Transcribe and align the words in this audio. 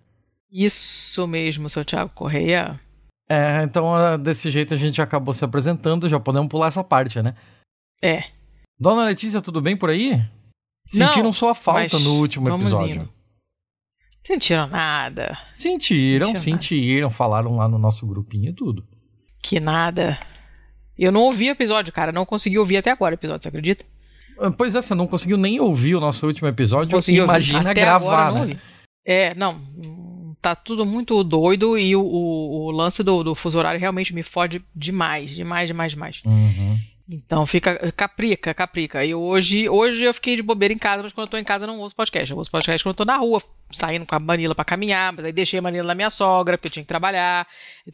Isso 0.52 1.26
mesmo, 1.26 1.70
seu 1.70 1.86
Thiago 1.86 2.12
Correia. 2.14 2.78
É, 3.30 3.64
então 3.64 3.96
ah, 3.96 4.18
desse 4.18 4.52
jeito 4.52 4.74
a 4.74 4.78
gente 4.78 5.02
acabou 5.02 5.34
se 5.34 5.46
apresentando, 5.46 6.10
já 6.10 6.20
podemos 6.20 6.50
pular 6.50 6.68
essa 6.68 6.84
parte, 6.84 7.22
né? 7.22 7.34
É. 8.04 8.26
Dona 8.78 9.06
Letícia, 9.06 9.40
tudo 9.40 9.62
bem 9.62 9.78
por 9.78 9.90
aí? 9.90 10.22
Sentiram 10.90 11.24
Não, 11.24 11.32
sua 11.32 11.56
falta 11.56 11.98
no 12.00 12.16
último 12.16 12.50
episódio? 12.50 12.96
indo. 12.98 13.10
Sentiram 14.28 14.68
nada. 14.68 15.38
Sentiram, 15.54 16.36
Sentiram 16.36 16.42
sentiram, 16.42 17.10
falaram 17.10 17.56
lá 17.56 17.70
no 17.70 17.78
nosso 17.78 18.06
grupinho 18.06 18.50
e 18.50 18.54
tudo. 18.54 18.86
Que 19.42 19.60
nada. 19.60 20.18
Eu 20.98 21.12
não 21.12 21.22
ouvi 21.22 21.48
o 21.50 21.52
episódio, 21.52 21.94
cara. 21.94 22.12
Não 22.12 22.26
consegui 22.26 22.58
ouvir 22.58 22.78
até 22.78 22.92
agora 22.92 23.14
o 23.14 23.18
episódio, 23.18 23.44
você 23.44 23.50
acredita? 23.50 23.86
Ah, 24.40 24.52
Pois 24.52 24.76
é, 24.76 24.82
você 24.82 24.94
não 24.96 25.08
conseguiu 25.08 25.38
nem 25.38 25.60
ouvir 25.60 25.96
o 25.96 26.00
nosso 26.00 26.26
último 26.26 26.48
episódio, 26.48 26.92
Consegui 26.92 27.20
imagina 27.20 27.72
Até 27.72 27.82
gravar, 27.82 28.28
não 28.28 28.34
né? 28.36 28.42
ouvi. 28.42 28.60
É, 29.06 29.34
não. 29.36 29.62
Tá 30.42 30.56
tudo 30.56 30.86
muito 30.86 31.22
doido 31.24 31.78
e 31.78 31.96
o, 31.96 32.02
o- 32.02 32.66
o 32.68 32.72
lance 32.72 33.04
do, 33.04 33.24
do 33.24 33.36
fuso 33.36 33.58
horário 33.58 33.80
realmente 33.80 34.14
me 34.14 34.24
fode 34.24 34.62
demais, 34.74 35.32
demais, 35.32 35.68
demais, 35.68 35.92
demais. 35.92 36.22
Uhum. 36.26 36.78
Então 37.12 37.44
fica 37.46 37.92
caprica, 37.92 38.54
caprica. 38.54 39.04
E 39.04 39.16
hoje, 39.16 39.68
hoje 39.68 40.04
eu 40.04 40.14
fiquei 40.14 40.36
de 40.36 40.44
bobeira 40.44 40.72
em 40.72 40.78
casa, 40.78 41.02
mas 41.02 41.12
quando 41.12 41.26
eu 41.26 41.32
tô 41.32 41.38
em 41.38 41.44
casa 41.44 41.64
eu 41.64 41.68
não 41.68 41.80
ouço 41.80 41.96
podcast. 41.96 42.30
Eu 42.32 42.38
ouço 42.38 42.52
podcast 42.52 42.84
quando 42.84 42.94
eu 42.94 42.98
tô 42.98 43.06
na 43.06 43.18
rua, 43.18 43.42
saindo 43.72 44.06
com 44.06 44.14
a 44.14 44.20
Manila 44.20 44.54
pra 44.54 44.64
caminhar, 44.64 45.12
mas 45.14 45.26
aí 45.26 45.32
deixei 45.32 45.58
a 45.58 45.62
Manila 45.62 45.88
na 45.88 45.96
minha 45.96 46.12
sogra, 46.12 46.56
porque 46.56 46.68
eu 46.68 46.72
tinha 46.72 46.84
que 46.84 46.88
trabalhar. 46.88 47.48
E 47.88 47.92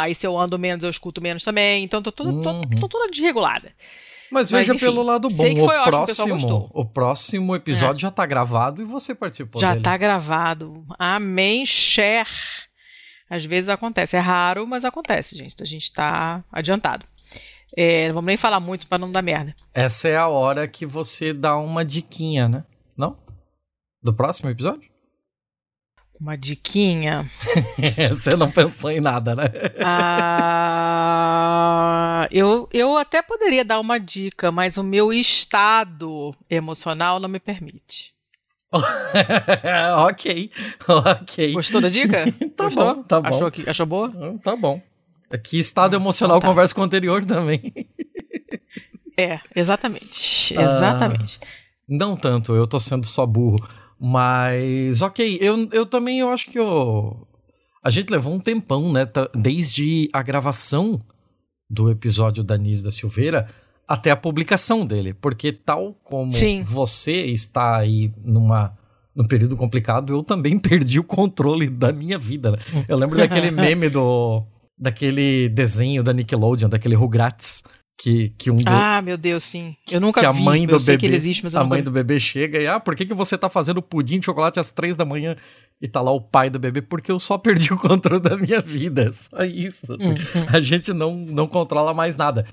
aí 0.00 0.14
se 0.14 0.26
eu 0.26 0.38
ando 0.38 0.58
menos, 0.58 0.82
eu 0.84 0.88
escuto 0.90 1.20
menos 1.20 1.44
também. 1.44 1.84
Então 1.84 2.00
tô 2.02 2.10
toda, 2.10 2.30
tô- 2.42 2.50
Uhum. 2.50 2.70
tô 2.80 2.88
toda 2.88 3.10
desregulada. 3.10 3.72
Mas 4.30 4.50
Mas, 4.50 4.66
veja 4.66 4.74
enfim, 4.74 4.86
pelo 4.86 5.02
lado 5.02 5.28
bom, 5.28 5.44
o, 5.44 5.46
ótimo, 5.46 5.64
o 5.64 5.84
próximo, 5.84 6.28
gostou. 6.34 6.70
o 6.74 6.84
próximo 6.84 7.54
episódio 7.54 8.00
já 8.00 8.10
tá 8.10 8.24
gravado 8.26 8.82
e 8.82 8.84
você 8.84 9.14
participou 9.14 9.60
Já 9.60 9.72
dele. 9.72 9.82
tá 9.84 9.96
gravado. 9.96 10.84
Amém, 10.98 11.64
share. 11.64 12.26
Às 13.30 13.44
vezes 13.44 13.68
acontece. 13.68 14.16
É 14.16 14.20
raro, 14.20 14.66
mas 14.66 14.84
acontece, 14.84 15.36
gente. 15.36 15.54
A 15.62 15.66
gente 15.66 15.92
tá 15.92 16.42
adiantado. 16.50 17.04
É, 17.76 18.08
não 18.08 18.14
vamos 18.16 18.28
nem 18.28 18.36
falar 18.36 18.60
muito 18.60 18.86
pra 18.86 18.98
não 18.98 19.10
dar 19.10 19.22
merda. 19.22 19.56
Essa 19.72 20.08
é 20.08 20.16
a 20.16 20.28
hora 20.28 20.68
que 20.68 20.84
você 20.84 21.32
dá 21.32 21.56
uma 21.56 21.84
diquinha, 21.84 22.48
né? 22.48 22.64
Não? 22.96 23.16
Do 24.02 24.12
próximo 24.14 24.50
episódio? 24.50 24.90
Uma 26.20 26.36
diquinha. 26.36 27.30
você 28.10 28.36
não 28.36 28.50
pensou 28.50 28.90
em 28.90 29.00
nada, 29.00 29.34
né? 29.34 29.44
Ah, 32.18 32.28
eu, 32.30 32.68
eu 32.72 32.96
até 32.96 33.20
poderia 33.20 33.64
dar 33.64 33.78
uma 33.78 33.98
dica, 33.98 34.50
mas 34.50 34.76
o 34.78 34.82
meu 34.82 35.12
estado 35.12 36.34
emocional 36.48 37.20
não 37.20 37.28
me 37.28 37.38
permite. 37.38 38.14
ok, 40.08 40.50
ok. 40.88 41.52
Gostou 41.52 41.80
da 41.80 41.88
dica? 41.88 42.24
Tá 42.56 42.64
Gostou? 42.64 42.94
bom, 42.96 43.02
tá 43.02 43.20
bom. 43.20 43.28
Achou, 43.28 43.50
que, 43.50 43.68
achou 43.68 43.86
boa? 43.86 44.12
Tá 44.42 44.56
bom. 44.56 44.80
Que 45.42 45.58
estado 45.58 45.96
emocional 45.96 46.40
tá. 46.40 46.46
conversa 46.46 46.74
com 46.74 46.80
o 46.80 46.84
anterior 46.84 47.24
também. 47.24 47.72
É, 49.18 49.40
exatamente. 49.54 50.54
Ah. 50.58 50.62
Exatamente. 50.62 51.40
Não 51.88 52.14
tanto, 52.14 52.54
eu 52.54 52.66
tô 52.66 52.78
sendo 52.78 53.06
só 53.06 53.24
burro. 53.24 53.56
Mas, 53.98 55.00
ok, 55.00 55.38
eu, 55.40 55.68
eu 55.72 55.86
também 55.86 56.20
eu 56.20 56.30
acho 56.30 56.50
que 56.50 56.58
eu... 56.58 57.26
a 57.82 57.88
gente 57.88 58.10
levou 58.10 58.34
um 58.34 58.38
tempão, 58.38 58.92
né? 58.92 59.08
Desde 59.34 60.10
a 60.12 60.22
gravação 60.22 61.00
do 61.68 61.90
episódio 61.90 62.44
da 62.44 62.56
Nis 62.58 62.82
da 62.82 62.90
Silveira 62.90 63.48
até 63.88 64.10
a 64.10 64.16
publicação 64.16 64.84
dele. 64.84 65.14
Porque 65.14 65.50
tal 65.52 65.94
como 66.04 66.30
Sim. 66.30 66.62
você 66.62 67.24
está 67.24 67.78
aí 67.78 68.12
numa, 68.22 68.76
num 69.14 69.26
período 69.26 69.56
complicado, 69.56 70.12
eu 70.12 70.22
também 70.22 70.58
perdi 70.60 71.00
o 71.00 71.04
controle 71.04 71.68
da 71.70 71.90
minha 71.90 72.18
vida. 72.18 72.50
né? 72.50 72.58
Eu 72.86 72.98
lembro 72.98 73.16
daquele 73.16 73.50
meme 73.52 73.88
do... 73.88 74.44
daquele 74.78 75.48
desenho 75.48 76.02
da 76.02 76.12
Nickelodeon, 76.12 76.68
daquele 76.68 76.94
Rugrats, 76.94 77.62
que, 77.98 78.28
que 78.36 78.50
um 78.50 78.58
do, 78.58 78.64
Ah, 78.68 79.00
meu 79.00 79.16
Deus, 79.16 79.42
sim. 79.44 79.74
Eu 79.90 80.00
nunca 80.00 80.20
que 80.20 80.26
a 80.26 80.32
vi. 80.32 80.42
mãe 80.42 80.62
eu 80.62 80.68
do 80.68 80.80
sei 80.80 80.94
bebê, 80.96 81.00
que 81.00 81.06
ele 81.06 81.16
existe, 81.16 81.42
mas 81.42 81.54
eu 81.54 81.60
a 81.60 81.64
mãe 81.64 81.78
vi. 81.80 81.84
do 81.84 81.90
bebê 81.90 82.18
chega 82.18 82.60
e 82.60 82.66
ah, 82.66 82.78
por 82.78 82.94
que 82.94 83.06
que 83.06 83.14
você 83.14 83.38
tá 83.38 83.48
fazendo 83.48 83.80
pudim 83.80 84.18
de 84.18 84.26
chocolate 84.26 84.60
às 84.60 84.70
três 84.70 84.96
da 84.98 85.04
manhã 85.04 85.34
e 85.80 85.88
tá 85.88 86.02
lá 86.02 86.10
o 86.10 86.20
pai 86.20 86.50
do 86.50 86.58
bebê? 86.58 86.82
Porque 86.82 87.10
eu 87.10 87.18
só 87.18 87.38
perdi 87.38 87.72
o 87.72 87.78
controle 87.78 88.20
da 88.20 88.36
minha 88.36 88.60
vida, 88.60 89.10
só 89.14 89.42
isso. 89.44 89.92
assim. 89.94 90.12
Hum, 90.12 90.46
A 90.48 90.60
gente 90.60 90.92
não 90.92 91.14
não 91.14 91.46
controla 91.46 91.94
mais 91.94 92.16
nada. 92.18 92.44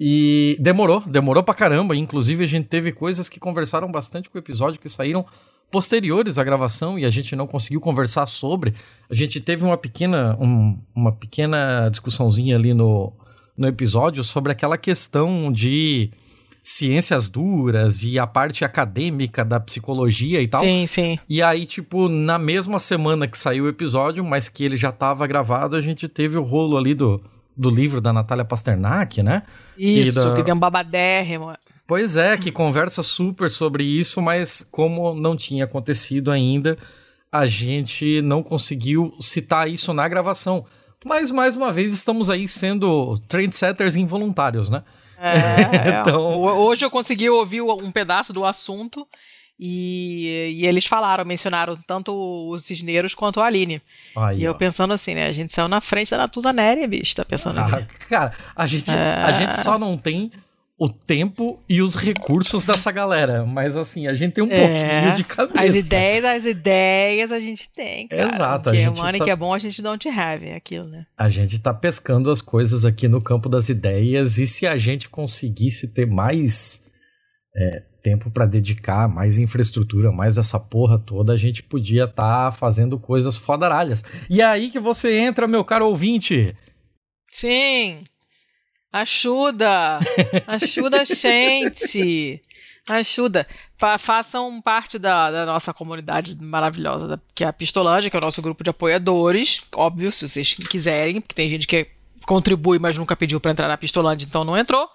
E 0.00 0.56
demorou, 0.60 1.00
demorou 1.06 1.42
pra 1.42 1.52
caramba. 1.54 1.94
Inclusive 1.96 2.44
a 2.44 2.46
gente 2.46 2.68
teve 2.68 2.92
coisas 2.92 3.28
que 3.28 3.40
conversaram 3.40 3.90
bastante 3.90 4.30
com 4.30 4.38
o 4.38 4.40
episódio 4.40 4.80
que 4.80 4.88
saíram 4.88 5.26
posteriores 5.70 6.38
à 6.38 6.44
gravação 6.44 6.98
e 6.98 7.04
a 7.04 7.10
gente 7.10 7.34
não 7.36 7.46
conseguiu 7.46 7.80
conversar 7.80 8.26
sobre. 8.26 8.74
A 9.10 9.14
gente 9.14 9.40
teve 9.40 9.64
uma 9.64 9.76
pequena 9.76 10.36
um- 10.40 10.78
uma 10.94 11.12
pequena 11.12 11.88
discussãozinha 11.90 12.56
ali 12.56 12.72
no 12.74 13.12
no 13.56 13.66
episódio 13.66 14.22
sobre 14.22 14.52
aquela 14.52 14.78
questão 14.78 15.50
de 15.50 16.10
ciências 16.62 17.28
duras 17.28 18.02
e 18.04 18.18
a 18.18 18.26
parte 18.26 18.64
acadêmica 18.64 19.44
da 19.44 19.58
psicologia 19.58 20.40
e 20.40 20.46
tal. 20.46 20.62
Sim, 20.62 20.86
sim. 20.86 21.18
E 21.28 21.42
aí, 21.42 21.66
tipo, 21.66 22.08
na 22.08 22.38
mesma 22.38 22.78
semana 22.78 23.26
que 23.26 23.36
saiu 23.38 23.64
o 23.64 23.68
episódio, 23.68 24.24
mas 24.24 24.48
que 24.48 24.64
ele 24.64 24.76
já 24.76 24.92
tava 24.92 25.26
gravado, 25.26 25.74
a 25.74 25.80
gente 25.80 26.06
teve 26.06 26.36
o 26.38 26.42
rolo 26.42 26.76
ali 26.76 26.94
do, 26.94 27.20
do 27.56 27.68
livro 27.70 28.00
da 28.00 28.12
Natália 28.12 28.44
Pasternak, 28.44 29.22
né? 29.22 29.42
Isso, 29.76 30.22
da- 30.22 30.36
que 30.36 30.42
deu 30.44 30.54
um 30.54 30.58
babadérrimo. 30.58 31.52
Pois 31.88 32.16
é, 32.18 32.36
que 32.36 32.52
conversa 32.52 33.02
super 33.02 33.48
sobre 33.50 33.82
isso, 33.82 34.20
mas 34.22 34.62
como 34.70 35.14
não 35.14 35.34
tinha 35.34 35.64
acontecido 35.64 36.30
ainda, 36.30 36.76
a 37.32 37.46
gente 37.46 38.20
não 38.22 38.42
conseguiu 38.42 39.16
citar 39.20 39.68
isso 39.70 39.92
na 39.94 40.06
gravação. 40.06 40.64
Mas, 41.04 41.30
mais 41.30 41.56
uma 41.56 41.72
vez, 41.72 41.92
estamos 41.94 42.28
aí 42.28 42.46
sendo 42.46 43.16
trendsetters 43.26 43.96
involuntários, 43.96 44.68
né? 44.68 44.82
É, 45.18 45.32
é. 45.96 46.00
Então- 46.00 46.38
Ho- 46.40 46.66
Hoje 46.68 46.84
eu 46.84 46.90
consegui 46.90 47.30
ouvir 47.30 47.62
um 47.62 47.90
pedaço 47.90 48.32
do 48.34 48.44
assunto 48.44 49.06
e, 49.58 50.54
e 50.58 50.66
eles 50.66 50.86
falaram, 50.86 51.24
mencionaram 51.24 51.76
tanto 51.86 52.12
os 52.52 52.64
cisneiros 52.64 53.14
quanto 53.14 53.40
a 53.40 53.46
Aline. 53.46 53.80
Aí, 54.16 54.40
e 54.40 54.44
eu 54.44 54.52
ó. 54.52 54.54
pensando 54.54 54.92
assim, 54.92 55.14
né? 55.14 55.26
A 55.26 55.32
gente 55.32 55.52
saiu 55.54 55.68
na 55.68 55.80
frente 55.80 56.10
da 56.10 56.18
Natuza 56.18 56.52
Néria, 56.52 56.86
bicho, 56.86 57.16
tá 57.16 57.24
pensando 57.24 57.58
Ah, 57.60 57.64
ali. 57.66 57.86
cara, 58.08 58.32
a 58.54 58.66
gente, 58.66 58.90
É. 58.90 59.14
a 59.22 59.32
gente 59.32 59.56
só 59.56 59.78
não 59.78 59.96
tem 59.96 60.30
o 60.80 60.88
tempo 60.88 61.60
e 61.68 61.82
os 61.82 61.96
recursos 61.96 62.64
dessa 62.64 62.92
galera. 62.92 63.44
Mas 63.44 63.76
assim, 63.76 64.06
a 64.06 64.14
gente 64.14 64.34
tem 64.34 64.44
um 64.44 64.52
É. 64.52 64.56
pouquinho 64.56 65.14
de 65.16 65.24
cabeça. 65.24 65.60
As 65.60 65.74
ideias, 65.74 66.24
as 66.24 66.46
ideias 66.46 67.32
a 67.32 67.40
gente 67.40 67.68
tem, 67.70 68.06
cara. 68.06 68.22
Exato, 68.28 68.70
a 68.70 68.72
Porque 68.72 68.84
gente 68.84 68.96
money 68.96 69.18
tá- 69.18 69.24
que 69.24 69.30
é 69.30 69.36
bom, 69.36 69.52
a 69.52 69.58
gente 69.58 69.82
don't 69.82 70.08
have, 70.08 70.46
é 70.46 70.54
aquilo, 70.54 70.86
né? 70.88 71.04
A 71.16 71.28
gente 71.28 71.58
tá 71.58 71.74
pescando 71.74 72.30
as 72.30 72.40
coisas 72.40 72.84
aqui 72.84 73.08
no 73.08 73.20
campo 73.20 73.48
das 73.48 73.68
ideias. 73.68 74.38
E 74.38 74.46
se 74.46 74.66
a 74.68 74.76
gente 74.76 75.08
conseguisse 75.08 75.88
ter 75.92 76.06
mais 76.06 76.86
é, 77.56 77.82
tempo 78.00 78.30
pra 78.30 78.46
dedicar, 78.46 79.08
mais 79.08 79.36
infraestrutura, 79.36 80.12
mais 80.12 80.38
essa 80.38 80.60
porra 80.60 80.96
toda, 80.96 81.32
a 81.32 81.36
gente 81.36 81.60
podia 81.60 82.04
estar 82.04 82.52
fazendo 82.52 83.00
coisas 83.00 83.36
fodaralhas. 83.36 84.04
E 84.30 84.40
é 84.40 84.44
aí 84.44 84.70
que 84.70 84.78
você 84.78 85.18
entra, 85.18 85.48
meu 85.48 85.64
caro 85.64 85.88
ouvinte. 85.88 86.54
Sim! 87.32 88.04
Ajuda! 88.92 89.98
Ajuda 90.46 91.02
a 91.02 91.04
gente! 91.04 92.42
Ajuda! 92.88 93.46
Fa- 93.76 93.98
façam 93.98 94.60
parte 94.62 94.98
da, 94.98 95.30
da 95.30 95.44
nossa 95.46 95.74
comunidade 95.74 96.36
maravilhosa, 96.40 97.06
da- 97.06 97.20
que 97.34 97.44
é 97.44 97.46
a 97.46 97.52
Pistolândia, 97.52 98.10
que 98.10 98.16
é 98.16 98.18
o 98.18 98.22
nosso 98.22 98.40
grupo 98.40 98.64
de 98.64 98.70
apoiadores. 98.70 99.62
Óbvio, 99.74 100.10
se 100.10 100.26
vocês 100.26 100.54
quiserem, 100.54 101.20
porque 101.20 101.34
tem 101.34 101.48
gente 101.50 101.66
que 101.66 101.86
contribui, 102.26 102.78
mas 102.78 102.96
nunca 102.98 103.14
pediu 103.16 103.40
para 103.40 103.50
entrar 103.52 103.68
na 103.68 103.76
Pistolândia, 103.76 104.26
então 104.26 104.44
não 104.44 104.56
entrou, 104.56 104.86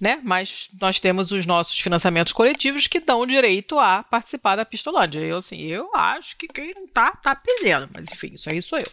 né? 0.00 0.20
Mas 0.22 0.68
nós 0.80 1.00
temos 1.00 1.32
os 1.32 1.44
nossos 1.46 1.78
financiamentos 1.78 2.32
coletivos 2.32 2.86
que 2.86 3.00
dão 3.00 3.26
direito 3.26 3.78
a 3.78 4.02
participar 4.04 4.54
da 4.56 4.64
Pistolândia. 4.64 5.18
Eu, 5.20 5.38
assim, 5.38 5.60
eu 5.62 5.90
acho 5.94 6.36
que 6.36 6.46
quem 6.48 6.72
não 6.74 6.86
tá, 6.88 7.12
tá 7.12 7.34
perdendo. 7.34 7.88
Mas 7.92 8.10
enfim, 8.12 8.32
isso 8.34 8.48
aí 8.50 8.60
sou 8.62 8.78
eu. 8.78 8.88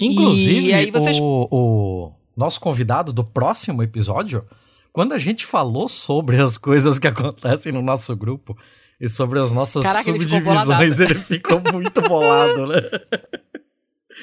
Inclusive, 0.00 0.68
E 0.68 0.74
aí 0.74 0.90
vocês- 0.90 1.18
o, 1.18 1.48
o 1.50 2.12
nosso 2.38 2.60
convidado 2.60 3.12
do 3.12 3.24
próximo 3.24 3.82
episódio, 3.82 4.46
quando 4.92 5.12
a 5.12 5.18
gente 5.18 5.44
falou 5.44 5.88
sobre 5.88 6.40
as 6.40 6.56
coisas 6.56 6.98
que 6.98 7.08
acontecem 7.08 7.72
no 7.72 7.82
nosso 7.82 8.16
grupo 8.16 8.56
e 9.00 9.08
sobre 9.08 9.38
as 9.38 9.52
nossas 9.52 9.84
Caraca, 9.84 10.10
ele 10.10 10.24
ficou 10.24 10.56
subdivisões, 10.56 11.00
ele 11.00 11.14
ficou 11.14 11.60
muito 11.72 12.00
bolado, 12.02 12.66
né? 12.66 12.80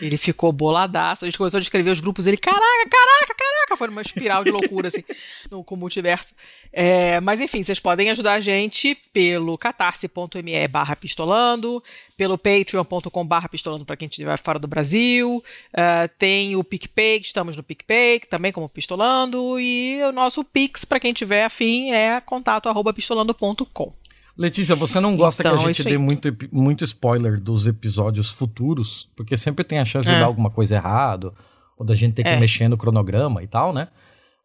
Ele 0.02 0.18
ficou 0.18 0.52
boladaço. 0.52 1.24
A 1.24 1.28
gente 1.30 1.38
começou 1.38 1.58
a 1.58 1.62
descrever 1.62 1.90
os 1.90 2.02
grupos. 2.02 2.28
Ele, 2.28 2.38
caraca, 2.38 2.62
caraca, 2.62 3.36
caraca. 3.38 3.55
Caraca, 3.66 3.78
foi 3.78 3.90
uma 3.90 4.02
espiral 4.02 4.44
de 4.44 4.52
loucura, 4.52 4.88
assim, 4.88 5.04
no, 5.50 5.64
com 5.64 5.76
o 5.76 5.78
multiverso. 5.78 6.34
É, 6.72 7.20
mas 7.20 7.42
enfim, 7.42 7.64
vocês 7.64 7.80
podem 7.80 8.10
ajudar 8.10 8.34
a 8.34 8.40
gente 8.40 8.96
pelo 9.12 9.58
catarse.me 9.58 10.68
barra 10.68 10.96
pistolando, 10.96 11.84
pelo 12.16 12.38
patreon.com 12.38 13.26
barra 13.26 13.50
pistolando 13.50 13.86
para 13.86 13.98
quem 13.98 14.08
estiver 14.08 14.38
fora 14.40 14.60
do 14.60 14.68
Brasil, 14.68 15.44
uh, 15.74 16.10
tem 16.18 16.56
o 16.56 16.64
PicPay, 16.64 17.20
estamos 17.20 17.58
no 17.58 17.64
PicPay, 17.64 18.20
também 18.20 18.52
como 18.52 18.70
pistolando, 18.70 19.60
e 19.60 20.02
o 20.04 20.12
nosso 20.12 20.44
Pix, 20.44 20.86
para 20.86 21.00
quem 21.00 21.14
tiver 21.14 21.46
afim, 21.46 21.92
é 21.92 22.20
contato 22.22 22.70
arroba 22.70 22.94
pistolando.com. 22.94 23.94
Letícia, 24.38 24.76
você 24.76 25.00
não 25.00 25.16
gosta 25.16 25.42
então, 25.42 25.56
que 25.56 25.64
a 25.64 25.68
gente 25.68 25.84
dê 25.84 25.98
muito, 25.98 26.28
muito 26.52 26.84
spoiler 26.84 27.40
dos 27.40 27.68
episódios 27.68 28.32
futuros? 28.32 29.08
Porque 29.16 29.38
sempre 29.38 29.64
tem 29.64 29.80
a 29.80 29.86
chance 29.86 30.10
é. 30.10 30.14
de 30.14 30.20
dar 30.20 30.26
alguma 30.26 30.50
coisa 30.50 30.76
errado, 30.76 31.34
ou 31.78 31.86
da 31.86 31.94
gente 31.94 32.14
ter 32.14 32.24
que 32.24 32.30
é. 32.30 32.40
mexer 32.40 32.68
no 32.68 32.78
cronograma 32.78 33.44
e 33.44 33.48
tal, 33.48 33.74
né? 33.74 33.88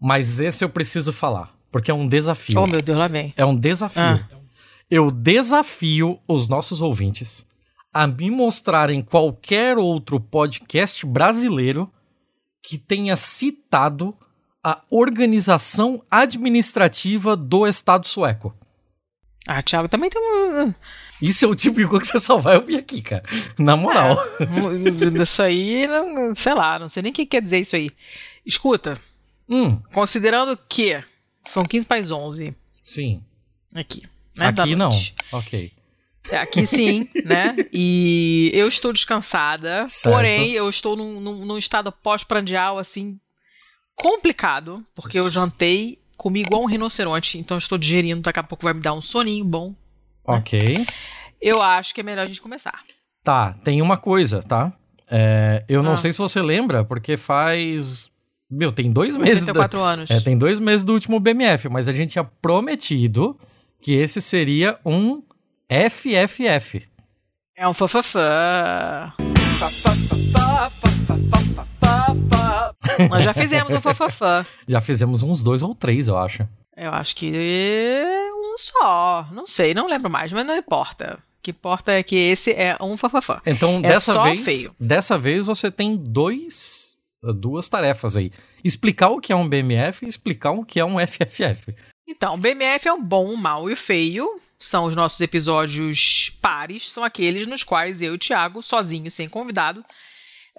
Mas 0.00 0.41
esse 0.41 0.65
eu 0.65 0.69
preciso 0.69 1.12
falar, 1.12 1.55
porque 1.71 1.91
é 1.91 1.94
um 1.94 2.06
desafio. 2.06 2.61
Oh, 2.61 2.67
meu 2.67 2.82
Deus, 2.82 2.99
lá 2.99 3.09
vem. 3.09 3.35
É 3.37 3.44
um 3.44 3.56
desafio. 3.56 4.03
Ah. 4.03 4.29
Eu 4.91 5.11
desafio 5.11 6.19
os 6.27 6.49
nossos 6.49 6.81
ouvintes 6.81 7.47
a 7.93 8.06
me 8.06 8.31
mostrarem 8.31 9.03
qualquer 9.03 9.79
outro 9.79 10.21
podcast 10.21 11.05
brasileiro 11.05 11.91
que 12.62 12.79
tenha 12.79 13.17
citado 13.17 14.17
a 14.62 14.82
organização 14.91 16.03
administrativa 16.11 17.37
do 17.37 17.67
Estado 17.67 18.06
sueco. 18.06 18.55
Ah, 19.47 19.62
Thiago, 19.62 19.88
também 19.88 20.11
tem 20.11 20.21
um. 20.21 20.75
Isso 21.20 21.44
é 21.44 21.49
o 21.49 21.55
tipo 21.55 21.81
de 21.81 21.87
coisa 21.87 22.05
que 22.05 22.11
você 22.11 22.19
só 22.19 22.38
vai 22.38 22.56
ouvir 22.56 22.78
aqui, 22.78 23.02
cara. 23.02 23.22
Na 23.58 23.76
moral. 23.76 24.17
É, 24.40 25.22
isso 25.22 25.43
aí, 25.43 25.87
não, 25.87 26.34
sei 26.34 26.55
lá, 26.55 26.78
não 26.78 26.88
sei 26.88 27.02
nem 27.02 27.12
o 27.12 27.14
que 27.14 27.26
quer 27.26 27.43
dizer 27.43 27.58
isso 27.58 27.76
aí. 27.76 27.90
Escuta. 28.44 29.00
Hum. 29.49 29.81
Considerando 29.93 30.58
que 30.69 31.02
são 31.44 31.64
15 31.64 31.87
para 31.87 32.00
11. 32.00 32.55
Sim. 32.82 33.22
Aqui. 33.75 34.02
Né, 34.37 34.46
aqui 34.46 34.75
não. 34.75 34.90
Ok. 35.32 35.72
É, 36.31 36.38
aqui 36.38 36.67
sim, 36.67 37.08
né? 37.25 37.56
E 37.72 38.50
eu 38.55 38.69
estou 38.69 38.93
descansada. 38.93 39.87
Certo. 39.87 40.14
Porém, 40.14 40.52
eu 40.52 40.69
estou 40.69 40.96
num, 40.96 41.20
num, 41.20 41.44
num 41.44 41.58
estado 41.58 41.90
pós-prandial, 41.90 42.78
assim, 42.78 43.19
complicado. 43.94 44.84
Porque 44.94 45.19
eu 45.19 45.31
jantei 45.31 45.99
comi 46.20 46.43
igual 46.43 46.62
um 46.62 46.67
rinoceronte, 46.67 47.38
então 47.38 47.56
estou 47.56 47.78
digerindo, 47.78 48.20
daqui 48.20 48.38
a 48.38 48.43
pouco 48.43 48.64
vai 48.64 48.75
me 48.75 48.81
dar 48.82 48.93
um 48.93 49.00
soninho 49.00 49.43
bom. 49.43 49.75
Né? 50.32 50.38
Ok. 50.38 50.87
Eu 51.41 51.62
acho 51.62 51.94
que 51.94 52.00
é 52.00 52.05
melhor 52.05 52.25
a 52.25 52.29
gente 52.29 52.41
começar. 52.41 52.79
Tá, 53.23 53.55
tem 53.65 53.81
uma 53.82 53.97
coisa, 53.97 54.43
tá? 54.43 54.73
É, 55.11 55.65
eu 55.69 55.82
não 55.82 55.93
ah. 55.93 55.97
sei 55.97 56.12
se 56.12 56.19
você 56.19 56.41
lembra, 56.41 56.85
porque 56.85 57.17
faz. 57.17 58.11
Meu, 58.50 58.73
tem 58.73 58.91
dois 58.91 59.17
meses. 59.17 59.44
Tem 59.44 59.55
quatro 59.55 59.81
anos. 59.81 60.11
É, 60.11 60.21
tem 60.21 60.37
dois 60.37 60.61
meses 60.61 60.85
do 60.85 60.93
último 60.93 61.19
BMF, 61.21 61.69
mas 61.69 61.88
a 61.88 61.93
gente 61.93 62.11
tinha 62.11 62.25
prometido 62.25 63.38
que 63.81 63.94
esse 63.94 64.21
seria 64.21 64.79
um 64.85 65.23
FFF. 65.69 66.87
É 67.56 67.69
um 67.69 67.75
fafafã. 67.75 69.12
Nós 73.09 73.25
já 73.25 73.32
fizemos 73.32 73.73
um 73.73 73.81
fafafã. 73.81 74.44
Já 74.67 74.81
fizemos 74.81 75.23
uns 75.23 75.43
dois 75.43 75.62
ou 75.62 75.75
três, 75.75 76.09
eu 76.09 76.19
acho. 76.19 76.47
Eu 76.77 76.93
acho 76.93 77.15
que 77.17 77.31
um 78.52 78.58
só. 78.58 79.29
Não 79.32 79.47
sei, 79.47 79.75
não 79.75 79.88
lembro 79.88 80.11
mais, 80.11 80.32
mas 80.32 80.47
não 80.47 80.56
importa. 80.56 81.19
O 81.38 81.43
que 81.43 81.50
importa 81.52 81.93
é 81.93 82.02
que 82.02 82.17
esse 82.17 82.52
é 82.52 82.76
um 82.81 82.97
fafafã. 82.97 83.41
Então, 83.47 83.79
é 83.79 83.88
dessa 83.88 84.23
vez, 84.23 84.44
feio. 84.44 84.76
dessa 84.79 85.17
vez 85.17 85.47
você 85.47 85.70
tem 85.70 85.97
dois 85.97 86.99
duas 87.23 87.69
tarefas 87.69 88.17
aí. 88.17 88.32
Explicar 88.64 89.08
o 89.08 89.20
que 89.20 89.32
é 89.32 89.37
um 89.37 89.49
BMF 89.49 90.05
e 90.05 90.08
explicar 90.08 90.52
o 90.52 90.64
que 90.64 90.81
é 90.81 90.85
um 90.85 90.97
FFF. 90.99 91.75
Então, 92.06 92.38
BMF 92.38 92.88
é 92.88 92.93
o 92.93 93.00
bom, 93.00 93.32
o 93.32 93.37
mal 93.37 93.69
e 93.70 93.73
o 93.73 93.76
feio. 93.76 94.41
São 94.58 94.85
os 94.85 94.94
nossos 94.94 95.20
episódios 95.23 96.37
pares, 96.43 96.91
são 96.91 97.03
aqueles 97.03 97.46
nos 97.46 97.64
quais 97.64 98.03
eu 98.03 98.12
e 98.12 98.17
o 98.17 98.19
Thiago, 98.19 98.62
sozinho, 98.62 99.11
sem 99.11 99.26
convidado, 99.26 99.82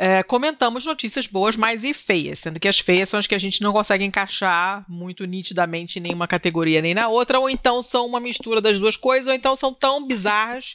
é, 0.03 0.23
comentamos 0.23 0.83
notícias 0.83 1.27
boas, 1.27 1.55
mas 1.55 1.83
e 1.83 1.93
feias, 1.93 2.39
sendo 2.39 2.59
que 2.59 2.67
as 2.67 2.79
feias 2.79 3.07
são 3.07 3.19
as 3.19 3.27
que 3.27 3.35
a 3.35 3.37
gente 3.37 3.61
não 3.61 3.71
consegue 3.71 4.03
encaixar 4.03 4.83
muito 4.89 5.25
nitidamente 5.25 5.99
em 5.99 6.01
nenhuma 6.01 6.27
categoria 6.27 6.81
nem 6.81 6.95
na 6.95 7.07
outra, 7.07 7.39
ou 7.39 7.47
então 7.47 7.83
são 7.83 8.07
uma 8.07 8.19
mistura 8.19 8.59
das 8.59 8.79
duas 8.79 8.97
coisas, 8.97 9.27
ou 9.27 9.33
então 9.35 9.55
são 9.55 9.71
tão 9.71 10.07
bizarras 10.07 10.73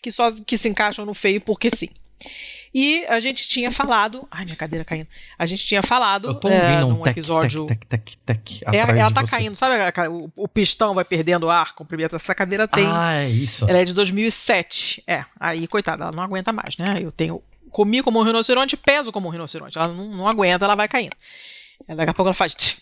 que 0.00 0.12
só 0.12 0.30
que 0.30 0.56
se 0.56 0.68
encaixam 0.68 1.04
no 1.04 1.12
feio 1.12 1.40
porque 1.40 1.68
sim. 1.70 1.88
E 2.72 3.04
a 3.06 3.18
gente 3.18 3.48
tinha 3.48 3.72
falado. 3.72 4.28
Ai, 4.30 4.44
minha 4.44 4.54
cadeira 4.54 4.84
caindo. 4.84 5.08
A 5.36 5.44
gente 5.44 5.66
tinha 5.66 5.82
falado. 5.82 6.28
Eu 6.28 6.34
tô 6.34 6.46
ouvindo 6.46 6.68
é, 6.68 6.84
um 6.84 7.00
tec, 7.00 7.16
episódio. 7.16 7.66
Tec, 7.66 7.84
tec, 7.84 8.04
tec, 8.24 8.46
tec, 8.60 8.62
é, 8.72 8.78
ela 8.78 9.10
tá 9.10 9.24
caindo, 9.24 9.56
sabe? 9.56 9.74
O, 10.08 10.30
o, 10.36 10.46
pistão 10.46 10.94
vai 10.94 11.04
perdendo 11.04 11.50
ar, 11.50 11.74
comprimento. 11.74 12.14
Essa 12.14 12.32
cadeira 12.32 12.68
tem. 12.68 12.86
Ah, 12.86 13.14
é 13.14 13.28
isso. 13.28 13.68
Ela 13.68 13.78
é 13.78 13.84
de 13.84 13.92
2007. 13.92 15.02
É, 15.04 15.24
aí, 15.40 15.66
coitada, 15.66 16.04
ela 16.04 16.12
não 16.12 16.22
aguenta 16.22 16.52
mais, 16.52 16.76
né? 16.76 17.00
Eu 17.02 17.10
tenho 17.10 17.42
comi 17.78 18.02
como 18.02 18.18
um 18.18 18.24
rinoceronte, 18.24 18.76
peso 18.76 19.12
como 19.12 19.28
um 19.28 19.30
rinoceronte. 19.30 19.78
Ela 19.78 19.94
não, 19.94 20.08
não 20.08 20.28
aguenta, 20.28 20.64
ela 20.64 20.74
vai 20.74 20.88
caindo. 20.88 21.14
Daqui 21.86 22.10
a 22.10 22.14
pouco 22.14 22.26
ela 22.26 22.34
faz. 22.34 22.76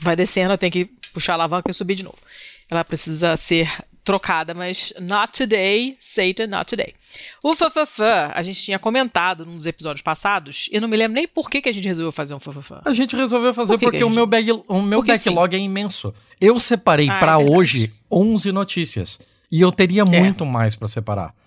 Vai 0.00 0.16
descendo, 0.16 0.54
eu 0.54 0.58
tenho 0.58 0.72
que 0.72 0.86
puxar 1.12 1.32
a 1.32 1.34
alavanca 1.34 1.70
e 1.70 1.74
subir 1.74 1.94
de 1.94 2.02
novo. 2.02 2.16
Ela 2.70 2.82
precisa 2.84 3.36
ser 3.36 3.70
trocada, 4.02 4.54
mas 4.54 4.94
not 4.98 5.36
today, 5.36 5.94
Satan, 6.00 6.46
not 6.46 6.64
today. 6.64 6.94
O 7.42 7.54
Fafafã, 7.54 8.32
a 8.34 8.42
gente 8.42 8.62
tinha 8.62 8.78
comentado 8.78 9.44
nos 9.44 9.66
episódios 9.66 10.00
passados, 10.00 10.70
e 10.72 10.80
não 10.80 10.88
me 10.88 10.96
lembro 10.96 11.14
nem 11.14 11.28
por 11.28 11.50
que, 11.50 11.60
que 11.60 11.68
a 11.68 11.72
gente 11.72 11.86
resolveu 11.86 12.12
fazer 12.12 12.32
um 12.32 12.40
Fafafã. 12.40 12.80
A 12.86 12.94
gente 12.94 13.14
resolveu 13.14 13.52
fazer 13.52 13.74
por 13.74 13.80
porque 13.80 13.98
gente... 13.98 14.10
o 14.10 14.10
meu, 14.10 14.26
bag, 14.26 14.50
o 14.52 14.80
meu 14.80 15.04
backlog 15.04 15.54
sim. 15.54 15.62
é 15.62 15.64
imenso. 15.64 16.14
Eu 16.40 16.58
separei 16.58 17.10
ah, 17.10 17.18
para 17.18 17.32
é 17.32 17.36
hoje 17.36 17.92
11 18.10 18.50
notícias, 18.52 19.20
e 19.50 19.60
eu 19.60 19.70
teria 19.70 20.02
é. 20.10 20.20
muito 20.20 20.46
mais 20.46 20.74
para 20.74 20.88
separar. 20.88 21.41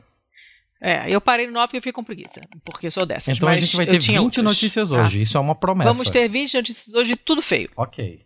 É, 0.82 1.10
eu 1.10 1.22
parei 1.22 1.48
no 1.48 1.54
9 1.54 1.68
porque 1.68 1.78
eu 1.78 1.82
fiquei 1.82 1.94
com 1.94 2.04
preguiça, 2.04 2.42
porque 2.64 2.92
sou 2.92 3.06
dessas. 3.06 3.36
Então 3.36 3.48
a 3.48 3.56
gente 3.56 3.76
vai 3.76 3.86
ter 3.86 4.00
20 4.00 4.20
outras. 4.20 4.44
notícias 4.44 4.92
hoje, 4.92 5.22
isso 5.22 5.38
é 5.38 5.40
uma 5.40 5.56
promessa. 5.56 5.92
Vamos 5.92 6.10
ter 6.10 6.28
20 6.28 6.58
notícias 6.58 6.94
hoje, 6.94 7.16
tudo 7.16 7.42
feio. 7.42 7.70
Ok. 7.76 8.22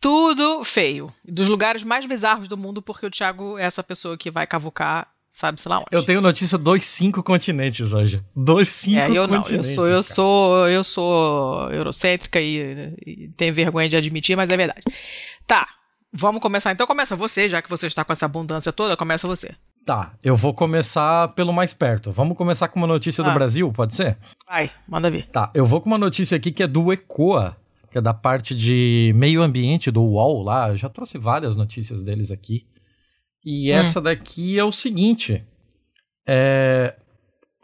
Tudo 0.00 0.64
feio. 0.64 1.12
Dos 1.24 1.48
lugares 1.48 1.84
mais 1.84 2.04
bizarros 2.04 2.48
do 2.48 2.56
mundo, 2.56 2.82
porque 2.82 3.06
o 3.06 3.10
Thiago 3.10 3.56
é 3.56 3.64
essa 3.64 3.84
pessoa 3.84 4.18
que 4.18 4.32
vai 4.32 4.48
cavucar, 4.48 5.08
sabe-se 5.30 5.68
lá 5.68 5.78
onde. 5.78 5.86
Eu 5.92 6.04
tenho 6.04 6.20
notícia 6.20 6.58
dos 6.58 6.84
cinco 6.84 7.22
continentes 7.22 7.92
hoje. 7.92 8.20
Dos 8.34 8.68
cinco 8.68 8.98
é, 8.98 9.16
eu 9.16 9.28
continentes. 9.28 9.76
Não, 9.76 9.86
eu 9.86 10.02
sou, 10.02 10.02
eu 10.02 10.02
sou, 10.02 10.68
eu 10.68 10.84
sou 10.84 11.72
eurocêntrica 11.72 12.40
e, 12.40 12.94
e 13.06 13.28
tenho 13.36 13.54
vergonha 13.54 13.88
de 13.88 13.96
admitir, 13.96 14.36
mas 14.36 14.50
é 14.50 14.56
verdade. 14.56 14.82
Tá, 15.46 15.68
vamos 16.12 16.42
começar. 16.42 16.72
Então 16.72 16.86
começa 16.86 17.14
você, 17.14 17.48
já 17.48 17.62
que 17.62 17.70
você 17.70 17.86
está 17.86 18.04
com 18.04 18.12
essa 18.12 18.26
abundância 18.26 18.72
toda, 18.72 18.96
começa 18.96 19.28
você. 19.28 19.54
Tá, 19.84 20.12
eu 20.22 20.36
vou 20.36 20.54
começar 20.54 21.28
pelo 21.34 21.52
mais 21.52 21.72
perto. 21.72 22.12
Vamos 22.12 22.36
começar 22.36 22.68
com 22.68 22.78
uma 22.78 22.86
notícia 22.86 23.22
ah. 23.24 23.28
do 23.28 23.34
Brasil, 23.34 23.70
pode 23.72 23.94
ser? 23.94 24.16
Vai, 24.46 24.70
manda 24.86 25.10
ver. 25.10 25.26
Tá, 25.28 25.50
eu 25.54 25.64
vou 25.64 25.80
com 25.80 25.88
uma 25.88 25.98
notícia 25.98 26.36
aqui 26.36 26.52
que 26.52 26.62
é 26.62 26.68
do 26.68 26.92
ECOA, 26.92 27.56
que 27.90 27.98
é 27.98 28.00
da 28.00 28.14
parte 28.14 28.54
de 28.54 29.12
meio 29.16 29.42
ambiente 29.42 29.90
do 29.90 30.02
UOL 30.02 30.42
lá. 30.42 30.68
Eu 30.68 30.76
já 30.76 30.88
trouxe 30.88 31.18
várias 31.18 31.56
notícias 31.56 32.04
deles 32.04 32.30
aqui. 32.30 32.64
E 33.44 33.72
hum. 33.72 33.74
essa 33.74 34.00
daqui 34.00 34.56
é 34.56 34.64
o 34.64 34.70
seguinte: 34.70 35.44
é, 36.26 36.94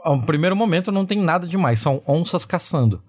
ao 0.00 0.20
primeiro 0.20 0.56
momento 0.56 0.90
não 0.90 1.06
tem 1.06 1.18
nada 1.18 1.46
demais, 1.46 1.78
são 1.78 2.02
onças 2.06 2.44
caçando, 2.44 3.00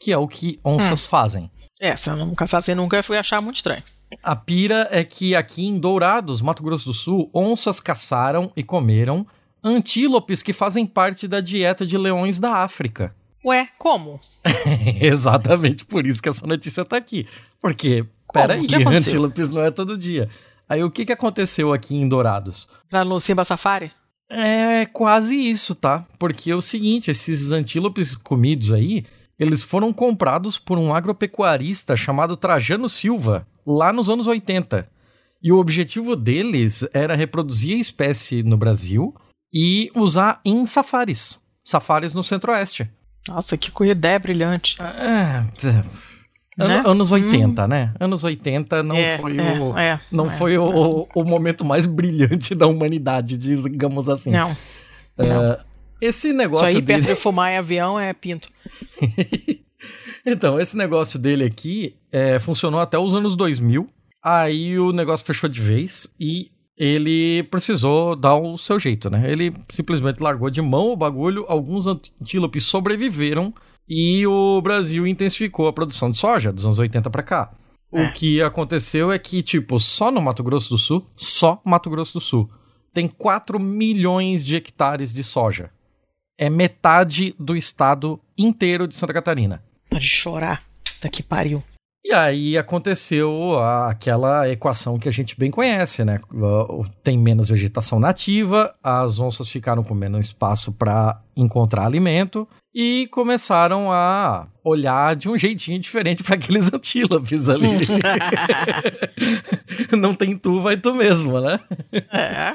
que 0.00 0.12
é 0.12 0.18
o 0.18 0.26
que 0.26 0.58
onças 0.64 1.04
hum. 1.04 1.08
fazem. 1.08 1.50
É, 1.80 1.94
se 1.94 2.10
eu 2.10 2.16
não 2.16 2.34
caçasse 2.34 2.74
nunca, 2.74 2.96
eu 2.96 3.04
fui 3.04 3.16
achar 3.16 3.40
muito 3.40 3.56
estranho. 3.56 3.82
A 4.22 4.34
pira 4.34 4.88
é 4.90 5.04
que 5.04 5.34
aqui 5.34 5.66
em 5.66 5.78
Dourados, 5.78 6.42
Mato 6.42 6.62
Grosso 6.62 6.86
do 6.86 6.94
Sul, 6.94 7.30
onças 7.32 7.80
caçaram 7.80 8.50
e 8.56 8.62
comeram 8.62 9.26
antílopes 9.62 10.42
que 10.42 10.52
fazem 10.52 10.86
parte 10.86 11.26
da 11.26 11.40
dieta 11.40 11.86
de 11.86 11.96
leões 11.98 12.38
da 12.38 12.58
África. 12.58 13.14
Ué, 13.44 13.68
como? 13.78 14.20
Exatamente 15.00 15.84
por 15.84 16.06
isso 16.06 16.22
que 16.22 16.28
essa 16.28 16.46
notícia 16.46 16.84
tá 16.84 16.96
aqui. 16.96 17.26
Porque, 17.60 18.04
peraí, 18.32 18.66
antílopes 18.86 19.50
não 19.50 19.62
é 19.62 19.70
todo 19.70 19.96
dia. 19.96 20.28
Aí 20.68 20.82
o 20.82 20.90
que, 20.90 21.04
que 21.04 21.12
aconteceu 21.12 21.72
aqui 21.72 21.94
em 21.94 22.08
Dourados? 22.08 22.68
Lá 22.90 23.04
no 23.04 23.20
Simba 23.20 23.44
Safari? 23.44 23.92
É 24.28 24.86
quase 24.86 25.36
isso, 25.36 25.74
tá? 25.74 26.04
Porque 26.18 26.50
é 26.50 26.56
o 26.56 26.60
seguinte, 26.60 27.10
esses 27.10 27.52
antílopes 27.52 28.16
comidos 28.16 28.72
aí, 28.72 29.04
eles 29.38 29.62
foram 29.62 29.92
comprados 29.92 30.58
por 30.58 30.78
um 30.78 30.92
agropecuarista 30.92 31.96
chamado 31.96 32.36
Trajano 32.36 32.88
Silva, 32.88 33.46
lá 33.66 33.92
nos 33.92 34.08
anos 34.08 34.26
80. 34.26 34.88
E 35.42 35.52
o 35.52 35.58
objetivo 35.58 36.16
deles 36.16 36.86
era 36.92 37.14
reproduzir 37.14 37.76
a 37.76 37.80
espécie 37.80 38.42
no 38.42 38.56
Brasil 38.56 39.14
e 39.52 39.90
usar 39.94 40.40
em 40.44 40.66
safaris. 40.66 41.40
Safaris 41.62 42.14
no 42.14 42.22
centro-oeste. 42.22 42.88
Nossa, 43.28 43.56
que 43.56 43.72
ideia 43.84 44.18
brilhante. 44.18 44.76
É, 44.80 45.44
é, 45.66 46.68
né? 46.68 46.82
Anos 46.86 47.12
80, 47.12 47.64
hum. 47.64 47.68
né? 47.68 47.92
Anos 48.00 48.24
80 48.24 48.82
não 48.82 48.96
é, 48.96 49.18
foi, 49.18 49.36
é, 49.36 49.60
o, 49.60 49.78
é, 49.78 50.00
não 50.10 50.26
é. 50.26 50.30
foi 50.30 50.56
o, 50.56 51.06
o, 51.14 51.24
momento 51.24 51.64
mais 51.64 51.84
brilhante 51.84 52.54
da 52.54 52.66
humanidade, 52.66 53.36
digamos 53.36 54.08
assim. 54.08 54.30
Não. 54.30 54.52
Uh, 54.52 55.62
esse 56.00 56.32
negócio 56.32 56.68
Isso 56.68 56.76
aí, 56.76 56.82
dele... 56.82 57.06
de 57.06 57.14
fumar 57.14 57.52
em 57.52 57.58
avião, 57.58 57.98
é 57.98 58.12
pinto. 58.12 58.48
Então, 60.26 60.58
esse 60.58 60.76
negócio 60.76 61.20
dele 61.20 61.44
aqui 61.44 61.94
é, 62.10 62.40
funcionou 62.40 62.80
até 62.80 62.98
os 62.98 63.14
anos 63.14 63.36
2000. 63.36 63.86
Aí 64.20 64.76
o 64.76 64.92
negócio 64.92 65.24
fechou 65.24 65.48
de 65.48 65.60
vez 65.60 66.12
e 66.18 66.50
ele 66.76 67.44
precisou 67.44 68.16
dar 68.16 68.34
o 68.34 68.58
seu 68.58 68.76
jeito, 68.76 69.08
né? 69.08 69.30
Ele 69.30 69.54
simplesmente 69.68 70.20
largou 70.20 70.50
de 70.50 70.60
mão 70.60 70.88
o 70.88 70.96
bagulho, 70.96 71.44
alguns 71.46 71.86
antílopes 71.86 72.64
sobreviveram 72.64 73.54
e 73.88 74.26
o 74.26 74.60
Brasil 74.60 75.06
intensificou 75.06 75.68
a 75.68 75.72
produção 75.72 76.10
de 76.10 76.18
soja 76.18 76.52
dos 76.52 76.66
anos 76.66 76.80
80 76.80 77.08
para 77.08 77.22
cá. 77.22 77.52
É. 77.92 78.02
O 78.02 78.12
que 78.12 78.42
aconteceu 78.42 79.12
é 79.12 79.18
que, 79.20 79.44
tipo, 79.44 79.78
só 79.78 80.10
no 80.10 80.20
Mato 80.20 80.42
Grosso 80.42 80.70
do 80.70 80.78
Sul, 80.78 81.06
só 81.16 81.62
Mato 81.64 81.88
Grosso 81.88 82.14
do 82.14 82.20
Sul, 82.20 82.50
tem 82.92 83.06
4 83.06 83.60
milhões 83.60 84.44
de 84.44 84.56
hectares 84.56 85.14
de 85.14 85.22
soja. 85.22 85.70
É 86.36 86.50
metade 86.50 87.32
do 87.38 87.56
estado 87.56 88.20
inteiro 88.36 88.88
de 88.88 88.96
Santa 88.96 89.14
Catarina. 89.14 89.62
Pode 89.90 90.06
chorar. 90.06 90.62
Daqui 91.00 91.22
pariu. 91.22 91.62
E 92.08 92.12
aí 92.12 92.56
aconteceu 92.56 93.58
aquela 93.58 94.48
equação 94.48 94.96
que 94.96 95.08
a 95.08 95.12
gente 95.12 95.36
bem 95.36 95.50
conhece, 95.50 96.04
né? 96.04 96.20
Tem 97.02 97.18
menos 97.18 97.48
vegetação 97.48 97.98
nativa, 97.98 98.72
as 98.80 99.18
onças 99.18 99.48
ficaram 99.48 99.82
com 99.82 99.92
menos 99.92 100.26
espaço 100.26 100.70
para 100.70 101.20
encontrar 101.36 101.84
alimento 101.84 102.46
e 102.72 103.08
começaram 103.10 103.90
a 103.90 104.46
olhar 104.62 105.16
de 105.16 105.28
um 105.28 105.36
jeitinho 105.36 105.80
diferente 105.80 106.22
para 106.22 106.36
aqueles 106.36 106.70
antílopes 106.72 107.48
ali. 107.48 107.80
Não 109.98 110.14
tem 110.14 110.38
tu, 110.38 110.60
vai 110.60 110.76
tu 110.76 110.94
mesmo, 110.94 111.40
né? 111.40 111.58
É. 112.12 112.54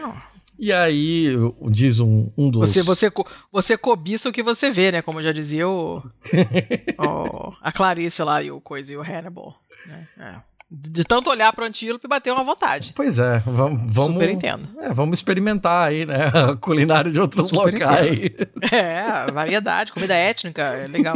E 0.61 0.71
aí, 0.71 1.35
diz 1.71 1.99
um, 1.99 2.29
um 2.37 2.51
dos. 2.51 2.69
Você, 2.69 2.83
você, 2.83 3.11
você 3.51 3.75
cobiça 3.75 4.29
o 4.29 4.31
que 4.31 4.43
você 4.43 4.69
vê, 4.69 4.91
né? 4.91 5.01
Como 5.01 5.23
já 5.23 5.31
dizia 5.31 5.67
o, 5.67 6.03
o 6.99 7.53
a 7.59 7.71
Clarice 7.71 8.21
lá 8.21 8.43
e 8.43 8.51
o 8.51 8.61
Coisa 8.61 8.93
e 8.93 8.95
o 8.95 9.01
Hannibal. 9.01 9.59
Né? 9.87 10.07
É. 10.19 10.35
De 10.69 11.03
tanto 11.03 11.31
olhar 11.31 11.51
para 11.51 11.63
o 11.63 11.67
antílope, 11.67 12.07
bateu 12.07 12.35
uma 12.35 12.43
vontade. 12.43 12.93
Pois 12.95 13.17
é, 13.17 13.39
vamos. 13.39 13.91
vamos 13.91 14.13
Super 14.13 14.29
entendo. 14.29 14.69
É, 14.79 14.93
vamos 14.93 15.17
experimentar 15.17 15.87
aí, 15.87 16.05
né? 16.05 16.27
A 16.27 16.55
culinária 16.61 17.09
de 17.09 17.19
outros 17.19 17.47
Super 17.49 17.73
locais. 17.73 18.09
É, 18.71 19.31
variedade, 19.31 19.91
comida 19.91 20.13
étnica, 20.13 20.61
é 20.61 20.87
legal. 20.87 21.15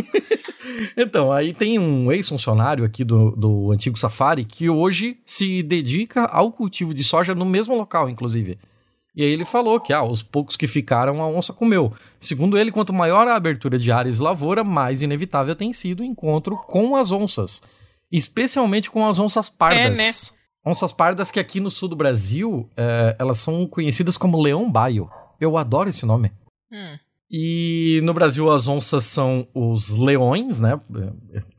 então, 0.97 1.31
aí 1.31 1.53
tem 1.53 1.77
um 1.77 2.11
ex-funcionário 2.11 2.83
aqui 2.83 3.03
do, 3.03 3.29
do 3.35 3.71
antigo 3.71 3.97
Safari 3.97 4.43
que 4.43 4.67
hoje 4.67 5.19
se 5.23 5.61
dedica 5.61 6.25
ao 6.25 6.51
cultivo 6.51 6.95
de 6.95 7.03
soja 7.03 7.35
no 7.35 7.45
mesmo 7.45 7.75
local, 7.75 8.09
inclusive. 8.09 8.57
E 9.15 9.23
aí 9.23 9.31
ele 9.31 9.45
falou 9.45 9.79
que 9.79 9.93
ah, 9.93 10.03
os 10.03 10.21
poucos 10.21 10.57
que 10.57 10.67
ficaram 10.67 11.21
a 11.21 11.27
onça 11.27 11.53
comeu. 11.53 11.93
Segundo 12.19 12.57
ele, 12.57 12.71
quanto 12.71 12.91
maior 12.91 13.27
a 13.27 13.35
abertura 13.35 13.79
de 13.79 13.91
áreas 13.91 14.19
lavoura, 14.19 14.63
mais 14.63 15.01
inevitável 15.01 15.55
tem 15.55 15.71
sido 15.71 16.01
o 16.01 16.03
encontro 16.03 16.57
com 16.67 16.95
as 16.95 17.11
onças. 17.11 17.63
Especialmente 18.11 18.91
com 18.91 19.07
as 19.07 19.17
onças 19.17 19.47
pardas. 19.47 19.99
É, 19.99 20.03
né? 20.03 20.35
Onças 20.65 20.91
pardas 20.91 21.31
que 21.31 21.39
aqui 21.39 21.59
no 21.59 21.69
sul 21.69 21.87
do 21.87 21.95
Brasil, 21.95 22.69
é, 22.75 23.15
elas 23.17 23.37
são 23.37 23.65
conhecidas 23.65 24.17
como 24.17 24.41
leão 24.41 24.69
baio. 24.69 25.09
Eu 25.39 25.57
adoro 25.57 25.89
esse 25.89 26.05
nome. 26.05 26.31
Hum. 26.71 26.97
E 27.29 28.01
no 28.03 28.13
Brasil 28.13 28.51
as 28.51 28.67
onças 28.67 29.03
são 29.03 29.47
os 29.53 29.91
leões, 29.91 30.59
né? 30.59 30.79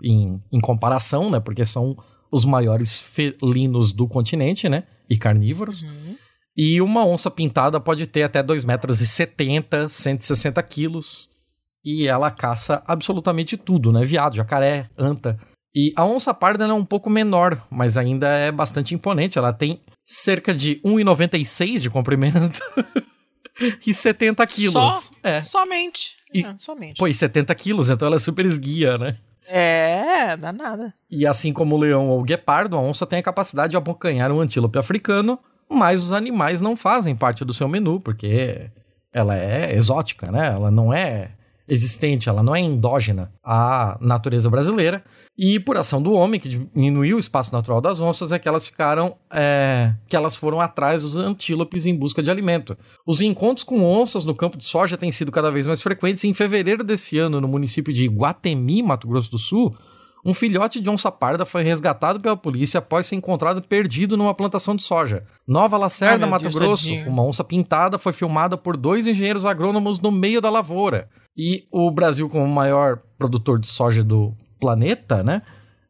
Em, 0.03 0.41
em 0.53 0.61
comparação, 0.61 1.31
né? 1.31 1.41
Porque 1.41 1.65
são 1.65 1.97
os 2.31 2.45
maiores 2.45 2.97
felinos 2.99 3.93
do 3.93 4.07
continente, 4.07 4.69
né? 4.69 4.85
E 5.09 5.17
carnívoros. 5.17 5.83
Uhum. 5.83 6.06
E 6.57 6.81
uma 6.81 7.05
onça 7.05 7.31
pintada 7.31 7.79
pode 7.79 8.07
ter 8.07 8.23
até 8.23 8.43
2,70 8.43 8.67
metros 8.67 9.01
e 9.01 9.07
70, 9.07 9.89
160 9.89 10.63
quilos. 10.63 11.29
E 11.85 12.09
ela 12.09 12.31
caça 12.31 12.83
absolutamente 12.87 13.57
tudo, 13.57 13.93
né? 13.93 14.05
Viado, 14.05 14.35
jacaré, 14.35 14.89
anta. 14.97 15.39
E 15.75 15.93
a 15.95 16.05
onça 16.07 16.33
parda 16.33 16.65
é 16.65 16.73
um 16.73 16.85
pouco 16.85 17.11
menor, 17.11 17.63
mas 17.71 17.99
ainda 17.99 18.29
é 18.29 18.51
bastante 18.51 18.95
imponente. 18.95 19.37
Ela 19.37 19.53
tem 19.53 19.81
cerca 20.05 20.55
de 20.55 20.81
1,96 20.83 21.83
de 21.83 21.91
comprimento 21.91 22.59
e 23.87 23.93
70 23.93 24.47
quilos. 24.47 24.95
Só? 24.95 25.15
É. 25.23 25.39
Somente. 25.39 26.17
E, 26.33 26.45
é, 26.45 26.55
somente. 26.57 26.97
Pô, 26.97 27.07
e 27.07 27.13
70 27.13 27.55
quilos, 27.55 27.91
então 27.91 28.07
ela 28.07 28.17
é 28.17 28.19
super 28.19 28.47
esguia, 28.47 28.97
né? 28.97 29.19
É, 29.47 30.37
dá 30.37 30.53
nada. 30.53 30.93
E 31.11 31.27
assim 31.27 31.53
como 31.53 31.77
o 31.77 31.79
leão 31.79 32.09
ou 32.09 32.21
o 32.21 32.25
guepardo, 32.25 32.77
a 32.77 32.81
onça 32.81 33.07
tem 33.07 33.19
a 33.19 33.23
capacidade 33.23 33.73
de 33.73 33.77
abocanhar 33.77 34.33
um 34.33 34.41
antílope 34.41 34.79
africano 34.79 35.39
mas 35.71 36.03
os 36.03 36.13
animais 36.13 36.61
não 36.61 36.77
fazem 36.77 37.15
parte 37.17 37.45
do 37.45 37.53
seu 37.53 37.69
menu, 37.69 38.01
porque 38.01 38.71
ela 39.13 39.37
é 39.37 39.75
exótica, 39.75 40.31
né? 40.31 40.49
Ela 40.49 40.71
não 40.71 40.93
é 40.93 41.31
existente, 41.69 42.29
ela 42.29 42.43
não 42.43 42.55
é 42.55 42.61
endógena 42.61 43.33
à 43.43 43.99
natureza 44.01 44.49
brasileira. 44.49 45.03
E 45.37 45.59
por 45.61 45.77
ação 45.77 46.01
do 46.01 46.13
homem, 46.13 46.41
que 46.41 46.49
diminuiu 46.49 47.17
o 47.17 47.19
espaço 47.19 47.53
natural 47.53 47.81
das 47.81 48.01
onças, 48.01 48.33
é 48.33 48.39
que 48.39 48.49
elas 48.49 48.67
ficaram. 48.67 49.17
É, 49.31 49.93
que 50.09 50.17
elas 50.17 50.37
foram 50.37 50.61
atrás 50.61 51.03
dos 51.03 51.17
antílopes 51.17 51.85
em 51.85 51.95
busca 51.95 52.23
de 52.23 52.31
alimento. 52.31 52.77
Os 53.05 53.21
encontros 53.21 53.65
com 53.65 53.83
onças 53.83 54.25
no 54.25 54.35
campo 54.35 54.57
de 54.57 54.65
soja 54.65 54.97
têm 54.97 55.11
sido 55.11 55.33
cada 55.33 55.51
vez 55.51 55.67
mais 55.67 55.83
frequentes. 55.83 56.25
Em 56.25 56.33
fevereiro 56.33 56.85
desse 56.85 57.19
ano, 57.19 57.41
no 57.41 57.49
município 57.49 57.93
de 57.93 58.07
Guatemi, 58.07 58.83
Mato 58.83 59.09
Grosso 59.09 59.31
do 59.31 59.39
Sul, 59.39 59.77
um 60.27 60.35
filhote 60.35 60.81
de 60.81 60.91
onça 60.91 61.11
parda 61.13 61.47
foi 61.47 61.63
resgatado 61.63 62.21
pela 62.21 62.37
polícia 62.37 62.79
após 62.79 63.07
ser 63.07 63.15
encontrado 63.15 63.63
perdido 63.63 64.17
numa 64.17 64.35
plantação 64.35 64.75
de 64.75 64.83
soja. 64.83 65.23
Nova 65.47 65.79
Lacerda, 65.79 66.27
Mato 66.27 66.43
Deus 66.43 66.55
Grosso, 66.57 66.91
Deus. 66.91 67.07
uma 67.07 67.23
onça 67.23 67.45
pintada 67.45 67.97
foi 67.97 68.13
filmada 68.13 68.57
por 68.57 68.77
dois 68.77 69.07
engenheiros 69.07 69.47
agrônomos 69.47 70.01
no 70.01 70.11
meio 70.11 70.41
da 70.41 70.51
lavoura. 70.51 71.09
E 71.37 71.65
o 71.71 71.89
Brasil, 71.93 72.29
como 72.29 72.45
o 72.45 72.53
maior 72.53 72.99
produtor 73.17 73.61
de 73.61 73.69
soja 73.69 74.03
do 74.03 74.35
planeta, 74.59 75.23
né, 75.23 75.43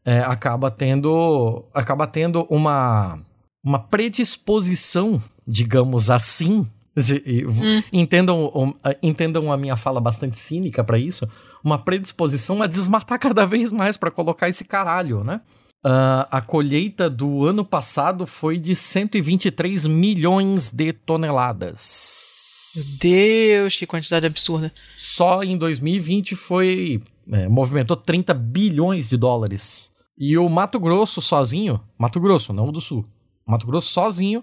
é, 0.05 0.21
acaba 0.21 0.71
tendo, 0.71 1.65
acaba 1.73 2.07
tendo 2.07 2.47
uma, 2.51 3.19
uma 3.65 3.79
predisposição, 3.79 5.19
digamos 5.49 6.11
assim, 6.11 6.69
Hum. 6.97 7.83
Entendam, 7.93 8.75
entendam 9.03 9.53
a 9.53 9.57
minha 9.57 9.77
fala 9.77 10.01
bastante 10.01 10.39
cínica 10.39 10.83
para 10.83 10.99
isso. 10.99 11.29
Uma 11.63 11.79
predisposição 11.79 12.63
a 12.63 12.67
desmatar 12.67 13.19
cada 13.19 13.45
vez 13.45 13.71
mais 13.71 13.97
para 13.97 14.11
colocar 14.11 14.49
esse 14.49 14.65
caralho, 14.65 15.23
né? 15.23 15.41
Uh, 15.85 16.27
a 16.31 16.41
colheita 16.41 17.09
do 17.09 17.45
ano 17.47 17.65
passado 17.65 18.27
foi 18.27 18.59
de 18.59 18.75
123 18.75 19.87
milhões 19.87 20.71
de 20.71 20.93
toneladas. 20.93 22.73
Meu 22.75 22.85
Deus, 23.01 23.77
que 23.77 23.87
quantidade 23.87 24.27
absurda. 24.27 24.73
Só 24.97 25.43
em 25.43 25.57
2020 25.57 26.35
foi. 26.35 27.03
É, 27.31 27.49
movimentou 27.49 27.97
30 27.97 28.33
bilhões 28.35 29.09
de 29.09 29.17
dólares. 29.17 29.93
E 30.19 30.39
o 30.39 30.49
Mato 30.49 30.81
Grosso 30.81 31.21
sozinho, 31.21 31.81
Mato 31.99 32.19
Grosso, 32.21 32.53
não 32.53 32.69
o 32.69 32.73
do 32.73 32.81
Sul, 32.81 33.05
Mato 33.47 33.67
Grosso 33.67 33.93
sozinho 33.93 34.43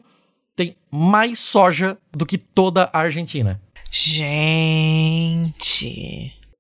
tem 0.56 0.76
mais 0.92 1.40
soja 1.40 1.98
do 2.12 2.26
que 2.26 2.38
toda 2.38 2.90
a 2.94 3.00
Argentina. 3.00 3.60
Gente. 3.92 5.52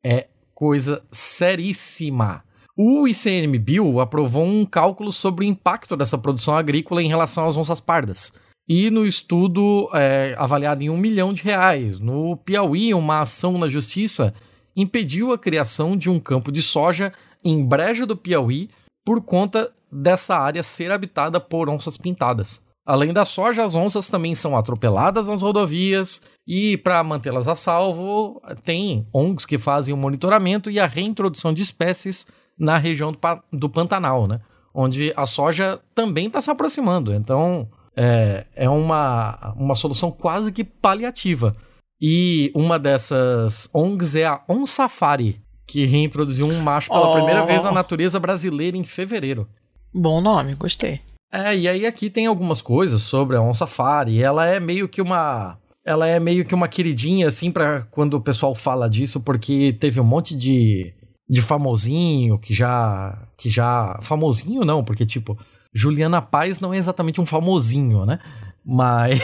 É 0.03 0.27
coisa 0.53 1.03
seríssima. 1.11 2.43
O 2.75 3.07
ICMBio 3.07 3.99
aprovou 3.99 4.45
um 4.45 4.65
cálculo 4.65 5.11
sobre 5.11 5.45
o 5.45 5.47
impacto 5.47 5.95
dessa 5.95 6.17
produção 6.17 6.57
agrícola 6.57 7.03
em 7.03 7.07
relação 7.07 7.45
às 7.45 7.55
onças 7.55 7.79
pardas. 7.79 8.33
E 8.67 8.89
no 8.89 9.05
estudo 9.05 9.89
é, 9.93 10.35
avaliado 10.37 10.81
em 10.81 10.89
um 10.89 10.97
milhão 10.97 11.33
de 11.33 11.43
reais. 11.43 11.99
No 11.99 12.37
Piauí, 12.37 12.93
uma 12.93 13.19
ação 13.21 13.57
na 13.57 13.67
justiça 13.67 14.33
impediu 14.75 15.31
a 15.31 15.37
criação 15.37 15.95
de 15.95 16.09
um 16.09 16.19
campo 16.19 16.51
de 16.51 16.61
soja 16.61 17.13
em 17.43 17.63
Brejo 17.63 18.07
do 18.07 18.17
Piauí 18.17 18.69
por 19.05 19.21
conta 19.21 19.71
dessa 19.91 20.35
área 20.35 20.63
ser 20.63 20.91
habitada 20.91 21.39
por 21.39 21.69
onças 21.69 21.97
pintadas. 21.97 22.65
Além 22.85 23.13
da 23.13 23.23
soja, 23.23 23.63
as 23.63 23.75
onças 23.75 24.09
também 24.09 24.35
são 24.35 24.57
atropeladas 24.57 25.29
nas 25.29 25.41
rodovias 25.41 26.21
e, 26.45 26.77
para 26.77 27.03
mantê-las 27.03 27.47
a 27.47 27.55
salvo, 27.55 28.41
tem 28.65 29.07
ONGs 29.13 29.45
que 29.45 29.57
fazem 29.57 29.93
o 29.93 29.97
monitoramento 29.97 30.69
e 30.69 30.79
a 30.79 30.85
reintrodução 30.85 31.53
de 31.53 31.61
espécies 31.61 32.27
na 32.59 32.77
região 32.77 33.11
do, 33.11 33.19
do 33.51 33.69
Pantanal, 33.69 34.27
né? 34.27 34.41
onde 34.73 35.13
a 35.15 35.25
soja 35.25 35.79
também 35.93 36.27
está 36.27 36.41
se 36.41 36.49
aproximando. 36.49 37.13
Então, 37.13 37.69
é, 37.95 38.45
é 38.55 38.69
uma, 38.69 39.53
uma 39.55 39.75
solução 39.75 40.11
quase 40.11 40.51
que 40.51 40.63
paliativa. 40.63 41.55
E 42.01 42.51
uma 42.53 42.79
dessas 42.79 43.69
ONGs 43.73 44.15
é 44.17 44.25
a 44.25 44.41
On 44.49 44.65
Safari, 44.65 45.39
que 45.65 45.85
reintroduziu 45.85 46.47
um 46.47 46.59
macho 46.59 46.89
pela 46.89 47.11
oh. 47.11 47.13
primeira 47.13 47.45
vez 47.45 47.63
na 47.63 47.71
natureza 47.71 48.19
brasileira 48.19 48.75
em 48.75 48.83
fevereiro. 48.83 49.47
Bom 49.93 50.19
nome, 50.19 50.55
gostei. 50.55 50.99
É, 51.33 51.57
e 51.57 51.67
aí 51.67 51.83
aqui 51.87 52.11
tem 52.11 52.27
algumas 52.27 52.61
coisas 52.61 53.01
sobre 53.01 53.35
a 53.35 53.41
On 53.41 53.55
Safari. 53.55 54.21
Ela 54.21 54.45
é 54.45 54.59
meio 54.59 54.87
que 54.87 55.01
uma. 55.01 55.57
Ela 55.83 56.07
é 56.07 56.19
meio 56.19 56.45
que 56.45 56.53
uma 56.53 56.67
queridinha, 56.67 57.27
assim, 57.27 57.51
para 57.51 57.81
quando 57.89 58.13
o 58.13 58.21
pessoal 58.21 58.53
fala 58.53 58.87
disso, 58.87 59.19
porque 59.19 59.75
teve 59.79 59.99
um 59.99 60.03
monte 60.03 60.37
de, 60.37 60.93
de 61.27 61.41
famosinho 61.41 62.37
que 62.37 62.53
já. 62.53 63.17
que 63.35 63.49
já. 63.49 63.97
Famosinho 64.03 64.63
não, 64.63 64.83
porque, 64.83 65.07
tipo, 65.07 65.35
Juliana 65.73 66.21
Paz 66.21 66.59
não 66.59 66.71
é 66.71 66.77
exatamente 66.77 67.19
um 67.19 67.25
famosinho, 67.25 68.05
né? 68.05 68.19
Mas. 68.63 69.19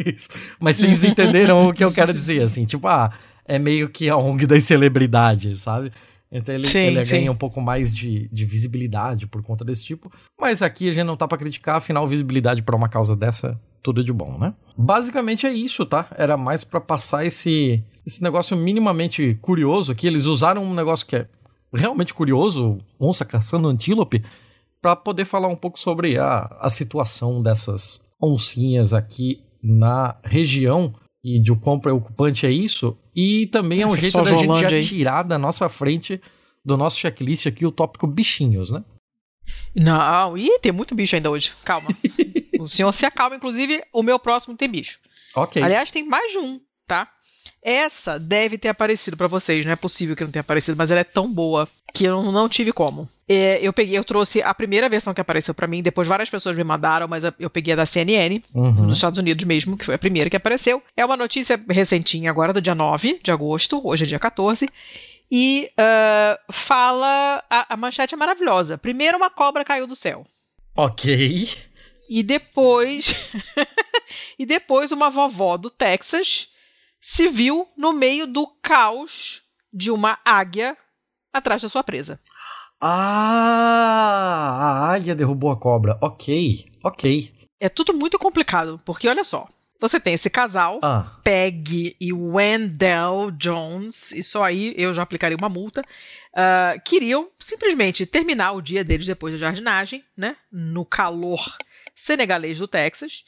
mas 0.58 0.76
vocês 0.76 1.04
entenderam 1.04 1.68
o 1.68 1.74
que 1.74 1.84
eu 1.84 1.92
quero 1.92 2.14
dizer, 2.14 2.40
assim, 2.42 2.64
tipo, 2.64 2.88
ah, 2.88 3.12
é 3.44 3.58
meio 3.58 3.90
que 3.90 4.08
a 4.08 4.16
ONG 4.16 4.46
das 4.46 4.64
celebridades, 4.64 5.60
sabe? 5.60 5.92
Então 6.32 6.54
ele, 6.54 6.66
Sim, 6.68 6.78
ele 6.78 7.04
sim. 7.04 7.12
ganha 7.12 7.32
um 7.32 7.36
pouco 7.36 7.60
mais 7.60 7.94
de, 7.94 8.28
de 8.32 8.44
visibilidade 8.44 9.26
por 9.26 9.42
conta 9.42 9.64
desse 9.64 9.84
tipo. 9.84 10.12
Mas 10.40 10.62
aqui 10.62 10.88
a 10.88 10.92
gente 10.92 11.04
não 11.06 11.16
tá 11.16 11.26
pra 11.26 11.36
criticar, 11.38 11.76
afinal, 11.76 12.06
visibilidade 12.06 12.62
pra 12.62 12.76
uma 12.76 12.88
causa 12.88 13.16
dessa, 13.16 13.60
tudo 13.82 14.04
de 14.04 14.12
bom, 14.12 14.38
né? 14.38 14.54
Basicamente 14.76 15.46
é 15.46 15.52
isso, 15.52 15.84
tá? 15.84 16.06
Era 16.16 16.36
mais 16.36 16.62
pra 16.62 16.80
passar 16.80 17.24
esse, 17.26 17.82
esse 18.06 18.22
negócio 18.22 18.56
minimamente 18.56 19.36
curioso 19.42 19.90
aqui. 19.90 20.06
Eles 20.06 20.26
usaram 20.26 20.62
um 20.64 20.74
negócio 20.74 21.04
que 21.04 21.16
é 21.16 21.26
realmente 21.74 22.14
curioso, 22.14 22.78
onça 22.98 23.24
caçando 23.24 23.68
antílope, 23.68 24.22
pra 24.80 24.94
poder 24.94 25.24
falar 25.24 25.48
um 25.48 25.56
pouco 25.56 25.78
sobre 25.78 26.16
a, 26.16 26.42
a 26.60 26.70
situação 26.70 27.42
dessas 27.42 28.06
oncinhas 28.22 28.92
aqui 28.94 29.42
na 29.62 30.16
região 30.24 30.94
e 31.22 31.38
de 31.40 31.52
o 31.52 31.56
quão 31.56 31.78
preocupante 31.78 32.46
é 32.46 32.50
isso. 32.50 32.96
E 33.14 33.46
também 33.48 33.82
é 33.82 33.86
um 33.86 33.90
Essa 33.90 34.00
jeito 34.00 34.22
da 34.22 34.34
gente 34.34 34.60
já 34.60 34.68
aí. 34.68 34.84
tirar 34.84 35.22
da 35.22 35.38
nossa 35.38 35.68
frente 35.68 36.20
do 36.64 36.76
nosso 36.76 36.98
checklist 36.98 37.46
aqui 37.46 37.66
o 37.66 37.72
tópico 37.72 38.06
bichinhos, 38.06 38.70
né? 38.70 38.84
Não, 39.74 40.36
ih, 40.36 40.58
tem 40.60 40.72
muito 40.72 40.94
bicho 40.94 41.16
ainda 41.16 41.30
hoje. 41.30 41.52
Calma. 41.64 41.88
o 42.58 42.66
senhor 42.66 42.92
se 42.92 43.04
acalma, 43.06 43.36
inclusive, 43.36 43.82
o 43.92 44.02
meu 44.02 44.18
próximo 44.18 44.56
tem 44.56 44.68
bicho. 44.68 45.00
Ok. 45.34 45.62
Aliás, 45.62 45.90
tem 45.90 46.06
mais 46.06 46.32
de 46.32 46.38
um, 46.38 46.60
tá? 46.86 47.10
Essa 47.62 48.18
deve 48.18 48.58
ter 48.58 48.68
aparecido 48.68 49.16
pra 49.16 49.26
vocês, 49.26 49.64
não 49.64 49.72
é 49.72 49.76
possível 49.76 50.16
que 50.16 50.24
não 50.24 50.30
tenha 50.30 50.40
aparecido, 50.40 50.76
mas 50.76 50.90
ela 50.90 51.00
é 51.00 51.04
tão 51.04 51.32
boa 51.32 51.68
que 51.92 52.04
eu 52.04 52.30
não 52.30 52.48
tive 52.48 52.72
como. 52.72 53.08
É, 53.32 53.60
eu 53.62 53.72
peguei, 53.72 53.96
eu 53.96 54.02
trouxe 54.02 54.42
a 54.42 54.52
primeira 54.52 54.88
versão 54.88 55.14
que 55.14 55.20
apareceu 55.20 55.54
pra 55.54 55.68
mim, 55.68 55.82
depois 55.82 56.08
várias 56.08 56.28
pessoas 56.28 56.56
me 56.56 56.64
mandaram, 56.64 57.06
mas 57.06 57.22
eu 57.38 57.48
peguei 57.48 57.74
a 57.74 57.76
da 57.76 57.86
CNN, 57.86 58.42
Uhum. 58.52 58.86
nos 58.86 58.96
Estados 58.96 59.20
Unidos 59.20 59.44
mesmo, 59.44 59.76
que 59.76 59.84
foi 59.84 59.94
a 59.94 59.98
primeira 59.98 60.28
que 60.28 60.36
apareceu. 60.36 60.82
É 60.96 61.04
uma 61.04 61.16
notícia 61.16 61.62
recentinha 61.68 62.28
agora, 62.28 62.52
do 62.52 62.60
dia 62.60 62.74
9 62.74 63.20
de 63.22 63.30
agosto, 63.30 63.80
hoje 63.86 64.02
é 64.02 64.06
dia 64.08 64.18
14, 64.18 64.68
e 65.30 65.70
ah, 65.78 66.40
fala. 66.50 67.44
A, 67.48 67.74
a 67.74 67.76
manchete 67.76 68.14
é 68.14 68.18
maravilhosa. 68.18 68.76
Primeiro, 68.76 69.16
uma 69.16 69.30
cobra 69.30 69.64
caiu 69.64 69.86
do 69.86 69.94
céu. 69.94 70.26
Ok. 70.74 71.48
E 72.08 72.22
depois. 72.24 73.14
e 74.36 74.44
depois, 74.44 74.90
uma 74.90 75.08
vovó 75.08 75.56
do 75.56 75.70
Texas 75.70 76.48
se 77.00 77.28
viu 77.28 77.68
no 77.76 77.92
meio 77.92 78.26
do 78.26 78.44
caos 78.60 79.40
de 79.72 79.90
uma 79.92 80.18
águia 80.24 80.76
atrás 81.32 81.62
da 81.62 81.68
sua 81.68 81.84
presa. 81.84 82.18
Ah, 82.80 84.86
a 84.88 84.92
águia 84.94 85.14
derrubou 85.14 85.50
a 85.50 85.56
cobra. 85.56 85.98
Ok, 86.00 86.66
ok. 86.82 87.32
É 87.60 87.68
tudo 87.68 87.92
muito 87.92 88.18
complicado, 88.18 88.80
porque 88.84 89.08
olha 89.08 89.24
só. 89.24 89.46
Você 89.80 89.98
tem 89.98 90.12
esse 90.12 90.28
casal, 90.28 90.78
Ah, 90.82 91.16
Peg 91.24 91.96
e 91.98 92.12
Wendell 92.12 93.30
Jones, 93.32 94.12
e 94.12 94.22
só 94.22 94.44
aí 94.44 94.74
eu 94.76 94.92
já 94.92 95.02
aplicaria 95.02 95.36
uma 95.38 95.48
multa, 95.48 95.82
ah, 96.36 96.74
queriam 96.84 97.28
simplesmente 97.38 98.04
terminar 98.04 98.52
o 98.52 98.60
dia 98.60 98.84
deles 98.84 99.06
depois 99.06 99.32
da 99.32 99.38
jardinagem, 99.38 100.04
né? 100.16 100.36
No 100.52 100.84
calor 100.84 101.40
senegalês 101.94 102.58
do 102.58 102.68
Texas. 102.68 103.24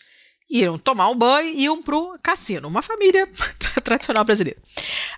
Iam 0.51 0.77
tomar 0.77 1.09
um 1.09 1.17
banho 1.17 1.49
e 1.49 1.63
iam 1.63 1.83
pro 1.83 2.19
cassino. 2.23 2.69
Uma 2.69 2.83
família 2.83 3.27
tra- 3.59 3.73
tradicional 3.81 4.23
brasileira. 4.23 4.61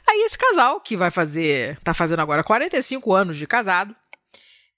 Aí 0.09 0.21
esse 0.27 0.39
casal, 0.39 0.81
que 0.81 0.97
vai 0.97 1.11
fazer. 1.11 1.77
tá 1.83 1.93
fazendo 1.93 2.21
agora 2.21 2.45
45 2.45 3.13
anos 3.13 3.37
de 3.37 3.45
casado, 3.45 3.97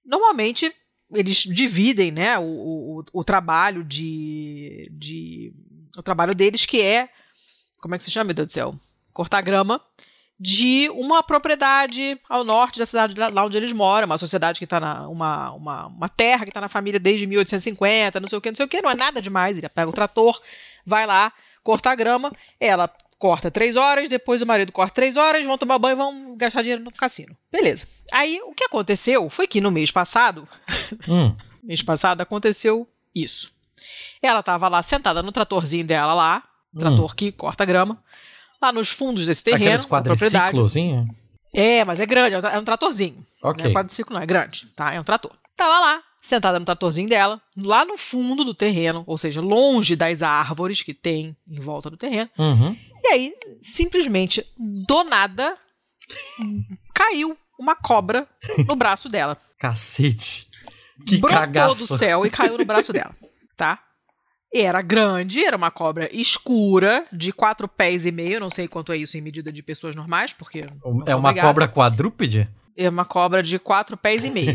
normalmente 0.06 0.72
eles 1.12 1.38
dividem 1.38 2.10
né, 2.10 2.38
o, 2.38 2.42
o, 2.42 3.04
o 3.12 3.24
trabalho 3.24 3.84
de, 3.84 4.88
de. 4.92 5.52
O 5.96 6.02
trabalho 6.02 6.34
deles, 6.34 6.66
que 6.66 6.80
é 6.80 7.08
como 7.80 7.94
é 7.94 7.98
que 7.98 8.04
se 8.04 8.10
chama, 8.10 8.26
meu 8.26 8.34
Deus 8.34 8.48
do 8.48 8.52
céu? 8.52 8.74
Cortar 9.12 9.40
grama 9.42 9.80
de 10.38 10.90
uma 10.90 11.22
propriedade 11.22 12.20
ao 12.28 12.44
norte 12.44 12.78
da 12.78 12.84
cidade 12.84 13.14
lá 13.14 13.44
onde 13.44 13.56
eles 13.56 13.72
moram, 13.72 14.06
uma 14.06 14.18
sociedade 14.18 14.58
que 14.58 14.64
está 14.64 14.78
na 14.78 15.08
uma, 15.08 15.52
uma, 15.52 15.86
uma 15.86 16.08
terra 16.08 16.44
que 16.44 16.50
está 16.50 16.60
na 16.60 16.68
família 16.68 17.00
desde 17.00 17.26
1850, 17.26 18.20
não 18.20 18.28
sei 18.28 18.36
o 18.36 18.40
que, 18.40 18.50
não 18.50 18.56
sei 18.56 18.66
o 18.66 18.68
que, 18.68 18.82
não 18.82 18.90
é 18.90 18.94
nada 18.94 19.22
demais. 19.22 19.56
Ele 19.56 19.68
pega 19.68 19.88
o 19.88 19.94
trator, 19.94 20.38
vai 20.84 21.06
lá, 21.06 21.32
cortar 21.62 21.94
grama, 21.94 22.32
ela 22.60 22.90
corta 23.18 23.50
três 23.50 23.76
horas, 23.76 24.08
depois 24.08 24.42
o 24.42 24.46
marido 24.46 24.72
corta 24.72 24.94
três 24.94 25.16
horas, 25.16 25.44
vão 25.44 25.58
tomar 25.58 25.78
banho 25.78 25.94
e 25.94 25.96
vão 25.96 26.36
gastar 26.36 26.62
dinheiro 26.62 26.82
no 26.82 26.92
cassino. 26.92 27.36
Beleza. 27.50 27.86
Aí 28.12 28.40
o 28.42 28.52
que 28.52 28.64
aconteceu 28.64 29.28
foi 29.30 29.46
que 29.46 29.60
no 29.60 29.70
mês 29.70 29.90
passado, 29.90 30.46
hum, 31.08 31.34
mês 31.62 31.82
passado 31.82 32.20
aconteceu 32.20 32.86
isso. 33.14 33.52
Ela 34.22 34.40
estava 34.40 34.68
lá 34.68 34.82
sentada 34.82 35.22
no 35.22 35.32
tratorzinho 35.32 35.84
dela 35.84 36.14
lá, 36.14 36.42
hum. 36.74 36.80
trator 36.80 37.14
que 37.14 37.32
corta 37.32 37.64
grama, 37.64 38.02
lá 38.60 38.72
nos 38.72 38.90
fundos 38.90 39.26
desse 39.26 39.42
terreno, 39.42 39.64
Aqueles 39.64 39.84
hein? 40.76 41.08
É, 41.54 41.84
mas 41.84 42.00
é 42.00 42.06
grande, 42.06 42.34
é 42.34 42.38
um 42.38 42.46
é 42.46 42.58
um 42.58 42.64
tratorzinho. 42.64 43.24
Não 43.42 43.50
Ok. 43.50 43.70
é 43.70 43.72
quadriciclo, 43.72 44.14
não, 44.14 44.20
é 44.20 44.26
grande, 44.26 44.66
tá? 44.76 44.92
É 44.92 45.00
um 45.00 45.04
trator. 45.04 45.32
Tava 45.56 45.80
lá, 45.80 46.02
sentada 46.20 46.58
no 46.58 46.64
tratorzinho 46.64 47.08
dela, 47.08 47.40
lá 47.56 47.84
no 47.84 47.96
fundo 47.96 48.44
do 48.44 48.52
terreno, 48.52 49.04
ou 49.06 49.16
seja, 49.16 49.40
longe 49.40 49.94
das 49.96 50.22
árvores 50.22 50.82
que 50.82 50.92
tem 50.92 51.36
em 51.48 51.60
volta 51.60 51.88
do 51.88 51.96
terreno. 51.96 52.28
Uhum. 52.38 52.76
E 53.08 53.12
aí, 53.12 53.32
simplesmente, 53.62 54.44
do 54.58 55.04
nada, 55.04 55.56
caiu 56.94 57.36
uma 57.58 57.74
cobra 57.76 58.26
no 58.66 58.74
braço 58.76 59.08
dela. 59.08 59.36
Cacete. 59.58 60.46
Que 61.06 61.18
Brotou 61.18 61.38
cagaço. 61.38 61.88
do 61.94 61.98
céu 61.98 62.24
e 62.26 62.30
caiu 62.30 62.58
no 62.58 62.64
braço 62.64 62.92
dela, 62.92 63.14
tá? 63.56 63.78
Era 64.52 64.80
grande, 64.80 65.44
era 65.44 65.56
uma 65.56 65.70
cobra 65.70 66.08
escura, 66.16 67.06
de 67.12 67.32
quatro 67.32 67.68
pés 67.68 68.06
e 68.06 68.12
meio, 68.12 68.40
não 68.40 68.48
sei 68.48 68.66
quanto 68.66 68.92
é 68.92 68.96
isso 68.96 69.16
em 69.16 69.20
medida 69.20 69.52
de 69.52 69.62
pessoas 69.62 69.94
normais, 69.94 70.32
porque... 70.32 70.60
É 71.06 71.14
uma 71.14 71.28
obrigada. 71.30 71.40
cobra 71.48 71.68
quadrúpede? 71.68 72.48
É 72.76 72.88
uma 72.88 73.04
cobra 73.04 73.42
de 73.42 73.58
quatro 73.58 73.96
pés 73.96 74.24
e 74.24 74.30
meio. 74.30 74.52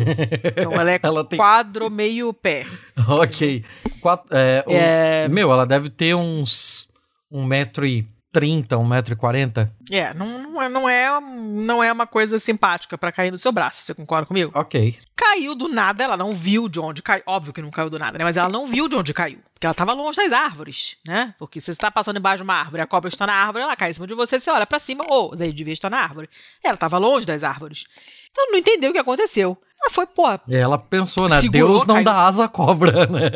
Então 0.57 0.71
ela 0.73 0.91
é 0.91 0.99
Ela 1.03 1.23
tem. 1.23 1.37
quadro 1.37 1.89
meio 1.89 2.33
pé. 2.33 2.65
Ok. 3.07 3.63
Quatro, 3.99 4.35
é, 4.35 4.63
o- 4.67 4.71
É, 4.71 5.27
Meu, 5.27 5.51
ela 5.51 5.65
deve 5.65 5.89
ter 5.89 6.15
uns. 6.15 6.87
1,30m, 8.34 8.67
1,40m. 9.15 9.70
é, 9.91 10.13
não, 10.13 10.44
não 10.44 10.62
é, 10.62 10.70
não 10.70 10.89
é, 10.89 11.20
não 11.22 11.84
é 11.84 11.91
uma 11.91 12.08
coisa 12.08 12.39
simpática 12.39 12.98
pra 12.98 13.12
cair 13.12 13.32
no 13.32 13.38
seu 13.38 13.52
braço, 13.52 13.84
você 13.84 13.94
concorda 13.94 14.26
comigo? 14.26 14.52
Ok. 14.56 14.98
Caiu 15.15 15.54
do 15.54 15.67
nada, 15.67 16.04
ela 16.04 16.17
não 16.17 16.34
viu 16.34 16.67
de 16.67 16.80
onde 16.80 17.02
caiu. 17.02 17.24
Óbvio 17.26 17.54
que 17.54 17.62
não 17.62 17.70
caiu 17.70 17.89
do 17.89 18.00
nada, 18.00 18.17
né? 18.17 18.24
Mas 18.24 18.38
ela 18.38 18.50
não 18.50 18.65
viu 18.65 18.88
de 18.88 18.96
onde 18.96 19.13
caiu. 19.13 19.39
Porque 19.54 19.67
ela 19.67 19.74
tava 19.74 19.94
longe 19.94 20.17
das 20.17 20.32
árvores, 20.32 20.98
né? 21.06 21.36
Porque 21.38 21.60
se 21.60 21.65
você 21.65 21.72
está 21.72 21.91
passando 21.91 22.17
embaixo 22.17 22.38
de 22.38 22.44
uma 22.44 22.56
árvore, 22.56 22.82
a 22.82 22.88
cobra 22.88 23.08
está 23.08 23.28
na 23.28 23.34
árvore, 23.34 23.63
ela 23.63 23.76
cai 23.76 23.91
em 23.91 23.94
cima 23.94 24.08
de 24.08 24.15
você, 24.15 24.39
você 24.39 24.50
olha 24.50 24.65
pra 24.65 24.80
cima, 24.80 25.06
ou 25.08 25.36
daí 25.36 25.54
devia 25.54 25.74
estar 25.74 25.89
na 25.89 26.00
árvore. 26.00 26.30
Ela 26.63 26.78
tava 26.78 26.98
longe 26.98 27.26
das 27.26 27.44
árvores. 27.44 27.86
Então 28.32 28.50
não 28.52 28.58
entendeu 28.58 28.89
o 28.89 28.94
que 28.94 29.00
aconteceu. 29.00 29.58
Ela 29.84 29.91
foi, 29.94 30.08
pô, 30.08 30.24
E 30.48 30.56
ela 30.56 30.78
pensou, 30.78 31.28
né? 31.28 31.39
Segurou, 31.39 31.70
Deus 31.70 31.86
não 31.86 31.96
caiu. 31.96 32.06
dá 32.06 32.15
asa 32.26 32.46
à 32.46 32.48
cobra, 32.48 33.06
né? 33.08 33.30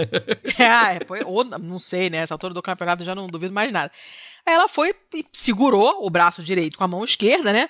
Ah, 0.59 0.93
é, 0.93 0.99
foi, 1.05 1.21
ou 1.23 1.43
não 1.43 1.77
sei, 1.79 2.09
né? 2.09 2.17
Essa 2.19 2.33
altura 2.33 2.53
do 2.53 2.61
campeonato 2.61 3.01
eu 3.01 3.05
já 3.05 3.13
não 3.15 3.27
duvido 3.27 3.53
mais 3.53 3.71
nada. 3.71 3.91
Aí 4.45 4.53
ela 4.53 4.67
foi 4.67 4.93
e 5.13 5.25
segurou 5.33 6.05
o 6.05 6.09
braço 6.09 6.43
direito 6.43 6.77
com 6.77 6.83
a 6.83 6.87
mão 6.87 7.03
esquerda, 7.03 7.51
né? 7.51 7.69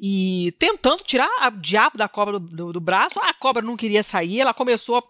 E 0.00 0.52
tentando 0.58 1.02
tirar 1.02 1.28
a 1.40 1.50
diabo 1.50 1.98
da 1.98 2.08
cobra 2.08 2.38
do, 2.38 2.46
do- 2.46 2.72
do 2.74 2.80
braço. 2.80 3.18
A 3.20 3.34
cobra 3.34 3.62
não 3.62 3.76
queria 3.76 4.02
sair, 4.02 4.40
ela 4.40 4.54
começou 4.54 4.96
a 4.96 5.02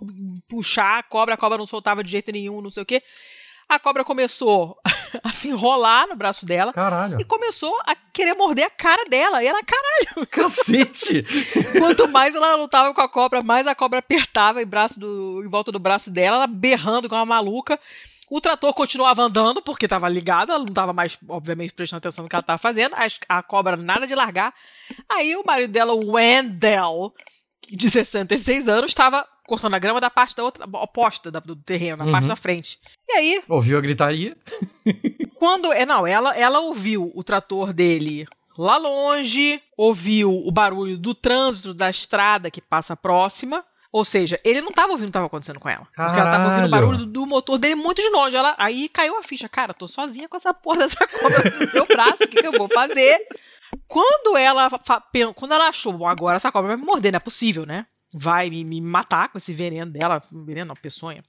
puxar 0.49 0.99
a 0.99 1.03
cobra, 1.03 1.35
a 1.35 1.37
cobra 1.39 1.59
não 1.59 1.67
soltava 1.67 2.03
de 2.03 2.11
jeito 2.11 2.33
nenhum, 2.33 2.61
não 2.63 2.71
sei 2.71 2.83
o 2.83 2.87
quê. 2.87 3.03
A 3.69 3.79
cobra 3.79 4.03
começou 4.03 4.79
a 5.23 5.31
se 5.31 5.51
enrolar 5.51 6.09
no 6.09 6.17
braço 6.17 6.47
dela 6.47 6.73
Caralho. 6.73 7.21
e 7.21 7.25
começou 7.25 7.75
a 7.87 7.95
querer 7.95 8.33
morder 8.33 8.65
a 8.65 8.71
cara 8.71 9.05
dela. 9.05 9.43
E 9.45 9.47
ela, 9.47 9.61
cara, 9.63 10.25
Cacete! 10.31 11.23
quanto 11.79 12.09
mais 12.09 12.35
ela 12.35 12.55
lutava 12.55 12.95
com 12.95 13.01
a 13.03 13.09
cobra, 13.11 13.43
mais 13.43 13.67
a 13.67 13.75
cobra 13.75 13.99
apertava 13.99 14.63
em, 14.63 14.67
braço 14.67 14.99
do, 14.99 15.43
em 15.45 15.49
volta 15.51 15.71
do 15.71 15.79
braço 15.79 16.11
dela, 16.11 16.37
ela 16.39 16.47
berrando 16.47 17.11
com 17.11 17.15
uma 17.15 17.27
maluca. 17.27 17.79
O 18.31 18.41
trator 18.41 18.75
continuava 18.75 19.23
andando, 19.23 19.63
porque 19.63 19.87
estava 19.87 20.09
ligado, 20.09 20.51
ela 20.51 20.59
não 20.59 20.69
estava 20.69 20.93
mais, 20.93 21.17
obviamente, 21.29 21.73
prestando 21.73 21.99
atenção 21.99 22.23
no 22.25 22.29
que 22.29 22.37
ela 22.37 22.41
estava 22.43 22.59
fazendo. 22.59 22.95
As- 22.95 23.19
A, 23.29 23.43
cobra 23.43 23.77
nada 23.77 24.07
de 24.07 24.15
largar. 24.15 24.53
Aí 25.09 25.35
o 25.37 25.45
marido 25.45 25.73
dela, 25.73 25.95
o 25.95 26.13
Wendell, 26.13 27.13
de 27.71 27.89
66 27.91 28.69
anos, 28.69 28.91
estava 28.91 29.27
cortando 29.47 29.75
a 29.75 29.79
grama 29.79 29.99
da 30.01 30.11
parte 30.11 30.37
da 30.37 30.45
outra, 30.45 30.67
oposta 30.75 31.31
do 31.31 31.57
terreno, 31.57 31.97
na 31.99 32.05
Uhum. 32.05 32.13
parte 32.13 32.29
da 32.29 32.37
frente. 32.37 32.79
E 33.09 33.13
aí, 33.13 33.43
Ouviu 33.49 33.79
a 33.79 33.81
gritaria? 33.81 34.37
quando. 35.37 35.73
É, 35.73 35.87
não, 35.87 36.07
ela, 36.07 36.37
ela 36.37 36.61
ouviu 36.61 37.11
o 37.15 37.25
trator 37.25 37.73
dele 37.73 38.27
lá 38.59 38.77
longe, 38.77 39.61
ouviu 39.77 40.31
o 40.31 40.51
barulho 40.51 40.99
do 40.99 41.15
trânsito 41.15 41.73
da 41.73 41.89
estrada 41.89 42.51
que 42.51 42.61
passa 42.61 42.97
próxima. 42.97 43.65
Ou 43.91 44.05
seja, 44.05 44.39
ele 44.45 44.61
não 44.61 44.69
estava 44.69 44.93
ouvindo 44.93 45.05
o 45.05 45.09
que 45.09 45.11
estava 45.11 45.27
acontecendo 45.27 45.59
com 45.59 45.69
ela. 45.69 45.85
Porque 45.87 46.01
ela 46.01 46.31
estava 46.31 46.45
ouvindo 46.45 46.67
o 46.67 46.71
Caralho. 46.71 46.71
barulho 46.71 46.99
do, 46.99 47.07
do 47.07 47.27
motor 47.27 47.59
dele 47.59 47.75
muito 47.75 48.03
de 48.03 48.09
longe. 48.11 48.37
Ela, 48.37 48.55
aí 48.59 48.89
caiu 48.89 49.17
a 49.17 49.23
ficha. 49.23 49.49
Cara, 49.49 49.73
tô 49.73 49.89
sozinha 49.89 50.29
com 50.29 50.37
essa 50.37 50.53
porra 50.53 50.81
dessa 50.81 51.07
cobra 51.07 51.39
no 51.39 51.73
meu 51.73 51.87
braço. 51.87 52.25
O 52.25 52.29
que, 52.29 52.41
que 52.41 52.47
eu 52.47 52.53
vou 52.53 52.69
fazer? 52.69 53.19
Quando 53.87 54.37
ela, 54.37 54.71
quando 55.35 55.53
ela 55.53 55.69
achou, 55.69 55.93
bom, 55.93 56.07
agora 56.07 56.37
essa 56.37 56.53
cobra 56.53 56.69
vai 56.69 56.77
me 56.77 56.85
morder, 56.85 57.13
não 57.13 57.17
é 57.17 57.21
possível, 57.21 57.65
né? 57.65 57.87
Vai 58.13 58.51
me, 58.51 58.65
me 58.65 58.81
matar 58.81 59.31
com 59.31 59.39
esse 59.39 59.53
veneno 59.53 59.91
dela. 59.91 60.23
Veneno, 60.31 60.69
não, 60.69 60.77
peçonha. 60.77 61.25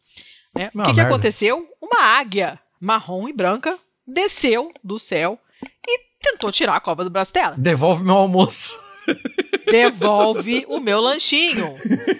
Né? 0.54 0.67
O 0.74 0.80
que, 0.80 0.89
que 0.89 0.95
merda. 0.95 1.04
aconteceu? 1.04 1.65
Uma 1.82 2.02
águia 2.02 2.60
marrom 2.80 3.28
e 3.28 3.34
branca 3.34 3.80
desceu 4.06 4.74
do 4.84 5.00
céu 5.00 5.39
e 5.88 6.00
tentou 6.22 6.52
tirar 6.52 6.76
a 6.76 6.80
cobra 6.82 7.06
do 7.06 7.12
braço 7.12 7.34
dela. 7.34 7.56
Devolve 7.58 8.04
meu 8.04 8.15
almoço. 8.15 8.80
devolve 9.71 10.65
o 10.67 10.79
meu 10.79 10.99
lanchinho. 10.99 11.75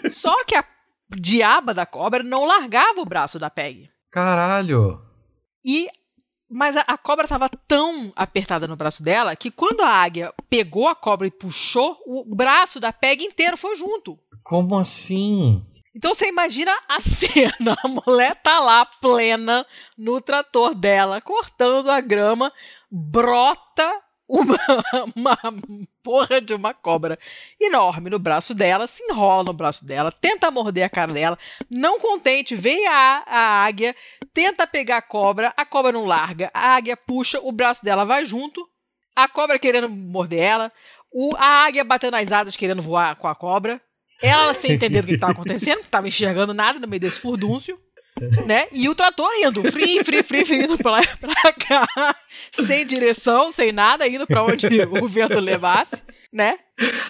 Só 0.10 0.44
que 0.44 0.56
a 0.56 0.66
diaba 1.18 1.74
da 1.74 1.86
cobra 1.86 2.24
não 2.24 2.46
largava 2.46 3.02
o 3.02 3.06
braço 3.06 3.40
da 3.40 3.50
Peg. 3.50 3.90
Caralho. 4.12 5.02
E 5.64 5.88
mas 6.50 6.76
a, 6.76 6.82
a 6.82 6.98
cobra 6.98 7.26
estava 7.26 7.48
tão 7.68 8.12
apertada 8.16 8.68
no 8.68 8.76
braço 8.76 9.04
dela 9.04 9.36
que 9.36 9.52
quando 9.52 9.82
a 9.82 9.90
águia 9.90 10.34
pegou 10.50 10.88
a 10.88 10.96
cobra 10.96 11.28
e 11.28 11.32
puxou, 11.32 11.96
o 12.08 12.26
braço 12.36 12.80
da 12.80 12.92
Peg 12.92 13.24
inteiro 13.24 13.56
foi 13.56 13.76
junto. 13.76 14.18
Como 14.44 14.76
assim? 14.76 15.64
Então 15.96 16.14
você 16.14 16.28
imagina 16.28 16.72
a 16.88 17.00
cena, 17.02 17.78
a 17.84 17.88
mulher 17.88 18.42
tá 18.42 18.60
lá 18.60 18.86
plena 18.86 19.66
no 19.98 20.20
trator 20.20 20.74
dela, 20.74 21.22
cortando 21.22 21.92
a 21.92 22.02
grama, 22.02 22.52
brota 22.90 24.02
uma, 24.30 24.58
uma 25.16 25.38
porra 26.04 26.40
de 26.40 26.54
uma 26.54 26.72
cobra 26.74 27.18
enorme 27.60 28.12
no 28.12 28.20
braço 28.20 28.54
dela, 28.54 28.88
se 28.88 29.04
enrola 29.04 29.44
no 29.44 29.54
braço 29.54 29.84
dela, 29.84 30.12
tenta 30.12 30.52
morder 30.52 30.84
a 30.84 30.90
cara 30.90 31.12
dela, 31.12 31.38
não 31.70 32.00
contente, 32.00 32.56
vem 32.56 32.86
a, 32.88 33.24
a 33.26 33.66
águia, 33.66 33.96
tenta 34.32 34.68
pegar 34.68 34.98
a 34.98 35.02
cobra, 35.02 35.52
a 35.58 35.66
cobra 35.66 35.92
não 35.92 36.06
larga, 36.06 36.52
a 36.54 36.76
águia 36.76 36.96
puxa, 36.96 37.40
o 37.42 37.52
braço 37.52 37.84
dela 37.84 38.06
vai 38.06 38.24
junto, 38.24 38.70
a 39.16 39.28
cobra 39.28 39.58
querendo 39.58 39.90
morder 39.90 40.40
ela, 40.40 40.72
o, 41.12 41.36
a 41.36 41.66
águia 41.66 41.84
batendo 41.84 42.16
as 42.16 42.32
asas 42.32 42.56
querendo 42.56 42.84
voar 42.84 43.16
com 43.16 43.28
a 43.28 43.34
cobra, 43.34 43.82
ela 44.22 44.54
sem 44.54 44.74
entender 44.74 45.00
o 45.00 45.06
que 45.06 45.14
estava 45.14 45.34
acontecendo, 45.34 45.78
não 45.78 45.86
estava 45.86 46.08
enxergando 46.08 46.54
nada 46.54 46.80
no 46.80 46.88
meio 46.88 47.00
desse 47.00 47.20
furdúncio 47.20 47.80
né? 48.46 48.68
E 48.72 48.88
o 48.90 48.96
trator 48.96 49.30
indo, 49.38 49.72
free, 49.72 50.04
free, 50.04 50.24
free, 50.24 50.46
free, 50.46 50.64
indo 50.64 50.78
pra 50.78 50.92
lá 50.92 51.02
pra 51.20 51.54
cá, 51.54 52.16
sem 52.54 52.86
direção, 52.86 53.52
sem 53.52 53.72
nada, 53.72 54.08
indo 54.08 54.26
pra 54.26 54.44
onde 54.44 54.68
o 55.02 55.08
vento 55.08 55.40
levasse, 55.40 56.02
né? 56.32 56.58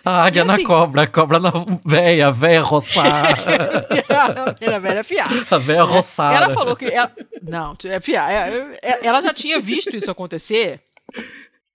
A 0.04 0.24
águia 0.24 0.44
assim, 0.44 0.62
na 0.62 0.68
cobra, 0.68 1.02
a 1.04 1.08
cobra 1.08 1.40
na 1.40 1.52
véia, 1.86 2.32
véia 2.32 2.62
roçada. 2.62 3.88
a 4.76 4.80
velha 4.80 5.04
fiada. 5.04 5.48
A 5.52 5.58
véia 5.58 5.84
roçada. 5.84 6.36
Ela 6.36 6.50
falou 6.52 6.76
que. 6.76 6.86
Ela, 6.86 7.12
não, 7.42 7.76
é 7.86 8.00
fiar. 8.00 8.32
É, 8.32 8.80
é, 8.82 9.06
ela 9.06 9.22
já 9.22 9.34
tinha 9.34 9.60
visto 9.60 9.96
isso 9.96 10.10
acontecer 10.10 10.82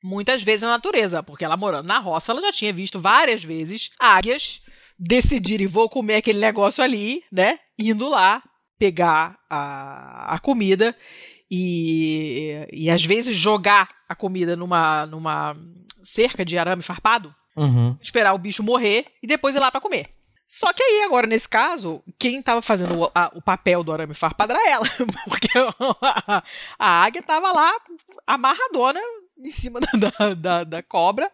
muitas 0.02 0.42
vezes 0.42 0.62
na 0.62 0.70
natureza, 0.70 1.22
porque 1.22 1.44
ela 1.44 1.56
morando 1.56 1.86
na 1.86 1.98
roça, 1.98 2.32
ela 2.32 2.42
já 2.42 2.52
tinha 2.52 2.72
visto 2.72 3.00
várias 3.00 3.42
vezes 3.42 3.90
águias 3.98 4.60
decidirem 4.98 5.66
vou 5.66 5.88
comer 5.88 6.16
aquele 6.16 6.38
negócio 6.38 6.82
ali, 6.82 7.22
né? 7.30 7.58
Indo 7.78 8.08
lá 8.08 8.42
pegar 8.84 9.38
a, 9.48 10.34
a 10.34 10.38
comida 10.38 10.94
e, 11.50 12.68
e 12.70 12.90
às 12.90 13.02
vezes 13.02 13.34
jogar 13.34 13.88
a 14.06 14.14
comida 14.14 14.54
numa, 14.54 15.06
numa 15.06 15.56
cerca 16.02 16.44
de 16.44 16.58
arame 16.58 16.82
farpado, 16.82 17.34
uhum. 17.56 17.96
esperar 18.02 18.34
o 18.34 18.38
bicho 18.38 18.62
morrer 18.62 19.06
e 19.22 19.26
depois 19.26 19.56
ir 19.56 19.60
lá 19.60 19.70
para 19.70 19.80
comer. 19.80 20.10
Só 20.46 20.70
que 20.74 20.82
aí, 20.82 21.02
agora, 21.02 21.26
nesse 21.26 21.48
caso, 21.48 22.02
quem 22.18 22.40
estava 22.40 22.60
fazendo 22.60 23.00
o, 23.00 23.10
a, 23.14 23.32
o, 23.34 23.40
papel 23.40 23.82
do 23.82 23.90
arame 23.90 24.14
farpado 24.14 24.52
era 24.52 24.70
ela. 24.70 24.84
Porque 25.26 25.48
a, 26.02 26.42
a 26.78 27.04
águia 27.04 27.20
estava 27.20 27.52
lá, 27.52 27.72
amarradona, 28.26 29.00
em 29.38 29.50
cima 29.50 29.80
da, 29.80 30.34
da, 30.34 30.64
da, 30.64 30.82
cobra, 30.82 31.32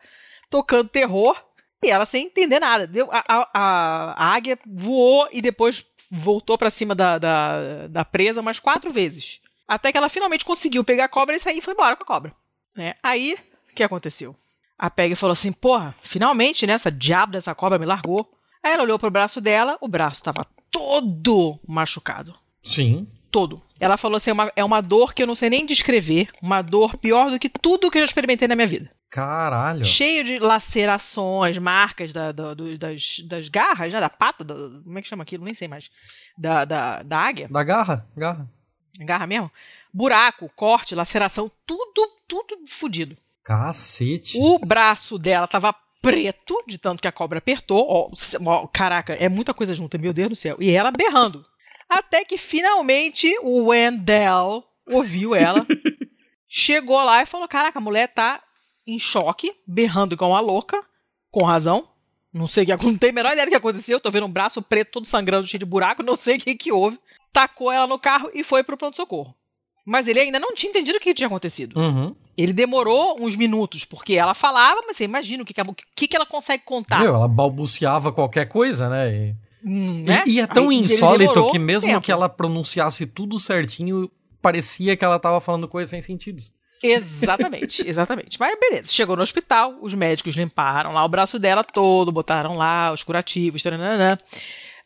tocando 0.48 0.88
terror, 0.88 1.36
e 1.82 1.90
ela 1.90 2.04
sem 2.04 2.26
entender 2.26 2.60
nada. 2.60 2.86
Deu, 2.86 3.08
a, 3.10 3.24
a, 3.28 4.14
a 4.16 4.34
águia 4.34 4.56
voou 4.64 5.28
e 5.32 5.42
depois 5.42 5.84
voltou 6.10 6.58
para 6.58 6.70
cima 6.70 6.94
da, 6.94 7.18
da, 7.18 7.86
da, 7.86 8.04
presa 8.04 8.40
umas 8.40 8.58
quatro 8.58 8.92
vezes. 8.92 9.40
Até 9.68 9.92
que 9.92 9.98
ela 9.98 10.08
finalmente 10.08 10.44
conseguiu 10.44 10.82
pegar 10.82 11.04
a 11.04 11.08
cobra 11.08 11.36
e 11.36 11.40
sair 11.40 11.58
e 11.58 11.60
foi 11.60 11.74
embora 11.74 11.94
com 11.94 12.02
a 12.02 12.06
cobra. 12.06 12.34
Né? 12.76 12.94
Aí, 13.02 13.36
o 13.70 13.74
que 13.74 13.84
aconteceu? 13.84 14.34
A 14.76 14.90
Peg 14.90 15.14
falou 15.14 15.32
assim: 15.32 15.52
porra, 15.52 15.94
finalmente, 16.02 16.66
né? 16.66 16.72
Essa 16.72 16.90
diabo 16.90 17.32
dessa 17.32 17.54
cobra 17.54 17.78
me 17.78 17.86
largou. 17.86 18.28
Aí 18.62 18.72
ela 18.72 18.82
olhou 18.82 18.98
pro 18.98 19.10
braço 19.10 19.40
dela, 19.40 19.78
o 19.80 19.86
braço 19.86 20.16
estava 20.16 20.46
todo 20.70 21.58
machucado. 21.66 22.34
Sim. 22.62 23.06
Todo. 23.30 23.62
Ela 23.78 23.96
falou 23.96 24.16
assim: 24.16 24.30
é 24.30 24.32
uma, 24.32 24.52
é 24.56 24.64
uma 24.64 24.80
dor 24.80 25.14
que 25.14 25.22
eu 25.22 25.26
não 25.26 25.36
sei 25.36 25.50
nem 25.50 25.66
descrever. 25.66 26.28
Uma 26.42 26.62
dor 26.62 26.96
pior 26.96 27.30
do 27.30 27.38
que 27.38 27.48
tudo 27.48 27.90
que 27.90 27.98
eu 27.98 28.02
já 28.02 28.06
experimentei 28.06 28.48
na 28.48 28.56
minha 28.56 28.66
vida. 28.66 28.90
Caralho. 29.10 29.84
Cheio 29.84 30.22
de 30.22 30.38
lacerações, 30.38 31.58
marcas 31.58 32.12
da, 32.12 32.30
da, 32.30 32.54
do, 32.54 32.78
das, 32.78 33.20
das 33.26 33.48
garras, 33.48 33.92
né? 33.92 33.98
Da 33.98 34.08
pata, 34.08 34.44
do, 34.44 34.82
como 34.84 34.98
é 34.98 35.02
que 35.02 35.08
chama 35.08 35.24
aquilo? 35.24 35.44
Nem 35.44 35.52
sei 35.52 35.66
mais. 35.66 35.90
Da, 36.38 36.64
da, 36.64 37.02
da 37.02 37.18
águia. 37.18 37.48
Da 37.48 37.64
garra? 37.64 38.06
Garra. 38.16 38.48
Garra 39.00 39.26
mesmo? 39.26 39.50
Buraco, 39.92 40.48
corte, 40.54 40.94
laceração, 40.94 41.50
tudo, 41.66 42.08
tudo 42.28 42.56
fodido. 42.68 43.16
Cacete. 43.42 44.38
O 44.38 44.58
braço 44.60 45.18
dela 45.18 45.48
tava 45.48 45.74
preto, 46.00 46.62
de 46.66 46.78
tanto 46.78 47.02
que 47.02 47.08
a 47.08 47.12
cobra 47.12 47.38
apertou. 47.38 47.84
Ó, 47.88 48.10
ó, 48.46 48.66
caraca, 48.68 49.14
é 49.14 49.28
muita 49.28 49.52
coisa 49.52 49.74
junta, 49.74 49.98
meu 49.98 50.12
Deus 50.12 50.28
do 50.28 50.36
céu. 50.36 50.56
E 50.60 50.70
ela 50.70 50.92
berrando. 50.92 51.44
Até 51.88 52.24
que 52.24 52.38
finalmente 52.38 53.34
o 53.42 53.66
Wendell 53.66 54.64
ouviu 54.86 55.34
ela, 55.34 55.66
chegou 56.46 57.02
lá 57.02 57.22
e 57.22 57.26
falou: 57.26 57.48
Caraca, 57.48 57.80
a 57.80 57.82
mulher 57.82 58.06
tá 58.06 58.40
em 58.90 58.98
choque, 58.98 59.55
berrando 59.66 60.14
igual 60.14 60.33
uma 60.33 60.40
louca, 60.40 60.83
com 61.31 61.44
razão. 61.44 61.88
Não 62.33 62.46
sei 62.46 62.62
o 62.62 62.66
que 62.66 62.72
aconteceu, 62.72 62.92
não 62.92 62.98
tenho 62.98 63.12
a 63.12 63.14
menor 63.14 63.33
ideia 63.33 63.46
do 63.46 63.50
que 63.50 63.57
aconteceu. 63.57 64.00
Tô 64.00 64.11
vendo 64.11 64.26
um 64.26 64.33
braço 64.33 64.61
preto 64.62 64.92
todo 64.92 65.07
sangrando, 65.07 65.46
cheio 65.46 65.59
de 65.59 65.64
buraco, 65.64 66.03
não 66.03 66.14
sei 66.14 66.37
o 66.37 66.40
que, 66.40 66.55
que 66.55 66.72
houve. 66.72 66.98
Tacou 67.33 67.70
ela 67.70 67.87
no 67.87 67.98
carro 67.98 68.31
e 68.35 68.42
foi 68.42 68.62
pro 68.62 68.76
pronto-socorro. 68.76 69.35
Mas 69.87 70.07
ele 70.07 70.20
ainda 70.20 70.38
não 70.38 70.55
tinha 70.55 70.70
entendido 70.70 70.98
o 70.98 71.00
que 71.00 71.14
tinha 71.14 71.26
acontecido. 71.26 71.79
Uhum. 71.79 72.14
Ele 72.37 72.53
demorou 72.53 73.16
uns 73.20 73.35
minutos, 73.37 73.85
porque 73.85 74.14
ela 74.14 74.35
falava, 74.35 74.81
mas 74.87 74.96
você 74.96 75.05
imagina 75.05 75.42
o 75.42 75.46
que, 75.46 75.55
que, 75.96 76.09
que 76.09 76.16
ela 76.16 76.26
consegue 76.26 76.64
contar. 76.64 77.00
Meu, 77.00 77.14
ela 77.14 77.29
balbuciava 77.29 78.12
qualquer 78.12 78.46
coisa, 78.46 78.88
né? 78.88 79.12
E, 79.12 79.35
hum, 79.64 80.05
né? 80.05 80.22
e, 80.26 80.37
e 80.37 80.40
é 80.40 80.46
tão 80.46 80.68
Aí, 80.70 80.76
insólito 80.76 81.46
que 81.48 81.59
mesmo 81.59 81.90
tempo. 81.90 82.00
que 82.00 82.12
ela 82.12 82.29
pronunciasse 82.29 83.07
tudo 83.07 83.38
certinho, 83.38 84.11
parecia 84.40 84.96
que 84.96 85.05
ela 85.05 85.18
tava 85.18 85.40
falando 85.40 85.68
coisas 85.68 85.90
sem 85.90 86.00
sentidos. 86.00 86.53
Exatamente, 86.82 87.86
exatamente. 87.86 88.40
Mas 88.40 88.58
beleza, 88.58 88.92
chegou 88.92 89.16
no 89.16 89.22
hospital, 89.22 89.76
os 89.82 89.92
médicos 89.94 90.34
limparam 90.34 90.92
lá 90.92 91.04
o 91.04 91.08
braço 91.08 91.38
dela 91.38 91.62
todo, 91.62 92.12
botaram 92.12 92.56
lá 92.56 92.92
os 92.92 93.02
curativos, 93.02 93.62
taranana. 93.62 94.18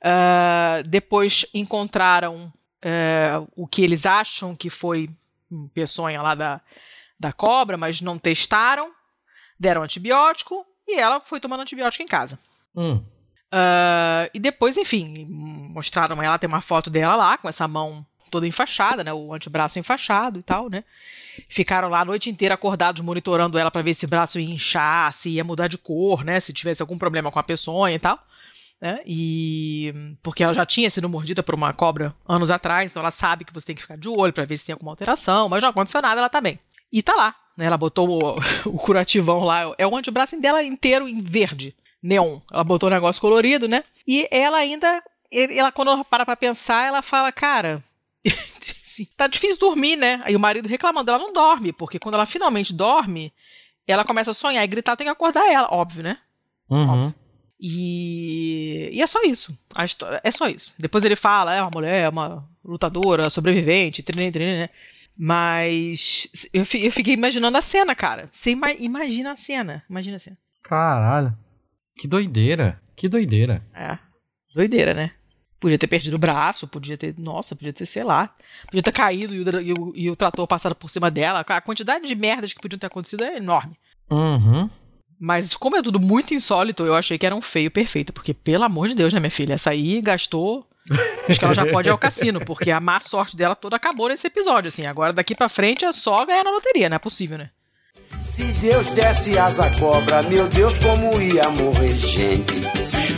Uh, 0.00 0.86
depois 0.86 1.46
encontraram 1.54 2.52
uh, 2.84 3.48
o 3.56 3.66
que 3.66 3.82
eles 3.82 4.04
acham 4.04 4.54
que 4.54 4.68
foi 4.68 5.08
peçonha 5.72 6.20
lá 6.20 6.34
da, 6.34 6.60
da 7.18 7.32
cobra, 7.32 7.76
mas 7.76 8.00
não 8.00 8.18
testaram, 8.18 8.92
deram 9.58 9.82
antibiótico 9.82 10.66
e 10.86 10.98
ela 10.98 11.20
foi 11.20 11.40
tomando 11.40 11.62
antibiótico 11.62 12.02
em 12.02 12.08
casa. 12.08 12.38
Hum. 12.76 12.96
Uh, 13.54 14.28
e 14.34 14.40
depois, 14.40 14.76
enfim, 14.76 15.26
mostraram 15.28 16.20
ela, 16.20 16.38
tem 16.38 16.48
uma 16.48 16.60
foto 16.60 16.90
dela 16.90 17.14
lá, 17.14 17.38
com 17.38 17.48
essa 17.48 17.68
mão 17.68 18.04
toda 18.34 18.48
enfaixada, 18.48 19.04
né? 19.04 19.12
O 19.12 19.32
antebraço 19.32 19.78
enfaixado 19.78 20.40
e 20.40 20.42
tal, 20.42 20.68
né? 20.68 20.82
Ficaram 21.48 21.88
lá 21.88 22.00
a 22.00 22.04
noite 22.04 22.28
inteira 22.28 22.54
acordados 22.54 23.00
monitorando 23.00 23.56
ela 23.56 23.70
para 23.70 23.80
ver 23.80 23.94
se 23.94 24.04
o 24.04 24.08
braço 24.08 24.40
ia 24.40 24.52
inchar, 24.52 25.12
se 25.12 25.30
ia 25.30 25.44
mudar 25.44 25.68
de 25.68 25.78
cor, 25.78 26.24
né? 26.24 26.40
Se 26.40 26.52
tivesse 26.52 26.82
algum 26.82 26.98
problema 26.98 27.30
com 27.30 27.38
a 27.38 27.44
peçonha 27.44 27.94
e 27.94 27.98
tal. 28.00 28.18
Né? 28.80 29.00
E 29.06 29.94
porque 30.20 30.42
ela 30.42 30.52
já 30.52 30.66
tinha 30.66 30.90
sido 30.90 31.08
mordida 31.08 31.44
por 31.44 31.54
uma 31.54 31.72
cobra 31.72 32.12
anos 32.28 32.50
atrás, 32.50 32.90
então 32.90 33.00
ela 33.00 33.12
sabe 33.12 33.44
que 33.44 33.54
você 33.54 33.66
tem 33.66 33.76
que 33.76 33.82
ficar 33.82 33.96
de 33.96 34.08
olho 34.08 34.32
para 34.32 34.44
ver 34.44 34.56
se 34.56 34.66
tem 34.66 34.72
alguma 34.72 34.90
alteração, 34.90 35.48
mas 35.48 35.62
não 35.62 35.70
aconteceu 35.70 36.02
nada, 36.02 36.20
ela 36.20 36.28
tá 36.28 36.40
bem. 36.40 36.58
E 36.92 37.02
tá 37.02 37.14
lá, 37.14 37.36
né? 37.56 37.66
Ela 37.66 37.76
botou 37.76 38.08
o, 38.08 38.40
o 38.66 38.76
curativão 38.76 39.44
lá, 39.44 39.72
é 39.78 39.86
o 39.86 39.96
antebraço 39.96 40.38
dela 40.40 40.60
inteiro 40.60 41.08
em 41.08 41.22
verde, 41.22 41.72
neon. 42.02 42.40
Ela 42.52 42.64
botou 42.64 42.88
um 42.88 42.92
negócio 42.92 43.22
colorido, 43.22 43.68
né? 43.68 43.84
E 44.06 44.26
ela 44.28 44.58
ainda, 44.58 45.00
ela 45.30 45.70
quando 45.70 45.92
ela 45.92 46.04
para 46.04 46.26
pra 46.26 46.36
pensar, 46.36 46.84
ela 46.84 47.00
fala, 47.00 47.30
cara, 47.30 47.80
tá 49.16 49.26
difícil 49.26 49.58
dormir, 49.58 49.96
né? 49.96 50.20
Aí 50.24 50.34
o 50.34 50.40
marido 50.40 50.68
reclamando, 50.68 51.10
ela 51.10 51.18
não 51.18 51.32
dorme, 51.32 51.72
porque 51.72 51.98
quando 51.98 52.14
ela 52.14 52.26
finalmente 52.26 52.72
dorme, 52.72 53.32
ela 53.86 54.04
começa 54.04 54.30
a 54.30 54.34
sonhar 54.34 54.64
e 54.64 54.68
gritar, 54.68 54.96
tem 54.96 55.06
que 55.06 55.10
acordar 55.10 55.50
ela, 55.50 55.68
óbvio, 55.70 56.02
né? 56.02 56.18
Uhum. 56.68 56.88
Óbvio. 56.88 57.14
E, 57.60 58.90
e 58.92 59.00
é 59.00 59.06
só 59.06 59.22
isso. 59.22 59.56
A 59.74 59.84
história 59.84 60.20
é 60.22 60.30
só 60.30 60.48
isso. 60.48 60.74
Depois 60.78 61.04
ele 61.04 61.16
fala, 61.16 61.54
é 61.54 61.62
uma 61.62 61.70
mulher, 61.70 62.04
é 62.04 62.08
uma 62.08 62.46
lutadora, 62.64 63.30
sobrevivente, 63.30 64.02
treine, 64.02 64.32
treine, 64.32 64.58
né? 64.58 64.70
Mas 65.16 66.28
eu, 66.52 66.62
eu 66.62 66.92
fiquei 66.92 67.14
imaginando 67.14 67.56
a 67.56 67.62
cena, 67.62 67.94
cara. 67.94 68.28
Você 68.32 68.50
ima 68.50 68.72
imagina 68.72 69.32
a 69.32 69.36
cena. 69.36 69.82
Imagina 69.88 70.16
a 70.16 70.18
cena. 70.18 70.36
Caralho. 70.62 71.36
Que 71.96 72.08
doideira. 72.08 72.80
Que 72.96 73.08
doideira. 73.08 73.64
É. 73.72 73.96
Doideira, 74.54 74.92
né? 74.92 75.12
Podia 75.64 75.78
ter 75.78 75.86
perdido 75.86 76.12
o 76.12 76.18
braço, 76.18 76.68
podia 76.68 76.94
ter. 76.94 77.14
Nossa, 77.16 77.56
podia 77.56 77.72
ter, 77.72 77.86
sei 77.86 78.04
lá. 78.04 78.30
Podia 78.66 78.82
ter 78.82 78.92
caído 78.92 79.34
e 79.34 79.40
o, 79.40 79.60
e 79.62 79.72
o, 79.72 79.92
e 79.96 80.10
o 80.10 80.14
trator 80.14 80.46
passado 80.46 80.74
por 80.74 80.90
cima 80.90 81.10
dela. 81.10 81.40
A 81.40 81.60
quantidade 81.62 82.06
de 82.06 82.14
merdas 82.14 82.52
que 82.52 82.60
podiam 82.60 82.78
ter 82.78 82.86
acontecido 82.86 83.24
é 83.24 83.38
enorme. 83.38 83.74
Uhum. 84.10 84.68
Mas 85.18 85.56
como 85.56 85.74
é 85.74 85.82
tudo 85.82 85.98
muito 85.98 86.34
insólito, 86.34 86.84
eu 86.84 86.94
achei 86.94 87.16
que 87.16 87.24
era 87.24 87.34
um 87.34 87.40
feio 87.40 87.70
perfeito. 87.70 88.12
Porque, 88.12 88.34
pelo 88.34 88.64
amor 88.64 88.88
de 88.88 88.94
Deus, 88.94 89.14
né, 89.14 89.18
minha 89.18 89.30
filha? 89.30 89.54
Essa 89.54 89.70
aí 89.70 90.02
gastou. 90.02 90.68
Acho 91.26 91.38
que 91.38 91.44
ela 91.46 91.54
já 91.54 91.64
pode 91.64 91.88
ir 91.88 91.92
ao 91.92 91.96
cassino, 91.96 92.44
porque 92.44 92.70
a 92.70 92.78
má 92.78 93.00
sorte 93.00 93.34
dela 93.34 93.56
toda 93.56 93.76
acabou 93.76 94.10
nesse 94.10 94.26
episódio, 94.26 94.68
assim. 94.68 94.84
Agora, 94.84 95.14
daqui 95.14 95.34
para 95.34 95.48
frente, 95.48 95.82
é 95.82 95.92
só 95.92 96.26
ganhar 96.26 96.44
na 96.44 96.50
loteria, 96.50 96.90
não 96.90 96.96
é 96.96 96.98
possível, 96.98 97.38
né? 97.38 97.48
Se 98.18 98.44
Deus 98.60 98.88
desse 98.88 99.38
asa 99.38 99.70
cobra, 99.80 100.22
meu 100.24 100.46
Deus, 100.46 100.78
como 100.78 101.18
ia 101.22 101.48
morrer 101.48 101.96
gente. 101.96 103.13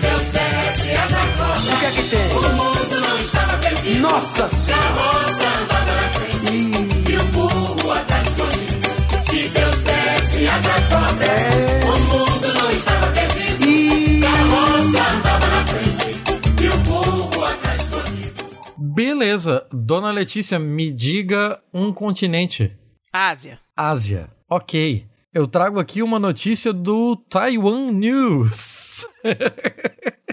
O 1.07 1.79
que 1.79 1.85
é 1.87 1.91
que 1.91 2.03
tem? 2.11 2.37
O 2.37 2.43
mundo 2.57 3.01
não 3.01 3.17
estava 3.19 3.57
perdido. 3.59 4.01
Nossa 4.01 4.49
Senhora! 4.49 4.83
Carroça 4.83 5.47
andava 5.47 5.95
na 5.95 6.09
frente 6.11 6.53
e, 6.53 7.13
e 7.13 7.17
o 7.17 7.25
burro 7.27 7.93
atrás 7.93 8.27
escondido. 8.27 9.23
Se 9.23 9.49
Deus 9.49 9.83
desse 9.83 10.47
é... 10.47 11.85
o 11.85 11.99
mundo 12.01 12.55
não 12.55 12.71
estava 12.71 13.13
perdido. 13.13 13.67
E... 13.67 14.21
Carroça 14.21 15.11
andava 15.11 15.47
na 15.47 15.65
frente 15.67 16.63
e 16.63 16.69
o 16.69 16.77
burro 16.79 17.45
atrás 17.45 17.81
escondido. 17.81 18.65
Beleza. 18.77 19.67
Dona 19.73 20.11
Letícia, 20.11 20.59
me 20.59 20.91
diga 20.91 21.61
um 21.73 21.93
continente. 21.93 22.73
Ásia. 23.13 23.61
Ásia. 23.77 24.31
Ok. 24.51 25.07
Eu 25.33 25.47
trago 25.47 25.79
aqui 25.79 26.03
uma 26.03 26.19
notícia 26.19 26.73
do 26.73 27.15
Taiwan 27.15 27.93
News. 27.93 29.07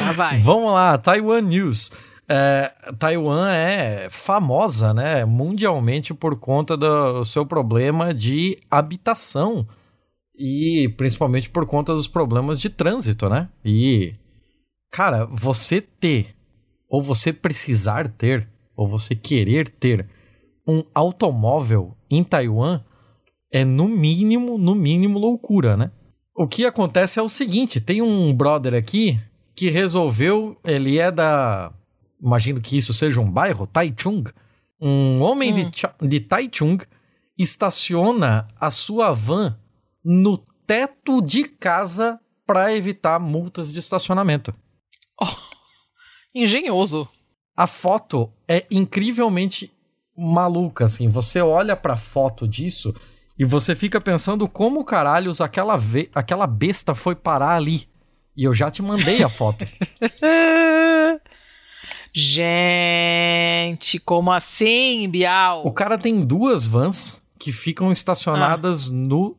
Ah, 0.00 0.12
vai. 0.12 0.38
Vamos 0.38 0.72
lá, 0.72 0.96
Taiwan 0.98 1.42
News. 1.42 1.90
É, 2.28 2.72
Taiwan 2.98 3.52
é 3.52 4.08
famosa, 4.08 4.94
né, 4.94 5.24
mundialmente 5.24 6.14
por 6.14 6.38
conta 6.38 6.76
do 6.76 7.24
seu 7.24 7.44
problema 7.44 8.14
de 8.14 8.58
habitação 8.70 9.66
e 10.34 10.88
principalmente 10.96 11.50
por 11.50 11.66
conta 11.66 11.92
dos 11.92 12.06
problemas 12.06 12.60
de 12.60 12.70
trânsito, 12.70 13.28
né? 13.28 13.48
E 13.64 14.14
cara, 14.90 15.26
você 15.26 15.80
ter 15.80 16.34
ou 16.88 17.02
você 17.02 17.32
precisar 17.32 18.08
ter 18.08 18.48
ou 18.76 18.88
você 18.88 19.14
querer 19.14 19.68
ter 19.68 20.08
um 20.66 20.82
automóvel 20.94 21.96
em 22.10 22.22
Taiwan 22.22 22.80
é 23.52 23.64
no 23.64 23.88
mínimo, 23.88 24.56
no 24.56 24.74
mínimo 24.74 25.18
loucura, 25.18 25.76
né? 25.76 25.90
O 26.34 26.46
que 26.46 26.64
acontece 26.64 27.18
é 27.18 27.22
o 27.22 27.28
seguinte, 27.28 27.80
tem 27.80 28.00
um 28.00 28.34
brother 28.34 28.74
aqui 28.74 29.20
que 29.54 29.68
resolveu, 29.68 30.58
ele 30.64 30.98
é 30.98 31.10
da, 31.10 31.72
imagino 32.20 32.60
que 32.60 32.78
isso 32.78 32.92
seja 32.92 33.20
um 33.20 33.30
bairro, 33.30 33.66
Taichung. 33.66 34.24
Um 34.80 35.20
homem 35.20 35.52
hum. 35.52 35.70
de, 35.70 36.08
de 36.08 36.20
Taichung 36.20 36.78
estaciona 37.36 38.46
a 38.60 38.70
sua 38.70 39.12
van 39.12 39.58
no 40.04 40.38
teto 40.66 41.20
de 41.20 41.44
casa 41.44 42.20
para 42.46 42.74
evitar 42.74 43.18
multas 43.18 43.72
de 43.72 43.78
estacionamento. 43.78 44.54
Oh, 45.20 45.26
engenhoso. 46.34 47.08
A 47.56 47.66
foto 47.66 48.32
é 48.48 48.64
incrivelmente 48.70 49.70
maluca, 50.16 50.84
assim. 50.84 51.08
Você 51.08 51.40
olha 51.40 51.76
pra 51.76 51.96
foto 51.96 52.48
disso 52.48 52.94
e 53.38 53.44
você 53.44 53.74
fica 53.74 54.00
pensando 54.00 54.48
como 54.48 54.84
caralhos 54.84 55.40
aquela, 55.40 55.78
aquela 56.14 56.46
besta 56.46 56.94
foi 56.94 57.14
parar 57.14 57.56
ali. 57.56 57.88
E 58.36 58.44
eu 58.44 58.54
já 58.54 58.70
te 58.70 58.82
mandei 58.82 59.22
a 59.22 59.28
foto. 59.28 59.66
Gente, 62.14 63.98
como 63.98 64.30
assim, 64.30 65.08
Bial? 65.08 65.66
O 65.66 65.72
cara 65.72 65.96
tem 65.96 66.24
duas 66.24 66.66
vans 66.66 67.22
que 67.38 67.50
ficam 67.52 67.90
estacionadas 67.90 68.88
ah. 68.88 68.92
no 68.92 69.36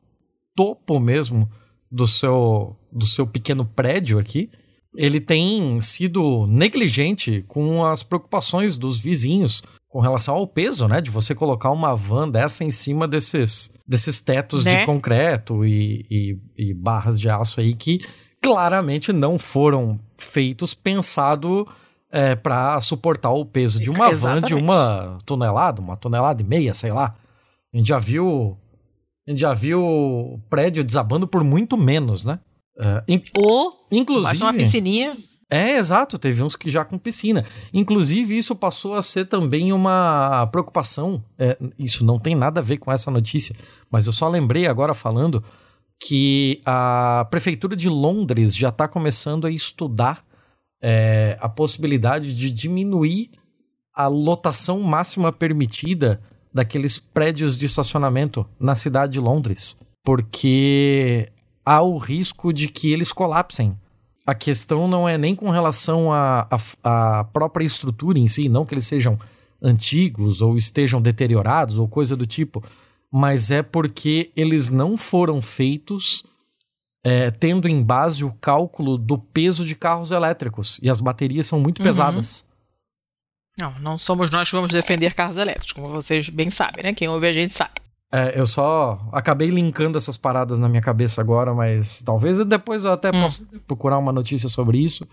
topo 0.56 1.00
mesmo 1.00 1.50
do 1.92 2.08
seu, 2.08 2.76
do 2.92 3.06
seu 3.06 3.28
pequeno 3.28 3.66
prédio 3.66 4.18
aqui. 4.18 4.50
Ele 4.96 5.20
tem 5.20 5.80
sido 5.82 6.48
negligente 6.48 7.44
com 7.48 7.86
as 7.86 8.04
preocupações 8.04 8.78
dos 8.78 9.00
vizinhos 9.00 9.64
com 9.88 10.00
relação 10.00 10.36
ao 10.36 10.48
peso, 10.48 10.88
né? 10.88 11.00
De 11.00 11.12
você 11.12 11.36
colocar 11.36 11.70
uma 11.70 11.96
van 11.96 12.28
dessa 12.30 12.64
em 12.64 12.72
cima 12.72 13.08
desses, 13.08 13.72
desses 13.88 14.20
tetos 14.20 14.66
né? 14.66 14.80
de 14.80 14.86
concreto 14.86 15.64
e, 15.64 16.06
e, 16.10 16.38
e 16.58 16.74
barras 16.74 17.20
de 17.20 17.30
aço 17.30 17.60
aí 17.60 17.76
que 17.76 18.00
claramente 18.44 19.14
não 19.14 19.40
foram 19.40 19.98
feitos 20.18 20.74
pensado 20.74 21.66
é, 22.12 22.36
para 22.36 22.80
suportar 22.82 23.32
o 23.32 23.46
peso 23.46 23.80
de 23.80 23.90
uma 23.90 24.12
Exatamente. 24.12 24.42
van 24.42 24.48
de 24.48 24.54
uma 24.54 25.18
tonelada, 25.26 25.82
uma 25.82 25.96
tonelada 25.96 26.42
e 26.42 26.46
meia, 26.46 26.74
sei 26.74 26.92
lá. 26.92 27.16
A 27.74 27.78
gente 27.78 27.88
já 27.88 27.98
viu, 27.98 28.58
a 29.26 29.32
gente 29.32 29.40
já 29.40 29.54
viu 29.54 30.40
prédio 30.50 30.84
desabando 30.84 31.26
por 31.26 31.44
muito 31.44 31.78
menos, 31.78 32.26
né? 32.26 32.40
É, 32.78 33.04
in, 33.08 33.24
Ou 33.36 33.86
inclusive 33.92 34.44
uma 34.44 34.54
piscininha. 34.54 35.18
É, 35.50 35.78
exato, 35.78 36.18
teve 36.18 36.44
uns 36.44 36.56
que 36.56 36.70
já 36.70 36.84
com 36.84 36.98
piscina. 36.98 37.46
Inclusive, 37.74 38.36
isso 38.36 38.56
passou 38.56 38.96
a 38.96 39.04
ser 39.04 39.26
também 39.26 39.72
uma 39.72 40.48
preocupação. 40.48 41.24
É, 41.38 41.58
isso 41.78 42.04
não 42.04 42.18
tem 42.18 42.36
nada 42.36 42.60
a 42.60 42.64
ver 42.64 42.78
com 42.78 42.92
essa 42.92 43.10
notícia, 43.12 43.56
mas 43.90 44.08
eu 44.08 44.14
só 44.14 44.28
lembrei 44.28 44.68
agora 44.68 44.94
falando 44.94 45.44
que 46.06 46.62
a 46.66 47.26
Prefeitura 47.32 47.78
de 47.78 47.88
Londres 47.88 48.58
já 48.58 48.68
está 48.68 48.90
começando 48.90 49.48
a 49.48 49.52
estudar 49.52 50.22
é, 50.82 51.38
a 51.40 51.48
possibilidade 51.48 52.34
de 52.34 52.52
diminuir 52.52 53.32
a 53.96 54.08
lotação 54.08 54.82
máxima 54.82 55.32
permitida 55.32 56.22
daqueles 56.54 57.00
prédios 57.00 57.58
de 57.58 57.66
estacionamento 57.66 58.46
na 58.60 58.76
cidade 58.76 59.14
de 59.14 59.20
Londres, 59.22 59.80
porque 60.04 61.32
há 61.66 61.82
o 61.82 61.98
risco 61.98 62.52
de 62.52 62.68
que 62.68 62.92
eles 62.92 63.14
colapsem. 63.14 63.78
A 64.28 64.36
questão 64.36 64.90
não 64.90 65.08
é 65.08 65.18
nem 65.18 65.34
com 65.34 65.50
relação 65.50 66.10
à 66.12 67.26
própria 67.32 67.64
estrutura 67.64 68.20
em 68.20 68.28
si, 68.28 68.50
não 68.50 68.66
que 68.66 68.74
eles 68.74 68.86
sejam 68.86 69.18
antigos 69.62 70.42
ou 70.42 70.58
estejam 70.58 71.02
deteriorados 71.02 71.80
ou 71.80 71.88
coisa 71.88 72.14
do 72.14 72.26
tipo, 72.26 72.62
mas 73.14 73.52
é 73.52 73.62
porque 73.62 74.32
eles 74.36 74.72
não 74.72 74.98
foram 74.98 75.40
feitos 75.40 76.24
é, 77.04 77.30
tendo 77.30 77.68
em 77.68 77.84
base 77.84 78.26
o 78.26 78.34
cálculo 78.34 78.98
do 78.98 79.20
peso 79.20 79.64
de 79.64 79.76
carros 79.76 80.10
elétricos. 80.10 80.80
E 80.82 80.90
as 80.90 81.00
baterias 81.00 81.46
são 81.46 81.60
muito 81.60 81.78
uhum. 81.78 81.86
pesadas. 81.86 82.44
Não, 83.62 83.78
não 83.80 83.98
somos 84.00 84.32
nós 84.32 84.50
que 84.50 84.56
vamos 84.56 84.72
defender 84.72 85.14
carros 85.14 85.38
elétricos, 85.38 85.74
como 85.74 85.90
vocês 85.90 86.28
bem 86.28 86.50
sabem, 86.50 86.84
né? 86.84 86.94
Quem 86.96 87.08
ouve 87.08 87.28
a 87.28 87.34
gente 87.34 87.54
sabe. 87.54 87.74
É, 88.12 88.40
eu 88.40 88.48
só 88.48 89.08
acabei 89.12 89.50
linkando 89.50 89.96
essas 89.96 90.18
paradas 90.18 90.58
na 90.58 90.68
minha 90.68 90.82
cabeça 90.82 91.22
agora, 91.22 91.54
mas 91.54 92.02
talvez 92.02 92.40
depois 92.40 92.84
eu 92.84 92.94
até 92.94 93.10
hum. 93.10 93.22
possa 93.22 93.44
procurar 93.68 94.00
uma 94.00 94.12
notícia 94.12 94.50
sobre 94.50 94.80
isso 94.80 95.08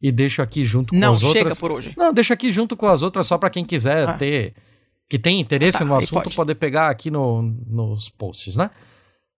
e 0.00 0.12
deixo 0.12 0.40
aqui 0.40 0.64
junto 0.64 0.94
com 0.94 1.00
não, 1.00 1.10
as 1.10 1.24
outras. 1.24 1.42
Não, 1.42 1.50
chega 1.50 1.60
por 1.60 1.72
hoje. 1.72 1.94
Não, 1.96 2.12
deixo 2.12 2.32
aqui 2.32 2.52
junto 2.52 2.76
com 2.76 2.86
as 2.86 3.02
outras 3.02 3.26
só 3.26 3.36
para 3.36 3.50
quem 3.50 3.64
quiser 3.64 4.08
ah. 4.08 4.12
ter 4.12 4.54
que 5.10 5.18
tem 5.18 5.40
interesse 5.40 5.80
tá, 5.80 5.84
no 5.84 5.96
assunto 5.96 6.22
pode. 6.22 6.36
poder 6.36 6.54
pegar 6.54 6.88
aqui 6.88 7.10
no, 7.10 7.42
nos 7.42 8.08
posts, 8.08 8.56
né? 8.56 8.70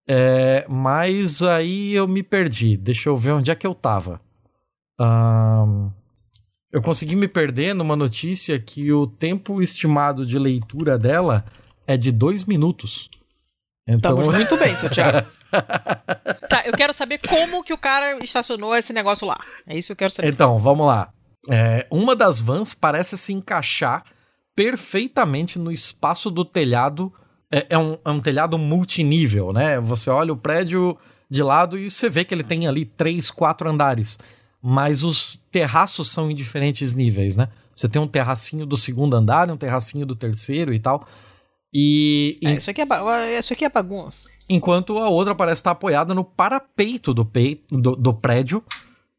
É, 0.06 0.66
mas 0.68 1.42
aí 1.42 1.94
eu 1.94 2.06
me 2.06 2.22
perdi. 2.22 2.76
Deixa 2.76 3.08
eu 3.08 3.16
ver 3.16 3.32
onde 3.32 3.50
é 3.50 3.54
que 3.54 3.66
eu 3.66 3.74
tava. 3.74 4.20
Um, 5.00 5.90
eu 6.70 6.82
consegui 6.82 7.16
me 7.16 7.26
perder 7.26 7.74
numa 7.74 7.96
notícia 7.96 8.58
que 8.58 8.92
o 8.92 9.06
tempo 9.06 9.62
estimado 9.62 10.26
de 10.26 10.38
leitura 10.38 10.98
dela 10.98 11.42
é 11.86 11.96
de 11.96 12.12
dois 12.12 12.44
minutos. 12.44 13.08
Então... 13.88 14.20
Estamos 14.20 14.34
muito 14.34 14.56
bem, 14.58 14.76
seu 14.76 14.90
Thiago. 14.90 15.26
tá, 16.50 16.64
eu 16.66 16.72
quero 16.74 16.92
saber 16.92 17.16
como 17.16 17.64
que 17.64 17.72
o 17.72 17.78
cara 17.78 18.22
estacionou 18.22 18.76
esse 18.76 18.92
negócio 18.92 19.26
lá. 19.26 19.40
É 19.66 19.74
isso 19.74 19.86
que 19.86 19.92
eu 19.92 19.96
quero 19.96 20.10
saber. 20.10 20.28
Então, 20.28 20.58
vamos 20.58 20.86
lá. 20.86 21.10
É, 21.48 21.86
uma 21.90 22.14
das 22.14 22.38
vans 22.38 22.74
parece 22.74 23.16
se 23.16 23.32
encaixar 23.32 24.04
perfeitamente 24.54 25.58
no 25.58 25.72
espaço 25.72 26.30
do 26.30 26.44
telhado. 26.44 27.12
É, 27.50 27.66
é, 27.70 27.78
um, 27.78 27.98
é 28.04 28.10
um 28.10 28.20
telhado 28.20 28.56
multinível, 28.56 29.52
né? 29.52 29.78
Você 29.80 30.08
olha 30.08 30.32
o 30.32 30.36
prédio 30.36 30.96
de 31.28 31.42
lado 31.42 31.78
e 31.78 31.90
você 31.90 32.08
vê 32.08 32.24
que 32.24 32.34
ele 32.34 32.42
tem 32.42 32.66
ali 32.66 32.84
três, 32.84 33.30
quatro 33.30 33.68
andares. 33.68 34.18
Mas 34.62 35.02
os 35.02 35.36
terraços 35.50 36.10
são 36.10 36.30
em 36.30 36.34
diferentes 36.34 36.94
níveis, 36.94 37.36
né? 37.36 37.48
Você 37.74 37.88
tem 37.88 38.00
um 38.00 38.06
terracinho 38.06 38.64
do 38.64 38.76
segundo 38.76 39.16
andar, 39.16 39.50
um 39.50 39.56
terracinho 39.56 40.06
do 40.06 40.14
terceiro 40.14 40.72
e 40.72 40.78
tal. 40.78 41.06
E. 41.72 42.38
É, 42.44 42.54
isso, 42.54 42.70
aqui 42.70 42.82
é, 42.82 43.38
isso 43.38 43.52
aqui 43.52 43.64
é 43.64 43.68
bagunça. 43.68 44.28
Enquanto 44.48 44.98
a 44.98 45.08
outra 45.08 45.34
parece 45.34 45.60
estar 45.60 45.70
apoiada 45.70 46.14
no 46.14 46.24
parapeito 46.24 47.14
do, 47.14 47.28
do, 47.70 47.96
do 47.96 48.14
prédio 48.14 48.62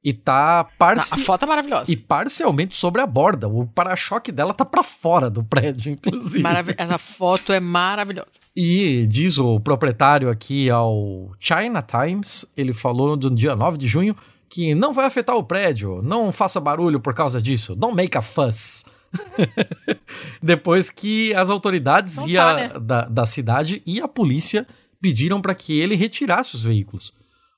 e 0.04 0.12
tá 0.12 0.66
parci... 0.78 1.22
A 1.22 1.26
foto 1.26 1.46
é 1.46 1.48
maravilhosa. 1.48 1.92
E 1.92 1.96
parcialmente 1.96 2.76
sobre 2.76 3.02
a 3.02 3.08
borda. 3.08 3.48
O 3.48 3.66
para-choque 3.66 4.32
dela 4.34 4.54
tá 4.54 4.66
para 4.66 4.84
fora 4.84 5.30
do 5.30 5.44
prédio, 5.44 5.92
inclusive. 5.94 6.44
Essa 6.78 6.98
foto 6.98 7.54
é 7.54 7.60
maravilhosa. 7.60 8.28
E 8.54 9.08
diz 9.08 9.38
o 9.38 9.60
proprietário 9.62 10.30
aqui 10.30 10.70
ao 10.70 11.32
China 11.40 11.82
Times, 11.82 12.46
ele 12.58 12.74
falou 12.74 13.16
no 13.16 13.34
dia 13.34 13.56
9 13.56 13.78
de 13.78 13.88
junho 13.88 14.16
que 14.50 14.76
não 14.76 14.94
vai 14.94 15.06
afetar 15.06 15.36
o 15.36 15.44
prédio, 15.44 16.02
não 16.04 16.32
faça 16.32 16.60
barulho 16.60 17.00
por 17.00 17.16
causa 17.16 17.42
disso, 17.42 17.76
don't 17.76 17.96
make 17.96 18.16
a 18.16 18.22
fuss. 18.22 18.86
Depois 20.44 20.92
que 20.92 21.34
as 21.34 21.50
autoridades 21.50 22.18
e 22.28 22.38
a, 22.38 22.46
tá, 22.46 22.54
né? 22.54 22.72
da, 22.80 23.02
da 23.06 23.26
cidade 23.26 23.82
e 23.84 24.00
a 24.00 24.08
polícia 24.08 24.68
pediram 25.02 25.42
para 25.42 25.56
que 25.56 25.80
ele 25.80 25.96
retirasse 25.96 26.54
os 26.56 26.62
veículos. 26.62 27.14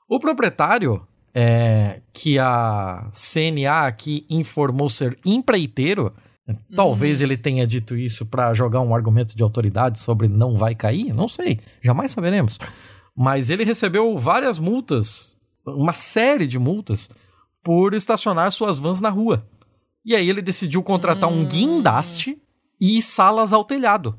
O 0.08 0.19
proprietário 0.19 1.05
é, 1.36 2.02
que 2.13 2.39
a 2.39 3.10
CNA 3.12 3.86
aqui 3.88 4.26
informou 4.30 4.89
ser 4.89 5.17
empreiteiro, 5.26 6.13
Talvez 6.76 7.24
ele 7.24 7.36
tenha 7.38 7.65
dito 7.65 7.95
isso 7.98 8.24
pra 8.24 8.54
jogar 8.54 8.80
um 8.82 8.93
argumento 8.93 9.36
de 9.36 9.41
autoridade 9.41 9.98
sobre 9.98 10.28
não 10.28 10.56
vai 10.56 10.76
cair, 10.76 11.12
não 11.12 11.28
sei, 11.28 11.60
jamais 11.82 12.12
saberemos. 12.12 12.60
Mas 13.15 13.50
ele 13.50 13.63
recebeu 13.63 14.15
várias 14.15 14.60
multas, 14.60 15.38
uma 15.65 15.91
série 15.93 16.45
de 16.45 16.60
multas, 16.60 17.10
por 17.63 17.95
estacionar 17.95 18.52
suas 18.52 18.78
vans 18.78 19.02
na 19.02 19.10
rua. 19.10 19.43
E 20.06 20.15
aí 20.15 20.30
ele 20.30 20.41
decidiu 20.41 20.84
contratar 20.84 21.32
um 21.32 21.41
Hum. 21.41 21.48
guindaste 21.48 22.38
e 22.80 23.02
salas 23.02 23.52
ao 23.52 23.65
telhado. 23.65 24.15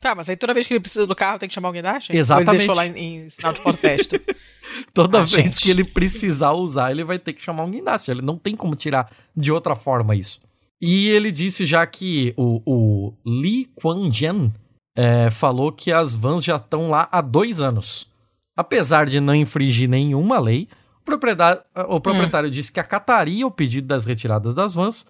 Tá, 0.00 0.14
mas 0.14 0.28
aí 0.28 0.36
toda 0.36 0.52
vez 0.54 0.66
que 0.66 0.74
ele 0.74 0.80
precisa 0.80 1.06
do 1.06 1.14
carro 1.16 1.38
tem 1.38 1.48
que 1.48 1.54
chamar 1.54 1.72
o? 1.72 2.12
Ou 2.12 2.18
Exatamente. 2.18 2.50
ele 2.50 2.58
deixou 2.58 2.74
lá 2.74 2.86
em, 2.86 3.24
em 3.26 3.30
sinal 3.30 3.52
de 3.52 3.60
protesto? 3.60 4.20
Toda 4.92 5.18
Ah, 5.20 5.24
vez 5.24 5.30
gente. 5.54 5.60
que 5.60 5.70
ele 5.70 5.84
precisar 5.84 6.52
usar, 6.52 6.90
ele 6.90 7.02
vai 7.04 7.18
ter 7.18 7.32
que 7.32 7.40
chamar 7.40 7.64
um 7.64 7.70
guindaste. 7.70 8.10
Ele 8.10 8.20
não 8.20 8.36
tem 8.36 8.54
como 8.54 8.74
tirar 8.76 9.10
de 9.34 9.50
outra 9.50 9.74
forma 9.74 10.14
isso. 10.14 10.40
E 10.80 11.08
ele 11.08 11.30
disse 11.32 11.64
já 11.64 11.86
que 11.86 12.34
o, 12.36 12.60
o 12.66 13.14
Lee 13.24 13.70
Kuan 13.74 14.12
Jen 14.12 14.52
é, 14.94 15.30
falou 15.30 15.72
que 15.72 15.90
as 15.90 16.12
vans 16.12 16.44
já 16.44 16.56
estão 16.56 16.90
lá 16.90 17.08
há 17.10 17.22
dois 17.22 17.62
anos. 17.62 18.10
Apesar 18.54 19.06
de 19.06 19.18
não 19.20 19.34
infringir 19.34 19.88
nenhuma 19.88 20.38
lei, 20.38 20.68
o 21.00 21.04
proprietário, 21.04 21.62
o 21.88 22.00
proprietário 22.00 22.50
disse 22.50 22.70
que 22.70 22.80
acataria 22.80 23.46
o 23.46 23.50
pedido 23.50 23.86
das 23.86 24.04
retiradas 24.04 24.54
das 24.54 24.74
vans. 24.74 25.06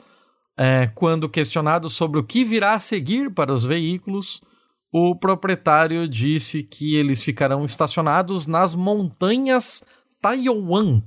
É, 0.57 0.87
quando 0.95 1.29
questionado 1.29 1.89
sobre 1.89 2.21
o 2.21 2.25
que 2.25 2.45
virá 2.45 2.75
a 2.75 2.81
seguir 2.81 3.31
para 3.31 3.53
os 3.53 3.65
veículos, 3.65 4.41
o 4.93 5.15
proprietário 5.15 6.09
disse 6.09 6.63
que 6.63 6.95
eles 6.97 7.23
ficarão 7.23 7.65
estacionados 7.65 8.47
nas 8.47 8.75
montanhas 8.75 9.85
Taiwan 10.23 11.03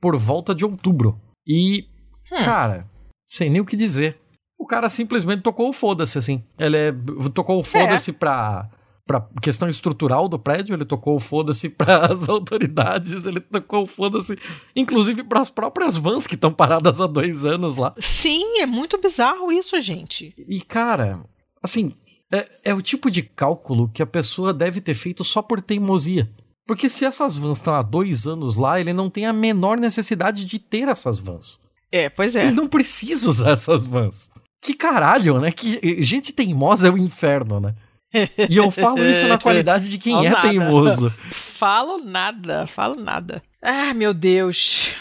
por 0.00 0.16
volta 0.16 0.54
de 0.54 0.64
outubro. 0.64 1.18
E, 1.46 1.86
Hum. 2.30 2.44
cara, 2.44 2.86
sem 3.26 3.48
nem 3.50 3.60
o 3.60 3.64
que 3.64 3.76
dizer. 3.76 4.18
O 4.58 4.66
cara 4.66 4.88
simplesmente 4.88 5.42
tocou 5.42 5.68
o 5.68 5.72
foda-se, 5.72 6.18
assim. 6.18 6.42
Ele 6.58 6.76
é- 6.76 6.92
tocou 7.34 7.58
o 7.60 7.64
foda-se 7.64 8.12
pra, 8.12 8.68
pra 9.06 9.26
questão 9.42 9.68
estrutural 9.68 10.28
do 10.28 10.38
prédio, 10.38 10.74
ele 10.74 10.84
tocou 10.84 11.16
o 11.16 11.20
foda-se 11.20 11.68
pras 11.76 12.28
autoridades, 12.28 13.26
ele 13.26 13.40
tocou 13.40 13.82
o 13.82 13.86
foda-se, 13.86 14.38
inclusive 14.76 15.24
pras 15.24 15.50
próprias 15.50 15.96
vans 15.96 16.26
que 16.26 16.34
estão 16.36 16.52
paradas 16.52 17.00
há 17.00 17.06
dois 17.06 17.44
anos 17.44 17.76
lá. 17.76 17.92
Sim, 17.98 18.58
é 18.60 18.66
muito 18.66 18.98
bizarro 19.00 19.50
isso, 19.50 19.80
gente. 19.80 20.32
E, 20.48 20.60
cara, 20.60 21.20
assim, 21.62 21.94
é, 22.32 22.48
é 22.64 22.74
o 22.74 22.82
tipo 22.82 23.10
de 23.10 23.22
cálculo 23.22 23.88
que 23.92 24.02
a 24.02 24.06
pessoa 24.06 24.52
deve 24.54 24.80
ter 24.80 24.94
feito 24.94 25.22
só 25.24 25.42
por 25.42 25.60
teimosia. 25.60 26.28
Porque 26.66 26.88
se 26.88 27.04
essas 27.04 27.36
vans 27.36 27.58
estão 27.58 27.74
há 27.74 27.82
dois 27.82 28.26
anos 28.26 28.56
lá, 28.56 28.78
ele 28.80 28.92
não 28.92 29.10
tem 29.10 29.26
a 29.26 29.32
menor 29.32 29.78
necessidade 29.78 30.44
de 30.44 30.58
ter 30.58 30.88
essas 30.88 31.18
vans. 31.18 31.60
É, 31.90 32.08
pois 32.08 32.34
é. 32.36 32.44
Ele 32.44 32.52
não 32.54 32.68
precisa 32.68 33.28
usar 33.28 33.50
essas 33.50 33.84
vans. 33.84 34.30
Que 34.62 34.72
caralho, 34.74 35.40
né? 35.40 35.50
Que 35.50 36.00
gente 36.02 36.32
teimosa 36.32 36.88
é 36.88 36.90
o 36.90 36.96
inferno, 36.96 37.60
né? 37.60 37.74
E 38.48 38.56
eu 38.56 38.70
falo 38.70 39.02
isso 39.04 39.26
na 39.26 39.38
qualidade 39.38 39.88
de 39.90 39.98
quem 39.98 40.12
Falo 40.12 40.26
é 40.26 40.30
nada. 40.30 40.48
teimoso. 40.48 41.10
Falo 41.62 41.98
nada, 41.98 42.66
falo 42.66 42.94
nada. 43.00 43.40
Ah, 43.62 43.94
meu 43.94 44.12
Deus. 44.12 44.92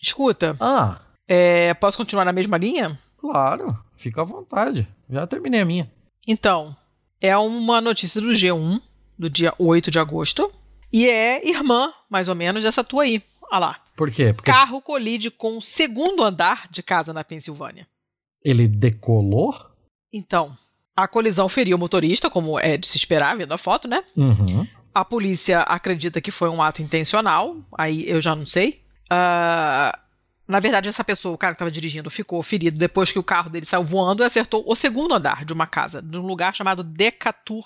Escuta, 0.00 0.54
Ah, 0.60 1.00
é, 1.26 1.72
posso 1.74 1.96
continuar 1.96 2.24
na 2.24 2.32
mesma 2.32 2.56
linha? 2.58 2.98
claro. 3.18 3.76
Fica 3.96 4.20
à 4.20 4.24
vontade. 4.24 4.86
Já 5.08 5.26
terminei 5.26 5.60
a 5.60 5.64
minha. 5.64 5.90
Então, 6.26 6.76
é 7.20 7.36
uma 7.36 7.80
notícia 7.80 8.20
do 8.20 8.28
G1, 8.28 8.80
do 9.18 9.30
dia 9.30 9.54
8 9.58 9.90
de 9.90 9.98
agosto. 9.98 10.52
E 10.92 11.08
é 11.08 11.46
irmã, 11.48 11.92
mais 12.08 12.28
ou 12.28 12.34
menos, 12.34 12.62
dessa 12.62 12.84
tua 12.84 13.02
aí. 13.02 13.22
Olha 13.50 13.58
lá. 13.58 13.80
Por 13.96 14.10
quê? 14.10 14.32
Porque 14.32 14.50
Carro 14.50 14.80
colide 14.80 15.30
com 15.30 15.58
o 15.58 15.62
segundo 15.62 16.22
andar 16.22 16.68
de 16.70 16.82
casa 16.82 17.12
na 17.12 17.24
Pensilvânia. 17.24 17.86
ele 18.44 18.66
decolou? 18.68 19.54
Então, 20.12 20.56
a 20.96 21.08
colisão 21.08 21.48
feriu 21.48 21.76
o 21.76 21.80
motorista, 21.80 22.30
como 22.30 22.58
é 22.58 22.76
de 22.76 22.86
se 22.86 22.96
esperar, 22.96 23.36
vendo 23.36 23.52
a 23.52 23.58
foto, 23.58 23.88
né? 23.88 24.04
Uhum. 24.16 24.66
A 24.94 25.04
polícia 25.04 25.60
acredita 25.60 26.20
que 26.20 26.30
foi 26.30 26.48
um 26.48 26.62
ato 26.62 26.80
intencional, 26.80 27.56
aí 27.76 28.08
eu 28.08 28.20
já 28.20 28.34
não 28.36 28.46
sei. 28.46 28.80
Ah, 29.10 29.98
na 30.46 30.60
verdade, 30.60 30.88
essa 30.88 31.02
pessoa, 31.04 31.34
o 31.34 31.38
cara 31.38 31.54
que 31.54 31.56
estava 31.56 31.70
dirigindo, 31.70 32.10
ficou 32.10 32.42
ferido 32.42 32.78
depois 32.78 33.10
que 33.10 33.18
o 33.18 33.22
carro 33.22 33.50
dele 33.50 33.64
saiu 33.66 33.84
voando 33.84 34.22
e 34.22 34.26
acertou 34.26 34.62
o 34.66 34.76
segundo 34.76 35.14
andar 35.14 35.44
de 35.44 35.52
uma 35.52 35.66
casa, 35.66 36.02
de 36.02 36.16
um 36.18 36.22
lugar 36.26 36.54
chamado 36.54 36.82
Decatur. 36.84 37.64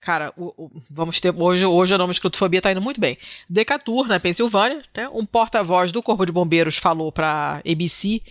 Cara, 0.00 0.32
o- 0.36 0.54
o- 0.56 0.82
vamos 0.88 1.18
ter. 1.18 1.34
Hoje, 1.34 1.66
hoje 1.66 1.92
a 1.94 1.98
nome 1.98 2.12
escrotofobia 2.12 2.62
tá 2.62 2.70
indo 2.70 2.80
muito 2.80 3.00
bem. 3.00 3.18
Decatur, 3.50 4.06
na 4.06 4.20
Pensilvânia, 4.20 4.84
né, 4.96 5.08
um 5.08 5.26
porta-voz 5.26 5.90
do 5.90 6.02
Corpo 6.02 6.24
de 6.24 6.30
Bombeiros 6.30 6.78
falou 6.78 7.10
pra 7.10 7.60
ABC 7.68 8.22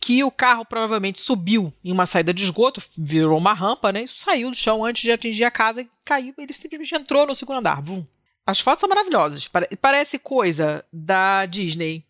que 0.00 0.24
o 0.24 0.30
carro 0.30 0.64
provavelmente 0.64 1.20
subiu 1.20 1.70
em 1.84 1.92
uma 1.92 2.06
saída 2.06 2.32
de 2.32 2.42
esgoto, 2.42 2.82
virou 2.96 3.36
uma 3.36 3.52
rampa, 3.52 3.92
né? 3.92 4.04
Saiu 4.06 4.50
do 4.50 4.56
chão 4.56 4.82
antes 4.82 5.02
de 5.02 5.12
atingir 5.12 5.44
a 5.44 5.50
casa 5.50 5.82
e 5.82 5.90
caiu. 6.06 6.32
Ele 6.38 6.54
simplesmente 6.54 6.94
entrou 6.94 7.26
no 7.26 7.34
segundo 7.34 7.58
andar. 7.58 7.82
Vum. 7.82 8.04
As 8.46 8.58
fotos 8.58 8.80
são 8.80 8.88
maravilhosas. 8.88 9.46
Pare- 9.46 9.68
Parece 9.80 10.18
coisa 10.18 10.82
da 10.90 11.44
Disney, 11.44 12.02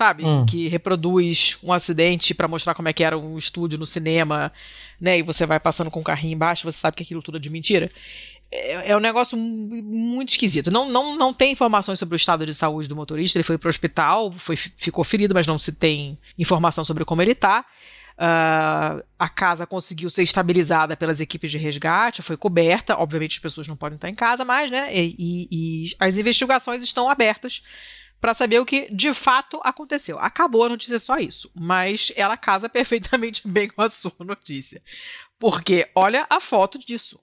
sabe? 0.00 0.24
Hum. 0.24 0.46
Que 0.46 0.66
reproduz 0.66 1.58
um 1.62 1.74
acidente 1.74 2.32
pra 2.32 2.48
mostrar 2.48 2.74
como 2.74 2.88
é 2.88 2.92
que 2.94 3.04
era 3.04 3.18
um 3.18 3.36
estúdio 3.36 3.78
no 3.78 3.84
cinema, 3.86 4.50
né? 4.98 5.18
E 5.18 5.22
você 5.22 5.44
vai 5.44 5.60
passando 5.60 5.90
com 5.90 6.00
o 6.00 6.02
carrinho 6.02 6.32
embaixo, 6.32 6.64
você 6.64 6.78
sabe 6.78 6.96
que 6.96 7.02
aquilo 7.02 7.20
tudo 7.20 7.36
é 7.36 7.40
de 7.40 7.50
mentira. 7.50 7.90
É, 8.50 8.92
é 8.92 8.96
um 8.96 9.00
negócio 9.00 9.36
mu- 9.36 9.82
muito 9.82 10.30
esquisito. 10.30 10.70
Não, 10.70 10.88
não, 10.88 11.14
não 11.16 11.34
tem 11.34 11.52
informações 11.52 11.98
sobre 11.98 12.14
o 12.14 12.16
estado 12.16 12.46
de 12.46 12.54
saúde 12.54 12.88
do 12.88 12.96
motorista. 12.96 13.36
Ele 13.36 13.42
foi 13.42 13.58
pro 13.58 13.68
hospital, 13.68 14.32
foi, 14.32 14.56
ficou 14.56 15.04
ferido, 15.04 15.34
mas 15.34 15.46
não 15.46 15.58
se 15.58 15.70
tem 15.70 16.18
informação 16.38 16.82
sobre 16.82 17.04
como 17.04 17.20
ele 17.20 17.34
tá. 17.34 17.62
Ah, 18.22 19.02
a 19.18 19.28
casa 19.28 19.66
conseguiu 19.66 20.10
ser 20.10 20.22
estabilizada 20.22 20.96
pelas 20.96 21.20
equipes 21.20 21.50
de 21.50 21.58
resgate, 21.58 22.22
foi 22.22 22.36
coberta. 22.36 22.96
Obviamente, 22.98 23.34
as 23.36 23.38
pessoas 23.38 23.68
não 23.68 23.76
podem 23.76 23.96
estar 23.96 24.08
em 24.10 24.14
casa 24.14 24.44
mais, 24.44 24.70
né? 24.70 24.94
E, 24.94 25.14
e- 25.18 25.48
e 25.50 25.94
as 25.98 26.16
investigações 26.18 26.82
estão 26.82 27.08
abertas 27.08 27.62
para 28.20 28.34
saber 28.34 28.60
o 28.60 28.66
que 28.66 28.92
de 28.94 29.14
fato 29.14 29.60
aconteceu. 29.64 30.18
Acabou 30.18 30.64
a 30.64 30.68
notícia 30.68 30.98
só 30.98 31.16
isso, 31.18 31.50
mas 31.58 32.12
ela 32.16 32.36
casa 32.36 32.68
perfeitamente 32.70 33.46
bem 33.46 33.68
com 33.68 33.82
a 33.82 33.88
sua 33.88 34.12
notícia. 34.20 34.82
Porque 35.38 35.88
olha 35.94 36.26
a 36.28 36.40
foto 36.40 36.78
disso. 36.78 37.18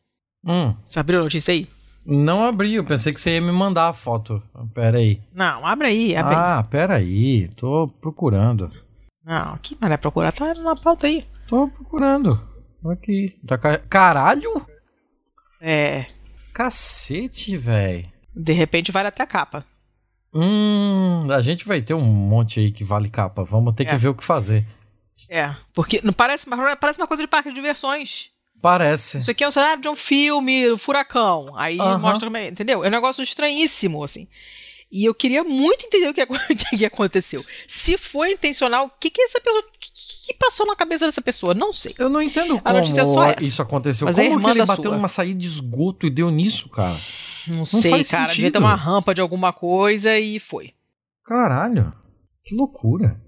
Hum. 0.46 0.76
Você 0.88 1.00
abriu 1.00 1.20
a 1.20 1.24
notícia 1.24 1.52
aí? 1.52 1.68
Não 2.06 2.46
abri, 2.46 2.74
eu 2.76 2.86
pensei 2.86 3.12
que 3.14 3.20
você 3.20 3.32
ia 3.36 3.42
me 3.42 3.52
mandar 3.52 3.90
a 3.90 3.94
foto. 3.94 4.42
Pera 4.74 4.98
aí. 4.98 5.22
Não, 5.34 5.66
abre 5.68 5.88
aí, 5.88 6.16
abre 6.16 6.34
aí. 6.36 6.42
Ah, 6.42 6.64
pera 6.64 6.96
aí. 6.96 7.50
Tô 7.50 7.88
procurando. 8.00 8.72
Não, 9.26 9.54
aqui 9.54 9.78
não 9.82 9.90
é 9.92 9.98
procurar, 9.98 10.32
tá 10.32 10.54
na 10.54 10.74
pauta 10.76 11.06
aí. 11.08 11.28
Tô 11.48 11.68
procurando. 11.68 12.42
Aqui. 12.90 13.38
Tá 13.46 13.58
ca- 13.58 13.80
Caralho? 13.80 14.66
É, 15.60 16.06
Cacete, 16.54 17.58
velho. 17.58 18.10
de 18.34 18.54
repente 18.54 18.92
vale 18.92 19.10
até 19.10 19.24
a 19.24 19.28
capa. 19.28 19.66
Hum, 20.34 21.28
a 21.32 21.42
gente 21.42 21.66
vai 21.66 21.82
ter 21.82 21.94
um 21.94 22.02
monte 22.02 22.60
aí 22.60 22.72
que 22.72 22.84
vale 22.84 23.10
capa. 23.10 23.44
Vamos 23.44 23.74
ter 23.76 23.86
que 23.86 23.94
É. 23.94 23.98
ver 23.98 24.10
o 24.10 24.16
que 24.16 24.24
fazer. 24.24 24.66
É, 25.30 25.54
porque 25.74 26.00
não 26.04 26.14
parece, 26.14 26.46
uma- 26.48 26.76
parece 26.76 27.00
uma 27.00 27.08
coisa 27.08 27.24
de 27.24 27.28
parque 27.28 27.50
de 27.50 27.56
diversões. 27.56 28.30
Parece. 28.62 29.20
Isso 29.20 29.30
aqui 29.32 29.44
é 29.44 29.48
um 29.48 29.52
cenário 29.52 29.82
de 29.82 29.88
um 29.90 29.96
filme, 29.96 30.70
o 30.70 30.78
Furacão. 30.78 31.46
Aí 31.56 31.80
Aham. 31.80 31.98
mostra 32.00 32.28
como 32.28 32.38
é, 32.38 32.48
entendeu? 32.50 32.84
É 32.84 32.88
um 32.88 32.92
negócio 32.92 33.22
estranhíssimo, 33.24 34.04
assim. 34.04 34.28
E 34.90 35.04
eu 35.04 35.14
queria 35.14 35.44
muito 35.44 35.86
entender 35.86 36.08
o 36.10 36.14
que, 36.14 36.24
o 36.74 36.78
que 36.78 36.86
aconteceu. 36.86 37.44
Se 37.68 37.98
foi 37.98 38.32
intencional, 38.32 38.86
o 38.86 38.92
que, 39.00 39.10
que 39.10 39.22
essa 39.22 39.40
pessoa. 39.42 39.62
O 39.62 39.64
que, 39.80 39.92
que 40.28 40.34
passou 40.36 40.66
na 40.66 40.76
cabeça 40.76 41.06
dessa 41.06 41.22
pessoa? 41.22 41.54
Não 41.54 41.74
sei. 41.74 41.94
Eu 41.98 42.10
não 42.10 42.22
entendo 42.22 42.62
A 42.64 42.74
notícia 42.74 43.02
é 43.02 43.04
como 43.04 43.14
só 43.16 43.26
essa. 43.26 43.44
isso 43.44 43.62
aconteceu. 43.62 44.06
Mas 44.06 44.18
é 44.18 44.30
como 44.30 44.44
que 44.44 44.50
ele 44.50 44.66
bateu 44.66 44.86
sua. 44.86 44.96
numa 44.96 45.08
saída 45.08 45.40
de 45.40 45.48
esgoto 45.48 46.08
e 46.08 46.10
deu 46.10 46.30
nisso, 46.30 46.70
cara? 46.70 46.98
Não, 47.48 47.66
sei, 47.66 47.92
faz 47.92 48.10
cara. 48.10 48.28
Devia 48.28 48.52
ter 48.52 48.58
sentido. 48.58 48.60
uma 48.60 48.76
rampa 48.76 49.14
de 49.14 49.22
alguma 49.22 49.52
coisa 49.52 50.18
e 50.18 50.40
foi. 50.40 50.74
Caralho. 51.26 51.94
Que 52.44 52.56
loucura. 52.56 53.20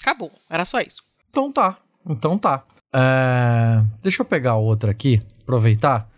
Acabou. 0.00 0.30
Era 0.48 0.64
só 0.64 0.80
isso. 0.80 1.02
Então 1.28 1.50
tá. 1.50 1.78
Então 2.08 2.36
tá. 2.38 2.62
É, 2.92 3.82
Deixa 4.02 4.20
eu 4.22 4.26
pegar 4.26 4.56
outra 4.56 4.90
aqui, 4.90 5.20
aproveitar. 5.42 6.10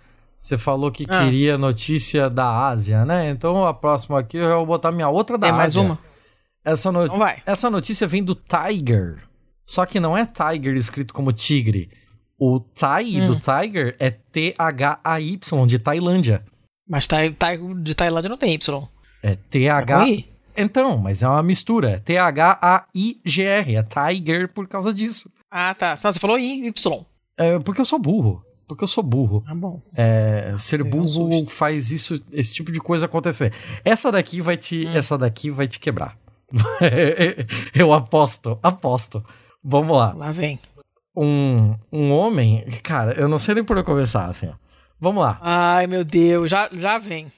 Você 0.43 0.59
falou 0.59 0.91
que 0.91 1.07
Ah. 1.09 1.23
queria 1.23 1.57
notícia 1.57 2.29
da 2.29 2.67
Ásia, 2.67 3.05
né? 3.05 3.31
Então 3.31 3.65
a 3.65 3.73
próxima 3.73 4.19
aqui 4.19 4.37
eu 4.39 4.57
vou 4.57 4.67
botar 4.67 4.91
minha 4.91 5.09
outra 5.09 5.39
da 5.39 5.47
Tem 5.47 5.57
mais 5.57 5.71
Ásia. 5.77 5.83
uma? 5.83 5.99
Essa, 6.65 6.91
no- 6.91 7.05
Então 7.05 7.17
vai. 7.17 7.37
Essa 7.47 7.71
notícia 7.71 8.09
vem 8.09 8.25
do 8.25 8.35
Tiger. 8.35 9.23
Só 9.65 9.87
que 9.87 10.01
não 10.01 10.19
é 10.19 10.27
Tiger 10.27 10.75
escrito 10.75 11.15
como 11.15 11.33
tigre. 11.33 11.89
O 12.37 12.59
Thai 12.59 13.21
Hum. 13.21 13.27
do 13.27 13.37
Tiger 13.37 13.95
é 14.01 14.11
T-H-A-Y, 14.11 15.67
de 15.69 15.79
Tailândia. 15.79 16.43
Mas 16.89 17.07
tá, 17.07 17.19
tá- 17.39 17.55
de 17.55 17.95
Tailândia 17.95 18.29
não 18.29 18.37
tem 18.37 18.53
Y. 18.53 18.89
É 19.23 19.33
É 19.33 19.37
T-H. 19.49 19.99
ruim? 20.01 20.27
Então, 20.57 20.99
mas 20.99 21.23
é 21.23 21.29
uma 21.29 21.43
mistura. 21.45 21.91
É 21.93 21.99
T-H-A-I-G-R. 22.01 23.77
É 23.77 23.83
Tiger 23.85 24.53
por 24.53 24.67
causa 24.67 24.93
disso. 24.93 25.31
Ah, 25.49 25.73
tá. 25.75 25.99
Não, 26.03 26.13
Você 26.13 26.19
falou 26.19 26.37
em 26.37 26.67
Y. 26.67 27.05
É 27.39 27.59
porque 27.61 27.81
eu 27.81 27.85
sou 27.85 27.99
burro. 28.01 28.43
Porque 28.73 28.85
eu 28.85 28.89
sou 28.89 29.03
burro. 29.03 29.43
Ah, 29.47 29.55
bom. 29.55 29.81
É, 29.95 30.55
ser 30.57 30.83
um 30.83 30.89
burro 30.89 31.47
faz 31.47 31.91
isso, 31.91 32.21
esse 32.33 32.55
tipo 32.55 32.71
de 32.73 32.81
coisa 32.81 33.07
acontecer. 33.07 33.53
Essa 33.85 34.11
daqui 34.13 34.41
vai 34.41 34.57
te, 34.57 34.87
Hum. 34.87 34.93
essa 34.95 35.17
daqui 35.19 35.51
vai 35.51 35.67
te 35.69 35.79
quebrar. 35.79 36.17
eu 37.75 37.93
aposto, 37.93 38.59
aposto. 38.63 39.25
Vamos 39.65 39.97
lá. 39.97 40.13
Lá 40.13 40.33
vem. 40.33 40.59
um, 41.17 41.75
um 41.93 42.13
homem. 42.13 42.65
Cara, 42.83 43.13
eu 43.13 43.29
não 43.29 43.39
sei 43.39 43.55
nem 43.55 43.65
por 43.65 43.77
onde 43.77 43.87
começar, 43.87 44.27
assim. 44.27 44.49
ó. 44.49 44.55
Vamos 45.01 45.23
lá. 45.23 45.39
Ai, 45.41 45.87
meu 45.87 46.05
Deus, 46.05 46.51
já, 46.51 46.69
já 46.73 46.99
vem. 46.99 47.31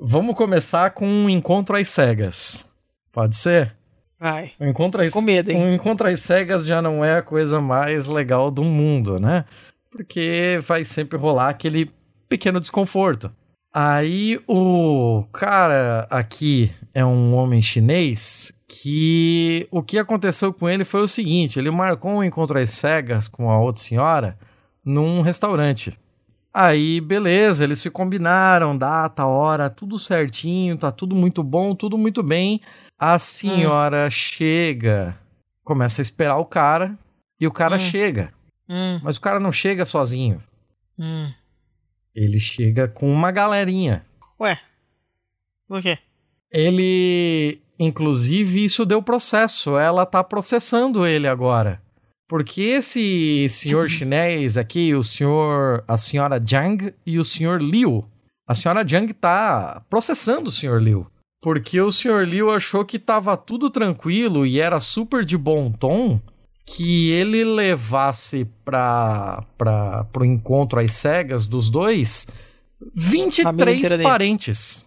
Vamos 0.00 0.34
começar 0.34 0.90
com 0.92 1.06
um 1.06 1.28
encontro 1.28 1.76
às 1.76 1.88
cegas. 1.88 2.66
Pode 3.12 3.36
ser? 3.36 3.76
Vai. 4.18 4.52
Um 4.60 4.68
encontro 4.68 5.02
às, 5.02 5.12
Com 5.12 5.20
medo, 5.22 5.50
hein? 5.50 5.56
um 5.58 5.74
encontro 5.74 6.06
às 6.06 6.20
cegas 6.20 6.64
já 6.66 6.80
não 6.82 7.04
é 7.04 7.16
a 7.18 7.22
coisa 7.22 7.60
mais 7.60 8.06
legal 8.06 8.50
do 8.50 8.62
mundo, 8.64 9.18
né? 9.18 9.44
Porque 9.90 10.58
vai 10.62 10.84
sempre 10.84 11.18
rolar 11.18 11.48
aquele 11.48 11.90
pequeno 12.28 12.60
desconforto. 12.60 13.30
Aí 13.72 14.40
o 14.48 15.24
cara 15.32 16.06
aqui 16.10 16.72
é 16.92 17.04
um 17.04 17.34
homem 17.34 17.62
chinês 17.62 18.52
que 18.66 19.66
o 19.70 19.82
que 19.82 19.98
aconteceu 19.98 20.52
com 20.52 20.68
ele 20.68 20.84
foi 20.84 21.02
o 21.02 21.08
seguinte: 21.08 21.58
ele 21.58 21.70
marcou 21.70 22.10
um 22.12 22.24
encontro 22.24 22.58
às 22.58 22.70
cegas 22.70 23.28
com 23.28 23.50
a 23.50 23.58
outra 23.60 23.82
senhora 23.82 24.38
num 24.84 25.20
restaurante. 25.20 25.96
Aí, 26.52 27.00
beleza, 27.00 27.62
eles 27.62 27.78
se 27.78 27.88
combinaram, 27.90 28.76
data, 28.76 29.24
hora, 29.24 29.70
tudo 29.70 30.00
certinho, 30.00 30.76
tá 30.76 30.90
tudo 30.90 31.14
muito 31.14 31.44
bom, 31.44 31.76
tudo 31.76 31.96
muito 31.96 32.24
bem. 32.24 32.60
A 32.98 33.20
senhora 33.20 34.10
chega, 34.10 35.16
começa 35.64 36.00
a 36.00 36.02
esperar 36.02 36.38
o 36.38 36.44
cara, 36.44 36.98
e 37.40 37.46
o 37.46 37.52
cara 37.52 37.76
Hum. 37.76 37.78
chega. 37.78 38.32
Hum, 38.72 39.00
Mas 39.02 39.16
o 39.16 39.20
cara 39.20 39.40
não 39.40 39.50
chega 39.50 39.84
sozinho. 39.84 40.40
hum. 40.96 41.28
Ele 42.14 42.38
chega 42.38 42.86
com 42.88 43.10
uma 43.10 43.30
galerinha. 43.32 44.04
Ué. 44.40 44.58
Por 45.68 45.82
quê? 45.82 45.98
Ele, 46.52 47.60
inclusive, 47.78 48.64
isso 48.64 48.84
deu 48.84 49.02
processo. 49.02 49.76
Ela 49.78 50.04
tá 50.06 50.22
processando 50.22 51.06
ele 51.06 51.26
agora. 51.28 51.80
Porque 52.28 52.62
esse 52.62 53.48
senhor 53.48 53.88
chinês 53.90 54.56
aqui, 54.56 54.94
o 54.94 55.02
senhor, 55.02 55.84
a 55.86 55.96
senhora 55.96 56.40
Zhang 56.44 56.92
e 57.06 57.18
o 57.18 57.24
senhor 57.24 57.62
Liu, 57.62 58.04
a 58.46 58.54
senhora 58.54 58.86
Zhang 58.86 59.12
tá 59.14 59.82
processando 59.88 60.48
o 60.48 60.52
senhor 60.52 60.80
Liu. 60.82 61.06
Porque 61.40 61.80
o 61.80 61.90
senhor 61.92 62.26
Liu 62.26 62.50
achou 62.52 62.84
que 62.84 62.98
tava 62.98 63.36
tudo 63.36 63.70
tranquilo 63.70 64.44
e 64.44 64.60
era 64.60 64.78
super 64.78 65.24
de 65.24 65.38
bom 65.38 65.70
tom 65.72 66.20
que 66.76 67.10
ele 67.10 67.44
levasse 67.44 68.46
para 68.64 69.42
para 69.58 70.04
pro 70.04 70.24
encontro 70.24 70.78
às 70.78 70.92
cegas 70.92 71.46
dos 71.46 71.68
dois 71.68 72.26
Família 73.42 73.74
23 73.74 73.78
inteira 73.78 73.96
dele. 73.96 74.08
parentes. 74.08 74.86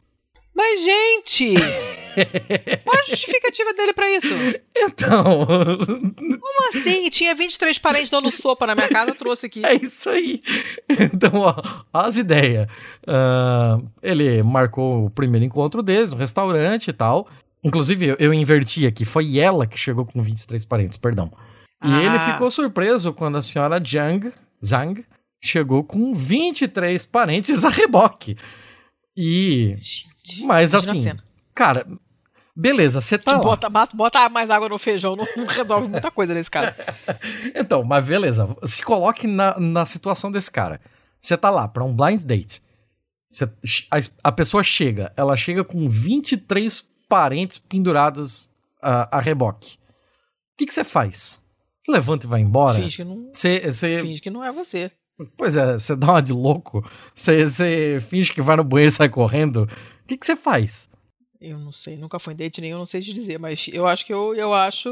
Mas, 0.55 0.83
gente! 0.83 1.53
Qual 2.83 2.95
a 2.95 3.03
justificativa 3.09 3.73
dele 3.73 3.91
pra 3.91 4.09
isso? 4.15 4.33
Então, 4.75 5.45
Como 5.45 6.69
assim? 6.69 7.09
Tinha 7.09 7.33
23 7.33 7.79
parentes 7.79 8.09
dando 8.11 8.29
sopa 8.31 8.67
na 8.67 8.75
minha 8.75 8.87
casa, 8.87 9.11
eu 9.11 9.15
trouxe 9.15 9.47
aqui. 9.47 9.61
é 9.65 9.73
isso 9.73 10.09
aí. 10.09 10.41
Então, 10.87 11.31
ó, 11.39 11.55
as 11.91 12.17
ideias. 12.17 12.67
Ah, 13.07 13.79
ele 14.01 14.43
marcou 14.43 15.05
o 15.05 15.09
primeiro 15.09 15.45
encontro 15.45 15.81
deles 15.81 16.11
no 16.11 16.17
restaurante 16.17 16.89
e 16.89 16.93
tal. 16.93 17.27
Inclusive, 17.63 18.05
eu, 18.09 18.15
eu 18.19 18.33
inverti 18.33 18.85
aqui. 18.85 19.05
Foi 19.05 19.39
ela 19.39 19.65
que 19.65 19.77
chegou 19.77 20.05
com 20.05 20.21
23 20.21 20.63
parentes, 20.65 20.97
perdão. 20.97 21.31
E 21.83 21.91
Ah. 21.91 22.01
ele 22.03 22.19
ficou 22.33 22.49
surpreso 22.49 23.11
quando 23.13 23.37
a 23.37 23.41
senhora 23.41 23.79
Zhang, 23.83 24.31
Zhang 24.63 25.05
chegou 25.43 25.83
com 25.83 26.13
23 26.13 27.05
parentes 27.05 27.65
a 27.65 27.69
reboque. 27.69 28.37
E. 29.15 29.75
Gente, 29.77 30.43
Mas 30.45 30.73
assim, 30.73 31.11
cara, 31.53 31.85
beleza, 32.55 33.01
você 33.01 33.17
tá. 33.17 33.37
Bota, 33.37 33.69
bota, 33.93 34.29
mais 34.29 34.49
água 34.49 34.69
no 34.69 34.79
feijão, 34.79 35.15
não, 35.15 35.27
não 35.35 35.45
resolve 35.45 35.87
muita 35.87 36.09
coisa 36.09 36.33
nesse 36.33 36.49
caso. 36.49 36.73
Então, 37.53 37.83
mas 37.83 38.05
beleza. 38.05 38.55
Se 38.63 38.81
coloque 38.81 39.27
na, 39.27 39.59
na 39.59 39.85
situação 39.85 40.31
desse 40.31 40.49
cara. 40.51 40.79
Você 41.21 41.37
tá 41.37 41.49
lá 41.49 41.67
pra 41.67 41.83
um 41.83 41.93
blind 41.95 42.21
date. 42.23 42.61
Você- 43.29 43.45
a, 43.91 44.29
a 44.29 44.31
pessoa 44.31 44.63
chega, 44.63 45.11
ela 45.15 45.35
chega 45.35 45.63
com 45.63 45.87
23 45.89 46.83
parentes 47.09 47.57
pendurados 47.57 48.49
a, 48.81 49.17
a 49.17 49.21
reboque. 49.21 49.75
O 50.53 50.65
que 50.65 50.71
você 50.73 50.83
faz? 50.83 51.41
Levanta 51.87 52.25
e 52.25 52.29
vai 52.29 52.41
embora? 52.41 52.79
Finge 52.79 52.97
que, 52.97 53.03
não, 53.03 53.29
Você, 53.33 53.59
você, 53.59 53.99
finge 53.99 54.21
que 54.21 54.29
não 54.29 54.43
é 54.43 54.51
você. 54.51 54.91
pois 55.37 55.57
é, 55.57 55.73
você 55.73 55.95
dá 55.95 56.11
uma 56.11 56.21
de 56.21 56.31
louco? 56.31 56.83
Você, 57.13 57.99
finge 58.01 58.33
que 58.33 58.41
vai 58.41 58.55
no 58.55 58.63
banheiro 58.63 58.89
e 58.89 58.95
sai 58.95 59.09
correndo? 59.09 59.67
O 60.03 60.07
que 60.07 60.17
você 60.19 60.35
faz? 60.35 60.89
Eu 61.41 61.59
não 61.59 61.73
sei, 61.73 61.97
nunca 61.97 62.19
fui 62.19 62.33
em 62.33 62.37
date 62.37 62.61
nenhum, 62.61 62.77
não 62.77 62.85
sei 62.85 63.01
te 63.01 63.13
dizer, 63.13 63.37
mas 63.37 63.69
eu 63.73 63.85
acho 63.85 64.05
que 64.05 64.13
eu, 64.13 64.33
eu 64.33 64.53
acho 64.53 64.89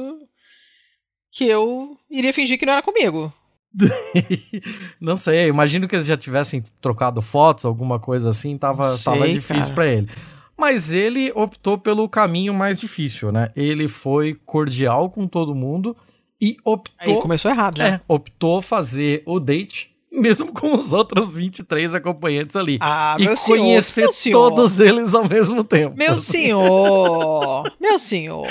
que 1.32 1.46
eu 1.46 1.98
iria 2.10 2.34
fingir 2.34 2.60
que 2.60 2.66
não 2.66 2.74
era 2.74 2.82
comigo. 2.82 3.34
Não 5.00 5.16
sei, 5.16 5.48
imagino 5.48 5.88
que 5.88 5.96
eles 5.96 6.06
já 6.06 6.18
tivessem 6.18 6.62
trocado 6.82 7.22
fotos, 7.22 7.64
alguma 7.64 8.00
coisa 8.00 8.30
assim, 8.30 8.58
tava, 8.58 8.98
sei, 8.98 9.04
tava 9.06 9.30
difícil 9.30 9.74
pra 9.74 9.88
ele. 9.88 10.10
Mas 10.58 10.92
ele 10.92 11.32
optou 11.34 11.78
pelo 11.78 12.08
caminho 12.10 12.54
mais 12.54 12.78
difícil, 12.78 13.32
né? 13.32 13.50
Ele 13.56 13.88
foi 13.88 14.34
cordial 14.46 15.10
com 15.10 15.26
todo 15.26 15.56
mundo 15.56 15.96
e 16.42 16.48
Aí 16.48 16.58
optou, 16.66 17.20
começou 17.22 17.52
errado 17.52 17.78
já. 17.78 17.88
é, 17.88 18.02
optou 18.08 18.62
fazer 18.62 19.22
o 19.26 19.40
date 19.40 19.92
mesmo 20.12 20.52
com 20.54 20.76
os 20.76 20.92
outros 20.92 21.34
23 21.34 21.94
acompanhantes 21.94 22.56
ali. 22.56 22.78
Ah, 22.82 23.16
e 23.20 23.26
meu 23.26 23.38
senhor, 23.38 23.60
conhecer 23.60 24.12
senhor. 24.12 24.50
todos 24.50 24.80
eles 24.80 25.14
ao 25.14 25.28
mesmo 25.28 25.64
tempo. 25.64 25.96
Meu 25.96 26.18
senhor, 26.20 27.64
meu 27.80 27.98
senhor. 27.98 28.48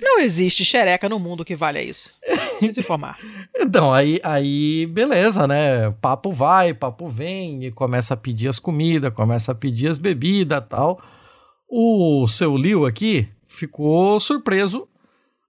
Não 0.00 0.20
existe 0.20 0.64
xereca 0.64 1.08
no 1.08 1.18
mundo 1.18 1.44
que 1.44 1.56
valha 1.56 1.82
isso. 1.82 2.12
Sinto 2.58 2.80
informar. 2.80 3.18
Então, 3.56 3.92
aí, 3.92 4.20
aí, 4.22 4.86
beleza, 4.86 5.46
né? 5.46 5.90
Papo 6.02 6.30
vai, 6.30 6.74
papo 6.74 7.08
vem, 7.08 7.64
e 7.64 7.70
começa 7.70 8.14
a 8.14 8.16
pedir 8.16 8.48
as 8.48 8.58
comidas, 8.58 9.12
começa 9.12 9.52
a 9.52 9.54
pedir 9.54 9.88
as 9.88 9.96
bebidas 9.96 10.62
tal. 10.68 11.00
O 11.68 12.26
seu 12.26 12.56
Liu 12.56 12.86
aqui 12.86 13.28
ficou 13.46 14.20
surpreso 14.20 14.86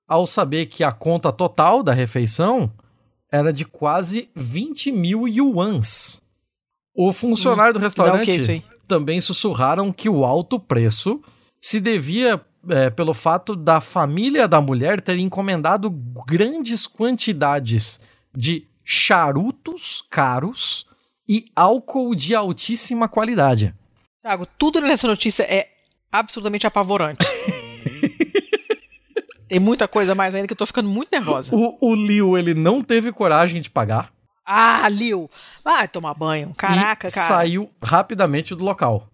ao 0.09 0.25
saber 0.25 0.65
que 0.65 0.83
a 0.83 0.91
conta 0.91 1.31
total 1.31 1.83
da 1.83 1.93
refeição 1.93 2.71
era 3.31 3.53
de 3.53 3.63
quase 3.63 4.29
20 4.35 4.91
mil 4.91 5.27
yuans. 5.27 6.19
O 6.95 7.13
funcionário 7.13 7.73
do 7.73 7.79
o 7.79 7.81
restaurante 7.81 8.25
que 8.25 8.31
isso 8.31 8.49
aí? 8.49 8.63
também 8.87 9.21
sussurraram 9.21 9.93
que 9.93 10.09
o 10.09 10.25
alto 10.25 10.59
preço 10.59 11.21
se 11.61 11.79
devia 11.79 12.41
é, 12.67 12.89
pelo 12.89 13.13
fato 13.13 13.55
da 13.55 13.79
família 13.79 14.47
da 14.47 14.59
mulher 14.59 14.99
ter 14.99 15.17
encomendado 15.17 15.91
grandes 16.27 16.87
quantidades 16.87 18.01
de 18.35 18.67
charutos 18.83 20.03
caros 20.09 20.87
e 21.27 21.45
álcool 21.55 22.15
de 22.15 22.33
altíssima 22.33 23.07
qualidade. 23.07 23.75
Thiago, 24.23 24.47
tudo 24.57 24.81
nessa 24.81 25.07
notícia 25.07 25.43
é 25.43 25.69
absolutamente 26.11 26.65
apavorante. 26.65 27.25
Tem 29.49 29.59
muita 29.59 29.87
coisa 29.87 30.13
mais 30.15 30.33
ainda 30.33 30.47
que 30.47 30.53
eu 30.53 30.57
tô 30.57 30.65
ficando 30.65 30.87
muito 30.87 31.09
nervosa. 31.11 31.53
O, 31.53 31.77
o 31.81 31.95
Liu, 31.95 32.37
ele 32.37 32.53
não 32.53 32.81
teve 32.83 33.11
coragem 33.11 33.59
de 33.59 33.69
pagar 33.69 34.11
Ah, 34.45 34.87
Liu! 34.87 35.29
Vai 35.63 35.87
tomar 35.87 36.13
banho. 36.13 36.53
Caraca, 36.55 37.07
e 37.07 37.11
cara. 37.11 37.27
saiu 37.27 37.69
rapidamente 37.83 38.53
do 38.55 38.63
local. 38.63 39.07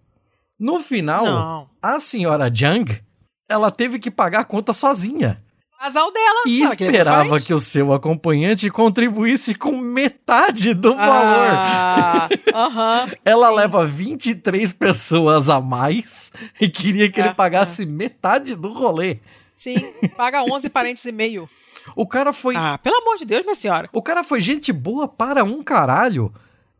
No 0.60 0.78
final, 0.80 1.24
Não. 1.24 1.68
a 1.82 1.98
senhora 2.00 2.50
Zhang, 2.54 3.00
ela 3.48 3.70
teve 3.70 3.98
que 3.98 4.10
pagar 4.10 4.40
a 4.40 4.44
conta 4.44 4.72
sozinha. 4.72 5.42
Azar 5.78 6.10
dela. 6.10 6.40
E 6.46 6.62
esperava 6.62 7.38
que 7.38 7.52
o 7.52 7.58
seu 7.58 7.92
acompanhante 7.92 8.70
contribuísse 8.70 9.54
com 9.54 9.76
metade 9.76 10.72
do 10.72 10.94
valor. 10.96 11.50
Ah, 11.52 12.28
Aham. 12.54 13.10
Ela 13.22 13.48
sim. 13.50 13.54
leva 13.56 13.86
23 13.86 14.72
pessoas 14.72 15.50
a 15.50 15.60
mais 15.60 16.32
e 16.58 16.66
queria 16.68 17.10
que 17.10 17.20
É, 17.20 17.26
ele 17.26 17.34
pagasse 17.34 17.84
metade 17.84 18.54
do 18.56 18.72
rolê. 18.72 19.18
Sim, 19.56 19.76
paga 20.16 20.44
11 20.44 20.68
parentes 20.68 21.04
e 21.04 21.10
meio. 21.10 21.48
O 21.96 22.06
cara 22.06 22.32
foi, 22.32 22.54
Ah, 22.56 22.78
pelo 22.78 22.96
amor 22.98 23.16
de 23.16 23.24
Deus, 23.24 23.42
minha 23.42 23.54
senhora. 23.54 23.88
o 23.92 24.02
cara 24.02 24.22
foi 24.22 24.40
gente 24.40 24.72
boa 24.72 25.08
para 25.08 25.42
um 25.42 25.62
caralho 25.62 26.32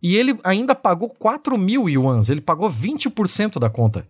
e 0.03 0.15
ele 0.15 0.39
ainda 0.45 0.75
pagou 0.75 1.09
4 1.09 1.57
mil 1.57 1.89
yuans. 1.89 2.29
Ele 2.29 2.41
pagou 2.41 2.69
20% 2.69 3.59
da 3.59 3.71
conta. 3.71 4.07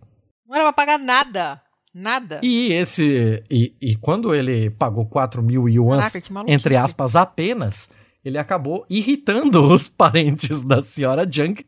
Não 0.47 0.55
era 0.55 0.65
pra 0.65 0.73
pagar 0.73 0.99
nada. 0.99 1.61
Nada. 1.93 2.41
E 2.43 2.71
esse 2.73 3.43
e, 3.49 3.73
e 3.81 3.95
quando 3.95 4.35
ele 4.35 4.69
pagou 4.69 5.05
4 5.07 5.41
mil 5.41 5.67
yuans, 5.67 6.13
Caraca, 6.13 6.51
entre 6.51 6.75
aspas, 6.75 7.15
apenas, 7.15 7.89
ele 8.23 8.37
acabou 8.37 8.85
irritando 8.89 9.63
os 9.65 9.87
parentes 9.89 10.61
da 10.61 10.81
senhora 10.81 11.27
Jung. 11.29 11.65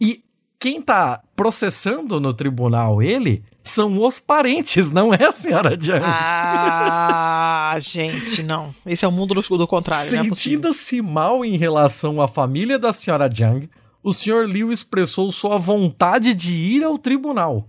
E 0.00 0.24
quem 0.58 0.80
tá 0.80 1.22
processando 1.36 2.20
no 2.20 2.32
tribunal 2.32 3.02
ele 3.02 3.42
são 3.62 4.02
os 4.04 4.18
parentes, 4.18 4.90
não 4.90 5.12
é 5.12 5.24
a 5.24 5.32
senhora 5.32 5.78
Jung. 5.78 6.00
Ah, 6.04 7.76
gente, 7.78 8.42
não. 8.42 8.74
Esse 8.86 9.04
é 9.04 9.08
o 9.08 9.12
mundo 9.12 9.34
do, 9.34 9.40
do 9.58 9.66
contrário, 9.66 10.02
é. 10.02 10.22
Sentindo-se 10.22 11.00
mal 11.02 11.44
em 11.44 11.56
relação 11.56 12.20
à 12.20 12.26
família 12.28 12.78
da 12.78 12.92
senhora 12.92 13.28
Jung, 13.32 13.68
o 14.02 14.12
senhor 14.12 14.48
Liu 14.48 14.72
expressou 14.72 15.30
sua 15.30 15.58
vontade 15.58 16.32
de 16.34 16.54
ir 16.54 16.82
ao 16.84 16.96
tribunal. 16.98 17.68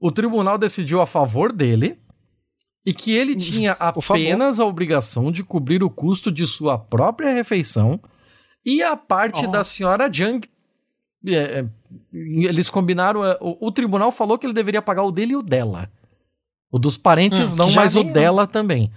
O 0.00 0.10
tribunal 0.12 0.56
decidiu 0.58 1.00
a 1.00 1.06
favor 1.06 1.52
dele 1.52 1.98
E 2.84 2.92
que 2.92 3.12
ele 3.12 3.34
tinha 3.34 3.74
Por 3.74 4.02
favor. 4.02 4.20
apenas 4.20 4.60
a 4.60 4.64
obrigação 4.64 5.32
de 5.32 5.42
cobrir 5.42 5.82
o 5.82 5.90
custo 5.90 6.30
de 6.30 6.46
sua 6.46 6.78
própria 6.78 7.32
refeição 7.32 8.00
e 8.64 8.82
a 8.82 8.96
parte 8.96 9.44
Oh. 9.46 9.50
da 9.50 9.64
senhora 9.64 10.08
Jung. 10.12 10.40
É, 11.26 11.60
é, 11.60 11.66
eles 12.12 12.68
combinaram. 12.70 13.24
é, 13.24 13.36
O, 13.40 13.66
o 13.68 13.72
tribunal 13.72 14.10
falou 14.12 14.38
que 14.38 14.46
ele 14.46 14.52
deveria 14.54 14.80
pagar 14.82 15.02
o 15.02 15.10
dele 15.12 15.32
e 15.32 15.36
o 15.36 15.42
dela. 15.42 15.90
O 16.70 16.78
dos 16.78 16.96
parentes 16.96 17.52
Hum, 17.54 17.56
não, 17.56 17.70
mas 17.72 17.96
o 17.96 18.02
veio. 18.02 18.12
dela 18.12 18.46
também. 18.46 18.90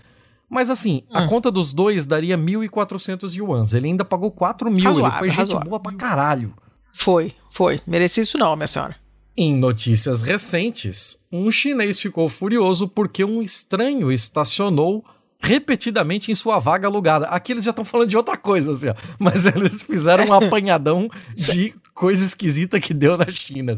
Mas 0.49 0.69
assim, 0.69 1.03
a 1.11 1.23
Hum. 1.23 1.27
conta 1.27 1.51
dos 1.51 1.71
dois 1.73 2.05
daria 2.07 2.35
1.400 2.37 3.35
yuans. 3.35 3.73
Ele 3.73 3.87
ainda 3.87 4.03
pagou 4.03 4.31
4 4.31 4.69
mil. 4.71 4.99
ele 4.99 5.11
foi 5.11 5.29
gente 5.29 5.39
razoável. 5.39 5.69
boa 5.69 5.79
pra 5.79 5.93
caralho. 5.93 6.53
Foi, 6.95 7.33
foi. 7.51 7.79
Mereci 7.85 8.21
isso 8.21 8.37
não, 8.37 8.55
minha 8.55 8.67
senhora. 8.67 8.95
Em 9.37 9.55
notícias 9.55 10.21
recentes, 10.21 11.23
um 11.31 11.49
chinês 11.51 11.99
ficou 11.99 12.27
furioso 12.27 12.87
porque 12.89 13.23
um 13.23 13.41
estranho 13.41 14.11
estacionou 14.11 15.05
repetidamente 15.39 16.31
em 16.31 16.35
sua 16.35 16.59
vaga 16.59 16.87
alugada. 16.87 17.27
Aqui 17.27 17.53
eles 17.53 17.63
já 17.63 17.69
estão 17.69 17.85
falando 17.85 18.09
de 18.09 18.17
outra 18.17 18.35
coisa, 18.35 18.73
assim, 18.73 18.89
ó. 18.89 18.95
mas 19.17 19.45
eles 19.45 19.81
fizeram 19.81 20.25
um 20.25 20.33
apanhadão 20.33 21.09
de 21.33 21.73
coisa 21.99 22.23
esquisita 22.23 22.79
que 22.79 22.93
deu 22.93 23.17
na 23.17 23.29
China. 23.29 23.75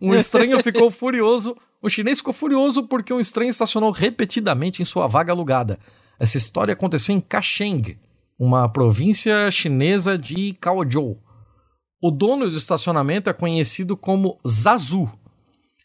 Um 0.00 0.14
estranho 0.14 0.60
ficou 0.64 0.90
furioso, 0.90 1.54
o 1.82 1.90
chinês 1.90 2.18
ficou 2.18 2.32
furioso 2.32 2.84
porque 2.84 3.12
um 3.12 3.20
estranho 3.20 3.50
estacionou 3.50 3.90
repetidamente 3.90 4.80
em 4.80 4.86
sua 4.86 5.06
vaga 5.06 5.32
alugada. 5.32 5.78
Essa 6.18 6.38
história 6.38 6.72
aconteceu 6.72 7.14
em 7.14 7.20
Kasheng, 7.20 7.98
uma 8.38 8.66
província 8.70 9.50
chinesa 9.50 10.16
de 10.16 10.54
Kaozhou. 10.54 11.22
O 12.00 12.10
dono 12.10 12.48
do 12.48 12.56
estacionamento 12.56 13.28
é 13.28 13.34
conhecido 13.34 13.98
como 13.98 14.38
Zazu. 14.48 15.10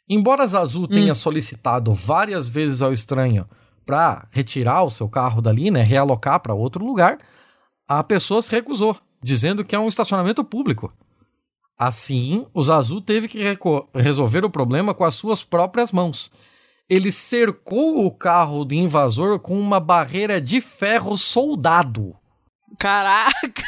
Embora 0.07 0.47
Zazu 0.47 0.87
tenha 0.87 1.13
solicitado 1.13 1.93
várias 1.93 2.47
vezes 2.47 2.81
ao 2.81 2.93
estranho 2.93 3.45
para 3.85 4.25
retirar 4.31 4.83
o 4.83 4.89
seu 4.89 5.09
carro 5.09 5.41
dali, 5.41 5.69
né, 5.69 5.83
realocar 5.83 6.39
para 6.39 6.53
outro 6.53 6.85
lugar, 6.85 7.17
a 7.85 8.01
pessoa 8.03 8.41
se 8.41 8.51
recusou, 8.51 8.95
dizendo 9.21 9.65
que 9.65 9.75
é 9.75 9.79
um 9.79 9.89
estacionamento 9.89 10.45
público. 10.45 10.93
Assim, 11.77 12.45
o 12.53 12.61
Zazu 12.61 13.01
teve 13.01 13.27
que 13.27 13.39
resolver 13.95 14.45
o 14.45 14.49
problema 14.49 14.93
com 14.93 15.03
as 15.03 15.15
suas 15.15 15.43
próprias 15.43 15.91
mãos. 15.91 16.31
Ele 16.89 17.11
cercou 17.11 18.05
o 18.05 18.11
carro 18.11 18.63
do 18.63 18.73
invasor 18.73 19.39
com 19.39 19.59
uma 19.59 19.79
barreira 19.79 20.39
de 20.39 20.61
ferro 20.61 21.17
soldado. 21.17 22.15
Caraca! 22.79 23.63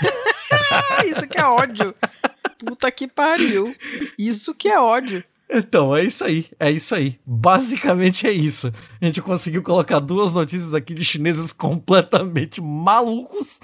Isso 1.06 1.28
que 1.28 1.38
é 1.38 1.46
ódio. 1.46 1.94
Puta 2.60 2.92
que 2.92 3.08
pariu. 3.08 3.76
Isso 4.18 4.54
que 4.54 4.68
é 4.68 4.80
ódio. 4.80 5.24
Então, 5.50 5.96
é 5.96 6.04
isso 6.04 6.26
aí, 6.26 6.48
é 6.60 6.72
isso 6.72 6.96
aí. 6.96 7.20
Basicamente 7.26 8.26
é 8.26 8.32
isso. 8.32 8.74
A 9.00 9.06
gente 9.06 9.22
conseguiu 9.22 9.62
colocar 9.62 10.00
duas 10.00 10.34
notícias 10.34 10.74
aqui 10.74 10.94
de 10.94 11.06
chineses 11.06 11.54
completamente 11.54 12.60
malucos 12.60 13.60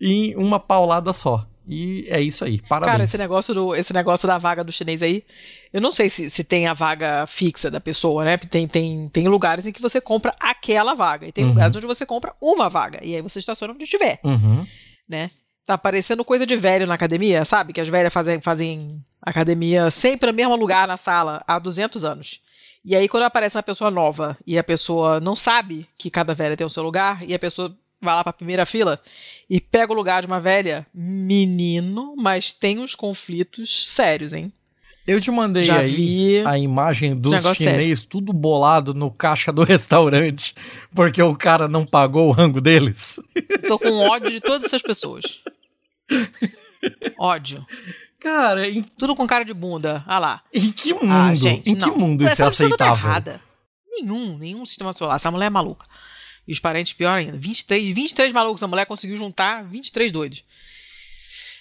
em 0.00 0.34
uma 0.36 0.58
paulada 0.58 1.12
só. 1.12 1.46
E 1.68 2.06
é 2.08 2.20
isso 2.20 2.44
aí, 2.44 2.60
parabéns. 2.60 2.92
Cara, 2.92 3.04
esse 3.04 3.18
negócio, 3.18 3.54
do, 3.54 3.74
esse 3.74 3.92
negócio 3.92 4.26
da 4.26 4.36
vaga 4.38 4.64
do 4.64 4.72
chinês 4.72 5.02
aí, 5.02 5.24
eu 5.72 5.80
não 5.80 5.92
sei 5.92 6.08
se, 6.10 6.28
se 6.28 6.42
tem 6.42 6.66
a 6.66 6.74
vaga 6.74 7.24
fixa 7.26 7.70
da 7.70 7.80
pessoa, 7.80 8.24
né? 8.24 8.36
Tem, 8.36 8.66
tem, 8.66 9.08
tem 9.08 9.28
lugares 9.28 9.66
em 9.66 9.72
que 9.72 9.80
você 9.80 10.00
compra 10.00 10.34
aquela 10.40 10.94
vaga. 10.94 11.26
E 11.26 11.32
tem 11.32 11.44
Uhum. 11.44 11.50
lugares 11.50 11.76
onde 11.76 11.86
você 11.86 12.04
compra 12.04 12.34
uma 12.40 12.68
vaga. 12.68 12.98
E 13.02 13.14
aí 13.14 13.22
você 13.22 13.38
estaciona 13.38 13.72
onde 13.72 13.84
estiver, 13.84 14.18
Uhum. 14.24 14.66
né? 15.08 15.30
Tá 15.64 15.78
parecendo 15.78 16.24
coisa 16.24 16.44
de 16.44 16.56
velho 16.56 16.86
na 16.86 16.94
academia, 16.94 17.44
sabe? 17.44 17.72
Que 17.72 17.80
as 17.80 17.88
velhas 17.88 18.12
fazem, 18.12 18.40
fazem 18.40 19.00
academia 19.22 19.90
sempre 19.90 20.30
no 20.30 20.36
mesmo 20.36 20.56
lugar 20.56 20.88
na 20.88 20.96
sala 20.96 21.42
há 21.46 21.58
200 21.58 22.04
anos. 22.04 22.40
E 22.84 22.96
aí, 22.96 23.08
quando 23.08 23.22
aparece 23.22 23.56
uma 23.56 23.62
pessoa 23.62 23.88
nova 23.92 24.36
e 24.44 24.58
a 24.58 24.64
pessoa 24.64 25.20
não 25.20 25.36
sabe 25.36 25.86
que 25.96 26.10
cada 26.10 26.34
velha 26.34 26.56
tem 26.56 26.66
o 26.66 26.70
seu 26.70 26.82
lugar, 26.82 27.22
e 27.22 27.32
a 27.32 27.38
pessoa 27.38 27.72
vai 28.02 28.14
lá 28.14 28.22
pra 28.24 28.32
primeira 28.32 28.66
fila 28.66 29.00
e 29.48 29.60
pega 29.60 29.92
o 29.92 29.96
lugar 29.96 30.22
de 30.22 30.26
uma 30.26 30.40
velha, 30.40 30.86
menino, 30.92 32.14
mas 32.16 32.52
tem 32.52 32.78
uns 32.78 32.94
conflitos 32.94 33.88
sérios, 33.88 34.32
hein? 34.32 34.52
Eu 35.06 35.20
te 35.20 35.30
mandei 35.32 35.64
Já 35.64 35.80
aí 35.80 35.94
vi. 35.94 36.46
a 36.46 36.56
imagem 36.56 37.16
dos 37.16 37.42
chinês 37.56 38.02
tudo 38.02 38.32
bolado 38.32 38.94
no 38.94 39.10
caixa 39.10 39.52
do 39.52 39.62
restaurante 39.64 40.54
porque 40.94 41.20
o 41.20 41.34
cara 41.34 41.66
não 41.66 41.84
pagou 41.84 42.28
o 42.28 42.32
rango 42.32 42.60
deles. 42.60 43.18
Tô 43.66 43.78
com 43.78 43.98
ódio 43.98 44.30
de 44.30 44.40
todas 44.40 44.64
essas 44.64 44.80
pessoas. 44.80 45.42
Ódio. 47.18 47.66
Cara, 48.20 48.68
em, 48.68 48.82
Tudo 48.82 49.16
com 49.16 49.26
cara 49.26 49.44
de 49.44 49.52
bunda. 49.52 50.04
Ah 50.06 50.18
lá. 50.20 50.42
em 50.54 50.70
que 50.70 50.94
mundo? 50.94 51.10
Ah, 51.10 51.34
gente, 51.34 51.68
em 51.68 51.74
que 51.74 51.86
não. 51.86 51.98
mundo 51.98 52.24
isso 52.24 52.34
é 52.34 52.36
tá 52.36 52.46
aceitável? 52.46 53.40
Nenhum, 53.90 54.38
nenhum 54.38 54.64
sistema 54.64 54.92
solar. 54.92 55.16
Essa 55.16 55.30
mulher 55.30 55.46
é 55.46 55.50
maluca. 55.50 55.84
E 56.46 56.52
os 56.52 56.58
parentes 56.58 56.92
pior 56.92 57.16
ainda. 57.16 57.36
23, 57.36 57.92
23 57.92 58.32
malucos. 58.32 58.62
A 58.62 58.68
mulher 58.68 58.86
conseguiu 58.86 59.16
juntar 59.16 59.64
23 59.64 60.10
doidos. 60.10 60.44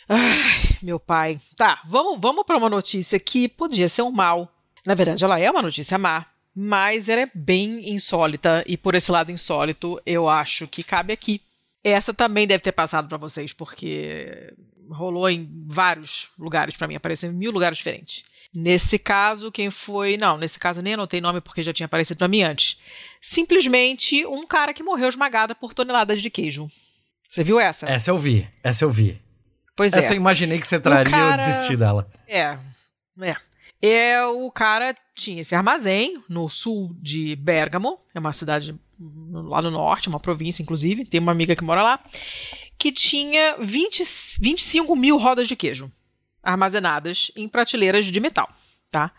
Ai, 0.07 0.77
meu 0.81 0.99
pai. 0.99 1.39
Tá, 1.55 1.81
vamos, 1.87 2.19
vamos 2.19 2.45
para 2.45 2.57
uma 2.57 2.69
notícia 2.69 3.19
que 3.19 3.47
podia 3.47 3.87
ser 3.87 4.01
um 4.01 4.11
mal. 4.11 4.51
Na 4.85 4.95
verdade, 4.95 5.23
ela 5.23 5.39
é 5.39 5.49
uma 5.49 5.61
notícia 5.61 5.97
má, 5.97 6.25
mas 6.55 7.07
ela 7.07 7.21
é 7.21 7.31
bem 7.33 7.91
insólita. 7.91 8.63
E 8.67 8.75
por 8.75 8.95
esse 8.95 9.11
lado 9.11 9.31
insólito, 9.31 10.01
eu 10.05 10.27
acho 10.27 10.67
que 10.67 10.83
cabe 10.83 11.13
aqui. 11.13 11.41
Essa 11.83 12.13
também 12.13 12.45
deve 12.45 12.63
ter 12.63 12.71
passado 12.71 13.07
para 13.07 13.17
vocês, 13.17 13.53
porque 13.53 14.53
rolou 14.89 15.29
em 15.29 15.49
vários 15.67 16.29
lugares 16.37 16.75
para 16.75 16.87
mim, 16.87 16.95
apareceu 16.95 17.31
em 17.31 17.33
mil 17.33 17.51
lugares 17.51 17.77
diferentes. 17.77 18.23
Nesse 18.53 18.99
caso, 18.99 19.51
quem 19.51 19.71
foi. 19.71 20.17
Não, 20.17 20.37
nesse 20.37 20.59
caso 20.59 20.79
eu 20.79 20.83
nem 20.83 20.93
anotei 20.95 21.21
nome 21.21 21.39
porque 21.39 21.63
já 21.63 21.71
tinha 21.71 21.85
aparecido 21.85 22.17
pra 22.17 22.27
mim 22.27 22.43
antes. 22.43 22.77
Simplesmente 23.21 24.25
um 24.25 24.45
cara 24.45 24.73
que 24.73 24.83
morreu 24.83 25.07
esmagado 25.07 25.55
por 25.55 25.73
toneladas 25.73 26.21
de 26.21 26.29
queijo. 26.29 26.69
Você 27.29 27.43
viu 27.43 27.59
essa? 27.59 27.85
Essa 27.85 28.11
eu 28.11 28.17
vi, 28.17 28.45
essa 28.61 28.83
eu 28.83 28.91
vi. 28.91 29.21
Pois 29.73 29.93
Essa 29.93 30.11
eu 30.11 30.15
é. 30.15 30.17
imaginei 30.17 30.59
que 30.59 30.67
você 30.67 30.79
traria 30.79 31.07
eu 31.07 31.11
cara- 31.11 31.35
desisti 31.37 31.77
dela. 31.77 32.11
É. 32.27 32.57
É. 33.21 33.35
É, 33.81 34.23
o 34.25 34.51
cara 34.51 34.95
tinha 35.15 35.41
esse 35.41 35.55
armazém 35.55 36.21
no 36.29 36.49
sul 36.49 36.93
de 37.01 37.35
Bergamo, 37.37 37.99
é 38.13 38.19
uma 38.19 38.33
cidade 38.33 38.75
lá 38.99 39.61
no 39.61 39.71
norte, 39.71 40.09
uma 40.09 40.19
província, 40.19 40.61
inclusive. 40.61 41.05
Tem 41.05 41.19
uma 41.21 41.31
amiga 41.31 41.55
que 41.55 41.63
mora 41.63 41.81
lá, 41.81 42.03
que 42.77 42.91
tinha 42.91 43.55
20, 43.59 44.03
25 44.39 44.95
mil 44.95 45.17
rodas 45.17 45.47
de 45.47 45.55
queijo 45.55 45.89
armazenadas 46.43 47.31
em 47.35 47.47
prateleiras 47.47 48.05
de 48.05 48.19
metal, 48.19 48.49
tá? 48.89 49.11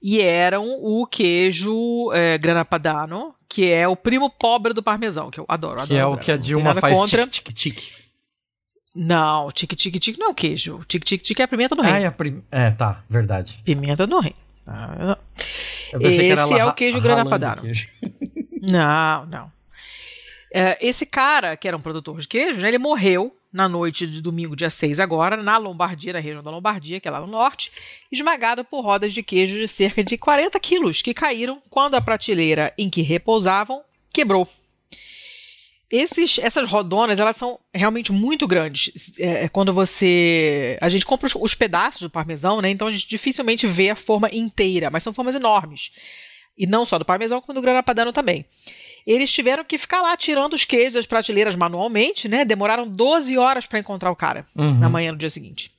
E 0.00 0.20
eram 0.20 0.78
o 0.82 1.06
queijo 1.06 2.10
é, 2.12 2.36
Grana 2.36 2.64
Padano, 2.64 3.34
que 3.48 3.70
é 3.70 3.86
o 3.86 3.94
primo 3.94 4.28
pobre 4.28 4.72
do 4.72 4.82
parmesão, 4.82 5.30
que 5.30 5.38
eu 5.38 5.44
adoro. 5.48 5.86
Que 5.86 5.96
é 5.96 6.00
adoro, 6.00 6.16
o 6.16 6.18
que 6.18 6.32
a 6.32 6.36
Dilma 6.36 6.74
faz 6.74 6.98
contra. 6.98 7.26
tic-tic-tic. 7.26 7.94
Não, 8.94 9.50
tique-tique-tique 9.52 10.18
não 10.18 10.28
é 10.28 10.30
o 10.30 10.34
queijo. 10.34 10.84
Tique-tique-tique 10.88 11.40
é 11.40 11.44
a 11.44 11.48
pimenta 11.48 11.74
do 11.74 11.82
reino. 11.82 11.96
Ah, 11.96 12.00
é, 12.00 12.10
prim... 12.10 12.42
é, 12.50 12.70
tá, 12.72 13.02
verdade. 13.08 13.60
Pimenta 13.64 14.06
do 14.06 14.18
reino. 14.18 14.36
Ah, 14.66 15.18
Esse 16.00 16.30
é 16.30 16.64
o 16.64 16.72
queijo 16.72 17.00
grana 17.00 17.28
padano. 17.28 17.62
queijo. 17.62 17.88
Não, 18.60 19.26
não. 19.26 19.52
É, 20.52 20.78
esse 20.86 21.06
cara, 21.06 21.56
que 21.56 21.66
era 21.66 21.76
um 21.76 21.80
produtor 21.80 22.20
de 22.20 22.28
queijo, 22.28 22.60
né, 22.60 22.68
ele 22.68 22.78
morreu 22.78 23.34
na 23.52 23.68
noite 23.68 24.06
de 24.06 24.22
domingo, 24.22 24.56
dia 24.56 24.70
6 24.70 24.98
agora, 24.98 25.36
na 25.36 25.58
Lombardia, 25.58 26.12
na 26.12 26.18
região 26.18 26.42
da 26.42 26.50
Lombardia, 26.50 26.98
que 26.98 27.06
é 27.06 27.10
lá 27.10 27.20
no 27.20 27.26
norte, 27.26 27.70
esmagado 28.10 28.64
por 28.64 28.80
rodas 28.80 29.12
de 29.12 29.22
queijo 29.22 29.58
de 29.58 29.68
cerca 29.68 30.02
de 30.02 30.16
40 30.16 30.58
quilos, 30.58 31.02
que 31.02 31.12
caíram 31.12 31.62
quando 31.68 31.94
a 31.94 32.00
prateleira 32.00 32.72
em 32.78 32.88
que 32.88 33.02
repousavam 33.02 33.82
quebrou. 34.12 34.48
Esses, 35.90 36.38
essas 36.38 36.66
rodonas, 36.66 37.20
elas 37.20 37.36
são 37.36 37.60
realmente 37.72 38.12
muito 38.12 38.46
grandes. 38.46 39.12
É, 39.18 39.46
quando 39.50 39.74
você... 39.74 40.78
A 40.80 40.88
gente 40.88 41.04
compra 41.04 41.26
os, 41.26 41.34
os 41.34 41.54
pedaços 41.54 42.00
do 42.00 42.08
parmesão, 42.08 42.62
né? 42.62 42.70
Então 42.70 42.88
a 42.88 42.90
gente 42.90 43.06
dificilmente 43.06 43.66
vê 43.66 43.90
a 43.90 43.96
forma 43.96 44.30
inteira, 44.32 44.90
mas 44.90 45.02
são 45.02 45.12
formas 45.12 45.34
enormes. 45.34 45.92
E 46.56 46.66
não 46.66 46.86
só 46.86 46.98
do 46.98 47.04
parmesão, 47.04 47.42
como 47.42 47.52
do 47.52 47.60
grana 47.60 47.82
padano 47.82 48.10
também. 48.10 48.46
Eles 49.06 49.32
tiveram 49.32 49.64
que 49.64 49.78
ficar 49.78 50.00
lá 50.02 50.16
tirando 50.16 50.54
os 50.54 50.64
queijos 50.64 50.94
das 50.94 51.06
prateleiras 51.06 51.56
manualmente, 51.56 52.28
né? 52.28 52.44
Demoraram 52.44 52.86
12 52.88 53.36
horas 53.38 53.66
para 53.66 53.78
encontrar 53.78 54.10
o 54.10 54.16
cara 54.16 54.46
Uhum. 54.56 54.78
na 54.78 54.88
manhã 54.88 55.12
do 55.12 55.18
dia 55.18 55.30
seguinte. 55.30 55.70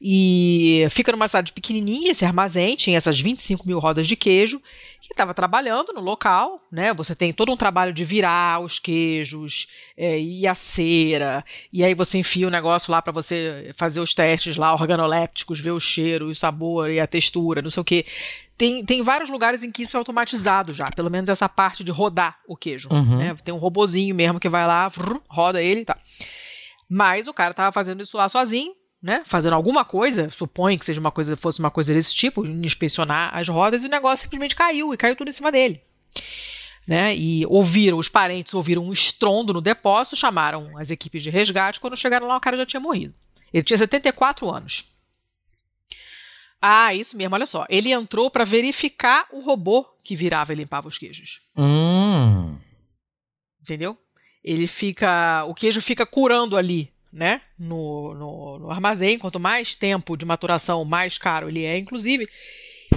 E 0.00 0.86
fica 0.90 1.10
numa 1.10 1.26
cidade 1.26 1.52
pequenininha, 1.52 2.12
esse 2.12 2.24
armazém, 2.24 2.76
tinha 2.76 2.96
essas 2.96 3.18
25 3.18 3.66
mil 3.66 3.80
rodas 3.80 4.06
de 4.06 4.14
queijo, 4.14 4.60
que 5.02 5.12
estava 5.12 5.34
trabalhando 5.34 5.92
no 5.92 6.00
local, 6.00 6.62
né? 6.70 6.94
Você 6.94 7.16
tem 7.16 7.32
todo 7.32 7.50
um 7.50 7.56
trabalho 7.56 7.92
de 7.92 8.04
virar 8.04 8.60
os 8.60 8.78
queijos 8.78 9.66
é, 9.96 10.20
e 10.20 10.46
a 10.46 10.54
cera, 10.54 11.44
e 11.72 11.82
aí 11.82 11.94
você 11.94 12.18
enfia 12.18 12.46
o 12.46 12.50
negócio 12.50 12.92
lá 12.92 13.02
para 13.02 13.12
você 13.12 13.74
fazer 13.76 14.00
os 14.00 14.14
testes 14.14 14.56
lá, 14.56 14.72
organolépticos, 14.72 15.58
ver 15.58 15.72
o 15.72 15.80
cheiro, 15.80 16.26
o 16.28 16.34
sabor 16.34 16.90
e 16.90 17.00
a 17.00 17.06
textura, 17.06 17.60
não 17.60 17.70
sei 17.70 17.80
o 17.80 17.84
quê. 17.84 18.06
Tem, 18.58 18.84
tem 18.84 19.02
vários 19.02 19.30
lugares 19.30 19.62
em 19.62 19.70
que 19.70 19.84
isso 19.84 19.96
é 19.96 19.98
automatizado 19.98 20.72
já, 20.72 20.90
pelo 20.90 21.08
menos 21.08 21.30
essa 21.30 21.48
parte 21.48 21.84
de 21.84 21.92
rodar 21.92 22.38
o 22.46 22.56
queijo. 22.56 22.88
Uhum. 22.90 23.16
né? 23.18 23.36
Tem 23.44 23.54
um 23.54 23.58
robozinho 23.58 24.14
mesmo 24.14 24.40
que 24.40 24.48
vai 24.48 24.66
lá, 24.66 24.88
vrr, 24.88 25.20
roda 25.30 25.62
ele 25.62 25.82
e 25.82 25.84
tá. 25.84 25.96
Mas 26.88 27.28
o 27.28 27.32
cara 27.32 27.54
tava 27.54 27.70
fazendo 27.70 28.02
isso 28.02 28.16
lá 28.16 28.28
sozinho, 28.28 28.74
né? 29.00 29.22
Fazendo 29.26 29.52
alguma 29.52 29.84
coisa, 29.84 30.28
supõe 30.30 30.76
que 30.76 30.84
seja 30.84 30.98
uma 30.98 31.12
coisa, 31.12 31.36
fosse 31.36 31.60
uma 31.60 31.70
coisa 31.70 31.94
desse 31.94 32.12
tipo, 32.12 32.44
inspecionar 32.44 33.30
as 33.32 33.46
rodas, 33.48 33.84
e 33.84 33.86
o 33.86 33.90
negócio 33.90 34.24
simplesmente 34.24 34.56
caiu, 34.56 34.92
e 34.92 34.96
caiu 34.96 35.14
tudo 35.14 35.28
em 35.28 35.32
cima 35.32 35.52
dele. 35.52 35.80
né? 36.86 37.14
E 37.14 37.44
ouviram, 37.46 37.98
os 37.98 38.08
parentes 38.08 38.54
ouviram 38.54 38.82
um 38.82 38.92
estrondo 38.92 39.52
no 39.52 39.60
depósito, 39.60 40.16
chamaram 40.16 40.76
as 40.78 40.90
equipes 40.90 41.22
de 41.22 41.30
resgate. 41.30 41.78
Quando 41.78 41.96
chegaram 41.96 42.26
lá, 42.26 42.36
o 42.36 42.40
cara 42.40 42.56
já 42.56 42.66
tinha 42.66 42.80
morrido. 42.80 43.14
Ele 43.52 43.62
tinha 43.62 43.78
74 43.78 44.48
anos. 44.50 44.84
Ah, 46.60 46.92
isso 46.94 47.16
mesmo, 47.16 47.34
olha 47.34 47.46
só. 47.46 47.64
Ele 47.68 47.92
entrou 47.92 48.30
para 48.30 48.44
verificar 48.44 49.26
o 49.32 49.40
robô 49.40 49.84
que 50.02 50.16
virava 50.16 50.52
e 50.52 50.56
limpava 50.56 50.88
os 50.88 50.98
queijos. 50.98 51.40
Hum. 51.56 52.56
Entendeu? 53.62 53.96
Ele 54.42 54.66
fica. 54.66 55.44
O 55.44 55.54
queijo 55.54 55.80
fica 55.80 56.04
curando 56.04 56.56
ali, 56.56 56.90
né? 57.12 57.42
No, 57.58 58.14
no, 58.14 58.58
no 58.58 58.70
armazém. 58.70 59.18
Quanto 59.18 59.38
mais 59.38 59.74
tempo 59.74 60.16
de 60.16 60.24
maturação, 60.24 60.84
mais 60.84 61.16
caro 61.16 61.48
ele 61.48 61.64
é, 61.64 61.78
inclusive. 61.78 62.28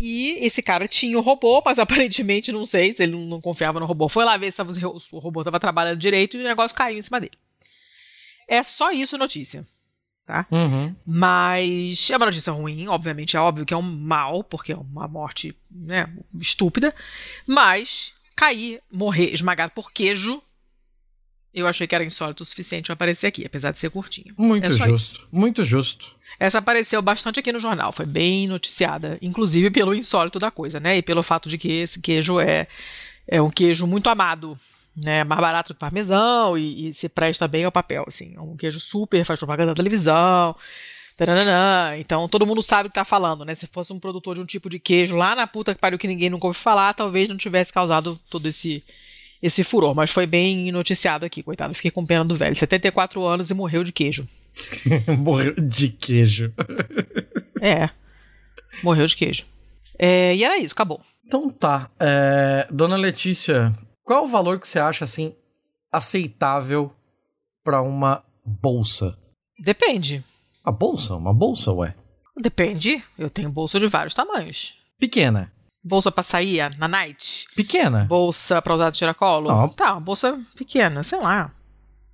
E 0.01 0.37
esse 0.39 0.61
cara 0.61 0.87
tinha 0.87 1.17
o 1.17 1.21
robô, 1.21 1.61
mas 1.63 1.77
aparentemente, 1.79 2.51
não 2.51 2.65
sei 2.65 2.93
se 2.93 3.03
ele 3.03 3.11
não, 3.11 3.21
não 3.21 3.41
confiava 3.41 3.79
no 3.79 3.85
robô. 3.85 4.09
Foi 4.09 4.25
lá 4.25 4.37
ver 4.37 4.49
se 4.49 4.57
tava, 4.57 4.71
o 5.11 5.19
robô 5.19 5.41
estava 5.41 5.59
trabalhando 5.59 5.99
direito 5.99 6.37
e 6.37 6.39
o 6.39 6.43
negócio 6.43 6.75
caiu 6.75 6.97
em 6.97 7.01
cima 7.01 7.19
dele. 7.19 7.37
É 8.47 8.63
só 8.63 8.91
isso 8.91 9.17
notícia. 9.17 9.65
Tá? 10.31 10.45
Uhum. 10.49 10.95
Mas 11.05 12.09
é 12.09 12.15
uma 12.15 12.27
notícia 12.27 12.53
ruim, 12.53 12.87
obviamente, 12.87 13.35
é 13.35 13.39
óbvio 13.41 13.65
que 13.65 13.73
é 13.73 13.77
um 13.77 13.81
mal, 13.81 14.45
porque 14.45 14.71
é 14.71 14.77
uma 14.77 15.05
morte 15.05 15.53
né, 15.69 16.07
estúpida. 16.39 16.95
Mas 17.45 18.13
cair, 18.33 18.79
morrer 18.89 19.33
esmagado 19.33 19.73
por 19.75 19.91
queijo, 19.91 20.41
eu 21.53 21.67
achei 21.67 21.85
que 21.85 21.93
era 21.93 22.05
insólito 22.05 22.43
o 22.43 22.45
suficiente 22.45 22.85
para 22.85 22.93
aparecer 22.93 23.27
aqui, 23.27 23.45
apesar 23.45 23.71
de 23.71 23.77
ser 23.77 23.89
curtinho. 23.89 24.33
Muito 24.37 24.67
É 24.67 24.69
justo. 24.69 25.27
Muito 25.29 25.65
justo. 25.65 26.15
Essa 26.39 26.59
apareceu 26.59 27.01
bastante 27.01 27.41
aqui 27.41 27.51
no 27.51 27.59
jornal, 27.59 27.91
foi 27.91 28.05
bem 28.05 28.47
noticiada, 28.47 29.17
inclusive 29.21 29.69
pelo 29.69 29.93
insólito 29.93 30.39
da 30.39 30.49
coisa, 30.49 30.79
né? 30.79 30.95
E 30.95 31.01
pelo 31.01 31.21
fato 31.21 31.49
de 31.49 31.57
que 31.57 31.69
esse 31.69 31.99
queijo 31.99 32.39
é, 32.39 32.69
é 33.27 33.41
um 33.41 33.49
queijo 33.49 33.85
muito 33.85 34.09
amado, 34.09 34.57
né? 34.95 35.23
Mais 35.23 35.39
barato 35.39 35.73
que 35.73 35.79
parmesão 35.79 36.57
e, 36.57 36.89
e 36.89 36.93
se 36.93 37.07
presta 37.07 37.47
bem 37.47 37.63
ao 37.63 37.71
papel, 37.71 38.03
assim. 38.07 38.33
É 38.35 38.41
um 38.41 38.55
queijo 38.55 38.79
super, 38.79 39.23
faz 39.25 39.39
propaganda 39.39 39.71
na 39.71 39.75
televisão. 39.75 40.55
taranana. 41.17 41.97
Então 41.97 42.27
todo 42.27 42.45
mundo 42.45 42.61
sabe 42.61 42.87
o 42.87 42.89
que 42.89 42.95
tá 42.95 43.05
falando, 43.05 43.45
né? 43.45 43.55
Se 43.55 43.67
fosse 43.67 43.93
um 43.93 43.99
produtor 43.99 44.35
de 44.35 44.41
um 44.41 44.45
tipo 44.45 44.69
de 44.69 44.79
queijo 44.79 45.15
lá 45.15 45.35
na 45.35 45.47
puta 45.47 45.73
que 45.73 45.81
pariu 45.81 45.99
que 45.99 46.07
ninguém 46.07 46.29
nunca 46.29 46.47
ouviu 46.47 46.61
falar, 46.61 46.93
talvez 46.93 47.29
não 47.29 47.37
tivesse 47.37 47.71
causado 47.71 48.19
todo 48.29 48.47
esse 48.47 48.83
esse 49.41 49.63
furor, 49.63 49.95
mas 49.95 50.11
foi 50.11 50.27
bem 50.27 50.71
noticiado 50.71 51.25
aqui, 51.25 51.41
coitado. 51.41 51.73
Fiquei 51.73 51.89
com 51.89 52.05
pena 52.05 52.23
do 52.23 52.35
velho. 52.35 52.55
74 52.55 53.25
anos 53.25 53.49
e 53.49 53.53
morreu 53.55 53.83
de 53.83 53.91
queijo. 53.91 54.27
Morreu 55.17 55.53
de 55.55 55.89
queijo. 55.89 56.53
É. 57.63 57.91
Morreu 58.81 59.05
de 59.05 59.15
queijo. 59.15 59.43
É, 59.99 60.35
e 60.35 60.43
era 60.43 60.57
isso, 60.57 60.73
acabou. 60.73 60.99
Então 61.23 61.47
tá. 61.51 61.91
É, 61.99 62.67
Dona 62.71 62.95
Letícia, 62.95 63.71
qual 64.03 64.19
é 64.19 64.23
o 64.23 64.27
valor 64.27 64.59
que 64.59 64.67
você 64.67 64.79
acha 64.79 65.03
assim 65.03 65.35
aceitável 65.91 66.93
pra 67.63 67.81
uma 67.81 68.23
bolsa? 68.45 69.17
Depende. 69.59 70.23
A 70.63 70.71
bolsa? 70.71 71.15
Uma 71.15 71.33
bolsa, 71.33 71.71
ué? 71.71 71.95
Depende. 72.37 73.03
Eu 73.17 73.29
tenho 73.29 73.49
bolsa 73.49 73.79
de 73.79 73.87
vários 73.87 74.13
tamanhos. 74.13 74.75
Pequena. 74.99 75.51
Bolsa 75.83 76.11
pra 76.11 76.23
sair 76.23 76.77
na 76.77 76.87
night. 76.87 77.47
Pequena. 77.55 78.05
Bolsa 78.05 78.61
pra 78.61 78.75
usar 78.75 78.89
de 78.91 78.99
tiracolo. 78.99 79.49
Ah. 79.49 79.67
Tá, 79.69 79.93
uma 79.93 80.01
bolsa 80.01 80.39
pequena, 80.55 81.03
sei 81.03 81.19
lá. 81.19 81.51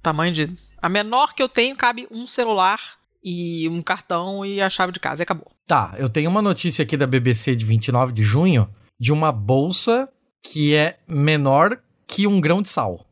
Tamanho 0.01 0.31
de. 0.31 0.57
A 0.81 0.87
menor 0.87 1.33
que 1.33 1.43
eu 1.43 1.49
tenho 1.49 1.75
cabe 1.75 2.07
um 2.09 2.25
celular 2.25 2.79
e 3.23 3.67
um 3.67 3.81
cartão 3.81 4.45
e 4.45 4.61
a 4.61 4.69
chave 4.69 4.93
de 4.93 4.99
casa 4.99 5.21
e 5.21 5.23
acabou. 5.23 5.51
Tá, 5.65 5.93
eu 5.97 6.07
tenho 6.07 6.29
uma 6.29 6.41
notícia 6.41 6.83
aqui 6.83 6.95
da 6.95 7.05
BBC 7.05 7.55
de 7.55 7.65
29 7.65 8.13
de 8.13 8.21
junho 8.21 8.69
de 8.99 9.11
uma 9.11 9.31
bolsa 9.31 10.07
que 10.47 10.73
é 10.73 10.97
menor 11.05 11.77
que 12.07 12.25
um 12.25 12.39
grão 12.39 12.61
de 12.61 12.69
sal. 12.69 13.05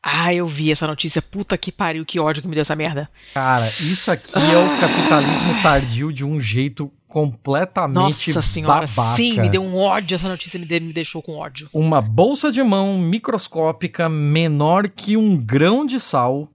Ah, 0.00 0.32
eu 0.32 0.46
vi 0.46 0.70
essa 0.70 0.86
notícia. 0.86 1.20
Puta 1.20 1.58
que 1.58 1.72
pariu, 1.72 2.06
que 2.06 2.20
ódio 2.20 2.40
que 2.40 2.48
me 2.48 2.54
deu 2.54 2.62
essa 2.62 2.76
merda. 2.76 3.10
Cara, 3.34 3.66
isso 3.80 4.08
aqui 4.10 4.38
é 4.38 4.56
o 4.56 4.80
capitalismo 4.80 5.62
tardio 5.62 6.10
de 6.12 6.24
um 6.24 6.40
jeito 6.40 6.90
completamente 7.08 8.32
Nossa 8.32 8.40
senhora, 8.40 8.86
babaca. 8.86 9.16
sim, 9.16 9.40
me 9.40 9.48
deu 9.48 9.62
um 9.62 9.76
ódio. 9.76 10.14
Essa 10.14 10.28
notícia 10.28 10.60
me, 10.60 10.66
me 10.66 10.92
deixou 10.92 11.20
com 11.20 11.36
ódio. 11.36 11.68
Uma 11.72 12.00
bolsa 12.00 12.52
de 12.52 12.62
mão 12.62 12.96
microscópica 12.98 14.08
menor 14.08 14.88
que 14.88 15.16
um 15.16 15.36
grão 15.36 15.84
de 15.84 15.98
sal 15.98 16.48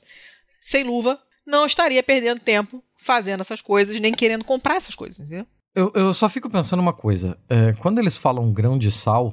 sem 0.60 0.84
luva, 0.84 1.18
não 1.46 1.66
estaria 1.66 2.04
perdendo 2.04 2.40
tempo 2.42 2.84
fazendo 2.98 3.42
essas 3.42 3.62
coisas, 3.62 3.98
nem 4.00 4.14
querendo 4.14 4.44
comprar 4.44 4.76
essas 4.76 4.96
coisas, 4.96 5.20
entendeu? 5.20 5.46
Eu, 5.76 5.92
eu 5.96 6.14
só 6.14 6.28
fico 6.28 6.50
pensando 6.50 6.80
uma 6.80 6.94
coisa. 6.94 7.38
é, 7.50 7.74
quando 7.74 8.00
eles 8.00 8.18
falam 8.18 8.52
grão 8.52 8.78
de 8.78 8.92
sal, 8.92 9.28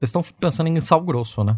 eles 0.00 0.08
estão 0.08 0.22
pensando 0.22 0.68
em 0.68 0.80
sal 0.80 1.00
grosso, 1.02 1.44
né? 1.44 1.56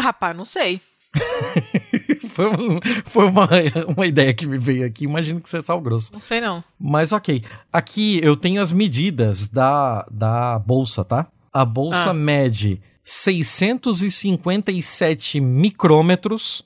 Rapaz, 0.00 0.36
não 0.36 0.44
sei. 0.44 0.80
foi 2.30 2.46
um- 2.48 2.80
foi 3.04 3.26
uma, 3.26 3.48
uma 3.96 4.06
ideia 4.06 4.32
que 4.34 4.46
me 4.46 4.58
veio 4.58 4.84
aqui. 4.86 5.04
Imagino 5.04 5.40
que 5.40 5.48
seja 5.48 5.62
sal 5.62 5.80
grosso. 5.80 6.12
Não 6.12 6.20
sei 6.20 6.40
não. 6.40 6.62
Mas 6.78 7.12
ok. 7.12 7.42
Aqui 7.72 8.20
eu 8.22 8.36
tenho 8.36 8.60
as 8.60 8.70
medidas 8.72 9.48
da, 9.48 10.04
da 10.10 10.58
bolsa, 10.58 11.04
tá? 11.04 11.26
A 11.52 11.64
bolsa 11.64 12.10
Ah. 12.10 12.14
mede 12.14 12.80
657 13.04 15.40
micrômetros 15.40 16.64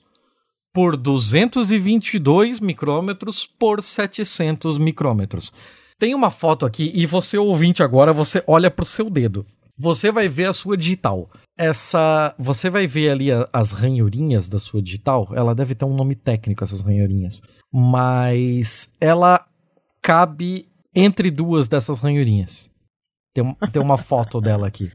por 0.73 0.95
222 0.97 2.59
micrômetros 2.59 3.45
por 3.45 3.81
700 3.83 4.77
micrômetros. 4.77 5.51
Tem 5.97 6.15
uma 6.15 6.29
foto 6.29 6.65
aqui 6.65 6.91
e 6.95 7.05
você 7.05 7.37
ouvinte 7.37 7.83
agora, 7.83 8.13
você 8.13 8.41
olha 8.47 8.71
pro 8.71 8.85
seu 8.85 9.09
dedo. 9.09 9.45
Você 9.79 10.11
vai 10.11 10.27
ver 10.27 10.45
a 10.45 10.53
sua 10.53 10.75
digital. 10.75 11.29
Essa, 11.57 12.35
você 12.37 12.69
vai 12.69 12.85
ver 12.85 13.11
ali 13.11 13.31
a- 13.31 13.47
as 13.53 13.71
ranhurinhas 13.71 14.49
da 14.49 14.59
sua 14.59 14.81
digital. 14.81 15.29
Ela 15.33 15.55
deve 15.55 15.73
ter 15.73 15.85
um 15.85 15.93
nome 15.95 16.15
técnico 16.15 16.63
essas 16.63 16.81
ranhurinhas, 16.81 17.41
mas 17.71 18.91
ela 18.99 19.45
cabe 20.01 20.67
entre 20.93 21.31
duas 21.31 21.67
dessas 21.67 21.99
ranhurinhas. 22.01 22.69
Tem, 23.33 23.55
tem 23.71 23.81
uma 23.81 23.97
foto 23.97 24.39
dela 24.41 24.67
aqui. 24.67 24.91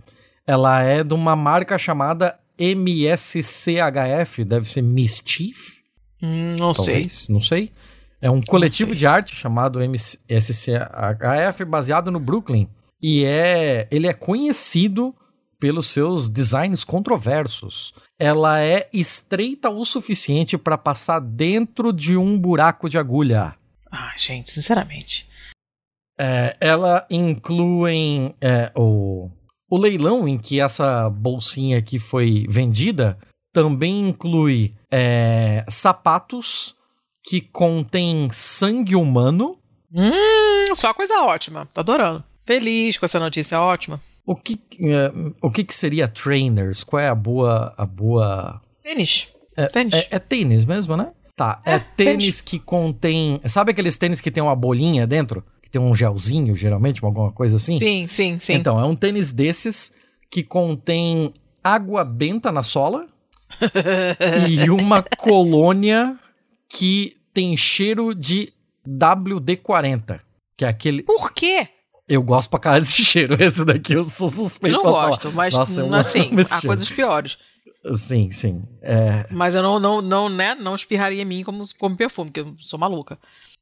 Ela 0.46 0.82
é 0.82 1.02
de 1.02 1.14
uma 1.14 1.34
marca 1.34 1.78
chamada 1.78 2.38
MSCHF, 2.58 4.44
deve 4.44 4.68
ser 4.68 4.82
Mischief, 4.82 5.74
Hum, 6.22 6.56
não 6.58 6.72
sei. 6.74 6.84
talvez, 6.94 7.28
não 7.28 7.40
sei. 7.40 7.70
É 8.20 8.30
um 8.30 8.40
coletivo 8.40 8.90
sei. 8.90 8.98
de 8.98 9.06
arte 9.06 9.34
chamado 9.36 9.80
MSCHF, 9.82 11.64
baseado 11.66 12.10
no 12.10 12.18
Brooklyn. 12.20 12.68
E 13.06 13.22
é, 13.26 13.86
ele 13.90 14.06
é 14.06 14.14
conhecido 14.14 15.14
pelos 15.60 15.88
seus 15.88 16.30
designs 16.30 16.84
controversos. 16.84 17.92
Ela 18.18 18.62
é 18.62 18.88
estreita 18.94 19.68
o 19.68 19.84
suficiente 19.84 20.56
para 20.56 20.78
passar 20.78 21.20
dentro 21.20 21.92
de 21.92 22.16
um 22.16 22.38
buraco 22.38 22.88
de 22.88 22.96
agulha. 22.96 23.54
Ah, 23.92 24.14
gente, 24.16 24.50
sinceramente. 24.50 25.28
É, 26.18 26.56
ela 26.58 27.06
inclui 27.10 28.34
é, 28.40 28.72
o, 28.74 29.30
o 29.68 29.76
leilão 29.76 30.26
em 30.26 30.38
que 30.38 30.58
essa 30.58 31.10
bolsinha 31.10 31.76
aqui 31.76 31.98
foi 31.98 32.46
vendida 32.48 33.18
também 33.52 34.08
inclui 34.08 34.74
é, 34.90 35.62
sapatos 35.68 36.74
que 37.22 37.42
contêm 37.42 38.30
sangue 38.30 38.96
humano. 38.96 39.58
Hum, 39.92 40.74
só 40.74 40.94
coisa 40.94 41.20
ótima. 41.20 41.68
Tô 41.74 41.80
adorando. 41.80 42.24
Feliz 42.46 42.96
com 42.98 43.04
essa 43.04 43.18
notícia 43.18 43.60
ótima. 43.60 44.00
O 44.26 44.34
que, 44.34 44.58
é, 44.80 45.12
o 45.42 45.50
que, 45.50 45.64
que 45.64 45.74
seria 45.74 46.08
trainers? 46.08 46.82
Qual 46.84 47.00
é 47.00 47.08
a 47.08 47.14
boa. 47.14 47.74
A 47.76 47.84
boa... 47.86 48.60
Tênis. 48.82 49.28
É, 49.56 49.66
Tênis. 49.66 49.94
é- 49.94 50.08
é 50.12 50.18
tênis 50.18 50.64
mesmo, 50.64 50.96
né? 50.96 51.10
Tá. 51.36 51.60
É, 51.64 51.74
É, 51.74 51.78
tênis, 51.78 51.96
tênis. 51.96 52.40
que 52.40 52.58
contém. 52.58 53.40
Sabe 53.46 53.72
aqueles 53.72 53.96
tênis 53.96 54.20
que 54.20 54.30
tem 54.30 54.42
uma 54.42 54.54
bolinha 54.56 55.06
dentro? 55.06 55.44
Que 55.62 55.68
tem 55.70 55.80
um 55.80 55.94
gelzinho, 55.94 56.54
geralmente, 56.56 57.04
alguma 57.04 57.32
coisa 57.32 57.56
assim? 57.56 57.78
Sim, 57.78 58.06
sim, 58.08 58.38
sim. 58.38 58.54
Então, 58.54 58.80
é 58.80 58.84
um 58.84 58.94
tênis 58.96 59.32
desses 59.32 59.92
que 60.30 60.42
contém 60.42 61.32
água 61.62 62.04
benta 62.04 62.50
na 62.52 62.62
sola 62.62 63.06
e 64.48 64.68
uma 64.70 65.02
colônia 65.16 66.18
que 66.68 67.16
tem 67.32 67.56
cheiro 67.56 68.14
de 68.14 68.52
WD-40. 68.86 70.20
Que 70.56 70.64
é 70.64 70.68
aquele. 70.68 71.02
Por 71.02 71.32
quê? 71.32 71.68
Eu 72.08 72.22
gosto 72.22 72.50
pra 72.50 72.58
caralho 72.58 72.82
desse 72.84 73.02
cheiro. 73.04 73.36
Esse 73.42 73.64
daqui 73.64 73.94
eu 73.94 74.04
sou 74.04 74.26
Eu 74.28 74.32
suspeito 74.32 74.76
não 74.76 74.82
pra 74.82 74.90
falar. 74.92 75.08
gosto, 75.08 75.32
mas 75.32 75.54
Nossa, 75.54 75.80
eu 75.80 75.94
assim, 75.94 76.30
há 76.40 76.44
cheiro. 76.44 76.66
coisas 76.66 76.90
piores. 76.90 77.38
Sim, 77.94 78.30
sim. 78.30 78.62
É, 78.82 79.26
Mas 79.30 79.54
eu 79.54 79.62
não, 79.62 79.78
não, 79.78 80.00
não, 80.00 80.28
né, 80.28 80.54
não 80.54 80.74
espirraria 80.74 81.20
em 81.20 81.24
mim 81.24 81.42
como, 81.44 81.64
como 81.78 81.96
perfume, 81.96 82.30
porque 82.30 82.40
eu 82.40 82.54
sou 82.58 82.78
maluca. 82.78 83.18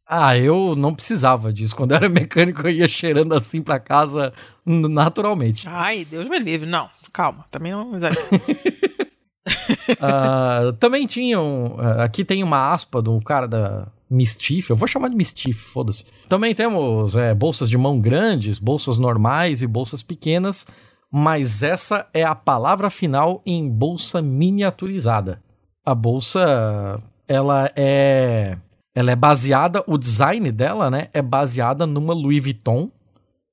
Ah, 0.07 0.37
eu 0.37 0.77
não 0.77 0.95
precisava 0.95 1.53
disso. 1.53 1.75
Quando 1.75 1.93
eu 1.93 1.97
era 1.97 2.09
mecânico, 2.09 2.61
eu 2.67 2.71
ia 2.71 2.89
cheirando 2.89 3.33
assim 3.35 3.63
pra 3.63 3.81
casa 3.81 4.33
naturalmente. 4.65 5.69
Ai, 5.69 6.05
Deus 6.05 6.29
me 6.29 6.39
livre. 6.39 6.69
Não, 6.69 6.89
calma, 7.13 7.45
também 7.51 7.73
não 7.73 7.95
exagero. 7.97 8.25
Ah, 10.01 10.73
também 10.79 11.07
tinham. 11.07 11.77
ah, 11.79 12.05
aqui 12.05 12.25
tem 12.25 12.43
uma 12.43 12.73
aspa 12.73 13.03
do 13.03 13.21
cara 13.21 13.47
da 13.47 13.89
Mischief. 14.09 14.71
Eu 14.71 14.77
vou 14.77 14.87
chamar 14.87 15.09
de 15.09 15.17
Mischief, 15.17 15.59
foda-se. 15.59 16.07
Também 16.29 16.55
temos 16.55 17.17
é, 17.17 17.35
bolsas 17.35 17.69
de 17.69 17.77
mão 17.77 18.01
grandes, 18.01 18.59
bolsas 18.59 18.99
normais 18.99 19.63
e 19.63 19.67
bolsas 19.67 20.03
pequenas. 20.03 20.67
Mas 21.11 21.63
essa 21.63 22.07
é 22.15 22.25
a 22.25 22.35
palavra 22.35 22.89
final 22.89 23.43
em 23.45 23.69
bolsa 23.69 24.23
miniaturizada. 24.23 25.43
A 25.85 25.95
bolsa, 25.95 27.01
ela 27.29 27.71
é. 27.77 28.57
Ela 28.95 29.13
é 29.13 29.17
baseada, 29.17 29.83
o 29.87 29.97
design 29.97 30.53
dela, 30.53 30.91
né, 30.91 31.09
é 31.15 31.23
baseada 31.23 31.87
numa 31.87 32.13
Louis 32.13 32.43
Vuitton, 32.43 32.91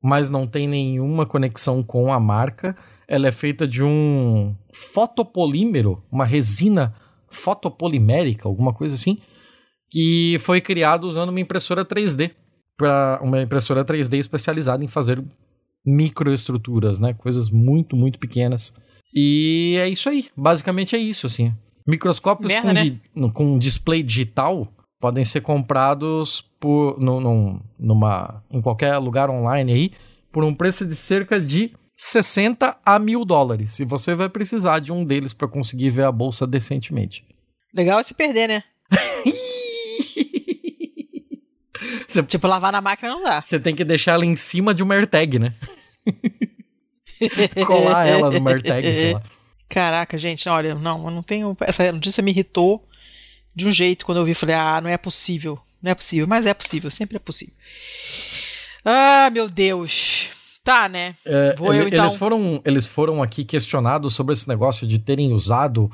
mas 0.03 0.29
não 0.29 0.45
tem 0.45 0.67
nenhuma 0.67 1.25
conexão 1.25 1.81
com 1.81 2.11
a 2.11 2.19
marca. 2.19 2.75
Ela 3.09 3.27
é 3.27 3.31
feita 3.31 3.67
de 3.67 3.83
um 3.83 4.55
fotopolímero, 4.71 6.03
uma 6.11 6.23
resina 6.25 6.93
fotopolimérica, 7.29 8.47
alguma 8.47 8.71
coisa 8.73 8.93
assim, 8.95 9.17
que 9.89 10.37
foi 10.41 10.61
criado 10.61 11.05
usando 11.05 11.29
uma 11.29 11.39
impressora 11.39 11.83
3D, 11.83 12.31
para 12.77 13.19
uma 13.21 13.41
impressora 13.41 13.83
3D 13.83 14.17
especializada 14.19 14.83
em 14.83 14.87
fazer 14.87 15.21
microestruturas, 15.85 16.99
né, 16.99 17.13
coisas 17.13 17.49
muito, 17.49 17.95
muito 17.95 18.19
pequenas. 18.19 18.73
E 19.13 19.75
é 19.79 19.89
isso 19.89 20.07
aí, 20.07 20.27
basicamente 20.37 20.95
é 20.95 20.99
isso, 20.99 21.25
assim. 21.25 21.53
Microscópios 21.87 22.51
Merda, 22.53 22.67
com, 22.67 22.73
né? 22.73 22.83
di- 22.83 23.33
com 23.33 23.57
display 23.57 24.03
digital 24.03 24.67
podem 25.01 25.23
ser 25.23 25.41
comprados 25.41 26.41
por, 26.59 26.99
no- 26.99 27.19
num- 27.19 27.59
numa, 27.79 28.43
em 28.51 28.61
qualquer 28.61 28.95
lugar 28.97 29.29
online 29.29 29.73
aí 29.73 29.91
por 30.31 30.43
um 30.43 30.53
preço 30.53 30.85
de 30.85 30.95
cerca 30.95 31.39
de 31.39 31.71
60 31.99 32.77
a 32.85 32.97
mil 32.97 33.25
dólares. 33.25 33.77
E 33.81 33.85
você 33.85 34.15
vai 34.15 34.29
precisar 34.29 34.79
de 34.79 34.89
um 34.89 35.03
deles 35.03 35.33
para 35.33 35.49
conseguir 35.49 35.89
ver 35.89 36.05
a 36.05 36.11
bolsa 36.11 36.47
decentemente. 36.47 37.25
Legal 37.73 37.99
é 37.99 38.03
se 38.03 38.13
perder, 38.13 38.47
né? 38.47 38.63
Tipo, 42.27 42.47
lavar 42.47 42.71
na 42.71 42.81
máquina 42.81 43.09
não 43.09 43.23
dá. 43.23 43.41
você 43.41 43.59
tem 43.59 43.75
que 43.75 43.83
deixar 43.83 44.13
ela 44.13 44.25
em 44.25 44.35
cima 44.35 44.73
de 44.73 44.81
uma 44.81 44.95
AirTag, 44.95 45.37
né? 45.39 45.53
Colar 47.67 48.07
ela 48.07 48.31
numa 48.31 48.49
AirTag, 48.51 48.93
sei 48.95 49.13
lá. 49.13 49.21
Caraca, 49.67 50.17
gente, 50.17 50.49
olha, 50.49 50.73
não, 50.73 51.05
eu 51.05 51.11
não 51.11 51.21
tenho. 51.21 51.55
Essa 51.61 51.91
notícia 51.91 52.23
me 52.23 52.31
irritou 52.31 52.83
de 53.53 53.67
um 53.67 53.71
jeito 53.71 54.05
quando 54.05 54.17
eu 54.17 54.25
vi. 54.25 54.33
Falei, 54.33 54.55
ah, 54.55 54.81
não 54.81 54.89
é 54.89 54.97
possível. 54.97 55.59
Não 55.81 55.91
é 55.91 55.95
possível, 55.95 56.27
mas 56.27 56.45
é 56.45 56.53
possível, 56.53 56.89
sempre 56.89 57.17
é 57.17 57.19
possível. 57.19 57.53
Ah, 58.83 59.29
meu 59.31 59.47
Deus. 59.47 60.31
Tá, 60.69 60.87
né? 60.87 61.15
É, 61.25 61.55
Vou 61.55 61.73
ele- 61.73 61.83
eu, 61.83 61.87
então. 61.87 61.99
eles, 62.03 62.15
foram, 62.15 62.61
eles 62.63 62.85
foram 62.85 63.23
aqui 63.23 63.43
questionados 63.43 64.13
sobre 64.13 64.33
esse 64.33 64.47
negócio 64.47 64.85
de 64.85 64.99
terem 64.99 65.33
usado 65.33 65.89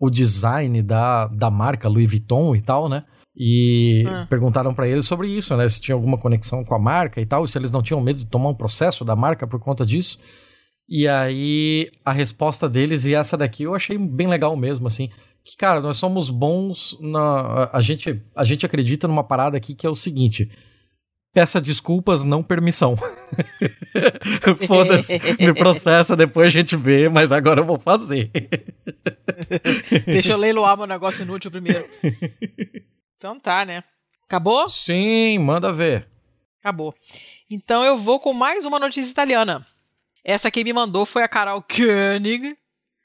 o 0.00 0.10
design 0.10 0.82
da, 0.82 1.28
da 1.28 1.48
marca 1.48 1.88
Louis 1.88 2.08
Vuitton 2.10 2.56
e 2.56 2.60
tal, 2.60 2.88
né? 2.88 3.04
E 3.36 4.04
Ah. 4.08 4.26
perguntaram 4.28 4.74
pra 4.74 4.88
eles 4.88 5.06
sobre 5.06 5.28
isso, 5.28 5.56
né? 5.56 5.68
Se 5.68 5.80
tinha 5.80 5.94
alguma 5.94 6.18
conexão 6.18 6.64
com 6.64 6.74
a 6.74 6.78
marca 6.78 7.20
e 7.20 7.26
tal, 7.26 7.44
e 7.44 7.48
se 7.48 7.56
eles 7.56 7.70
não 7.70 7.82
tinham 7.82 8.00
medo 8.00 8.18
de 8.18 8.26
tomar 8.26 8.48
um 8.48 8.54
processo 8.54 9.04
da 9.04 9.14
marca 9.14 9.46
por 9.46 9.60
conta 9.60 9.86
disso. 9.86 10.18
E 10.88 11.06
aí 11.06 11.88
a 12.04 12.12
resposta 12.12 12.68
deles, 12.68 13.04
e 13.04 13.14
essa 13.14 13.36
daqui 13.36 13.62
eu 13.62 13.74
achei 13.76 13.96
bem 13.96 14.26
legal 14.26 14.56
mesmo, 14.56 14.86
assim. 14.88 15.08
Que, 15.44 15.56
cara, 15.56 15.80
nós 15.80 15.98
somos 15.98 16.30
bons 16.30 16.98
na. 17.00 17.70
A 17.72 17.80
gente, 17.80 18.20
a 18.34 18.42
gente 18.42 18.66
acredita 18.66 19.06
numa 19.06 19.22
parada 19.22 19.56
aqui 19.56 19.72
que 19.74 19.86
é 19.86 19.90
o 19.90 19.94
seguinte: 19.94 20.50
peça 21.36 21.60
desculpas, 21.60 22.24
não 22.24 22.42
permissão. 22.42 22.96
Foda-se, 24.66 25.18
me 25.38 25.52
processa, 25.52 26.16
depois 26.16 26.46
a 26.46 26.50
gente 26.50 26.74
vê, 26.74 27.10
mas 27.10 27.30
agora 27.30 27.60
eu 27.60 27.64
vou 27.66 27.78
fazer. 27.78 28.30
Deixa 30.06 30.32
eu 30.32 30.38
leiloar 30.38 30.78
meu 30.78 30.86
negócio 30.86 31.24
inútil 31.24 31.50
primeiro. 31.50 31.86
Então 33.18 33.38
tá, 33.38 33.66
né? 33.66 33.84
Acabou? 34.24 34.66
Sim, 34.66 35.38
manda 35.40 35.70
ver. 35.70 36.08
Acabou. 36.58 36.94
Então 37.50 37.84
eu 37.84 37.98
vou 37.98 38.18
com 38.18 38.32
mais 38.32 38.64
uma 38.64 38.78
notícia 38.78 39.10
italiana. 39.10 39.66
Essa 40.24 40.50
quem 40.50 40.64
me 40.64 40.72
mandou 40.72 41.04
foi 41.04 41.22
a 41.22 41.28
Carol 41.28 41.62
Koenig, 41.62 42.56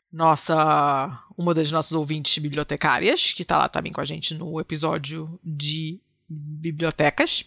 nossa, 0.10 1.22
uma 1.38 1.54
das 1.54 1.70
nossas 1.70 1.92
ouvintes 1.92 2.38
bibliotecárias, 2.38 3.34
que 3.34 3.44
tá 3.44 3.58
lá 3.58 3.68
também 3.68 3.92
com 3.92 4.00
a 4.00 4.06
gente 4.06 4.34
no 4.34 4.58
episódio 4.58 5.38
de 5.44 6.00
bibliotecas. 6.30 7.46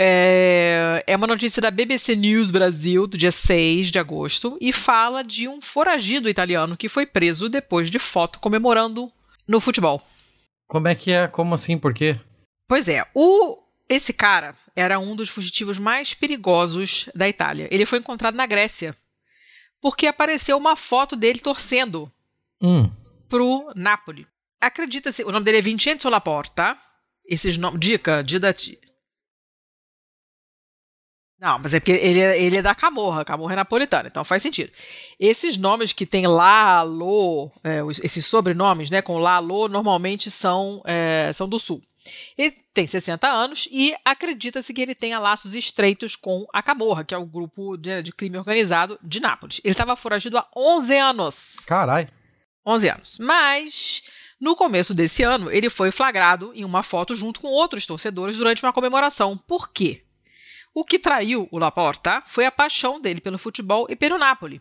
É, 0.00 1.02
é 1.06 1.16
uma 1.16 1.26
notícia 1.26 1.60
da 1.60 1.70
BBC 1.70 2.14
News 2.14 2.50
Brasil, 2.50 3.06
do 3.06 3.18
dia 3.18 3.32
6 3.32 3.90
de 3.90 3.98
agosto, 3.98 4.56
e 4.60 4.72
fala 4.72 5.24
de 5.24 5.48
um 5.48 5.60
foragido 5.60 6.28
italiano 6.28 6.76
que 6.76 6.88
foi 6.88 7.04
preso 7.04 7.48
depois 7.48 7.90
de 7.90 7.98
foto 7.98 8.38
comemorando 8.38 9.10
no 9.46 9.60
futebol. 9.60 10.00
Como 10.68 10.86
é 10.86 10.94
que 10.94 11.10
é? 11.10 11.26
Como 11.26 11.54
assim? 11.54 11.76
Por 11.76 11.92
quê? 11.92 12.16
Pois 12.68 12.86
é, 12.88 13.04
o 13.14 13.58
esse 13.88 14.12
cara 14.12 14.54
era 14.76 14.98
um 14.98 15.16
dos 15.16 15.30
fugitivos 15.30 15.78
mais 15.78 16.12
perigosos 16.14 17.08
da 17.14 17.26
Itália. 17.28 17.66
Ele 17.70 17.86
foi 17.86 17.98
encontrado 17.98 18.34
na 18.34 18.46
Grécia 18.46 18.94
porque 19.80 20.06
apareceu 20.06 20.56
uma 20.58 20.76
foto 20.76 21.16
dele 21.16 21.38
torcendo 21.38 22.10
Hum. 22.60 22.90
pro 23.28 23.72
Napoli. 23.74 24.26
Acredita-se, 24.60 25.22
o 25.24 25.32
nome 25.32 25.44
dele 25.44 25.58
é 25.58 25.62
Vincenzo 25.62 26.08
Laporta. 26.10 26.76
Esses 27.24 27.56
nomes, 27.56 27.80
dica. 27.80 28.22
Não, 31.40 31.58
mas 31.60 31.72
é 31.72 31.78
porque 31.78 31.92
ele 31.92 32.20
é, 32.20 32.42
ele 32.42 32.56
é 32.56 32.62
da 32.62 32.74
Camorra, 32.74 33.24
Camorra 33.24 33.52
é 33.52 33.56
napolitana, 33.56 34.08
então 34.08 34.24
faz 34.24 34.42
sentido. 34.42 34.72
Esses 35.20 35.56
nomes 35.56 35.92
que 35.92 36.04
tem 36.04 36.26
lá, 36.26 36.82
Lô, 36.82 37.50
é, 37.62 37.80
esses 38.02 38.26
sobrenomes, 38.26 38.90
né, 38.90 39.00
com 39.00 39.18
lá, 39.18 39.38
Lô, 39.38 39.68
normalmente 39.68 40.32
são, 40.32 40.82
é, 40.84 41.30
são 41.32 41.48
do 41.48 41.60
Sul. 41.60 41.80
Ele 42.36 42.56
tem 42.72 42.86
60 42.86 43.28
anos 43.28 43.68
e 43.70 43.94
acredita-se 44.04 44.72
que 44.72 44.80
ele 44.80 44.94
tenha 44.94 45.20
laços 45.20 45.54
estreitos 45.54 46.16
com 46.16 46.46
a 46.52 46.62
Camorra, 46.62 47.04
que 47.04 47.14
é 47.14 47.18
o 47.18 47.26
grupo 47.26 47.76
de, 47.76 48.02
de 48.02 48.12
crime 48.12 48.38
organizado 48.38 48.98
de 49.02 49.20
Nápoles. 49.20 49.60
Ele 49.62 49.72
estava 49.72 49.96
foragido 49.96 50.38
há 50.38 50.46
11 50.56 50.96
anos. 50.96 51.56
Carai. 51.66 52.08
11 52.66 52.88
anos. 52.88 53.18
Mas, 53.20 54.02
no 54.40 54.56
começo 54.56 54.94
desse 54.94 55.22
ano, 55.22 55.50
ele 55.50 55.70
foi 55.70 55.90
flagrado 55.90 56.52
em 56.54 56.64
uma 56.64 56.82
foto 56.82 57.14
junto 57.14 57.40
com 57.40 57.48
outros 57.48 57.86
torcedores 57.86 58.36
durante 58.36 58.62
uma 58.62 58.72
comemoração. 58.72 59.36
Por 59.36 59.70
quê? 59.70 60.02
O 60.74 60.84
que 60.84 60.98
traiu 60.98 61.48
o 61.50 61.58
Laporta 61.58 62.22
foi 62.26 62.46
a 62.46 62.52
paixão 62.52 63.00
dele 63.00 63.20
pelo 63.20 63.38
futebol 63.38 63.86
e 63.88 63.96
pelo 63.96 64.18
Napoli. 64.18 64.60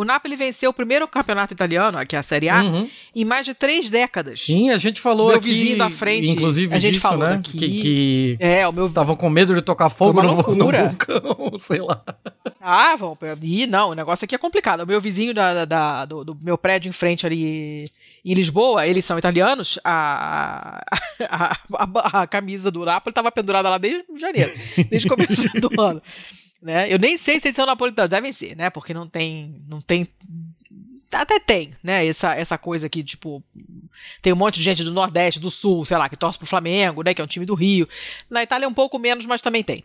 O 0.00 0.04
Napoli 0.04 0.36
venceu 0.36 0.70
o 0.70 0.72
primeiro 0.72 1.08
campeonato 1.08 1.52
italiano, 1.52 1.98
que 2.06 2.14
é 2.14 2.18
a 2.20 2.22
Série 2.22 2.48
A, 2.48 2.62
Uhum. 2.62 2.88
em 3.16 3.24
mais 3.24 3.44
de 3.44 3.52
três 3.52 3.90
décadas. 3.90 4.40
Sim, 4.40 4.70
a 4.70 4.78
gente 4.78 5.00
falou 5.00 5.28
Meu 5.28 5.38
aqui. 5.38 5.48
vizinho 5.52 5.78
da 5.78 5.90
frente, 5.90 6.30
inclusive 6.30 6.72
a 6.74 6.78
gente 6.78 6.92
disso, 6.94 7.08
falou 7.08 7.26
né? 7.28 7.36
daqui. 7.38 7.58
Que, 7.58 7.80
que 7.80 8.36
É, 8.38 8.68
o 8.68 8.72
meu. 8.72 8.86
estavam 8.86 9.16
com 9.16 9.28
medo 9.28 9.54
de 9.56 9.60
tocar 9.60 9.88
fogo 9.88 10.22
no, 10.22 10.28
no 10.36 10.42
vulcão, 10.70 11.58
sei 11.58 11.80
lá. 11.80 12.00
Ah, 12.60 12.94
vão. 12.96 13.18
E 13.42 13.66
não, 13.66 13.90
o 13.90 13.94
negócio 13.94 14.24
aqui 14.24 14.34
é 14.34 14.38
complicado. 14.38 14.82
O 14.82 14.86
meu 14.86 15.00
vizinho 15.00 15.34
da, 15.34 15.64
da- 15.64 16.04
do, 16.04 16.24
do 16.24 16.34
meu 16.40 16.56
prédio 16.56 16.88
em 16.90 16.92
frente 16.92 17.26
ali 17.26 17.90
em 18.24 18.34
Lisboa, 18.34 18.86
eles 18.86 19.04
são 19.04 19.18
italianos. 19.18 19.80
A, 19.82 20.80
a, 21.28 21.58
a- 21.72 22.22
a 22.22 22.26
camisa 22.28 22.70
do 22.70 22.84
Napoli 22.84 23.10
estava 23.10 23.32
pendurada 23.32 23.68
lá 23.68 23.78
desde 23.78 24.04
janeiro, 24.16 24.52
desde 24.88 25.08
o 25.08 25.10
começo 25.16 25.48
do 25.60 25.80
ano. 25.80 26.00
Né? 26.60 26.92
Eu 26.92 26.98
nem 26.98 27.16
sei 27.16 27.38
se 27.38 27.48
eles 27.48 27.56
são 27.56 27.66
napolitanos, 27.66 28.10
devem 28.10 28.32
ser, 28.32 28.56
né? 28.56 28.68
Porque 28.70 28.92
não 28.92 29.08
tem. 29.08 29.62
Não 29.68 29.80
tem. 29.80 30.08
Até 31.10 31.40
tem, 31.40 31.74
né? 31.82 32.06
Essa, 32.06 32.34
essa 32.34 32.58
coisa 32.58 32.86
aqui, 32.86 33.02
tipo. 33.02 33.42
Tem 34.20 34.32
um 34.32 34.36
monte 34.36 34.56
de 34.56 34.62
gente 34.62 34.84
do 34.84 34.92
Nordeste, 34.92 35.40
do 35.40 35.50
Sul, 35.50 35.84
sei 35.84 35.96
lá, 35.96 36.06
que 36.08 36.16
torce 36.16 36.38
pro 36.38 36.46
Flamengo, 36.46 37.02
né? 37.02 37.14
Que 37.14 37.20
é 37.20 37.24
um 37.24 37.28
time 37.28 37.46
do 37.46 37.54
Rio. 37.54 37.88
Na 38.28 38.42
Itália 38.42 38.66
é 38.66 38.68
um 38.68 38.74
pouco 38.74 38.98
menos, 38.98 39.24
mas 39.24 39.40
também 39.40 39.64
tem. 39.64 39.82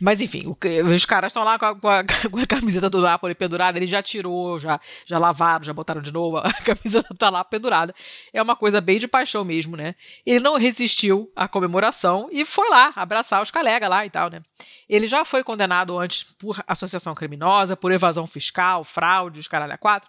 Mas 0.00 0.20
enfim, 0.20 0.42
o 0.46 0.54
que- 0.54 0.82
os 0.82 1.04
caras 1.06 1.30
estão 1.30 1.42
lá 1.42 1.58
com 1.58 1.64
a, 1.64 1.74
com 1.74 1.88
a- 1.88 2.04
com 2.30 2.38
a 2.38 2.46
camiseta 2.46 2.90
do 2.90 3.00
Napoli 3.00 3.34
pendurada, 3.34 3.78
ele 3.78 3.86
já 3.86 4.02
tirou, 4.02 4.58
já, 4.58 4.78
já 5.06 5.18
lavaram, 5.18 5.64
já 5.64 5.72
botaram 5.72 6.02
de 6.02 6.12
novo, 6.12 6.36
a 6.44 6.52
camiseta 6.52 7.14
tá 7.16 7.30
lá 7.30 7.42
pendurada. 7.42 7.94
É 8.32 8.42
uma 8.42 8.54
coisa 8.54 8.80
bem 8.80 8.98
de 8.98 9.08
paixão 9.08 9.44
mesmo, 9.44 9.76
né? 9.76 9.94
Ele 10.26 10.40
não 10.40 10.56
resistiu 10.58 11.32
à 11.34 11.48
comemoração 11.48 12.28
e 12.30 12.44
foi 12.44 12.68
lá 12.68 12.92
abraçar 12.94 13.40
os 13.42 13.50
colegas 13.50 13.88
lá 13.88 14.04
e 14.04 14.10
tal, 14.10 14.28
né? 14.30 14.42
Ele 14.88 15.06
já 15.06 15.24
foi 15.24 15.42
condenado 15.42 15.98
antes 15.98 16.24
por 16.38 16.62
associação 16.66 17.14
criminosa, 17.14 17.74
por 17.76 17.90
evasão 17.90 18.26
fiscal, 18.26 18.84
fraude, 18.84 19.40
os 19.40 19.48
caralho 19.48 19.76
quatro. 19.78 20.08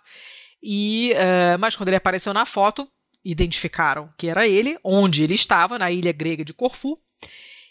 E, 0.61 1.13
eh, 1.13 1.57
mas 1.57 1.75
quando 1.75 1.89
ele 1.89 1.97
apareceu 1.97 2.33
na 2.33 2.45
foto, 2.45 2.87
identificaram 3.23 4.09
que 4.17 4.27
era 4.27 4.47
ele, 4.47 4.77
onde 4.83 5.23
ele 5.23 5.33
estava, 5.33 5.77
na 5.77 5.91
ilha 5.91 6.11
grega 6.11 6.43
de 6.43 6.53
Corfu. 6.53 6.99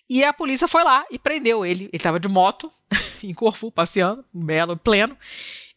E 0.08 0.24
a 0.24 0.32
polícia 0.32 0.66
foi 0.66 0.82
lá 0.84 1.04
e 1.10 1.18
prendeu 1.18 1.66
ele. 1.66 1.84
Ele 1.84 1.90
estava 1.94 2.18
de 2.18 2.28
moto 2.28 2.72
em 3.22 3.34
Corfu, 3.34 3.70
passeando, 3.70 4.24
belo, 4.32 4.76
pleno, 4.76 5.16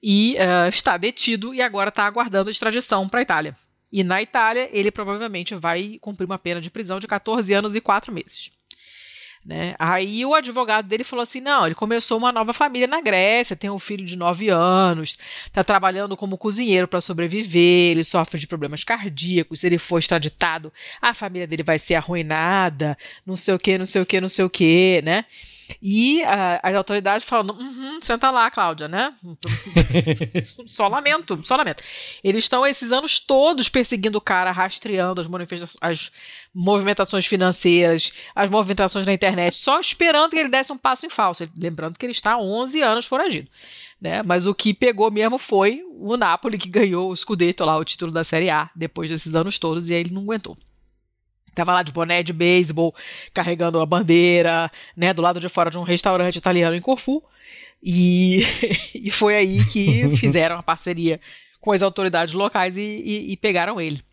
e 0.02 0.36
eh, 0.38 0.70
está 0.70 0.98
detido 0.98 1.54
e 1.54 1.62
agora 1.62 1.90
está 1.90 2.06
aguardando 2.06 2.50
extradição 2.50 3.08
para 3.10 3.20
a 3.20 3.24
Itália. 3.24 3.58
E 3.92 4.04
na 4.04 4.22
Itália, 4.22 4.70
ele 4.72 4.90
provavelmente 4.90 5.54
vai 5.54 5.98
cumprir 6.00 6.26
uma 6.26 6.40
pena 6.40 6.62
de 6.62 6.72
prisão 6.72 7.00
de 7.00 7.08
14 7.08 7.54
anos 7.54 7.76
e 7.76 7.82
4 7.82 8.12
meses. 8.14 8.52
Né? 9.44 9.74
Aí 9.80 10.24
o 10.24 10.36
advogado 10.36 10.88
dele 10.88 11.04
falou 11.04 11.24
assim: 11.24 11.42
não, 11.42 11.66
ele 11.66 11.74
começou 11.74 12.18
uma 12.18 12.32
nova 12.32 12.54
família 12.54 12.88
na 12.88 13.02
Grécia, 13.02 13.56
tem 13.56 13.72
um 13.72 13.80
filho 13.80 14.06
de 14.06 14.16
9 14.16 14.50
anos, 14.50 15.18
está 15.48 15.64
trabalhando 15.64 16.16
como 16.16 16.38
cozinheiro 16.38 16.88
para 16.88 17.02
sobreviver, 17.02 17.92
ele 17.92 18.04
sofre 18.04 18.40
de 18.40 18.46
problemas 18.46 18.84
cardíacos, 18.84 19.62
se 19.62 19.68
ele 19.68 19.80
for 19.80 19.98
extraditado, 19.98 20.72
a 21.02 21.16
família 21.16 21.48
dele 21.48 21.64
vai 21.64 21.80
ser 21.80 21.96
arruinada, 21.96 22.96
não 23.26 23.36
sei 23.36 23.56
o 23.56 23.60
que, 23.60 23.80
não 23.80 23.86
sei 23.86 24.02
o 24.04 24.06
que, 24.06 24.22
não 24.22 24.30
sei 24.30 24.46
o 24.46 24.50
que, 24.50 25.02
né? 25.04 25.26
E 25.82 26.22
uh, 26.24 26.60
as 26.64 26.76
autoridades 26.76 27.26
falando, 27.26 27.54
uhum, 27.54 28.00
senta 28.02 28.30
lá, 28.32 28.50
Cláudia, 28.50 28.88
né? 28.88 29.14
só 30.66 30.88
lamento, 30.88 31.40
só 31.44 31.56
lamento. 31.56 31.84
Eles 32.24 32.44
estão 32.44 32.66
esses 32.66 32.92
anos 32.92 33.20
todos 33.20 33.70
perseguindo 33.70 34.18
o 34.18 34.22
cara, 34.22 34.52
rastreando 34.52 35.22
as, 35.22 35.78
as 35.80 36.12
movimentações 36.54 37.26
financeiras, 37.26 38.12
as 38.36 38.50
movimentações 38.50 39.06
na 39.06 39.14
internet, 39.14 39.56
só 39.56 39.80
esperando 39.80 40.32
que 40.32 40.38
ele 40.38 40.50
desse 40.50 40.72
um 40.72 40.78
passo 40.78 41.06
em 41.06 41.10
falso. 41.10 41.48
Lembrando 41.58 41.98
que 41.98 42.06
ele 42.06 42.12
está 42.12 42.34
há 42.34 42.40
11 42.40 42.82
anos 42.82 43.06
foragido. 43.06 43.50
Né? 44.00 44.24
Mas 44.24 44.48
o 44.48 44.56
que 44.56 44.74
pegou 44.74 45.12
mesmo 45.12 45.38
foi 45.38 45.84
o 45.96 46.18
Napoli, 46.18 46.58
que 46.58 46.70
ganhou 46.70 47.12
o 47.12 47.16
Scudetto 47.16 47.64
lá, 47.64 47.78
o 47.78 47.86
título 47.86 48.12
da 48.12 48.24
Série 48.24 48.50
A, 48.50 48.70
depois 48.76 49.10
desses 49.10 49.36
anos 49.36 49.60
todos, 49.60 49.90
e 49.90 49.94
aí 49.94 50.00
ele 50.00 50.14
não 50.14 50.24
aguentou. 50.24 50.58
Tava 51.54 51.74
lá 51.74 51.84
de 51.84 51.92
boné 51.92 52.24
de 52.24 52.34
beisebol, 52.34 52.96
carregando 53.34 53.80
a 53.80 53.86
bandeira, 53.86 54.72
né, 54.96 55.14
do 55.14 55.22
lado 55.22 55.40
de 55.40 55.50
fora 55.50 55.70
de 55.70 55.78
um 55.78 55.84
restaurante 55.84 56.38
italiano 56.38 56.76
em 56.76 56.82
Corfu. 56.82 57.24
E, 57.84 58.42
e 58.96 59.10
foi 59.10 59.36
aí 59.36 59.66
que 59.66 60.16
fizeram 60.18 60.58
a 60.58 60.64
parceria 60.64 61.20
com 61.60 61.72
as 61.72 61.84
autoridades 61.84 62.34
locais 62.34 62.78
e, 62.78 62.82
e, 62.82 63.32
e 63.34 63.38
pegaram 63.38 63.80
ele. 63.80 64.04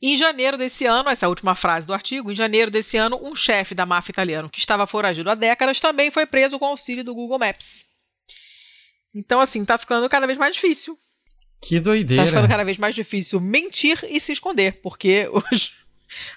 Em 0.00 0.16
janeiro 0.16 0.56
desse 0.56 0.86
ano, 0.86 1.10
essa 1.10 1.24
é 1.24 1.26
a 1.26 1.28
última 1.28 1.56
frase 1.56 1.86
do 1.86 1.92
artigo, 1.92 2.30
em 2.30 2.34
janeiro 2.34 2.70
desse 2.70 2.96
ano, 2.96 3.18
um 3.20 3.34
chefe 3.34 3.74
da 3.74 3.84
máfia 3.84 4.12
italiano 4.12 4.48
que 4.48 4.60
estava 4.60 4.86
foragido 4.86 5.28
há 5.28 5.34
décadas 5.34 5.80
também 5.80 6.10
foi 6.10 6.24
preso 6.24 6.58
com 6.58 6.66
auxílio 6.66 7.02
do 7.02 7.14
Google 7.14 7.38
Maps. 7.38 7.84
Então, 9.12 9.40
assim, 9.40 9.64
tá 9.64 9.76
ficando 9.76 10.08
cada 10.08 10.26
vez 10.26 10.38
mais 10.38 10.54
difícil. 10.54 10.96
Que 11.60 11.80
doideira. 11.80 12.22
Tá 12.22 12.28
ficando 12.28 12.48
cada 12.48 12.62
vez 12.62 12.78
mais 12.78 12.94
difícil 12.94 13.40
mentir 13.40 13.98
e 14.08 14.20
se 14.20 14.32
esconder, 14.32 14.80
porque 14.80 15.28
os, 15.52 15.74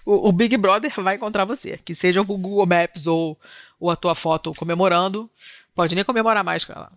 o, 0.05 0.30
o, 0.30 0.32
Big 0.32 0.55
Brother 0.57 0.93
vai 1.01 1.15
encontrar 1.15 1.45
você. 1.45 1.80
Que 1.84 1.95
seja 1.95 2.22
o 2.22 2.26
Google 2.26 2.65
Maps 2.65 3.07
ou, 3.07 3.38
ou 3.80 3.89
a 3.89 3.95
tua 3.95 4.15
foto 4.15 4.53
comemorando. 4.53 5.30
Pode 5.76 5.95
nem 5.95 6.03
comemorar 6.03 6.43
mais, 6.43 6.65
cara. 6.65 6.89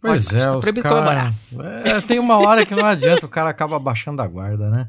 pois 0.00 0.32
mais, 0.32 0.34
é, 0.34 0.46
tá 0.46 0.56
os 0.56 0.64
cara... 0.82 1.34
É, 1.84 2.00
tem 2.00 2.18
uma 2.18 2.36
hora 2.38 2.66
que 2.66 2.74
não 2.74 2.84
adianta, 2.84 3.26
o 3.26 3.28
cara 3.28 3.50
acaba 3.50 3.78
baixando 3.78 4.20
a 4.20 4.26
guarda, 4.26 4.68
né? 4.68 4.88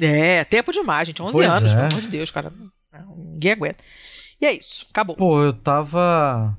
É, 0.00 0.44
tempo 0.44 0.72
demais, 0.72 1.08
gente. 1.08 1.22
11 1.22 1.32
pois 1.32 1.52
anos, 1.52 1.72
é. 1.72 1.76
pelo 1.76 1.88
amor 1.88 2.00
de 2.00 2.08
Deus, 2.08 2.30
cara. 2.30 2.52
Ninguém 3.16 3.52
aguenta. 3.52 3.78
E 4.40 4.46
é 4.46 4.52
isso, 4.52 4.86
acabou. 4.90 5.16
Pô, 5.16 5.42
eu 5.42 5.52
tava. 5.52 6.56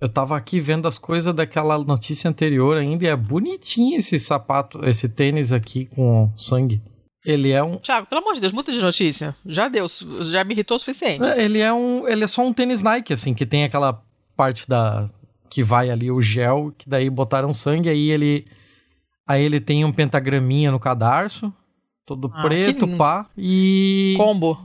Eu 0.00 0.08
tava 0.08 0.34
aqui 0.34 0.58
vendo 0.60 0.88
as 0.88 0.96
coisas 0.96 1.34
daquela 1.34 1.76
notícia 1.76 2.30
anterior 2.30 2.78
ainda 2.78 3.04
e 3.04 3.08
é 3.08 3.14
bonitinho 3.14 3.98
esse 3.98 4.18
sapato, 4.18 4.80
esse 4.88 5.10
tênis 5.10 5.52
aqui 5.52 5.84
com 5.84 6.32
sangue. 6.38 6.80
Ele 7.24 7.50
é 7.50 7.62
um. 7.62 7.76
Thiago, 7.76 8.06
pelo 8.06 8.22
amor 8.22 8.34
de 8.34 8.40
Deus, 8.40 8.52
muda 8.52 8.72
de 8.72 8.80
notícia. 8.80 9.34
Já 9.44 9.68
deu, 9.68 9.86
já 10.22 10.42
me 10.42 10.54
irritou 10.54 10.76
o 10.76 10.80
suficiente. 10.80 11.22
É, 11.22 11.44
ele 11.44 11.58
é 11.58 11.72
um. 11.72 12.08
Ele 12.08 12.24
é 12.24 12.26
só 12.26 12.42
um 12.42 12.52
tênis 12.52 12.82
Nike, 12.82 13.12
assim, 13.12 13.34
que 13.34 13.44
tem 13.44 13.64
aquela 13.64 14.02
parte 14.36 14.66
da. 14.68 15.10
que 15.50 15.62
vai 15.62 15.90
ali 15.90 16.10
o 16.10 16.22
gel, 16.22 16.72
que 16.76 16.88
daí 16.88 17.10
botaram 17.10 17.52
sangue, 17.52 17.88
aí 17.88 18.10
ele. 18.10 18.46
Aí 19.26 19.44
ele 19.44 19.60
tem 19.60 19.84
um 19.84 19.92
pentagraminha 19.92 20.70
no 20.72 20.80
cadarço, 20.80 21.52
todo 22.06 22.30
ah, 22.32 22.42
preto, 22.42 22.88
pá. 22.96 23.28
E. 23.36 24.14
Combo. 24.16 24.58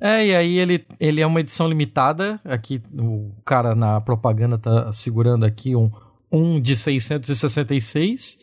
É, 0.00 0.24
e 0.24 0.36
aí 0.36 0.58
ele, 0.58 0.86
ele 1.00 1.20
é 1.20 1.26
uma 1.26 1.40
edição 1.40 1.68
limitada. 1.68 2.40
Aqui 2.44 2.80
o 2.96 3.30
cara 3.44 3.74
na 3.74 4.00
propaganda 4.00 4.56
tá 4.56 4.92
segurando 4.92 5.44
aqui 5.44 5.74
um, 5.74 5.90
um 6.30 6.60
de 6.60 6.76
666. 6.76 8.38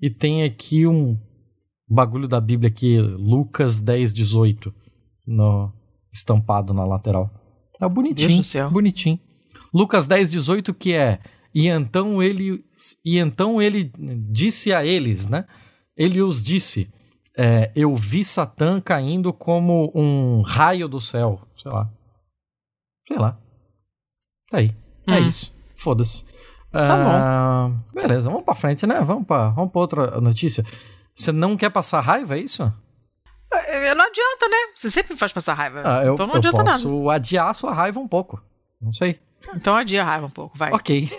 E 0.00 0.08
tem 0.08 0.44
aqui 0.44 0.86
um 0.86 1.18
bagulho 1.92 2.28
da 2.28 2.40
Bíblia 2.40 2.68
aqui, 2.68 2.98
Lucas 2.98 3.80
10, 3.80 4.12
18, 4.14 4.74
no, 5.26 5.72
estampado 6.12 6.72
na 6.72 6.84
lateral. 6.84 7.30
É 7.80 7.88
bonitinho, 7.88 8.42
bonitinho. 8.70 9.18
Lucas 9.74 10.06
10, 10.06 10.30
18, 10.30 10.74
que 10.74 10.92
é 10.92 11.18
e 11.54 11.68
então 11.68 12.22
ele 12.22 12.64
e 13.04 13.18
então 13.18 13.60
ele 13.60 13.92
disse 14.30 14.72
a 14.72 14.84
eles, 14.84 15.28
né? 15.28 15.44
Ele 15.96 16.22
os 16.22 16.42
disse: 16.42 16.88
é, 17.36 17.70
Eu 17.74 17.94
vi 17.94 18.24
Satã 18.24 18.80
caindo 18.80 19.32
como 19.32 19.92
um 19.94 20.40
raio 20.42 20.88
do 20.88 21.00
céu. 21.00 21.40
Sei 21.56 21.70
lá. 21.70 21.90
Sei 23.06 23.18
lá. 23.18 23.38
Tá 24.50 24.58
aí. 24.58 24.74
É 25.06 25.20
hum. 25.20 25.26
isso. 25.26 25.52
Foda-se. 25.74 26.24
Tá 26.70 27.68
uh, 27.68 27.94
beleza, 27.94 28.30
vamos 28.30 28.44
pra 28.44 28.54
frente, 28.54 28.86
né? 28.86 28.98
Vamos 29.02 29.26
pra, 29.26 29.50
vamos 29.50 29.70
pra 29.70 29.80
outra 29.80 30.20
notícia. 30.22 30.64
Você 31.14 31.30
não 31.32 31.56
quer 31.56 31.70
passar 31.70 32.00
raiva, 32.00 32.36
é 32.36 32.40
isso? 32.40 32.72
É, 33.52 33.94
não 33.94 34.04
adianta, 34.04 34.48
né? 34.48 34.56
Você 34.74 34.90
sempre 34.90 35.12
me 35.12 35.18
faz 35.18 35.32
passar 35.32 35.54
raiva. 35.54 35.82
Ah, 35.84 36.04
eu, 36.04 36.14
então 36.14 36.26
não 36.26 36.34
eu 36.34 36.38
adianta 36.38 36.64
posso 36.64 36.90
nada. 36.90 37.12
adiar 37.16 37.50
a 37.50 37.54
sua 37.54 37.72
raiva 37.72 38.00
um 38.00 38.08
pouco. 38.08 38.42
Não 38.80 38.92
sei. 38.92 39.20
Então 39.54 39.74
adia 39.74 40.02
a 40.02 40.04
raiva 40.04 40.26
um 40.26 40.30
pouco, 40.30 40.56
vai. 40.56 40.72
Ok. 40.72 41.10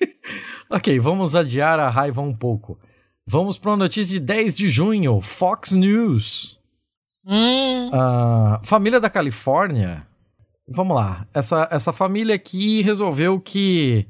ok, 0.70 0.98
vamos 0.98 1.34
adiar 1.34 1.78
a 1.80 1.88
raiva 1.88 2.20
um 2.20 2.34
pouco. 2.34 2.78
Vamos 3.26 3.56
para 3.56 3.70
uma 3.70 3.76
notícia 3.76 4.18
de 4.18 4.20
10 4.20 4.56
de 4.56 4.68
junho, 4.68 5.20
Fox 5.20 5.72
News. 5.72 6.60
Hum. 7.24 7.88
Uh, 7.88 8.66
família 8.66 9.00
da 9.00 9.08
Califórnia. 9.08 10.06
Vamos 10.68 10.96
lá. 10.96 11.26
Essa, 11.32 11.68
essa 11.70 11.92
família 11.92 12.34
aqui 12.34 12.82
resolveu 12.82 13.40
que 13.40 14.06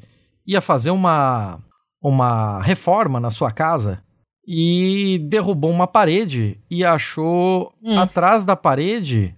ia 0.46 0.60
fazer 0.60 0.90
uma, 0.90 1.60
uma 2.00 2.60
reforma 2.62 3.20
na 3.20 3.30
sua 3.30 3.50
casa 3.50 4.02
e 4.46 5.18
derrubou 5.28 5.70
uma 5.70 5.86
parede 5.86 6.58
e 6.68 6.84
achou 6.84 7.72
hum. 7.82 7.98
atrás 7.98 8.44
da 8.44 8.56
parede 8.56 9.34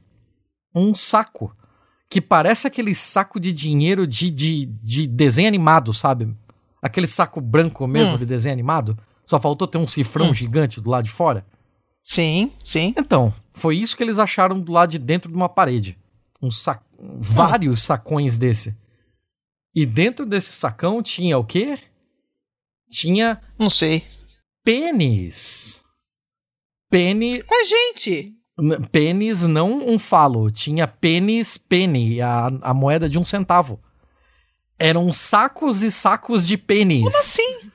um 0.75 0.95
saco 0.95 1.55
que 2.09 2.21
parece 2.21 2.67
aquele 2.67 2.95
saco 2.95 3.39
de 3.39 3.53
dinheiro 3.53 4.07
de, 4.07 4.31
de, 4.31 4.67
de 4.67 5.07
desenho 5.07 5.49
animado, 5.49 5.93
sabe? 5.93 6.35
Aquele 6.81 7.07
saco 7.07 7.41
branco 7.41 7.87
mesmo 7.87 8.15
hum. 8.15 8.19
de 8.19 8.27
desenho 8.27 8.53
animado. 8.53 8.97
Só 9.27 9.41
faltou 9.41 9.67
ter 9.67 9.79
um 9.79 9.87
cifrão 9.87 10.31
hum. 10.31 10.35
gigante 10.35 10.81
do 10.81 10.91
lado 10.91 11.05
de 11.05 11.11
fora. 11.11 11.45
Sim, 12.01 12.53
sim. 12.63 12.95
Então, 12.97 13.35
foi 13.53 13.77
isso 13.77 13.97
que 13.97 14.03
eles 14.03 14.19
acharam 14.19 14.61
do 14.61 14.73
lado 14.73 14.91
de 14.91 14.99
dentro 14.99 15.31
de 15.31 15.37
uma 15.37 15.49
parede. 15.49 15.99
Um 16.41 16.51
sac... 16.51 16.83
Vários 16.99 17.83
sacões 17.83 18.39
desse. 18.39 18.77
E 19.75 19.85
dentro 19.85 20.25
desse 20.25 20.53
sacão 20.53 21.03
tinha 21.03 21.39
o 21.39 21.45
quê? 21.45 21.79
Tinha. 22.89 23.41
Não 23.59 23.69
sei 23.69 24.05
pênis. 24.65 25.85
Pênis. 26.91 27.45
É 27.51 27.65
gente! 27.65 28.35
Pênis, 28.91 29.43
não 29.43 29.87
um 29.87 29.99
falo. 29.99 30.51
Tinha 30.51 30.89
pênis, 30.89 31.59
pene, 31.59 32.21
a, 32.21 32.47
a 32.63 32.73
moeda 32.73 33.09
de 33.09 33.19
um 33.19 33.25
centavo. 33.25 33.81
Eram 34.79 35.13
sacos 35.13 35.83
e 35.83 35.91
sacos 35.91 36.47
de 36.47 36.57
pênis. 36.57 37.05
Como 37.05 37.17
assim? 37.17 37.71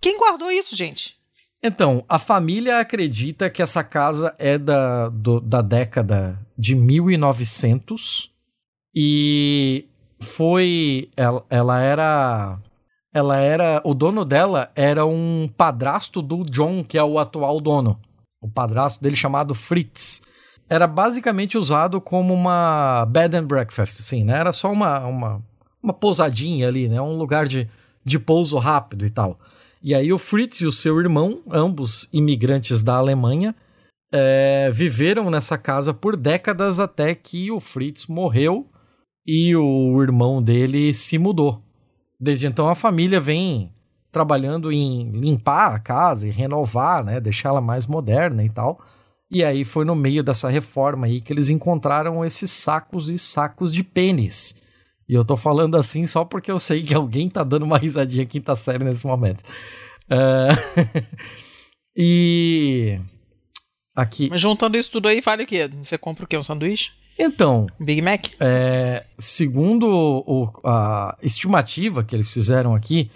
Quem 0.00 0.18
guardou 0.18 0.50
isso, 0.50 0.76
gente? 0.76 1.16
Então, 1.62 2.04
a 2.08 2.18
família 2.18 2.78
acredita 2.78 3.48
que 3.48 3.62
essa 3.62 3.84
casa 3.84 4.34
é 4.38 4.58
da, 4.58 5.08
do, 5.08 5.40
da 5.40 5.62
década 5.62 6.38
de 6.58 6.74
1900 6.74 8.32
e 8.94 9.86
foi. 10.20 11.08
Ela, 11.16 11.46
ela 11.48 11.80
era 11.80 12.58
ela 13.12 13.38
era. 13.38 13.80
O 13.84 13.94
dono 13.94 14.24
dela 14.24 14.70
era 14.74 15.04
um 15.04 15.48
padrasto 15.56 16.22
do 16.22 16.44
John, 16.44 16.82
que 16.82 16.96
é 16.96 17.04
o 17.04 17.18
atual 17.18 17.60
dono. 17.60 18.00
O 18.40 18.48
padrasto 18.48 19.02
dele 19.02 19.16
chamado 19.16 19.54
Fritz. 19.54 20.22
Era 20.68 20.86
basicamente 20.86 21.58
usado 21.58 22.00
como 22.00 22.32
uma 22.32 23.04
bed 23.06 23.36
and 23.36 23.44
breakfast, 23.44 24.00
assim, 24.00 24.24
né? 24.24 24.38
Era 24.38 24.52
só 24.52 24.72
uma, 24.72 25.00
uma, 25.00 25.42
uma 25.82 25.92
pousadinha 25.92 26.66
ali, 26.68 26.88
né? 26.88 27.00
Um 27.00 27.16
lugar 27.16 27.46
de, 27.46 27.68
de 28.04 28.18
pouso 28.18 28.56
rápido 28.56 29.04
e 29.04 29.10
tal. 29.10 29.38
E 29.82 29.94
aí 29.94 30.12
o 30.12 30.18
Fritz 30.18 30.60
e 30.60 30.66
o 30.66 30.72
seu 30.72 30.98
irmão, 30.98 31.42
ambos 31.50 32.08
imigrantes 32.12 32.82
da 32.82 32.94
Alemanha, 32.94 33.54
é, 34.12 34.70
viveram 34.70 35.30
nessa 35.30 35.58
casa 35.58 35.92
por 35.92 36.16
décadas 36.16 36.78
até 36.78 37.14
que 37.14 37.50
o 37.50 37.60
Fritz 37.60 38.06
morreu 38.06 38.66
e 39.26 39.54
o 39.56 40.02
irmão 40.02 40.42
dele 40.42 40.94
se 40.94 41.18
mudou. 41.18 41.62
Desde 42.22 42.46
então 42.46 42.68
a 42.68 42.74
família 42.76 43.18
vem 43.18 43.72
trabalhando 44.12 44.70
em 44.70 45.10
limpar 45.10 45.74
a 45.74 45.78
casa 45.80 46.28
e 46.28 46.30
renovar, 46.30 47.04
né, 47.04 47.18
deixá-la 47.18 47.60
mais 47.60 47.84
moderna 47.84 48.44
e 48.44 48.48
tal. 48.48 48.80
E 49.28 49.42
aí 49.42 49.64
foi 49.64 49.84
no 49.84 49.96
meio 49.96 50.22
dessa 50.22 50.48
reforma 50.48 51.06
aí 51.06 51.20
que 51.20 51.32
eles 51.32 51.50
encontraram 51.50 52.24
esses 52.24 52.50
sacos 52.50 53.08
e 53.08 53.18
sacos 53.18 53.72
de 53.74 53.82
pênis. 53.82 54.62
E 55.08 55.14
eu 55.14 55.24
tô 55.24 55.36
falando 55.36 55.76
assim 55.76 56.06
só 56.06 56.24
porque 56.24 56.52
eu 56.52 56.60
sei 56.60 56.84
que 56.84 56.94
alguém 56.94 57.28
tá 57.28 57.42
dando 57.42 57.64
uma 57.64 57.78
risadinha 57.78 58.24
quinta 58.24 58.54
série 58.54 58.84
nesse 58.84 59.04
momento. 59.04 59.42
Uh... 60.08 61.02
e 61.96 63.00
Aqui. 63.96 64.28
Mas 64.30 64.40
juntando 64.40 64.76
isso 64.76 64.90
tudo 64.90 65.08
aí, 65.08 65.20
vale 65.20 65.42
o 65.42 65.46
quê? 65.46 65.68
Você 65.82 65.98
compra 65.98 66.24
o 66.24 66.28
quê? 66.28 66.38
Um 66.38 66.42
sanduíche? 66.42 66.92
Então, 67.18 67.66
Big 67.78 68.00
Mac? 68.02 68.26
é, 68.40 69.04
segundo 69.18 69.86
o- 70.26 70.52
a 70.64 71.16
estimativa 71.22 72.02
que 72.02 72.16
eles 72.16 72.32
fizeram 72.32 72.74
aqui, 72.74 73.10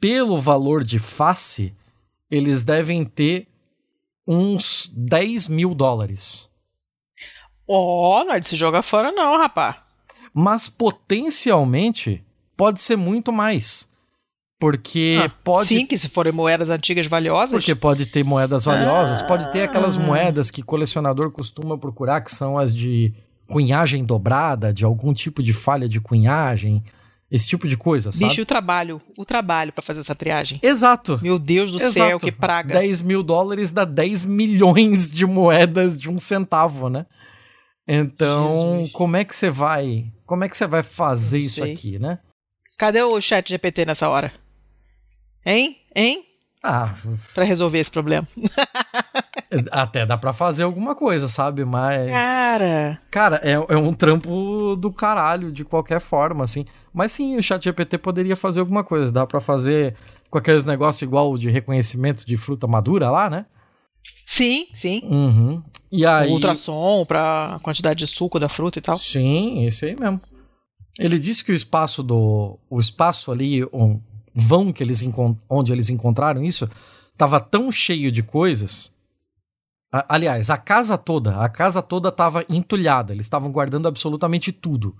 pelo 0.00 0.38
valor 0.40 0.84
de 0.84 0.98
face, 0.98 1.74
eles 2.30 2.62
devem 2.64 3.04
ter 3.04 3.48
uns 4.26 4.90
10 4.94 5.48
mil 5.48 5.74
dólares. 5.74 6.50
Ó, 7.66 8.24
não 8.24 8.34
é 8.34 8.40
de 8.40 8.46
se 8.46 8.56
jogar 8.56 8.82
fora 8.82 9.12
não, 9.12 9.38
rapá. 9.38 9.84
Mas 10.32 10.68
potencialmente 10.68 12.22
pode 12.56 12.80
ser 12.80 12.96
muito 12.96 13.32
mais. 13.32 13.88
Porque 14.58 15.18
Ah, 15.24 15.28
pode 15.42 15.68
Sim, 15.68 15.86
que 15.86 15.96
se 15.96 16.08
forem 16.08 16.32
moedas 16.32 16.68
antigas 16.68 17.06
valiosas. 17.06 17.52
Porque 17.52 17.74
pode 17.74 18.06
ter 18.06 18.22
moedas 18.22 18.64
valiosas, 18.66 19.22
Ah. 19.22 19.24
pode 19.26 19.50
ter 19.50 19.62
aquelas 19.62 19.96
moedas 19.96 20.50
que 20.50 20.62
colecionador 20.62 21.30
costuma 21.30 21.78
procurar, 21.78 22.20
que 22.20 22.30
são 22.30 22.58
as 22.58 22.74
de 22.74 23.12
cunhagem 23.50 24.04
dobrada, 24.04 24.72
de 24.72 24.84
algum 24.84 25.12
tipo 25.12 25.42
de 25.42 25.52
falha 25.52 25.88
de 25.88 26.00
cunhagem, 26.00 26.82
esse 27.30 27.48
tipo 27.48 27.68
de 27.68 27.76
coisa, 27.76 28.10
sabe? 28.10 28.28
Bicho, 28.28 28.40
e 28.40 28.42
o 28.42 28.46
trabalho. 28.46 29.00
O 29.16 29.24
trabalho 29.24 29.72
pra 29.72 29.82
fazer 29.82 30.00
essa 30.00 30.14
triagem. 30.14 30.58
Exato. 30.62 31.18
Meu 31.22 31.38
Deus 31.38 31.70
do 31.70 31.78
Exato. 31.78 31.92
céu, 31.92 32.18
que 32.18 32.32
praga. 32.32 32.74
10 32.74 33.02
mil 33.02 33.22
dólares 33.22 33.70
dá 33.70 33.84
10 33.84 34.24
milhões 34.26 35.10
de 35.10 35.24
moedas 35.26 35.98
de 35.98 36.10
um 36.10 36.18
centavo, 36.18 36.88
né? 36.88 37.06
Então, 37.86 38.74
Jesus. 38.78 38.92
como 38.92 39.16
é 39.16 39.24
que 39.24 39.34
você 39.34 39.50
vai. 39.50 40.12
Como 40.26 40.44
é 40.44 40.48
que 40.48 40.56
você 40.56 40.66
vai 40.66 40.82
fazer 40.82 41.38
isso 41.38 41.62
aqui, 41.62 41.98
né? 41.98 42.18
Cadê 42.78 43.02
o 43.02 43.20
chat 43.20 43.48
GPT 43.48 43.84
nessa 43.84 44.08
hora? 44.08 44.32
Hein? 45.44 45.76
Hein? 45.94 46.24
Ah, 46.62 46.94
Pra 47.34 47.44
resolver 47.44 47.78
esse 47.78 47.90
problema. 47.90 48.28
até 49.70 50.04
dá 50.04 50.16
pra 50.18 50.32
fazer 50.32 50.64
alguma 50.64 50.94
coisa, 50.94 51.26
sabe? 51.26 51.64
Mas. 51.64 52.10
Cara. 52.10 53.00
Cara, 53.10 53.40
é, 53.42 53.52
é 53.52 53.76
um 53.76 53.94
trampo 53.94 54.76
do 54.76 54.92
caralho, 54.92 55.50
de 55.50 55.64
qualquer 55.64 56.00
forma, 56.00 56.44
assim. 56.44 56.66
Mas 56.92 57.12
sim, 57.12 57.36
o 57.36 57.42
chat 57.42 57.64
GPT 57.64 57.98
poderia 57.98 58.36
fazer 58.36 58.60
alguma 58.60 58.84
coisa. 58.84 59.10
Dá 59.10 59.26
pra 59.26 59.40
fazer 59.40 59.96
com 60.30 60.38
aqueles 60.38 60.66
negócios 60.66 61.02
igual 61.02 61.36
de 61.36 61.50
reconhecimento 61.50 62.26
de 62.26 62.36
fruta 62.36 62.66
madura 62.66 63.10
lá, 63.10 63.30
né? 63.30 63.46
Sim, 64.26 64.66
sim. 64.72 65.00
Uhum. 65.04 65.62
E 65.90 66.06
aí... 66.06 66.30
O 66.30 66.34
ultrassom 66.34 67.04
pra 67.04 67.58
quantidade 67.62 67.98
de 67.98 68.06
suco 68.06 68.38
da 68.38 68.48
fruta 68.48 68.78
e 68.78 68.82
tal. 68.82 68.96
Sim, 68.96 69.64
esse 69.66 69.86
aí 69.86 69.96
mesmo. 69.98 70.20
Ele 70.98 71.18
disse 71.18 71.44
que 71.44 71.52
o 71.52 71.54
espaço 71.54 72.02
do... 72.02 72.58
O 72.68 72.78
espaço 72.78 73.32
ali, 73.32 73.64
o 73.64 74.00
vão 74.34 74.72
que 74.72 74.82
eles 74.82 75.02
onde 75.48 75.72
eles 75.72 75.90
encontraram 75.90 76.44
isso, 76.44 76.68
tava 77.16 77.40
tão 77.40 77.70
cheio 77.70 78.10
de 78.10 78.22
coisas... 78.22 78.92
A- 79.92 80.14
aliás, 80.14 80.50
a 80.50 80.56
casa 80.56 80.96
toda, 80.96 81.36
a 81.40 81.48
casa 81.48 81.82
toda 81.82 82.12
tava 82.12 82.44
entulhada. 82.48 83.12
Eles 83.12 83.26
estavam 83.26 83.50
guardando 83.50 83.88
absolutamente 83.88 84.52
tudo. 84.52 84.96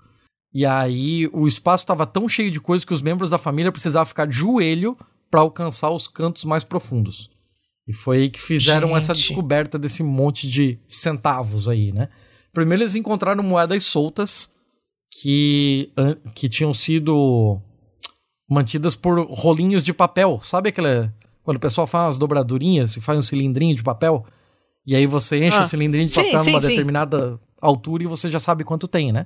E 0.53 0.65
aí 0.65 1.29
o 1.31 1.47
espaço 1.47 1.83
estava 1.83 2.05
tão 2.05 2.27
cheio 2.27 2.51
de 2.51 2.59
coisas 2.59 2.83
que 2.83 2.93
os 2.93 3.01
membros 3.01 3.29
da 3.29 3.37
família 3.37 3.71
precisavam 3.71 4.05
ficar 4.07 4.27
de 4.27 4.35
joelho 4.35 4.97
para 5.29 5.39
alcançar 5.39 5.89
os 5.91 6.09
cantos 6.09 6.43
mais 6.43 6.65
profundos. 6.65 7.29
E 7.87 7.93
foi 7.93 8.17
aí 8.17 8.29
que 8.29 8.41
fizeram 8.41 8.95
essa 8.97 9.15
Gente. 9.15 9.27
descoberta 9.27 9.79
desse 9.79 10.03
monte 10.03 10.49
de 10.49 10.77
centavos 10.89 11.69
aí, 11.69 11.93
né? 11.93 12.09
Primeiro 12.53 12.83
eles 12.83 12.95
encontraram 12.95 13.41
moedas 13.41 13.85
soltas 13.85 14.51
que, 15.09 15.89
que 16.35 16.49
tinham 16.49 16.73
sido 16.73 17.61
mantidas 18.51 18.95
por 18.95 19.17
rolinhos 19.29 19.81
de 19.83 19.93
papel. 19.93 20.41
Sabe 20.43 20.69
aquela. 20.69 21.13
Quando 21.41 21.57
o 21.57 21.59
pessoal 21.59 21.87
faz 21.87 22.05
umas 22.05 22.17
dobradurinhas 22.17 22.97
e 22.97 23.01
faz 23.01 23.17
um 23.17 23.21
cilindrinho 23.21 23.75
de 23.75 23.81
papel? 23.81 24.25
E 24.85 24.95
aí 24.95 25.05
você 25.05 25.43
enche 25.43 25.57
Ah, 25.57 25.63
o 25.63 25.67
cilindrinho 25.67 26.05
de 26.05 26.11
sim, 26.11 26.23
papel 26.23 26.43
sim, 26.43 26.51
numa 26.51 26.61
sim. 26.61 26.67
determinada 26.67 27.39
altura 27.61 28.03
e 28.03 28.07
você 28.07 28.29
já 28.29 28.39
sabe 28.39 28.63
quanto 28.63 28.87
tem, 28.87 29.11
né? 29.11 29.25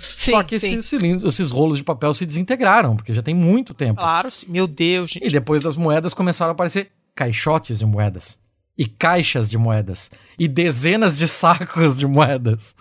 Sim, 0.00 0.30
Só 0.30 0.42
que 0.44 0.54
esses 0.54 0.86
cilindros, 0.86 1.34
esses 1.34 1.50
rolos 1.50 1.76
de 1.78 1.84
papel 1.84 2.14
se 2.14 2.24
desintegraram, 2.24 2.94
porque 2.94 3.12
já 3.12 3.20
tem 3.20 3.34
muito 3.34 3.74
tempo. 3.74 4.00
Claro, 4.00 4.30
meu 4.46 4.66
Deus, 4.68 5.10
gente. 5.10 5.26
E 5.26 5.30
depois 5.30 5.60
das 5.60 5.74
moedas 5.76 6.14
começaram 6.14 6.50
a 6.50 6.52
aparecer 6.52 6.92
caixotes 7.16 7.80
de 7.80 7.84
moedas. 7.86 8.38
E 8.76 8.86
caixas 8.86 9.50
de 9.50 9.58
moedas. 9.58 10.10
E 10.38 10.46
dezenas 10.46 11.18
de 11.18 11.26
sacos 11.28 11.98
de 11.98 12.06
moedas. 12.06 12.76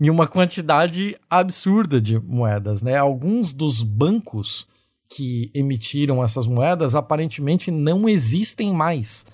E 0.00 0.08
uma 0.10 0.26
quantidade 0.26 1.16
absurda 1.28 2.00
de 2.00 2.18
moedas, 2.18 2.82
né? 2.82 2.96
Alguns 2.96 3.52
dos 3.52 3.82
bancos 3.82 4.66
que 5.08 5.50
emitiram 5.54 6.22
essas 6.22 6.46
moedas 6.46 6.94
aparentemente 6.94 7.70
não 7.70 8.08
existem 8.08 8.72
mais. 8.72 9.26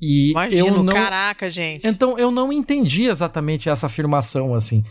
E 0.00 0.30
Imagino, 0.30 0.66
eu 0.66 0.82
não 0.82 0.92
caraca, 0.92 1.50
gente. 1.50 1.86
então 1.86 2.16
eu 2.18 2.30
não 2.30 2.52
entendi 2.52 3.04
exatamente 3.04 3.68
essa 3.68 3.86
afirmação 3.86 4.54
assim. 4.54 4.84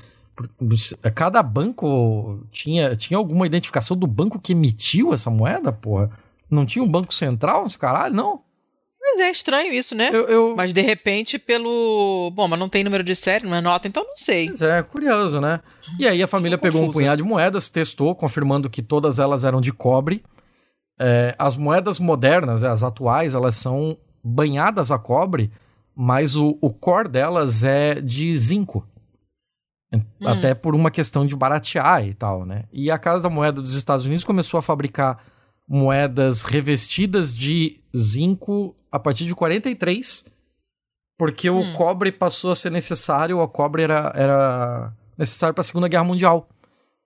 Cada 1.15 1.41
banco 1.41 2.45
tinha, 2.51 2.95
tinha 2.95 3.18
alguma 3.18 3.47
identificação 3.47 3.97
do 3.97 4.05
banco 4.05 4.39
que 4.39 4.51
emitiu 4.51 5.13
essa 5.13 5.30
moeda, 5.30 5.72
porra? 5.72 6.11
Não 6.49 6.65
tinha 6.65 6.84
um 6.84 6.88
banco 6.88 7.13
central 7.13 7.63
nesse 7.63 7.78
caralho, 7.78 8.13
não? 8.13 8.41
Mas 9.10 9.20
é 9.22 9.32
estranho 9.32 9.72
isso, 9.74 9.95
né? 9.95 10.10
Eu, 10.12 10.26
eu- 10.28 10.55
Mas 10.55 10.74
de 10.74 10.82
repente, 10.82 11.39
pelo. 11.39 12.32
Bom, 12.36 12.47
mas 12.47 12.60
não 12.60 12.68
tem 12.70 12.84
número 12.84 13.03
de 13.03 13.16
série, 13.16 13.47
não 13.47 13.55
é 13.55 13.62
nota, 13.62 13.88
então 13.88 14.03
não 14.03 14.18
sei. 14.18 14.47
Pois 14.47 14.62
é, 14.62 14.84
curioso, 14.84 15.39
né? 15.39 15.62
E 15.97 16.08
aí 16.08 16.22
a 16.22 16.28
família 16.28 16.58
pegou 16.58 16.84
um 16.84 16.91
punhado 16.91 17.24
de 17.24 17.28
moedas, 17.28 17.70
testou, 17.70 18.14
confirmando 18.16 18.70
que 18.70 18.82
todas 18.82 19.18
elas 19.20 19.43
eram 19.45 19.62
de 19.62 19.72
cobre. 19.72 20.24
É, 20.99 21.36
as 21.39 21.55
moedas 21.55 21.99
modernas, 21.99 22.64
as 22.64 22.84
atuais, 22.84 23.34
elas 23.36 23.55
são 23.55 23.97
banhadas 24.24 24.91
a 24.91 24.97
cobre, 24.99 25.51
mas 25.95 26.36
o, 26.36 26.58
o 26.62 26.74
core 26.74 27.08
delas 27.08 27.64
é 27.64 28.01
de 28.01 28.36
zinco. 28.38 28.86
Até 30.26 30.53
por 30.53 30.76
uma 30.76 30.91
questão 30.91 31.26
de 31.26 31.36
baratear 31.36 32.05
e 32.05 32.14
tal, 32.14 32.45
né? 32.45 32.66
E 32.74 32.91
a 32.91 32.97
Casa 32.99 33.24
da 33.24 33.30
Moeda 33.30 33.62
dos 33.62 33.74
Estados 33.76 34.05
Unidos 34.05 34.24
começou 34.26 34.58
a 34.58 34.62
fabricar 34.62 35.24
moedas 35.68 36.43
revestidas 36.43 37.36
de 37.36 37.80
zinco 37.95 38.76
a 38.92 39.00
partir 39.00 39.26
de 39.26 39.36
43, 39.36 40.26
porque 41.18 41.50
o 41.50 41.60
Hum. 41.60 41.74
cobre 41.74 42.12
passou 42.12 42.52
a 42.52 42.56
ser 42.56 42.72
necessário, 42.72 43.40
o 43.40 43.48
cobre 43.48 43.84
era, 43.84 44.12
era 44.16 44.94
necessário 45.18 45.54
para 45.54 45.62
a 45.62 45.64
Segunda 45.64 45.88
Guerra 45.88 46.04
Mundial. 46.04 46.48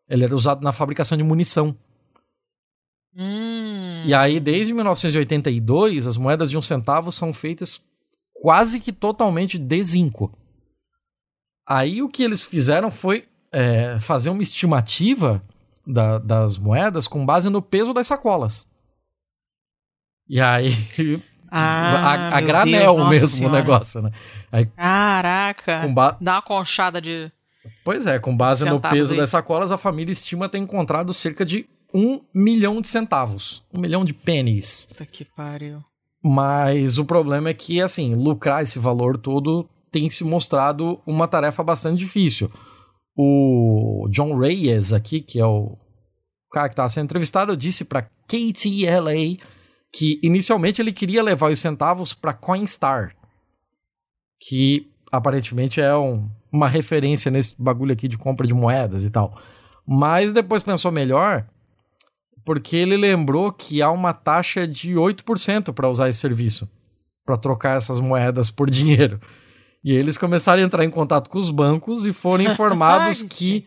Ele 0.09 0.25
era 0.25 0.35
usado 0.35 0.61
na 0.63 0.71
fabricação 0.71 1.17
de 1.17 1.23
munição. 1.23 1.75
Hum. 3.15 4.03
E 4.05 4.13
aí, 4.13 4.39
desde 4.39 4.73
1982, 4.73 6.07
as 6.07 6.17
moedas 6.17 6.49
de 6.49 6.57
um 6.57 6.61
centavo 6.61 7.11
são 7.11 7.33
feitas 7.33 7.83
quase 8.33 8.79
que 8.79 8.91
totalmente 8.91 9.57
de 9.57 9.83
zinco. 9.83 10.35
Aí 11.67 12.01
o 12.01 12.09
que 12.09 12.23
eles 12.23 12.41
fizeram 12.41 12.89
foi 12.89 13.25
é, 13.53 13.99
fazer 13.99 14.29
uma 14.29 14.41
estimativa 14.41 15.43
da- 15.85 16.17
das 16.19 16.57
moedas 16.57 17.05
com 17.07 17.25
base 17.25 17.49
no 17.49 17.61
peso 17.61 17.93
das 17.93 18.07
sacolas. 18.07 18.65
E 20.27 20.39
aí, 20.39 20.69
Ah, 21.51 22.29
a, 22.31 22.37
a 22.37 22.41
granel 22.41 22.95
Deus, 22.95 22.97
nossa 22.97 23.09
mesmo 23.09 23.47
o 23.47 23.51
negócio, 23.51 24.01
né? 24.01 24.11
Caraca. 24.75 25.81
Com 25.81 25.93
ba- 25.93 26.17
Dá 26.21 26.35
uma 26.35 26.41
conchada 26.41 27.01
de. 27.01 27.31
Pois 27.83 28.07
é, 28.07 28.17
com 28.19 28.35
base 28.35 28.65
no 28.65 28.79
peso 28.79 29.13
aí. 29.13 29.19
das 29.19 29.29
sacolas, 29.29 29.71
a 29.71 29.77
família 29.77 30.11
estima 30.11 30.47
ter 30.49 30.57
encontrado 30.57 31.13
cerca 31.13 31.43
de 31.45 31.65
um 31.93 32.21
milhão 32.33 32.79
de 32.81 32.87
centavos. 32.87 33.63
Um 33.73 33.79
milhão 33.81 34.03
de 34.05 34.13
pennies. 34.13 34.87
Puta 34.89 35.05
que 35.05 35.25
pariu. 35.25 35.79
Mas 36.23 36.97
o 36.97 37.05
problema 37.05 37.49
é 37.49 37.53
que, 37.53 37.81
assim, 37.81 38.13
lucrar 38.15 38.63
esse 38.63 38.79
valor 38.79 39.17
todo 39.17 39.69
tem 39.91 40.09
se 40.09 40.23
mostrado 40.23 41.01
uma 41.05 41.27
tarefa 41.27 41.61
bastante 41.63 41.99
difícil. 41.99 42.49
O 43.15 44.07
John 44.09 44.37
Reyes 44.37 44.93
aqui, 44.93 45.19
que 45.19 45.39
é 45.39 45.45
o 45.45 45.77
cara 46.51 46.69
que 46.69 46.73
estava 46.73 46.89
sendo 46.89 47.05
entrevistado, 47.05 47.57
disse 47.57 47.83
para 47.85 48.03
KTLA 48.27 49.37
que 49.91 50.19
inicialmente 50.23 50.81
ele 50.81 50.91
queria 50.91 51.21
levar 51.21 51.51
os 51.51 51.59
centavos 51.59 52.13
para 52.13 52.33
Coinstar, 52.33 53.15
que 54.39 54.89
aparentemente 55.11 55.81
é 55.81 55.95
um- 55.95 56.29
uma 56.51 56.67
referência 56.67 57.29
nesse 57.31 57.55
bagulho 57.61 57.93
aqui 57.93 58.07
de 58.07 58.17
compra 58.17 58.47
de 58.47 58.53
moedas 58.53 59.03
e 59.03 59.09
tal. 59.09 59.37
Mas 59.85 60.33
depois 60.33 60.63
pensou 60.63 60.91
melhor, 60.91 61.45
porque 62.45 62.75
ele 62.75 62.97
lembrou 62.97 63.51
que 63.51 63.81
há 63.81 63.91
uma 63.91 64.13
taxa 64.13 64.67
de 64.67 64.95
8% 64.95 65.73
para 65.73 65.89
usar 65.89 66.09
esse 66.09 66.19
serviço, 66.19 66.69
para 67.25 67.37
trocar 67.37 67.77
essas 67.77 67.99
moedas 67.99 68.49
por 68.49 68.69
dinheiro. 68.69 69.19
E 69.83 69.93
eles 69.93 70.17
começaram 70.17 70.61
a 70.61 70.65
entrar 70.65 70.83
em 70.85 70.89
contato 70.89 71.29
com 71.29 71.37
os 71.39 71.49
bancos 71.49 72.05
e 72.05 72.13
foram 72.13 72.43
informados 72.51 73.23
que 73.23 73.65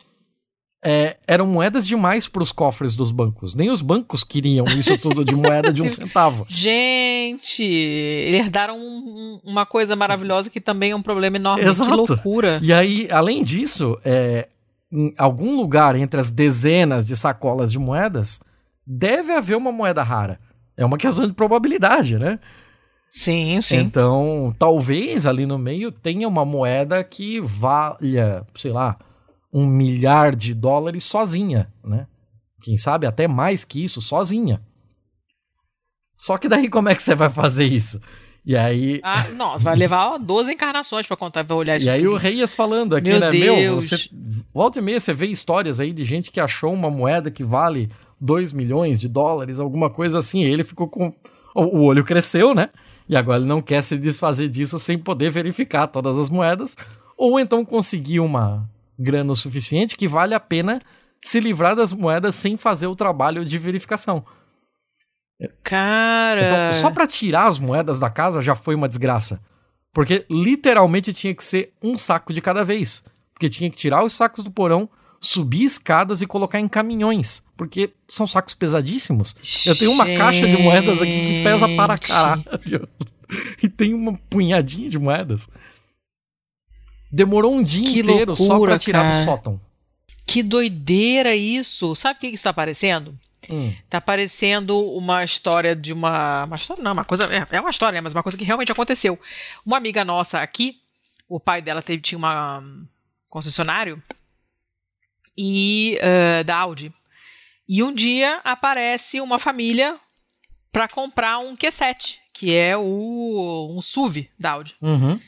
é, 0.85 1.17
eram 1.27 1.47
moedas 1.47 1.87
demais 1.87 2.29
para 2.29 2.43
os 2.43 2.53
cofres 2.53 2.95
dos 2.95 3.11
bancos. 3.11 3.55
Nem 3.55 3.71
os 3.71 3.81
bancos 3.81 4.23
queriam 4.23 4.67
isso 4.67 4.97
tudo 4.99 5.25
de 5.25 5.35
moeda 5.35 5.73
de 5.73 5.83
um 5.83 5.89
centavo. 5.89 6.45
Gente, 6.49 7.63
eles 7.63 8.41
herdaram 8.41 8.79
um- 8.79 9.41
uma 9.43 9.65
coisa 9.65 9.97
maravilhosa 9.97 10.51
que 10.51 10.61
também 10.61 10.91
é 10.91 10.97
um 10.97 11.03
problema 11.03 11.37
enorme. 11.37 11.65
Exato. 11.65 11.91
Que 11.91 11.97
loucura. 11.97 12.61
E 12.63 12.73
aí, 12.73 13.09
além 13.11 13.43
disso, 13.43 13.99
é, 14.05 14.49
em 14.93 15.15
algum 15.17 15.57
lugar 15.57 15.97
entre 15.97 16.21
as 16.21 16.31
dezenas 16.31 17.07
de 17.07 17.17
sacolas 17.17 17.73
de 17.73 17.79
moedas, 17.79 18.41
deve 18.87 19.33
haver 19.33 19.57
uma 19.57 19.73
moeda 19.73 20.03
rara. 20.03 20.39
É 20.77 20.85
uma 20.85 20.99
questão 20.99 21.27
de 21.27 21.33
probabilidade, 21.33 22.19
né? 22.19 22.39
Sim, 23.09 23.61
sim. 23.63 23.77
Então, 23.77 24.55
talvez 24.59 25.25
ali 25.25 25.47
no 25.47 25.57
meio 25.57 25.93
tenha 25.93 26.27
uma 26.27 26.45
moeda 26.45 27.03
que 27.05 27.41
valha, 27.41 28.45
sei 28.55 28.73
lá, 28.73 28.97
um 29.55 29.65
milhar 29.65 30.35
de 30.35 30.53
dólares 30.53 31.05
sozinha, 31.05 31.73
né? 31.85 32.09
Quem 32.61 32.77
sabe 32.77 33.07
até 33.07 33.29
mais 33.29 33.63
que 33.63 33.85
isso, 33.85 34.01
sozinha. 34.01 34.61
Só 36.13 36.37
que 36.37 36.49
daí 36.49 36.69
como 36.69 36.89
é 36.89 36.95
que 36.95 37.03
você 37.03 37.15
vai 37.15 37.31
fazer 37.31 37.65
isso? 37.65 38.01
E 38.45 38.57
aí. 38.57 39.01
Ah, 39.03 39.29
nossa, 39.29 39.63
vai 39.63 39.77
levar 39.77 40.19
12 40.19 40.53
encarnações 40.53 41.07
pra 41.07 41.17
contar, 41.17 41.45
vai 41.45 41.57
olhar 41.57 41.77
isso. 41.77 41.87
E 41.87 41.89
aí 41.89 42.07
o 42.07 42.17
Reias 42.17 42.53
falando 42.53 42.97
aqui, 42.97 43.11
Meu 43.11 43.21
né? 43.21 43.31
Meu, 43.31 43.55
Deus. 43.57 43.89
você. 43.89 44.11
Volta 44.53 44.81
e 44.81 44.83
meia 44.83 44.99
você 44.99 45.13
vê 45.13 45.27
histórias 45.27 45.79
aí 45.79 45.93
de 45.93 46.05
gente 46.05 46.33
que 46.33 46.41
achou 46.41 46.73
uma 46.73 46.91
moeda 46.91 47.31
que 47.31 47.45
vale 47.45 47.91
2 48.21 48.53
milhões 48.53 49.01
de 49.01 49.09
dólares, 49.09 49.61
alguma 49.61 49.89
coisa 49.89 50.19
assim. 50.19 50.43
E 50.43 50.47
ele 50.47 50.65
ficou 50.65 50.89
com. 50.89 51.15
O 51.55 51.79
o 51.79 51.83
olho 51.85 52.03
cresceu, 52.03 52.55
né? 52.55 52.69
E 53.09 53.17
agora 53.17 53.39
ele 53.39 53.47
não 53.47 53.63
quer 53.63 53.83
se 53.83 53.97
desfazer 53.97 54.49
disso 54.49 54.79
sem 54.79 54.99
poder 54.99 55.31
verificar 55.31 55.87
todas 55.87 56.19
as 56.19 56.29
moedas. 56.29 56.77
Ou 57.17 57.39
então 57.39 57.65
conseguir 57.65 58.19
uma 58.19 58.69
grana 58.99 59.33
o 59.33 59.37
suficiente 59.37 59.97
que 59.97 60.09
vale 60.09 60.35
a 60.35 60.41
pena 60.41 60.81
se 61.23 61.41
livrar 61.41 61.75
das 61.75 61.93
moedas 61.93 62.35
sem 62.35 62.57
fazer 62.57 62.87
o 62.87 62.97
trabalho 62.97 63.45
de 63.45 63.59
verificação. 63.59 64.25
Cara. 65.63 66.45
Então, 66.45 66.81
só 66.81 66.91
pra 66.91 67.07
tirar 67.07 67.49
as 67.49 67.59
moedas 67.59 68.01
da 68.01 68.11
casa 68.11 68.41
já 68.41 68.55
foi 68.55 68.75
uma 68.75 68.89
desgraça. 68.89 69.41
Porque 69.93 70.25
literalmente 70.29 71.13
tinha 71.13 71.35
que 71.35 71.45
ser 71.45 71.73
um 71.83 71.97
saco 71.97 72.33
de 72.33 72.41
cada 72.41 72.65
vez. 72.65 73.05
Porque 73.33 73.49
tinha 73.49 73.71
que 73.71 73.77
tirar 73.77 74.05
os 74.05 74.13
sacos 74.13 74.45
do 74.45 74.51
porão, 74.51 74.89
subir 75.21 75.65
escadas 75.65 76.21
e 76.21 76.27
colocar 76.27 76.61
em 76.61 76.69
caminhões. 76.69 77.43
Porque 77.57 77.93
são 78.09 78.27
sacos 78.27 78.55
pesadíssimos. 78.55 79.35
Eu 79.65 79.77
tenho 79.77 79.93
uma 79.93 80.07
caixa 80.07 80.47
de 80.47 80.57
moedas 80.57 81.01
aqui 81.01 81.27
que 81.27 81.45
pesa 81.45 81.69
para 81.69 81.97
caralho. 81.97 82.45
E 83.61 83.69
tem 83.69 83.95
uma 83.95 84.13
punhadinha 84.29 84.89
de 84.89 84.99
moedas. 84.99 85.49
Demorou 87.15 87.55
um 87.55 87.63
dia 87.63 87.85
Que 87.85 88.01
inteiro 88.01 88.35
só 88.35 88.55
loucura, 88.55 88.73
pra 88.73 88.79
tirar 88.79 89.05
do 89.05 89.13
cara. 89.13 89.25
sótão. 89.25 89.61
Que 90.27 90.43
doideira 90.43 91.37
isso. 91.37 91.95
Sabe 91.95 92.17
o 92.17 92.21
que 92.21 92.31
que 92.31 92.35
está 92.35 92.53
parecendo? 92.53 93.17
Hum. 93.49 93.73
Tá 93.89 94.01
parecendo 94.01 94.77
uma 94.93 95.23
história 95.23 95.77
de 95.77 95.93
uma. 95.93 96.45
Uma 96.45 96.57
história, 96.57 96.83
não, 96.83 96.93
uma 96.93 97.05
coisa. 97.05 97.33
É, 97.33 97.47
é 97.57 97.61
uma 97.61 97.71
história? 97.71 98.03
Mas 98.03 98.15
uma 98.15 98.23
coisa 98.23 98.37
que 98.37 98.45
realmente 98.45 98.73
aconteceu. 98.73 99.17
Uma 99.65 99.77
amiga 99.77 100.05
nossa 100.05 100.41
aqui, 100.41 100.81
o 101.29 101.39
pai 101.39 101.63
dela 101.63 101.83
teve, 101.83 102.03
tinha 102.03 102.19
uma 102.19 102.59
um, 102.59 102.85
concessionário 103.29 104.03
e 105.39 105.97
eh, 106.01 106.43
da 106.43 106.57
Audi. 106.57 106.93
E 107.69 107.81
um 107.83 107.93
dia 107.93 108.41
aparece 108.43 109.21
uma 109.21 109.39
família 109.39 110.01
para 110.73 110.89
comprar 110.89 111.39
um 111.39 111.57
Q7, 111.57 112.19
que 112.33 112.55
é 112.55 112.77
o 112.77 113.69
um 113.71 113.81
SUV 113.81 114.29
da 114.37 114.53
Audi. 114.53 114.75
Uhum. 114.83 115.21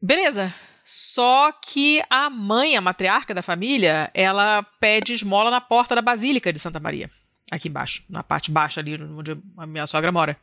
Beleza. 0.00 0.54
Só 0.86 1.50
que 1.50 2.00
a 2.08 2.30
mãe, 2.30 2.76
a 2.76 2.80
matriarca 2.80 3.34
da 3.34 3.42
família, 3.42 4.08
ela 4.14 4.62
pede 4.78 5.12
esmola 5.12 5.50
na 5.50 5.60
porta 5.60 5.96
da 5.96 6.00
Basílica 6.00 6.52
de 6.52 6.60
Santa 6.60 6.78
Maria. 6.78 7.10
Aqui 7.50 7.68
embaixo, 7.68 8.04
na 8.08 8.22
parte 8.22 8.52
baixa 8.52 8.80
ali 8.80 8.94
onde 9.02 9.36
a 9.56 9.66
minha 9.66 9.86
sogra 9.86 10.12
mora. 10.12 10.38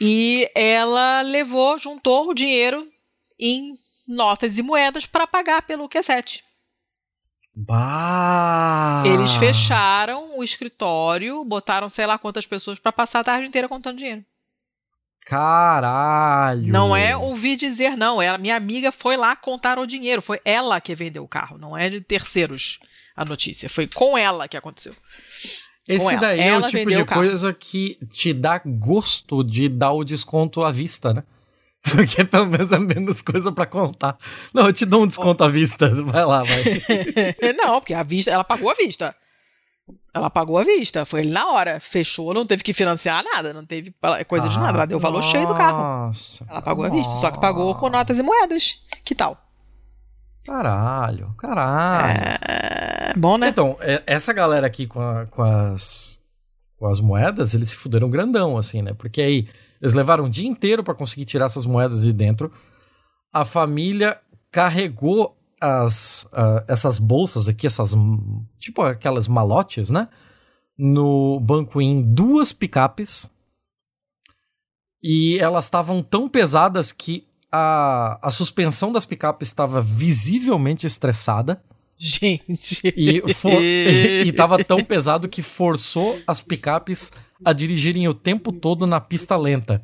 E 0.00 0.48
ela 0.54 1.22
levou, 1.22 1.76
juntou 1.78 2.30
o 2.30 2.34
dinheiro 2.34 2.88
em 3.38 3.76
notas 4.06 4.56
e 4.56 4.62
moedas 4.62 5.04
para 5.04 5.26
pagar 5.26 5.62
pelo 5.62 5.88
Q7. 5.88 6.42
Bah! 7.52 9.02
Eles 9.04 9.34
fecharam 9.34 10.38
o 10.38 10.44
escritório, 10.44 11.44
botaram 11.44 11.88
sei 11.88 12.06
lá 12.06 12.16
quantas 12.16 12.46
pessoas 12.46 12.78
para 12.78 12.92
passar 12.92 13.20
a 13.20 13.24
tarde 13.24 13.48
inteira 13.48 13.68
contando 13.68 13.98
dinheiro. 13.98 14.24
Caralho! 15.30 16.72
Não 16.72 16.96
é 16.96 17.16
ouvir 17.16 17.54
dizer, 17.54 17.96
não. 17.96 18.20
Ela, 18.20 18.36
minha 18.36 18.56
amiga 18.56 18.90
foi 18.90 19.16
lá 19.16 19.36
contar 19.36 19.78
o 19.78 19.86
dinheiro. 19.86 20.20
Foi 20.20 20.40
ela 20.44 20.80
que 20.80 20.92
vendeu 20.92 21.22
o 21.22 21.28
carro, 21.28 21.56
não 21.56 21.78
é 21.78 21.88
de 21.88 22.00
terceiros 22.00 22.80
a 23.14 23.24
notícia. 23.24 23.70
Foi 23.70 23.86
com 23.86 24.18
ela 24.18 24.48
que 24.48 24.56
aconteceu. 24.56 24.92
Esse 25.86 26.06
com 26.06 26.10
ela. 26.10 26.20
daí 26.20 26.40
é 26.40 26.58
o 26.58 26.62
tipo 26.62 26.90
de 26.90 27.02
o 27.02 27.06
coisa 27.06 27.54
que 27.54 27.96
te 28.12 28.32
dá 28.32 28.60
gosto 28.64 29.44
de 29.44 29.68
dar 29.68 29.92
o 29.92 30.02
desconto 30.02 30.64
à 30.64 30.72
vista, 30.72 31.14
né? 31.14 31.22
Porque 31.88 32.24
pelo 32.24 32.48
menos 32.48 32.72
é 32.72 32.78
menos 32.80 33.22
coisa 33.22 33.52
pra 33.52 33.66
contar. 33.66 34.18
Não, 34.52 34.66
eu 34.66 34.72
te 34.72 34.84
dou 34.84 35.04
um 35.04 35.06
desconto 35.06 35.44
à 35.44 35.48
vista. 35.48 35.88
Vai 36.06 36.24
lá, 36.24 36.42
vai. 36.42 37.54
não, 37.56 37.78
porque 37.78 37.94
a 37.94 38.02
vista, 38.02 38.32
ela 38.32 38.42
pagou 38.42 38.68
a 38.68 38.74
vista. 38.74 39.14
Ela 40.12 40.28
pagou 40.28 40.58
a 40.58 40.64
vista, 40.64 41.04
foi 41.04 41.20
ali 41.20 41.30
na 41.30 41.48
hora. 41.52 41.78
Fechou, 41.80 42.34
não 42.34 42.46
teve 42.46 42.62
que 42.62 42.72
financiar 42.72 43.22
nada, 43.22 43.52
não 43.52 43.64
teve 43.64 43.94
coisa 44.26 44.48
de 44.48 44.58
nada. 44.58 44.78
Ela 44.78 44.86
deu 44.86 44.98
o 44.98 45.00
valor 45.00 45.22
cheio 45.22 45.46
do 45.46 45.54
carro. 45.54 45.78
Nossa. 46.06 46.44
Ela 46.48 46.60
pagou 46.62 46.84
a 46.84 46.88
vista, 46.88 47.12
só 47.16 47.30
que 47.30 47.40
pagou 47.40 47.74
com 47.76 47.88
notas 47.88 48.18
e 48.18 48.22
moedas. 48.22 48.78
Que 49.04 49.14
tal? 49.14 49.38
Caralho, 50.44 51.34
caralho. 51.36 52.18
É... 52.42 53.12
Bom, 53.16 53.36
né? 53.38 53.48
Então, 53.48 53.76
é- 53.80 54.02
essa 54.06 54.32
galera 54.32 54.66
aqui 54.66 54.86
com, 54.86 55.00
a- 55.00 55.26
com 55.26 55.42
as, 55.42 56.20
com 56.76 56.86
as 56.86 56.98
moedas, 57.00 57.54
eles 57.54 57.70
se 57.70 57.76
fuderam 57.76 58.08
grandão, 58.10 58.56
assim, 58.56 58.82
né? 58.82 58.92
Porque 58.94 59.20
aí 59.20 59.48
eles 59.80 59.94
levaram 59.94 60.24
o 60.24 60.30
dia 60.30 60.48
inteiro 60.48 60.82
pra 60.82 60.94
conseguir 60.94 61.24
tirar 61.24 61.44
essas 61.46 61.64
moedas 61.66 62.02
de 62.02 62.12
dentro. 62.12 62.50
A 63.32 63.44
família 63.44 64.18
carregou 64.50 65.36
as, 65.60 66.26
ah, 66.32 66.64
essas 66.66 66.98
bolsas 66.98 67.48
aqui, 67.48 67.66
essas. 67.66 67.94
Tipo 68.58 68.82
aquelas 68.82 69.28
malotes, 69.28 69.90
né? 69.90 70.08
No 70.78 71.38
banco 71.40 71.80
em 71.80 72.02
duas 72.02 72.52
picapes. 72.52 73.30
E 75.02 75.38
elas 75.38 75.64
estavam 75.64 76.02
tão 76.02 76.28
pesadas 76.28 76.92
que 76.92 77.26
a, 77.50 78.18
a 78.22 78.30
suspensão 78.30 78.92
das 78.92 79.04
picapes 79.04 79.48
estava 79.48 79.80
visivelmente 79.80 80.86
estressada. 80.86 81.62
Gente. 81.96 82.80
E, 82.96 83.34
for, 83.34 83.62
e, 83.62 84.24
e 84.28 84.32
tava 84.32 84.62
tão 84.64 84.82
pesado 84.82 85.28
que 85.28 85.42
forçou 85.42 86.18
as 86.26 86.42
picapes 86.42 87.12
a 87.44 87.52
dirigirem 87.52 88.08
o 88.08 88.14
tempo 88.14 88.52
todo 88.52 88.86
na 88.86 89.00
pista 89.00 89.36
lenta. 89.36 89.82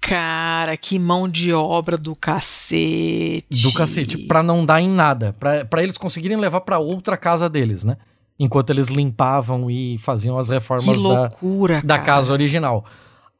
Cara, 0.00 0.76
que 0.76 0.98
mão 0.98 1.28
de 1.28 1.52
obra 1.52 1.98
do 1.98 2.14
cacete. 2.14 3.62
Do 3.62 3.72
cacete, 3.72 4.18
pra 4.18 4.42
não 4.42 4.64
dar 4.64 4.80
em 4.80 4.88
nada. 4.88 5.34
Pra, 5.38 5.64
pra 5.64 5.82
eles 5.82 5.98
conseguirem 5.98 6.36
levar 6.36 6.60
pra 6.62 6.78
outra 6.78 7.16
casa 7.16 7.48
deles, 7.48 7.84
né? 7.84 7.96
Enquanto 8.38 8.70
eles 8.70 8.88
limpavam 8.88 9.68
e 9.70 9.98
faziam 9.98 10.38
as 10.38 10.48
reformas 10.48 11.02
da, 11.02 11.08
loucura, 11.08 11.82
da 11.84 11.96
cara. 11.96 12.06
casa 12.06 12.32
original. 12.32 12.84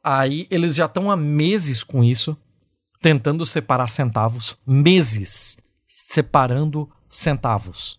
Aí 0.03 0.45
eles 0.51 0.75
já 0.75 0.85
estão 0.85 1.09
há 1.09 1.15
meses 1.15 1.83
com 1.83 2.03
isso, 2.03 2.37
tentando 3.01 3.45
separar 3.45 3.89
centavos. 3.89 4.59
Meses 4.67 5.57
separando 5.87 6.89
centavos. 7.09 7.97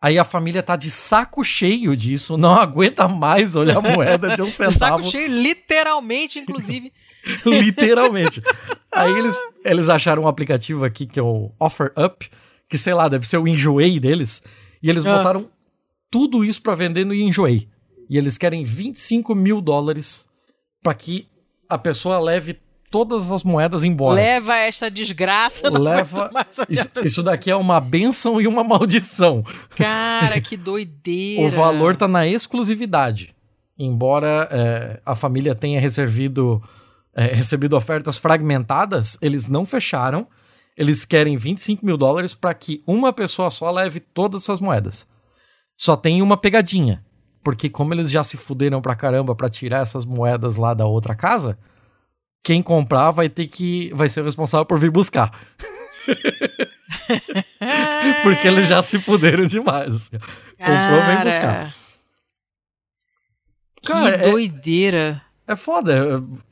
Aí 0.00 0.18
a 0.18 0.24
família 0.24 0.62
tá 0.62 0.76
de 0.76 0.90
saco 0.90 1.42
cheio 1.42 1.96
disso, 1.96 2.36
não 2.36 2.54
aguenta 2.60 3.08
mais 3.08 3.56
olhar 3.56 3.78
a 3.78 3.82
moeda 3.82 4.36
de 4.36 4.42
um 4.42 4.48
Saco 4.50 4.72
centavo. 4.72 5.04
cheio, 5.10 5.28
literalmente, 5.28 6.38
inclusive. 6.38 6.92
Literalmente. 7.44 8.42
Aí 8.92 9.12
eles, 9.12 9.36
eles 9.64 9.88
acharam 9.88 10.22
um 10.24 10.28
aplicativo 10.28 10.84
aqui 10.84 11.06
que 11.06 11.18
é 11.18 11.22
o 11.22 11.50
Offer 11.58 11.92
Up, 11.98 12.28
que 12.68 12.78
sei 12.78 12.94
lá, 12.94 13.08
deve 13.08 13.26
ser 13.26 13.38
o 13.38 13.48
Enjoei 13.48 13.98
deles. 14.00 14.42
E 14.82 14.90
eles 14.90 15.04
Ah. 15.06 15.16
botaram 15.16 15.48
tudo 16.10 16.44
isso 16.44 16.62
pra 16.62 16.74
vender 16.74 17.04
no 17.04 17.14
Enjoei. 17.14 17.68
E 18.08 18.18
eles 18.18 18.36
querem 18.38 18.64
25 18.64 19.34
mil 19.34 19.60
dólares 19.60 20.28
pra 20.82 20.92
que 20.94 21.26
a 21.68 21.78
pessoa 21.78 22.18
leve 22.20 22.58
todas 22.90 23.28
as 23.32 23.42
moedas 23.42 23.82
embora. 23.82 24.20
Leva 24.20 24.54
esta 24.56 24.88
desgraça. 24.90 25.68
Leva-. 25.70 26.30
Isso, 26.68 26.88
isso 27.02 27.22
daqui 27.22 27.50
é 27.50 27.56
uma 27.56 27.80
benção 27.80 28.40
e 28.40 28.46
uma 28.46 28.62
maldição. 28.62 29.42
Cara, 29.76 30.40
que 30.40 30.54
doideira. 30.56 31.42
O 31.46 31.50
valor 31.50 31.96
tá 31.96 32.06
na 32.06 32.26
exclusividade. 32.26 33.34
Embora 33.76 34.46
é, 34.52 35.00
a 35.04 35.16
família 35.16 35.54
tenha 35.54 35.80
recebido, 35.80 36.62
é, 37.14 37.26
recebido 37.26 37.76
ofertas 37.76 38.16
fragmentadas, 38.16 39.16
eles 39.22 39.48
não 39.48 39.64
fecharam. 39.64 40.26
Eles 40.76 41.04
querem 41.04 41.36
25 41.36 41.86
mil 41.86 41.96
dólares 41.96 42.34
para 42.34 42.52
que 42.52 42.82
uma 42.86 43.12
pessoa 43.12 43.50
só 43.50 43.70
leve 43.70 44.00
todas 44.00 44.42
essas 44.42 44.58
moedas. 44.60 45.08
Só 45.78 45.96
tem 45.96 46.20
uma 46.20 46.36
pegadinha. 46.36 47.04
Porque 47.44 47.68
como 47.68 47.94
eles 47.94 48.10
já 48.10 48.24
se 48.24 48.36
fuderam 48.36 48.80
pra 48.82 48.96
caramba 48.96 49.34
pra 49.34 49.48
tirar 49.50 49.82
essas 49.82 50.04
moedas 50.04 50.56
lá 50.56 50.72
da 50.74 50.86
outra 50.86 51.14
casa, 51.14 51.58
quem 52.42 52.62
comprar 52.62 53.10
vai 53.10 53.28
ter 53.28 53.46
que. 53.48 53.92
vai 53.94 54.08
ser 54.08 54.22
o 54.22 54.24
responsável 54.24 54.64
por 54.66 54.78
vir 54.78 54.90
buscar. 54.90 55.30
Porque 58.22 58.48
eles 58.48 58.68
já 58.68 58.82
se 58.82 58.98
fuderam 59.00 59.46
demais. 59.46 59.94
assim. 59.94 60.18
Comprou, 60.18 61.02
vem 61.06 61.16
Cara, 61.16 61.24
buscar. 61.24 61.74
Que 63.82 63.92
Cara, 63.92 64.16
é- 64.16 64.30
doideira. 64.30 65.22
É 65.46 65.54
foda, 65.56 65.92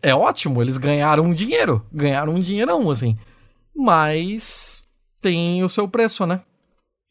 é, 0.03 0.11
é 0.11 0.15
ótimo, 0.15 0.63
eles 0.63 0.77
ganharam 0.77 1.25
um 1.25 1.33
dinheiro, 1.33 1.87
ganharam 1.93 2.35
um 2.35 2.41
dinheirão, 2.41 2.91
assim. 2.91 3.17
Mas 3.75 4.87
tem 5.21 5.63
o 5.63 5.69
seu 5.69 5.89
preço, 5.89 6.27
né? 6.27 6.43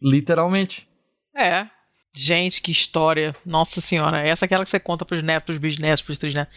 Literalmente. 0.02 0.88
É. 1.36 1.68
Gente, 2.14 2.62
que 2.62 2.72
história. 2.72 3.36
Nossa 3.46 3.80
senhora. 3.80 4.22
Essa 4.22 4.44
é 4.44 4.48
aquela 4.48 4.64
que 4.64 4.70
você 4.70 4.80
conta 4.80 5.06
pros 5.06 5.24
netos, 5.24 5.46
pros 5.46 5.58
bisnetos, 5.58 6.02
pros 6.02 6.18
trisnetos. 6.18 6.54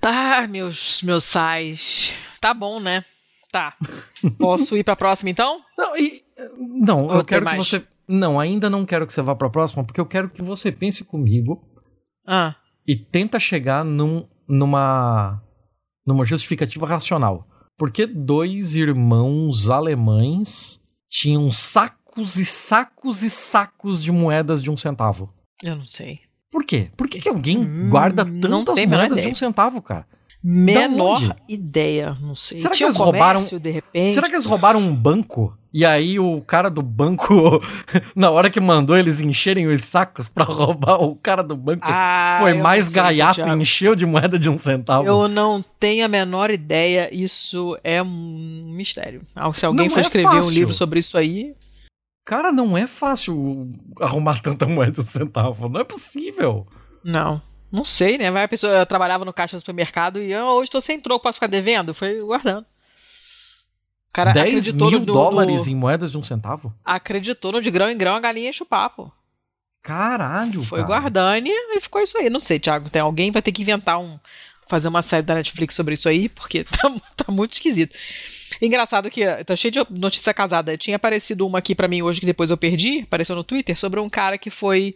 Ah, 0.00 0.46
meus, 0.46 1.02
meus 1.02 1.24
sais. 1.24 2.14
Tá 2.40 2.54
bom, 2.54 2.78
né? 2.78 3.04
Tá. 3.50 3.76
Posso 4.38 4.76
ir 4.76 4.84
pra 4.84 4.94
próxima 4.94 5.30
então? 5.30 5.60
Não, 5.76 5.96
e, 5.96 6.22
não 6.56 7.06
Ou 7.06 7.16
eu 7.16 7.24
quero 7.24 7.40
que 7.44 7.44
mais? 7.56 7.58
você. 7.58 7.82
Não, 8.06 8.38
ainda 8.38 8.70
não 8.70 8.86
quero 8.86 9.06
que 9.06 9.12
você 9.12 9.20
vá 9.20 9.34
pra 9.34 9.50
próxima, 9.50 9.84
porque 9.84 10.00
eu 10.00 10.06
quero 10.06 10.30
que 10.30 10.40
você 10.40 10.72
pense 10.72 11.04
comigo 11.04 11.62
Ah, 12.26 12.54
e 12.88 12.96
tenta 12.96 13.38
chegar 13.38 13.84
num, 13.84 14.26
numa, 14.48 15.42
numa 16.06 16.24
justificativa 16.24 16.86
racional. 16.86 17.46
Por 17.76 17.92
que 17.92 18.06
dois 18.06 18.74
irmãos 18.74 19.68
alemães 19.68 20.82
tinham 21.08 21.52
sacos 21.52 22.36
e 22.36 22.44
sacos 22.46 23.22
e 23.22 23.28
sacos 23.28 24.02
de 24.02 24.10
moedas 24.10 24.62
de 24.62 24.70
um 24.70 24.76
centavo? 24.76 25.32
eu 25.62 25.76
não 25.76 25.86
sei. 25.86 26.20
Por 26.50 26.64
quê? 26.64 26.90
Por 26.96 27.08
que, 27.08 27.20
que 27.20 27.28
alguém 27.28 27.58
Hum, 27.58 27.90
guarda 27.90 28.24
tantas 28.24 28.78
moedas 28.86 29.20
de 29.20 29.28
um 29.28 29.34
centavo, 29.34 29.82
cara? 29.82 30.06
Menor 30.42 31.36
ideia, 31.48 32.16
não 32.20 32.34
sei. 32.36 32.58
Será 32.58 32.74
que 32.74 32.84
um 32.84 32.88
eles 32.88 32.96
roubaram- 32.96 33.40
de 33.44 33.70
repente? 33.70 34.12
Será 34.12 34.28
que 34.28 34.34
eles 34.34 34.46
roubaram 34.46 34.78
um 34.80 34.94
banco? 34.94 35.56
E 35.74 35.84
aí 35.84 36.18
o 36.18 36.40
cara 36.40 36.70
do 36.70 36.80
banco, 36.80 37.34
na 38.16 38.30
hora 38.30 38.48
que 38.48 38.58
mandou 38.60 38.96
eles 38.96 39.20
encherem 39.20 39.66
os 39.66 39.82
sacos 39.84 40.26
pra 40.26 40.44
roubar, 40.44 41.02
o 41.02 41.14
cara 41.16 41.42
do 41.42 41.56
banco 41.56 41.82
Ah, 41.84 42.36
foi 42.40 42.54
mais 42.54 42.88
gaiato 42.88 43.46
e 43.48 43.52
encheu 43.52 43.94
de 43.94 44.06
moeda 44.06 44.38
de 44.38 44.48
um 44.48 44.56
centavo? 44.56 45.06
Eu 45.06 45.28
não 45.28 45.62
tenho 45.78 46.04
a 46.04 46.08
menor 46.08 46.50
ideia, 46.50 47.14
isso 47.14 47.76
é 47.84 48.02
um 48.02 48.72
mistério. 48.74 49.22
Se 49.54 49.66
alguém 49.66 49.88
Não 49.88 49.94
for 49.94 50.00
é 50.00 50.02
escrever 50.02 50.28
um 50.28 50.32
fácil. 50.32 50.52
livro 50.54 50.74
sobre 50.74 51.00
isso 51.00 51.18
aí, 51.18 51.54
Cara, 52.24 52.52
não 52.52 52.76
é 52.76 52.86
fácil 52.86 53.70
arrumar 54.00 54.38
tanta 54.42 54.66
moeda 54.68 54.92
de 54.92 55.00
um 55.00 55.02
centavo. 55.02 55.66
Não 55.68 55.80
é 55.80 55.84
possível. 55.84 56.66
não. 57.04 57.40
Não 57.70 57.84
sei, 57.84 58.16
né? 58.18 58.30
Vai 58.30 58.44
a 58.44 58.48
pessoa 58.48 58.72
eu 58.72 58.86
trabalhava 58.86 59.24
no 59.24 59.32
caixa 59.32 59.56
do 59.56 59.60
supermercado 59.60 60.22
e 60.22 60.32
eu 60.32 60.44
hoje 60.46 60.70
tô 60.70 60.80
sem 60.80 60.98
troco, 61.00 61.22
posso 61.22 61.36
ficar 61.36 61.46
devendo? 61.46 61.92
Foi 61.92 62.20
guardando. 62.20 62.62
O 62.62 64.12
cara 64.12 64.32
10 64.32 64.48
acreditou 64.48 64.90
mil 64.90 65.00
dólares 65.00 65.66
em 65.66 65.74
moedas 65.74 66.12
de 66.12 66.18
um 66.18 66.22
centavo? 66.22 66.74
Acreditou 66.84 67.52
no 67.52 67.60
de 67.60 67.70
grão 67.70 67.90
em 67.90 67.96
grão, 67.96 68.16
a 68.16 68.20
galinha 68.20 68.48
enche 68.48 68.62
o 68.62 68.66
papo. 68.66 69.12
Caralho, 69.82 70.64
Foi 70.64 70.80
cara. 70.80 71.00
guardando 71.00 71.46
e 71.46 71.80
ficou 71.80 72.00
isso 72.02 72.18
aí. 72.18 72.28
Não 72.28 72.40
sei, 72.40 72.58
Thiago, 72.58 72.90
tem 72.90 73.00
alguém 73.00 73.30
vai 73.30 73.42
ter 73.42 73.52
que 73.52 73.62
inventar 73.62 73.98
um. 73.98 74.18
Fazer 74.66 74.88
uma 74.88 75.00
série 75.00 75.24
da 75.24 75.34
Netflix 75.34 75.74
sobre 75.74 75.94
isso 75.94 76.08
aí, 76.10 76.28
porque 76.28 76.64
tá, 76.68 76.92
tá 77.16 77.32
muito 77.32 77.54
esquisito. 77.54 77.96
Engraçado 78.60 79.10
que 79.10 79.24
tá 79.44 79.56
cheio 79.56 79.72
de 79.72 79.80
notícia 79.90 80.34
casada. 80.34 80.76
Tinha 80.76 80.96
aparecido 80.96 81.46
uma 81.46 81.58
aqui 81.58 81.74
pra 81.74 81.88
mim 81.88 82.02
hoje 82.02 82.20
que 82.20 82.26
depois 82.26 82.50
eu 82.50 82.56
perdi, 82.56 83.00
apareceu 83.00 83.34
no 83.34 83.44
Twitter, 83.44 83.78
sobre 83.78 83.98
um 84.00 84.10
cara 84.10 84.36
que 84.36 84.50
foi 84.50 84.94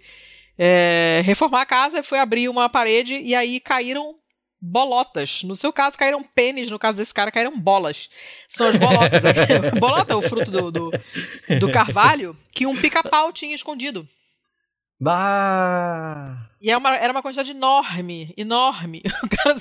é, 0.59 1.23
reformar 1.25 1.63
a 1.63 1.67
casa, 1.67 2.03
foi 2.03 2.19
abrir 2.19 2.49
uma 2.49 2.69
parede 2.69 3.17
e 3.17 3.35
aí 3.35 3.59
caíram 3.61 4.17
bolotas. 4.61 5.43
No 5.43 5.57
seu 5.57 5.73
caso, 5.73 5.99
caíram 5.99 6.23
pênis, 6.23 6.71
no 6.71 6.79
caso 6.79 6.99
desse 6.99 7.13
cara, 7.13 7.33
caíram 7.33 7.59
bolas. 7.59 8.09
São 8.49 8.69
as 8.69 8.77
bolotas. 8.77 9.23
Bolota 9.81 10.13
é 10.13 10.17
o 10.17 10.23
fruto 10.23 10.51
do, 10.51 10.71
do, 10.71 10.91
do 11.59 11.71
carvalho 11.73 12.37
que 12.53 12.65
um 12.67 12.77
pica-pau 12.81 13.33
tinha 13.33 13.55
escondido. 13.55 14.09
Ah, 15.05 16.37
E 16.61 16.71
é 16.71 16.77
uma- 16.77 16.95
era 16.97 17.13
uma 17.13 17.23
quantidade 17.23 17.51
enorme, 17.51 18.33
enorme. 18.37 19.03
O 19.25 19.29
cara 19.29 19.57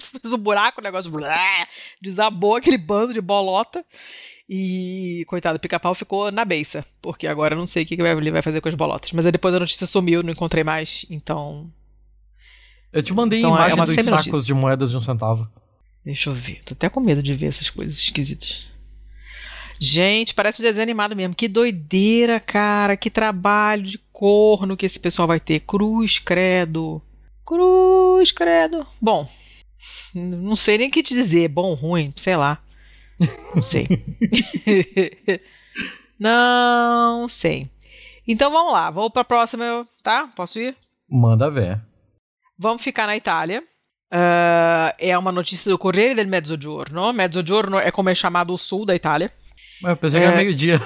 fez 0.00 0.32
um 0.32 0.38
buraco, 0.38 0.80
o 0.80 0.84
negócio 0.84 1.10
blá, 1.10 1.68
desabou 2.00 2.56
aquele 2.56 2.78
bando 2.78 3.12
de 3.12 3.20
bolota. 3.20 3.84
E, 4.48 5.24
coitado, 5.26 5.56
o 5.56 5.60
pica-pau 5.60 5.94
ficou 5.94 6.30
na 6.30 6.44
beiça. 6.44 6.84
Porque 7.02 7.26
agora 7.26 7.54
eu 7.54 7.58
não 7.58 7.66
sei 7.66 7.82
o 7.82 7.86
que 7.86 7.94
ele 7.94 8.30
vai 8.30 8.42
fazer 8.42 8.60
com 8.60 8.68
as 8.68 8.74
bolotas. 8.74 9.12
Mas 9.12 9.26
aí 9.26 9.32
depois 9.32 9.54
a 9.54 9.60
notícia 9.60 9.86
sumiu, 9.86 10.22
não 10.22 10.32
encontrei 10.32 10.62
mais. 10.62 11.04
Então, 11.10 11.70
eu 12.92 13.02
te 13.02 13.12
mandei 13.12 13.40
Então, 13.40 13.54
é 13.54 13.58
imagem 13.58 13.74
uma 13.78 13.84
dos 13.86 14.04
sacos 14.04 14.46
de 14.46 14.54
moedas 14.54 14.90
de 14.90 14.96
um 14.96 15.00
centavo. 15.00 15.48
deixa 16.04 16.30
eu 16.30 16.34
ver. 16.34 16.62
Tô 16.64 16.74
até 16.74 16.88
com 16.88 17.00
medo 17.00 17.22
de 17.22 17.34
ver 17.34 17.46
essas 17.46 17.68
coisas 17.68 17.98
esquisitas. 17.98 18.66
Gente, 19.78 20.32
parece 20.32 20.62
um 20.62 20.64
desenho 20.64 20.84
animado 20.84 21.14
mesmo. 21.14 21.34
Que 21.34 21.48
doideira, 21.48 22.40
cara. 22.40 22.96
Que 22.96 23.10
trabalho 23.10 23.82
de 23.82 23.98
corno 24.12 24.76
que 24.76 24.86
esse 24.86 24.98
pessoal 24.98 25.28
vai 25.28 25.38
ter. 25.40 25.60
Cruz, 25.60 26.18
credo. 26.18 27.02
Cruz, 27.44 28.32
credo. 28.32 28.86
Bom, 29.00 29.28
não 30.14 30.56
sei 30.56 30.78
nem 30.78 30.88
o 30.88 30.90
que 30.90 31.02
te 31.02 31.12
dizer. 31.14 31.48
Bom, 31.48 31.74
ruim, 31.74 32.12
sei 32.16 32.36
lá. 32.36 32.62
Não 33.54 33.62
sei. 33.62 33.86
não 36.18 37.28
sei. 37.28 37.70
Então 38.26 38.50
vamos 38.50 38.72
lá. 38.72 38.90
Vamos 38.90 39.12
pra 39.12 39.24
próxima, 39.24 39.86
tá? 40.02 40.28
Posso 40.34 40.58
ir? 40.58 40.76
Manda 41.08 41.50
ver. 41.50 41.80
Vamos 42.58 42.82
ficar 42.82 43.06
na 43.06 43.16
Itália. 43.16 43.62
Ah, 44.10 44.94
é 44.98 45.16
uma 45.16 45.32
notícia 45.32 45.70
do 45.70 45.78
Corriere 45.78 46.14
del 46.14 46.26
Mezzogiorno. 46.26 47.12
Mezzogiorno 47.12 47.78
é 47.78 47.90
como 47.90 48.08
é 48.08 48.14
chamado 48.14 48.52
o 48.52 48.58
sul 48.58 48.84
da 48.84 48.94
Itália. 48.94 49.32
Mas 49.82 49.90
eu 49.90 49.96
pensei 49.96 50.20
que 50.20 50.26
era 50.26 50.34
É. 50.34 50.38
meio-dia. 50.38 50.80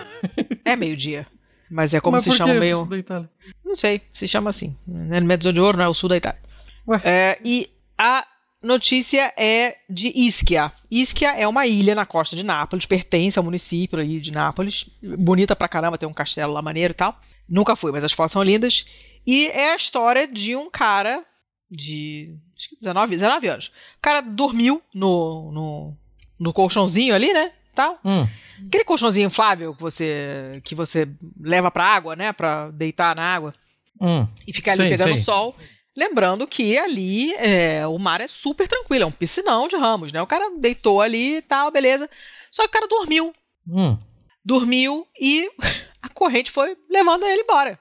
É 0.64 0.76
meio-dia. 0.76 1.26
Mas 1.70 1.94
é 1.94 2.00
como 2.00 2.16
Mas 2.16 2.24
se 2.24 2.32
chama 2.32 2.54
meio. 2.54 2.80
isso 2.80 2.90
da 2.90 2.98
Itália? 2.98 3.30
Não 3.64 3.74
sei, 3.76 4.00
se 4.12 4.26
chama 4.26 4.50
assim. 4.50 4.76
Mezzogiorno 4.86 5.82
é 5.82 5.88
o 5.88 5.94
sul 5.94 6.08
da 6.08 6.16
Itália. 6.16 6.40
Ué. 6.88 7.00
É, 7.04 7.38
e 7.44 7.70
a 7.96 8.26
notícia 8.62 9.32
é 9.36 9.76
de 9.88 10.08
Ischia. 10.14 10.72
Ischia 10.90 11.30
é 11.38 11.46
uma 11.46 11.66
ilha 11.66 11.94
na 11.94 12.04
costa 12.06 12.36
de 12.36 12.44
Nápoles, 12.44 12.86
pertence 12.86 13.38
ao 13.38 13.44
município 13.44 13.98
ali 13.98 14.20
de 14.20 14.30
Nápoles. 14.30 14.88
Bonita 15.02 15.54
pra 15.56 15.68
caramba, 15.68 15.98
tem 15.98 16.08
um 16.08 16.12
castelo 16.12 16.52
lá 16.52 16.62
maneiro 16.62 16.92
e 16.92 16.94
tal. 16.94 17.18
Nunca 17.48 17.74
fui, 17.76 17.90
mas 17.92 18.04
as 18.04 18.12
fotos 18.12 18.32
são 18.32 18.42
lindas. 18.42 18.84
E 19.26 19.48
é 19.48 19.72
a 19.72 19.76
história 19.76 20.26
de 20.26 20.54
um 20.56 20.70
cara 20.70 21.24
de 21.70 22.34
acho 22.56 22.68
que 22.70 22.76
19, 22.76 23.14
19 23.16 23.46
anos. 23.48 23.66
O 23.98 24.02
cara 24.02 24.20
dormiu 24.20 24.82
no, 24.94 25.50
no, 25.52 25.96
no 26.38 26.52
colchãozinho 26.52 27.14
ali, 27.14 27.32
né? 27.32 27.52
Tal. 27.74 27.98
Hum, 28.04 28.26
Aquele 28.66 28.84
colchãozinho 28.84 29.26
inflável 29.28 29.74
que 29.74 29.80
você 29.80 30.60
que 30.64 30.74
você 30.74 31.08
leva 31.40 31.70
pra 31.70 31.84
água, 31.84 32.16
né, 32.16 32.32
Pra 32.32 32.70
deitar 32.72 33.14
na 33.14 33.22
água 33.22 33.54
hum. 34.00 34.26
e 34.46 34.52
ficar 34.52 34.72
ali 34.72 34.82
Sei, 34.82 34.90
pegando 34.90 35.12
sei. 35.12 35.20
o 35.20 35.24
sol. 35.24 35.56
Lembrando 36.00 36.46
que 36.46 36.78
ali 36.78 37.34
é, 37.34 37.86
o 37.86 37.98
mar 37.98 38.22
é 38.22 38.26
super 38.26 38.66
tranquilo, 38.66 39.04
é 39.04 39.06
um 39.06 39.12
piscinão 39.12 39.68
de 39.68 39.76
ramos, 39.76 40.10
né? 40.10 40.22
O 40.22 40.26
cara 40.26 40.50
deitou 40.56 41.02
ali 41.02 41.36
e 41.36 41.42
tal, 41.42 41.70
beleza. 41.70 42.08
Só 42.50 42.62
que 42.62 42.68
o 42.68 42.72
cara 42.72 42.88
dormiu. 42.88 43.34
Hum. 43.68 43.98
Dormiu 44.42 45.06
e 45.20 45.50
a 46.00 46.08
corrente 46.08 46.50
foi 46.50 46.74
levando 46.88 47.26
ele 47.26 47.42
embora. 47.42 47.78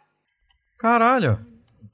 Caralho. 0.78 1.40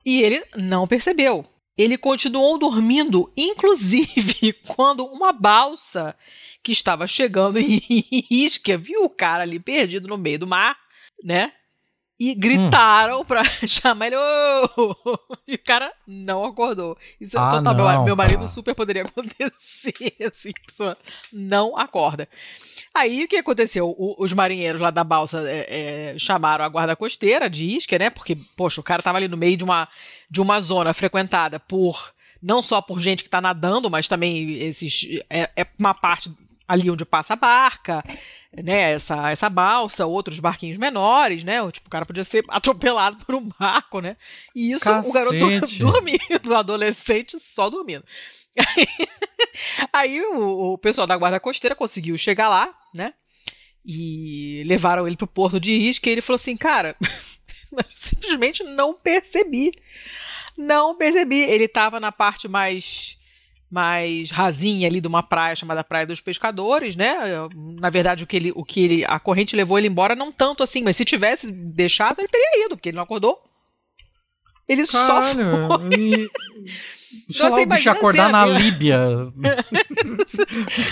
E 0.04 0.20
ele 0.24 0.44
não 0.56 0.88
percebeu. 0.88 1.46
Ele 1.78 1.96
continuou 1.96 2.58
dormindo, 2.58 3.32
inclusive 3.38 4.52
quando 4.66 5.06
uma 5.06 5.32
balsa 5.32 6.16
que 6.64 6.72
estava 6.72 7.06
chegando 7.06 7.60
em 7.62 8.26
Isquia 8.32 8.80
viu 8.80 9.04
o 9.04 9.10
cara 9.12 9.44
ali 9.44 9.60
perdido 9.60 10.08
no 10.08 10.18
meio 10.18 10.40
do 10.40 10.48
mar, 10.48 10.76
né? 11.24 11.54
E 12.18 12.34
gritaram 12.34 13.26
pra 13.26 13.44
chamar 13.68 14.08
ele. 14.08 14.16
"Ô!" 14.16 14.96
E 15.46 15.56
o 15.56 15.60
cara 15.60 15.92
não 16.08 16.46
acordou. 16.46 16.98
Isso 17.20 17.38
Ah, 17.38 17.48
é 17.48 17.50
total. 17.58 17.76
meu- 17.76 17.86
não, 17.86 18.06
meu 18.06 18.16
marido 18.16 18.40
cara. 18.40 18.48
super 18.48 18.74
poderia 18.74 19.04
acontecer. 19.06 19.94
Assim, 20.26 20.52
a 20.52 20.66
pessoa 20.66 20.98
não 21.34 21.78
acorda. 21.78 22.28
Aí 22.94 23.26
o 23.26 23.28
que 23.28 23.36
aconteceu? 23.36 23.88
O- 23.90 24.16
os 24.18 24.32
marinheiros 24.32 24.80
lá 24.80 24.92
da 24.92 25.04
balsa 25.04 25.44
é, 25.50 26.14
é, 26.14 26.20
chamaram 26.20 26.64
a 26.64 26.70
guarda 26.70 26.96
costeira 26.96 27.50
de 27.50 27.66
Isquia, 27.66 28.00
né? 28.00 28.10
Porque, 28.10 28.38
poxa, 28.56 28.80
o 28.80 28.84
cara 28.84 29.02
tava 29.04 29.18
ali 29.18 29.28
no 29.28 29.36
meio 29.36 29.58
de 29.58 29.66
uma, 29.66 29.88
de 30.32 30.40
uma 30.40 30.60
zona 30.62 30.94
frequentada 30.94 31.60
por. 31.60 32.14
Não 32.42 32.62
só 32.62 32.80
por 32.82 33.02
gente 33.02 33.24
que 33.24 33.30
tá 33.30 33.42
nadando, 33.42 33.90
mas 33.90 34.08
também 34.08 34.54
esses. 34.62 35.20
É, 35.30 35.50
é 35.56 35.68
uma 35.78 35.94
parte 35.94 36.32
ali 36.68 36.90
onde 36.90 37.06
passa 37.06 37.34
a 37.34 37.38
barca, 37.38 38.04
né? 38.52 38.94
Essa, 38.94 39.32
essa 39.32 39.50
balsa, 39.50 40.06
outros 40.06 40.40
barquinhos 40.40 40.78
menores, 40.78 41.44
né? 41.44 41.60
Tipo, 41.72 41.88
o 41.88 41.92
cara 41.92 42.06
podia 42.06 42.24
ser 42.24 42.44
atropelado 42.50 43.24
por 43.26 43.36
um 43.36 43.50
barco, 43.60 44.00
né? 44.00 44.18
E 44.56 44.72
isso 44.72 44.90
o 44.90 45.14
garoto 45.14 45.40
Cacete. 45.40 45.80
dormindo, 45.80 46.50
o 46.50 46.56
adolescente 46.56 47.40
só 47.40 47.70
dormindo. 47.70 48.04
Aí, 48.58 48.88
aí 49.92 50.22
o, 50.22 50.74
o 50.74 50.78
pessoal 50.78 51.06
da 51.06 51.18
guarda 51.18 51.40
costeira 51.40 51.76
conseguiu 51.76 52.18
chegar 52.18 52.50
lá, 52.50 52.74
né? 52.94 53.14
E 53.86 54.64
levaram 54.66 55.08
ele 55.08 55.18
pro 55.18 55.28
porto 55.28 55.60
de 55.60 55.72
Isca 55.72 56.10
e 56.10 56.14
ele 56.14 56.22
falou 56.22 56.38
assim, 56.38 56.58
cara, 56.58 56.96
simplesmente 57.94 58.64
não 58.64 58.94
percebi. 58.94 59.72
Não 60.58 60.96
percebi. 60.96 61.42
Ele 61.42 61.68
tava 61.68 62.00
na 62.00 62.12
parte 62.12 62.48
mais 62.48 63.18
mais 63.76 64.32
rasinha 64.32 64.88
ali 64.88 65.02
de 65.02 65.08
uma 65.08 65.22
praia 65.22 65.54
chamada 65.54 65.84
Praia 65.84 66.08
dos 66.08 66.22
Pescadores, 66.22 66.96
né? 66.96 67.14
Na 67.54 67.90
verdade, 67.90 68.24
o 68.24 68.28
que 68.28 68.38
ele, 68.38 68.54
o 68.56 68.64
que 68.64 68.80
ele, 68.86 69.06
a 69.06 69.20
corrente 69.20 69.54
levou 69.54 69.78
ele 69.78 69.90
embora 69.90 70.16
não 70.16 70.32
tanto 70.32 70.64
assim, 70.64 70.82
mas 70.82 70.96
se 70.96 71.04
tivesse 71.04 71.52
deixado, 71.52 72.20
ele 72.20 72.30
teria 72.30 72.66
ido, 72.66 72.78
porque 72.78 72.88
ele 72.88 72.96
não 72.96 73.04
acordou. 73.04 73.38
Ele 74.68 74.86
só 74.86 75.20
Caralho. 75.20 75.94
E... 75.94 76.30
Sei 77.30 77.50
lá, 77.50 77.56
você 77.56 77.64
o 77.64 77.68
bicho 77.68 77.90
acordar 77.90 78.30
na? 78.30 78.46
Líbia. 78.46 79.00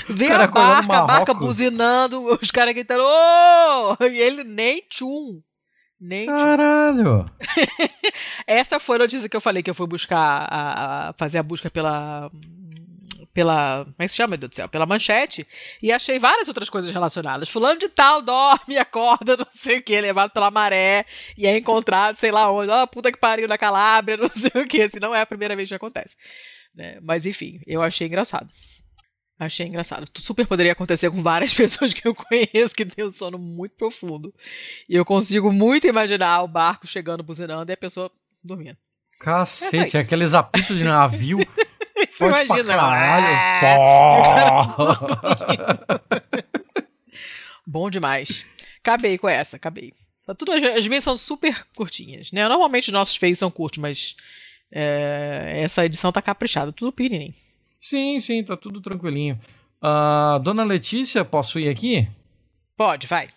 Vê 0.10 0.32
a 0.32 0.48
barca, 0.48 0.98
a 0.98 1.06
barca 1.06 1.34
buzinando, 1.34 2.38
os 2.42 2.52
caras 2.52 2.74
gritando, 2.74 3.04
ô! 3.04 3.98
E 4.06 4.20
ele 4.20 4.44
nem 4.44 4.82
tchum. 4.90 5.42
Nem. 6.00 6.26
Caralho. 6.26 7.26
Essa 8.46 8.78
foi 8.78 8.98
a 8.98 9.00
notícia 9.00 9.30
que 9.30 9.38
eu 9.38 9.42
falei 9.42 9.64
que 9.64 9.70
eu 9.70 9.76
fui 9.76 9.88
buscar, 9.88 10.46
a, 10.50 11.10
a- 11.10 11.14
fazer 11.14 11.38
a 11.38 11.44
busca 11.44 11.70
pela, 11.70 12.30
pela. 13.34 13.84
Como 13.84 13.96
é 14.00 14.06
que 14.06 14.10
se 14.10 14.18
chama, 14.18 14.30
meu 14.30 14.38
Deus 14.38 14.52
do 14.52 14.56
céu? 14.56 14.70
Pela 14.70 14.86
manchete. 14.86 15.48
E 15.82 15.92
achei 15.92 16.20
várias 16.20 16.48
outras 16.48 16.70
coisas 16.70 16.92
relacionadas. 16.92 17.50
Fulano 17.50 17.80
de 17.80 17.90
tal 17.90 18.22
dorme, 18.22 18.78
acorda, 18.78 19.38
não 19.38 19.48
sei 19.54 19.80
o 19.80 19.84
que, 19.84 20.00
levado 20.00 20.32
pela 20.32 20.52
maré 20.52 21.06
e 21.38 21.48
é 21.48 21.58
encontrado, 21.58 22.18
sei 22.18 22.32
lá 22.32 22.52
onde. 22.52 22.72
Ó, 22.72 22.86
puta 22.88 23.12
que 23.12 23.18
pariu 23.18 23.48
na 23.48 23.58
Calábria, 23.58 24.18
não 24.18 24.30
sei 24.30 24.62
o 24.62 24.68
que. 24.68 24.88
Se 24.88 25.00
não 25.00 25.16
é 25.16 25.22
a 25.22 25.26
primeira 25.26 25.56
vez 25.56 25.68
que 25.68 25.76
acontece. 25.76 26.16
Né? 26.76 27.00
Mas 27.02 27.26
enfim, 27.26 27.60
eu 27.66 27.82
achei 27.82 28.08
engraçado. 28.08 28.50
Achei 29.40 29.66
engraçado. 29.66 30.08
Super 30.20 30.46
poderia 30.48 30.72
acontecer 30.72 31.10
com 31.10 31.22
várias 31.22 31.54
pessoas 31.56 31.94
que 31.94 32.08
eu 32.08 32.14
conheço 32.14 32.76
que 32.76 32.86
têm 32.86 33.06
um 33.06 33.12
sono 33.12 33.38
muito 33.38 33.76
profundo. 33.76 34.34
E 34.88 34.96
eu 34.96 35.04
consigo 35.04 35.52
muito 35.52 35.88
imaginar 35.88 36.44
o 36.44 36.48
barco 36.48 36.88
chegando, 36.88 37.24
buzinando 37.24 37.72
e 37.72 37.74
a 37.74 37.78
pessoa 37.78 38.12
dormindo. 38.44 38.78
Cacete, 39.20 39.96
é 39.96 40.02
aqueles 40.02 40.34
apitos 40.34 40.78
de 40.78 40.84
navio. 40.84 41.40
Você 42.10 42.26
imagina, 42.26 42.64
caralho. 42.64 44.76
Pó. 44.76 46.00
Bom 47.66 47.90
demais. 47.90 48.46
Acabei 48.80 49.18
com 49.18 49.30
essa, 49.30 49.56
acabei. 49.56 49.94
Tá 50.26 50.34
tudo, 50.34 50.52
as, 50.52 50.64
as 50.64 50.88
minhas 50.88 51.04
são 51.04 51.18
super 51.18 51.66
curtinhas, 51.76 52.32
né? 52.32 52.48
Normalmente 52.48 52.88
os 52.88 52.94
nossos 52.94 53.16
feios 53.16 53.40
são 53.40 53.52
curtos, 53.52 53.80
mas 53.80 54.16
é, 54.72 55.62
essa 55.64 55.86
edição 55.86 56.12
tá 56.12 56.22
caprichada, 56.22 56.72
tudo 56.72 56.92
pirinim. 56.92 57.34
Sim, 57.80 58.20
sim, 58.20 58.44
tá 58.44 58.56
tudo 58.56 58.82
tranquilinho. 58.82 59.40
Ah, 59.82 60.40
Dona 60.42 60.64
Letícia, 60.64 61.26
posso 61.26 61.60
ir 61.60 61.68
aqui? 61.68 62.08
Pode, 62.78 63.08
vai. 63.08 63.28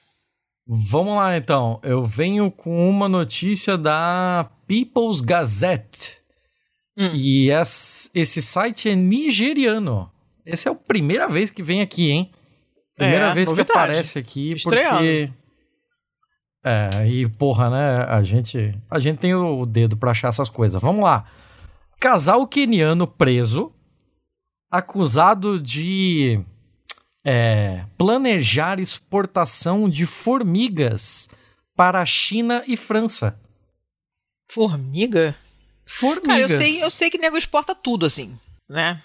Vamos 0.66 1.16
lá 1.16 1.36
então. 1.36 1.80
Eu 1.82 2.04
venho 2.04 2.50
com 2.50 2.88
uma 2.88 3.08
notícia 3.08 3.76
da 3.76 4.48
People's 4.66 5.20
Gazette. 5.20 6.18
Hum. 6.98 7.12
E 7.14 7.50
es- 7.50 8.10
esse 8.14 8.40
site 8.40 8.88
é 8.88 8.94
nigeriano. 8.96 10.10
Essa 10.44 10.68
é 10.68 10.72
a 10.72 10.74
primeira 10.74 11.28
vez 11.28 11.50
que 11.50 11.62
vem 11.62 11.80
aqui, 11.82 12.10
hein? 12.10 12.30
Primeira 12.96 13.26
É, 13.26 13.34
vez 13.34 13.48
novidade. 13.50 13.66
que 13.72 13.78
aparece 13.78 14.18
aqui, 14.18 14.52
Estreando. 14.52 14.96
porque. 14.98 15.30
É, 16.64 17.06
e 17.08 17.28
porra, 17.28 17.70
né? 17.70 18.04
A 18.08 18.22
gente, 18.22 18.74
a 18.90 18.98
gente 18.98 19.18
tem 19.18 19.34
o 19.34 19.64
dedo 19.66 19.96
pra 19.96 20.10
achar 20.12 20.28
essas 20.28 20.48
coisas. 20.48 20.80
Vamos 20.80 21.04
lá. 21.04 21.26
Casal 22.00 22.46
queniano 22.46 23.06
preso, 23.06 23.72
acusado 24.70 25.60
de 25.60 26.40
é, 27.24 27.84
planejar 27.98 28.80
exportação 28.80 29.88
de 29.88 30.06
formigas 30.06 31.28
para 31.76 32.00
a 32.00 32.06
China 32.06 32.62
e 32.66 32.76
França. 32.76 33.38
Formiga? 34.50 35.36
Formigas. 35.86 36.26
Cara, 36.26 36.40
eu 36.42 36.48
sei, 36.48 36.82
eu 36.82 36.90
sei 36.90 37.10
que 37.10 37.16
nego 37.16 37.38
exporta 37.38 37.74
tudo, 37.74 38.04
assim, 38.04 38.36
né? 38.68 39.00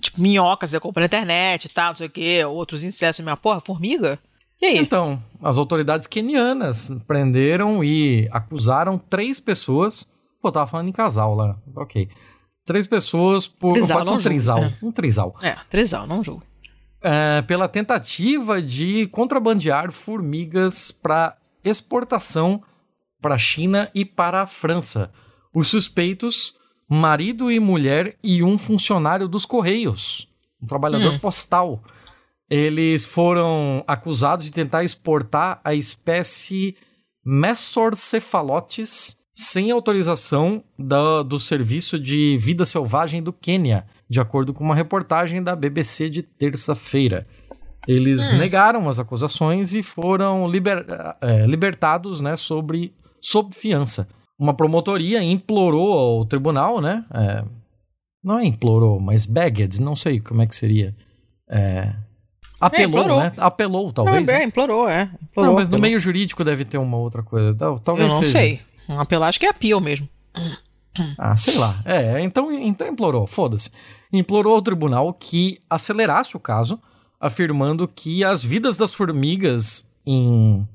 Tipo, 0.00 0.20
minhocas 0.20 0.70
você 0.70 0.80
compra 0.80 1.02
na 1.02 1.06
internet 1.06 1.66
e 1.66 1.68
tal, 1.68 1.90
não 1.90 1.96
sei 1.96 2.08
o 2.08 2.10
quê, 2.10 2.44
outros 2.44 2.82
insetos, 2.82 3.20
minha 3.20 3.36
porra, 3.36 3.60
formiga? 3.60 4.18
E 4.60 4.66
aí? 4.66 4.78
Então, 4.78 5.22
as 5.42 5.58
autoridades 5.58 6.06
quenianas 6.06 6.90
prenderam 7.06 7.84
e 7.84 8.28
acusaram 8.32 8.98
três 8.98 9.38
pessoas. 9.38 10.06
Pô, 10.42 10.50
tava 10.50 10.66
falando 10.66 10.88
em 10.88 10.92
casal 10.92 11.34
lá. 11.34 11.56
Ok. 11.76 12.08
Três 12.64 12.86
pessoas 12.86 13.46
por. 13.46 13.74
Trisal, 13.74 13.98
um 13.98 14.00
não 14.00 14.06
julgo, 14.06 14.22
trisal. 14.22 14.64
é. 14.64 14.74
Um 14.82 14.92
trisal. 14.92 15.36
É, 15.42 15.56
trisal, 15.70 16.06
não 16.06 16.24
julgo. 16.24 16.42
É, 17.02 17.42
pela 17.42 17.68
tentativa 17.68 18.60
de 18.60 19.06
contrabandear 19.08 19.92
formigas 19.92 20.90
para 20.90 21.36
exportação 21.62 22.62
para 23.20 23.34
a 23.34 23.38
China 23.38 23.90
e 23.94 24.04
para 24.04 24.42
a 24.42 24.46
França. 24.46 25.12
Os 25.58 25.68
suspeitos, 25.68 26.54
marido 26.86 27.50
e 27.50 27.58
mulher 27.58 28.14
e 28.22 28.42
um 28.42 28.58
funcionário 28.58 29.26
dos 29.26 29.46
Correios, 29.46 30.28
um 30.62 30.66
trabalhador 30.66 31.14
Hum. 31.14 31.18
postal. 31.18 31.82
Eles 32.50 33.06
foram 33.06 33.82
acusados 33.88 34.44
de 34.44 34.52
tentar 34.52 34.84
exportar 34.84 35.58
a 35.64 35.74
espécie 35.74 36.76
Messorcephalotes 37.24 39.16
sem 39.34 39.70
autorização 39.70 40.62
da- 40.78 41.22
do 41.22 41.38
Serviço 41.40 41.98
de 41.98 42.36
Vida 42.36 42.64
Selvagem 42.64 43.22
do 43.22 43.32
Quênia, 43.32 43.86
de 44.08 44.20
acordo 44.20 44.52
com 44.52 44.62
uma 44.62 44.74
reportagem 44.74 45.42
da 45.42 45.56
BBC 45.56 46.08
de 46.10 46.22
terça-feira. 46.22 47.26
Eles 47.88 48.30
Hum. 48.30 48.36
negaram 48.38 48.88
as 48.88 48.98
acusações 48.98 49.72
e 49.74 49.82
foram 49.82 50.46
liber- 50.48 50.86
eh, 51.20 51.46
libertados 51.46 52.20
né, 52.20 52.36
sobre, 52.36 52.94
sob 53.20 53.54
fiança. 53.54 54.06
Uma 54.38 54.54
promotoria 54.54 55.22
implorou 55.22 55.92
ao 55.92 56.24
tribunal, 56.24 56.80
né? 56.80 57.04
eh, 57.14 57.44
não 58.22 58.38
é 58.38 58.44
implorou, 58.44 58.98
mas 59.00 59.24
begged, 59.24 59.80
não 59.80 59.94
sei 59.96 60.20
como 60.20 60.42
é 60.42 60.46
que 60.46 60.54
seria. 60.56 60.94
Eh, 61.48 61.94
apelou, 62.60 63.00
implorou. 63.00 63.20
né? 63.20 63.32
Apelou, 63.36 63.92
talvez. 63.92 64.28
é, 64.28 64.38
né? 64.40 64.44
implorou, 64.44 64.88
é. 64.88 65.10
Implorou, 65.22 65.50
Não, 65.52 65.54
mas 65.58 65.68
no 65.68 65.76
apelou. 65.76 65.82
meio 65.88 66.00
jurídico 66.00 66.42
deve 66.44 66.64
ter 66.64 66.76
uma 66.78 66.96
outra 66.98 67.22
coisa. 67.22 67.56
Tal- 67.56 67.78
Talvez 67.78 68.08
Eu 68.12 68.14
não 68.18 68.24
seja. 68.24 68.38
sei. 68.38 68.60
Um 68.88 69.00
apelar, 69.00 69.28
acho 69.28 69.40
que 69.40 69.46
é 69.46 69.50
appeal 69.50 69.80
mesmo. 69.80 70.08
Ah, 71.18 71.36
sei 71.36 71.56
lá. 71.56 71.80
É, 71.84 72.20
então, 72.22 72.50
então 72.52 72.86
implorou, 72.88 73.26
foda-se. 73.26 73.70
Implorou 74.12 74.54
ao 74.54 74.62
tribunal 74.62 75.12
que 75.12 75.58
acelerasse 75.68 76.36
o 76.36 76.40
caso, 76.40 76.80
afirmando 77.20 77.86
que 77.88 78.24
as 78.24 78.42
vidas 78.42 78.76
das 78.76 78.94
formigas 78.94 79.90
em, 80.06 80.66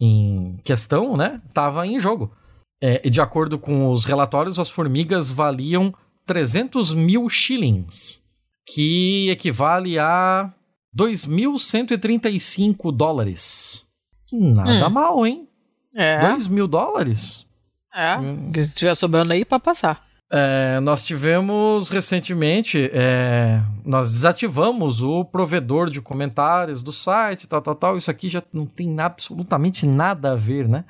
em 0.00 0.58
questão, 0.64 1.16
né, 1.16 1.40
tava 1.54 1.86
em 1.86 1.98
jogo. 1.98 2.32
É, 2.82 3.00
e 3.04 3.10
de 3.10 3.20
acordo 3.20 3.58
com 3.58 3.90
os 3.90 4.04
relatórios, 4.04 4.58
as 4.58 4.68
formigas 4.68 5.30
valiam 5.30 5.94
300 6.26 6.92
mil 6.92 7.28
shillings, 7.28 8.22
que 8.66 9.28
equivale 9.30 9.98
a 9.98 10.52
2.135 10.94 12.92
dólares. 12.92 13.84
Nada 14.32 14.86
Hum. 14.88 14.90
mal, 14.90 15.26
hein? 15.26 15.48
É, 15.94 16.20
2 16.28 16.48
mil 16.48 16.66
dólares? 16.68 17.46
é. 17.94 18.18
Hum. 18.18 18.52
Se 18.54 18.70
tiver 18.72 18.94
sobrando 18.94 19.32
aí, 19.32 19.44
pra 19.44 19.58
passar. 19.58 20.04
É, 20.30 20.80
nós 20.80 21.04
tivemos 21.04 21.88
recentemente, 21.88 22.90
é, 22.92 23.62
nós 23.84 24.12
desativamos 24.12 25.00
o 25.00 25.24
provedor 25.24 25.88
de 25.88 26.02
comentários 26.02 26.82
do 26.82 26.90
site, 26.92 27.46
tal, 27.48 27.62
tal, 27.62 27.74
tal. 27.76 27.96
Isso 27.96 28.10
aqui 28.10 28.28
já 28.28 28.42
não 28.52 28.66
tem 28.66 28.98
absolutamente 29.00 29.86
nada 29.86 30.32
a 30.32 30.34
ver, 30.34 30.68
né? 30.68 30.84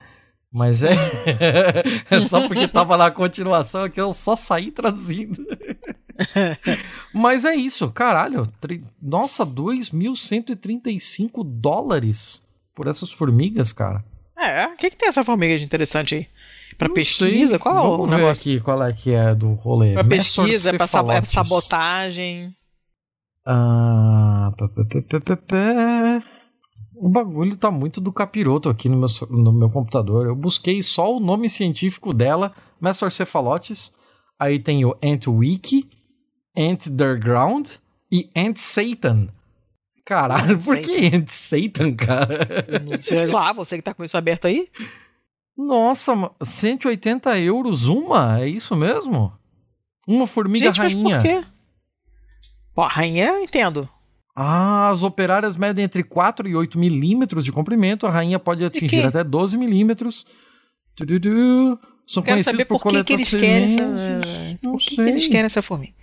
Mas 0.53 0.83
é, 0.83 0.93
é 2.11 2.21
só 2.23 2.47
porque 2.47 2.67
tava 2.69 2.97
na 2.97 3.11
continuação 3.11 3.89
que 3.91 4.01
eu 4.01 4.13
só 4.13 4.35
saí 4.37 4.71
traduzindo. 4.71 5.45
Mas 7.13 7.45
é 7.45 7.55
isso, 7.55 7.91
caralho. 7.91 8.47
tri- 8.61 8.83
Nossa, 9.03 9.45
2.135 9.45 11.43
dólares 11.45 12.47
por 12.75 12.87
essas 12.87 13.11
formigas, 13.13 13.73
cara. 13.73 14.03
É, 14.39 14.67
o 14.67 14.77
que, 14.77 14.91
que 14.91 14.97
tem 14.97 15.09
essa 15.09 15.25
formiga 15.25 15.59
de 15.59 15.65
interessante 15.65 16.15
aí? 16.15 16.27
Pra 16.79 16.89
Não 16.89 16.95
pesquisa? 16.95 17.49
sei. 17.51 17.59
Qual 17.59 17.77
é 17.77 17.81
Vamos 17.83 18.01
o 18.01 18.07
ver 18.07 18.17
negócio? 18.17 18.41
aqui 18.53 18.61
qual 18.63 18.83
é 18.83 18.93
que 18.93 19.15
é 19.15 19.35
do 19.35 19.53
rolê. 19.55 19.95
Pra 19.95 20.05
pesquisa, 20.05 20.75
pra 20.75 20.85
é 20.85 21.21
sabotagem. 21.23 22.55
Ah, 23.45 24.53
pá, 24.59 24.69
pá, 24.69 24.85
pá, 24.85 25.01
pá, 25.09 25.21
pá, 25.21 25.37
pá. 25.37 26.23
O 26.99 27.09
bagulho 27.09 27.57
tá 27.57 27.71
muito 27.71 28.01
do 28.01 28.11
capiroto 28.13 28.69
aqui 28.69 28.89
no 28.89 28.97
meu, 28.97 29.07
no 29.31 29.53
meu 29.53 29.69
computador. 29.71 30.27
Eu 30.27 30.35
busquei 30.35 30.81
só 30.83 31.15
o 31.15 31.21
nome 31.21 31.49
científico 31.49 32.13
dela, 32.15 32.53
Messorcephalotes. 32.81 33.95
Aí 34.39 34.59
tem 34.59 34.85
o 34.85 34.97
Antwiki, 35.03 35.89
Antderground 36.57 37.69
e 38.11 38.31
Ant 38.37 38.57
Satan. 38.59 39.29
Caralho, 40.05 40.59
por 40.63 40.79
que 40.81 41.07
Ant 41.15 41.29
Satan, 41.29 41.95
cara? 41.95 42.47
Não 42.85 42.97
sei 42.97 43.27
lá, 43.27 43.53
você 43.53 43.77
que 43.77 43.83
tá 43.83 43.93
com 43.93 44.05
isso 44.05 44.17
aberto 44.17 44.47
aí? 44.47 44.69
Nossa, 45.57 46.15
ma- 46.15 46.31
180 46.43 47.39
euros 47.41 47.89
uma? 47.89 48.41
É 48.41 48.49
isso 48.49 48.77
mesmo? 48.77 49.33
Uma 50.07 50.27
formiga 50.27 50.67
Gente, 50.73 50.79
mas 50.79 50.93
rainha. 50.95 51.17
por 51.17 51.23
quê? 51.23 51.45
Pô, 52.75 52.83
a 52.83 52.89
rainha 52.89 53.27
eu 53.27 53.43
entendo. 53.43 53.89
Ah, 54.39 54.91
as 54.91 55.03
operárias 55.03 55.57
medem 55.57 55.83
entre 55.83 56.03
4 56.03 56.47
e 56.47 56.55
8 56.55 56.79
milímetros 56.79 57.43
de 57.43 57.51
comprimento. 57.51 58.07
A 58.07 58.11
rainha 58.11 58.39
pode 58.39 58.63
atingir 58.63 59.07
até 59.07 59.25
12 59.25 59.57
milímetros. 59.57 60.27
Tududu. 60.95 61.79
São 62.07 62.23
Quero 62.23 62.37
conhecidos 62.37 62.53
saber 62.53 62.65
por 62.67 62.81
por 62.81 62.93
que, 62.93 63.03
que 63.03 63.05
coletar 63.05 63.13
eles 63.15 63.31
querem 63.31 63.81
essa. 63.81 64.59
Não 64.63 64.73
Por 64.73 64.79
que, 64.79 64.89
que 64.91 64.95
sei. 64.95 65.09
eles 65.09 65.27
querem 65.27 65.47
essa 65.47 65.63
formiga? 65.63 65.95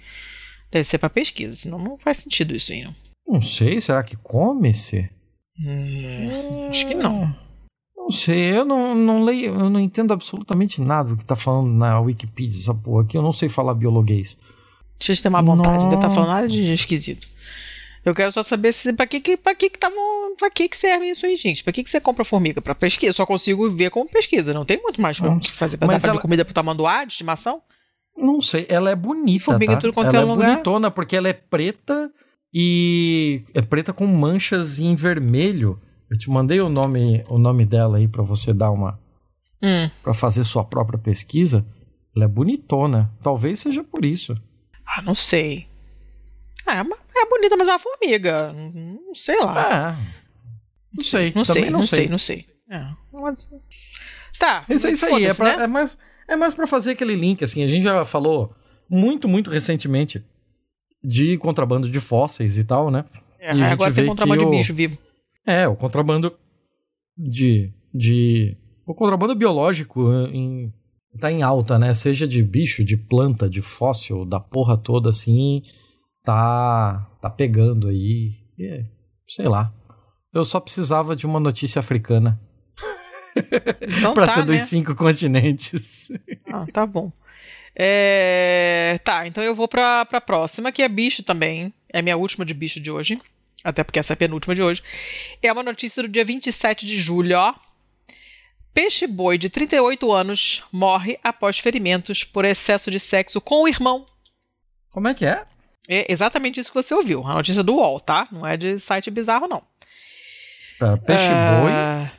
Deve 0.72 0.84
ser 0.84 0.98
pra 0.98 1.10
pesquisa, 1.10 1.54
senão 1.54 1.78
não 1.78 1.98
faz 1.98 2.18
sentido 2.18 2.56
isso 2.56 2.74
aí, 2.74 2.84
não. 2.84 2.96
Não 3.28 3.42
sei, 3.42 3.80
será 3.80 4.04
que 4.04 4.18
come-se? 4.18 5.10
Hum, 5.60 6.68
acho 6.70 6.88
que 6.88 6.96
não. 6.96 7.34
Não 7.96 8.10
sei, 8.10 8.58
eu 8.58 8.66
não, 8.66 8.94
não 8.94 9.24
leio, 9.24 9.54
eu 9.54 9.70
não 9.70 9.80
entendo 9.80 10.12
absolutamente 10.12 10.82
nada 10.82 11.10
do 11.10 11.18
que 11.18 11.24
tá 11.24 11.36
falando 11.36 11.70
na 11.72 12.00
Wikipedia, 12.02 12.60
essa 12.60 12.74
porra 12.74 13.04
aqui. 13.04 13.18
Eu 13.18 13.22
não 13.22 13.32
sei 13.32 13.48
falar 13.48 13.76
biologuês. 13.76 14.38
Deixa 15.00 15.14
eu 15.14 15.24
ter 15.24 15.30
uma 15.30 15.42
vontade, 15.42 15.86
estar 15.86 15.96
Nossa. 15.96 16.10
falando 16.10 16.30
nada 16.30 16.48
de 16.50 16.74
esquisito. 16.74 17.28
Eu 18.06 18.14
quero 18.14 18.32
só 18.32 18.44
saber 18.44 18.74
se 18.74 18.92
pra 18.94 19.08
que 19.08 19.20
que, 19.22 19.38
pra 19.38 19.56
que, 19.56 19.70
que, 19.70 19.80
tavam, 19.80 20.36
pra 20.38 20.50
que, 20.50 20.68
que 20.68 20.76
serve 20.78 21.10
isso 21.10 21.26
aí, 21.26 21.36
gente? 21.38 21.64
Pra 21.64 21.72
que, 21.72 21.84
que 21.84 21.90
você 21.90 22.02
compra 22.02 22.26
formiga? 22.26 22.62
Pra 22.62 22.76
pesquisa? 22.76 23.10
Eu 23.10 23.14
só 23.14 23.26
consigo 23.26 23.70
ver 23.72 23.90
como 23.92 24.10
pesquisa. 24.10 24.54
Não 24.54 24.66
tem 24.66 24.82
muito 24.82 25.02
mais 25.02 25.20
Hum. 25.22 25.40
fazer 25.42 25.78
pra 25.78 25.88
Mas 25.88 26.02
dar 26.02 26.10
ela- 26.10 26.22
comida 26.22 26.44
pro 26.44 26.54
tamanduá 26.54 27.06
de 27.06 27.14
estimação? 27.14 27.62
Não 28.16 28.42
sei, 28.42 28.66
ela 28.70 28.92
é 28.92 28.96
bonita, 28.96 29.46
Formiga 29.46 29.74
tá? 29.76 29.82
tudo 29.82 29.94
quanto 29.94 30.10
ela 30.10 30.20
é 30.20 30.22
é 30.22 30.26
lugar. 30.26 30.52
bonitona 30.52 30.92
porque 30.92 31.16
ela 31.16 31.30
é 31.30 31.34
preta 31.34 32.12
e 32.54 33.42
é 33.54 33.62
preta 33.62 33.92
com 33.94 34.06
manchas 34.06 34.80
em 34.80 34.94
vermelho. 34.96 35.80
Eu 36.12 36.18
te 36.18 36.30
mandei 36.30 36.60
o 36.62 36.70
nome, 36.70 37.24
o 37.28 37.40
nome 37.40 37.66
dela 37.66 37.98
aí 37.98 38.08
pra 38.08 38.22
você 38.24 38.54
dar 38.54 38.70
uma 38.72 39.00
Hum. 39.66 39.90
Pra 40.04 40.14
fazer 40.14 40.44
sua 40.44 40.64
própria 40.66 41.00
pesquisa. 41.00 41.66
Ela 42.14 42.26
é 42.26 42.28
bonitona. 42.28 43.10
Talvez 43.24 43.60
seja 43.60 43.82
por 43.82 44.04
isso. 44.04 44.36
Ah, 44.86 45.02
não 45.02 45.16
sei. 45.16 45.66
É, 46.66 46.80
é 46.80 47.26
bonita, 47.30 47.58
mas 47.58 47.68
é 47.68 47.72
uma 47.72 47.80
formiga. 47.80 48.54
Não, 48.54 48.72
não 49.08 49.16
sei 49.16 49.40
lá. 49.40 49.98
É. 50.10 50.14
Não 50.96 51.04
sei, 51.04 51.34
não 51.36 51.44
também 51.44 51.64
sei, 51.64 51.72
não 51.72 51.82
sei, 51.82 52.08
não 52.10 52.18
sei. 52.18 52.46
É, 52.70 52.86
Tá. 54.40 54.66
Isso, 54.70 54.88
é 54.88 54.92
isso 54.92 55.06
aí, 55.06 55.26
é, 55.26 55.34
pra, 55.34 55.58
né? 55.58 55.64
é, 55.64 55.68
mais, 55.68 55.98
é 56.28 56.36
mais 56.36 56.54
pra 56.54 56.68
fazer 56.68 56.92
aquele 56.92 57.16
link, 57.16 57.44
assim, 57.44 57.64
a 57.64 57.68
gente 57.68 57.84
já 57.84 58.04
falou 58.06 58.54
muito, 58.90 59.28
muito 59.28 59.50
recentemente 59.50 60.24
de 61.04 61.38
contrabando 61.38 61.90
de 61.90 62.00
fósseis 62.00 62.58
e 62.58 62.64
tal, 62.64 62.90
né? 62.90 63.06
É, 63.40 63.54
e 63.56 63.62
agora 63.64 63.94
tem 63.94 64.06
contrabando 64.06 64.40
que 64.40 64.46
de 64.46 64.56
o- 64.56 64.58
bicho 64.58 64.74
vivo. 64.74 64.98
É, 65.46 65.68
o 65.68 65.76
contrabando 65.76 66.34
de. 67.18 67.72
de 67.94 68.58
o 68.86 68.94
contrabando 68.94 69.36
biológico 69.36 70.12
em, 70.32 70.74
tá 71.20 71.32
em 71.32 71.42
alta, 71.44 71.78
né? 71.78 71.94
Seja 71.94 72.28
de 72.28 72.42
bicho, 72.42 72.84
de 72.84 72.96
planta, 72.98 73.50
de 73.50 73.62
fóssil, 73.62 74.26
da 74.26 74.40
porra 74.40 74.78
toda 74.78 75.10
assim, 75.10 75.62
tá 76.24 77.08
tá 77.22 77.30
pegando 77.30 77.88
aí. 77.90 78.32
É, 78.60 78.86
sei 79.28 79.48
lá. 79.48 79.74
Eu 80.34 80.44
só 80.46 80.60
precisava 80.60 81.16
de 81.16 81.26
uma 81.26 81.40
notícia 81.40 81.80
africana 81.80 82.40
Então 83.82 84.14
pra 84.16 84.26
tá, 84.26 84.36
todos 84.36 84.56
né? 84.56 84.62
os 84.62 84.68
cinco 84.68 84.96
continentes. 84.96 86.12
Ah, 86.52 86.66
tá 86.72 86.86
bom. 86.86 87.12
É, 87.76 89.00
Tá, 89.04 89.28
então 89.28 89.44
eu 89.44 89.56
vou 89.56 89.68
pra, 89.68 90.06
pra 90.06 90.22
próxima, 90.22 90.72
que 90.72 90.82
é 90.82 90.88
bicho 90.90 91.24
também. 91.24 91.74
É 91.92 92.00
a 92.00 92.02
minha 92.02 92.18
última 92.18 92.46
de 92.46 92.54
bicho 92.54 92.80
de 92.80 92.90
hoje. 92.92 93.20
Até 93.64 93.84
porque 93.84 94.00
essa 94.00 94.14
é 94.14 94.16
a 94.16 94.18
penúltima 94.18 94.54
de 94.56 94.62
hoje. 94.62 94.84
É 95.42 95.52
uma 95.52 95.64
notícia 95.64 96.04
do 96.04 96.10
dia 96.10 96.26
27 96.26 96.86
de 96.86 96.98
julho, 96.98 97.38
ó. 97.38 97.54
Peixe-boi 98.74 99.38
de 99.38 99.50
38 99.50 100.12
anos 100.12 100.64
morre 100.72 101.20
após 101.24 101.60
ferimentos 101.60 102.24
por 102.24 102.44
excesso 102.44 102.90
de 102.90 103.00
sexo 103.00 103.40
com 103.40 103.64
o 103.64 103.68
irmão. 103.68 104.06
Como 104.92 105.08
é 105.08 105.14
que 105.14 105.26
é? 105.26 105.46
É 105.88 106.12
exatamente 106.12 106.60
isso 106.60 106.72
que 106.72 106.82
você 106.82 106.94
ouviu. 106.94 107.26
A 107.28 107.34
notícia 107.34 107.62
do 107.64 107.76
UOL, 107.76 108.00
tá? 108.00 108.28
Não 108.32 108.46
é 108.48 108.56
de 108.56 108.80
site 108.80 109.12
bizarro, 109.12 109.48
não. 109.48 109.62
Pera, 110.80 110.98
peixe-boi. 110.98 111.72
Ah, 111.72 112.12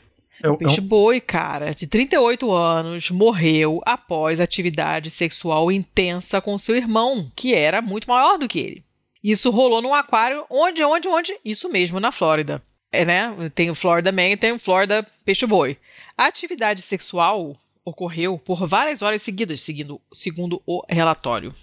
é, 0.43 0.51
um- 0.51 0.57
Peixe 0.57 0.81
boi, 0.81 1.21
cara, 1.21 1.75
de 1.75 1.87
38 1.87 2.51
anos, 2.53 3.11
morreu 3.11 3.81
após 3.87 4.41
atividade 4.41 5.11
sexual 5.11 5.73
intensa 5.73 6.41
com 6.41 6.57
seu 6.59 6.77
irmão, 6.77 7.31
que 7.35 7.55
era 7.55 7.81
muito 7.81 8.09
maior 8.09 8.39
do 8.39 8.47
que 8.49 8.59
ele. 8.61 8.85
Isso 9.23 9.51
rolou 9.51 9.81
num 9.81 9.95
aquário, 9.95 10.45
onde, 10.51 10.85
onde, 10.85 11.09
onde? 11.09 11.39
Isso 11.45 11.69
mesmo, 11.71 11.99
na 11.99 12.13
Flórida. 12.13 12.63
É, 12.93 13.05
né? 13.05 13.51
Tem 13.55 13.71
o 13.71 13.75
Florida 13.75 14.13
Man 14.13 14.29
e 14.29 14.37
tem 14.37 14.53
o 14.53 14.59
Florida 14.59 15.05
Peixe 15.25 15.47
Boi. 15.47 15.77
A 16.17 16.27
atividade 16.27 16.83
sexual 16.83 17.57
ocorreu 17.85 18.39
por 18.39 18.67
várias 18.69 19.01
horas 19.03 19.23
seguidas, 19.23 19.61
seguindo, 19.63 20.01
segundo 20.13 20.63
o 20.67 20.83
relatório. 20.89 21.55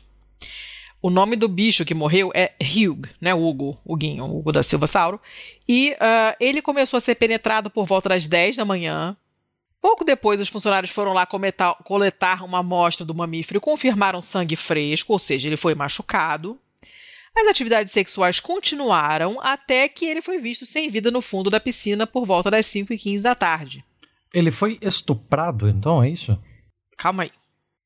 O 1.01 1.09
nome 1.09 1.35
do 1.35 1.47
bicho 1.47 1.83
que 1.83 1.95
morreu 1.95 2.31
é 2.35 2.53
Hugh, 2.61 3.09
né? 3.19 3.33
Hugo, 3.33 3.79
Huguinho, 3.83 4.23
Hugo 4.25 4.51
da 4.51 4.61
Silva 4.61 4.85
Sauro. 4.85 5.19
E 5.67 5.95
ah, 5.99 6.35
ele 6.39 6.61
começou 6.61 6.97
a 6.97 7.01
ser 7.01 7.15
penetrado 7.15 7.69
por 7.69 7.85
volta 7.85 8.09
das 8.09 8.27
10 8.27 8.57
da 8.57 8.65
manhã. 8.65 9.17
Pouco 9.81 10.05
depois, 10.05 10.39
os 10.39 10.47
funcionários 10.47 10.91
foram 10.91 11.11
lá 11.11 11.25
cometar- 11.25 11.73
coletar 11.83 12.43
uma 12.45 12.59
amostra 12.59 13.03
do 13.03 13.15
mamífero 13.15 13.57
e 13.57 13.61
confirmaram 13.61 14.21
sangue 14.21 14.55
fresco, 14.55 15.11
ou 15.11 15.17
seja, 15.17 15.47
ele 15.49 15.57
foi 15.57 15.73
machucado. 15.73 16.59
As 17.35 17.47
atividades 17.47 17.91
sexuais 17.91 18.39
continuaram 18.39 19.39
até 19.41 19.87
que 19.89 20.05
ele 20.05 20.21
foi 20.21 20.37
visto 20.37 20.67
sem 20.67 20.87
vida 20.89 21.09
no 21.09 21.21
fundo 21.21 21.49
da 21.49 21.59
piscina 21.59 22.05
por 22.05 22.25
volta 22.27 22.51
das 22.51 22.67
5 22.67 22.93
e 22.93 22.97
15 22.97 23.23
da 23.23 23.33
tarde. 23.33 23.83
Ele 24.31 24.51
foi 24.51 24.77
estuprado, 24.81 25.67
então, 25.67 26.03
é 26.03 26.09
isso? 26.09 26.37
Calma 26.97 27.23
aí. 27.23 27.31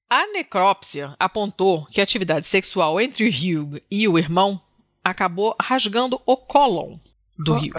A 0.10 0.28
necrópsia 0.28 1.16
apontou 1.20 1.86
que 1.88 2.00
a 2.00 2.04
atividade 2.04 2.46
sexual 2.46 3.00
entre 3.02 3.26
o 3.26 3.30
Hugh 3.30 3.82
e 3.90 4.08
o 4.08 4.18
irmão 4.20 4.62
acabou 5.04 5.56
rasgando 5.60 6.22
o 6.26 6.38
cólon 6.38 6.98
do 7.38 7.54
Hugh. 7.56 7.72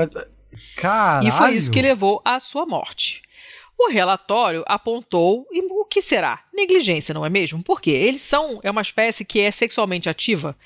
Caralho. 0.76 1.28
E 1.28 1.30
foi 1.30 1.54
isso 1.56 1.70
que 1.70 1.82
levou 1.82 2.20
à 2.24 2.40
sua 2.40 2.66
morte. 2.66 3.22
O 3.78 3.90
relatório 3.90 4.64
apontou 4.66 5.46
e 5.52 5.60
o 5.70 5.84
que 5.84 6.00
será? 6.00 6.42
Negligência, 6.52 7.12
não 7.14 7.24
é 7.26 7.30
mesmo? 7.30 7.62
Porque 7.62 7.90
eles 7.90 8.22
são 8.22 8.58
é 8.62 8.70
uma 8.70 8.80
espécie 8.80 9.24
que 9.24 9.40
é 9.40 9.50
sexualmente 9.50 10.08
ativa 10.08 10.56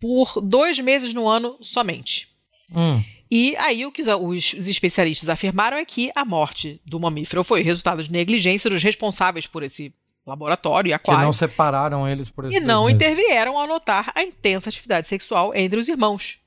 por 0.00 0.40
dois 0.40 0.78
meses 0.78 1.12
no 1.12 1.28
ano 1.28 1.56
somente. 1.60 2.28
Hum. 2.74 3.02
E 3.30 3.54
aí 3.58 3.84
o 3.84 3.92
que 3.92 4.00
os, 4.02 4.08
os- 4.08 4.52
os 4.54 4.68
especialistas 4.68 5.28
afirmaram 5.28 5.76
é 5.76 5.84
que 5.84 6.10
a 6.14 6.24
morte 6.24 6.80
do 6.86 6.98
mamífero 6.98 7.44
foi 7.44 7.62
resultado 7.62 8.02
de 8.02 8.10
negligência 8.10 8.70
dos 8.70 8.82
responsáveis 8.82 9.46
por 9.46 9.62
esse 9.62 9.92
laboratório 10.28 10.88
e 10.88 10.90
Que 10.90 10.94
aquário 10.94 11.24
não 11.24 11.32
separaram 11.32 12.08
eles 12.08 12.28
por 12.28 12.44
e 12.44 12.48
esses 12.48 12.62
não 12.62 12.82
dois 12.82 12.94
meses. 12.94 13.08
intervieram 13.12 13.58
ao 13.58 13.66
notar 13.66 14.12
a 14.14 14.22
intensa 14.22 14.68
atividade 14.68 15.08
sexual 15.08 15.54
entre 15.54 15.78
os 15.80 15.88
irmãos. 15.88 16.38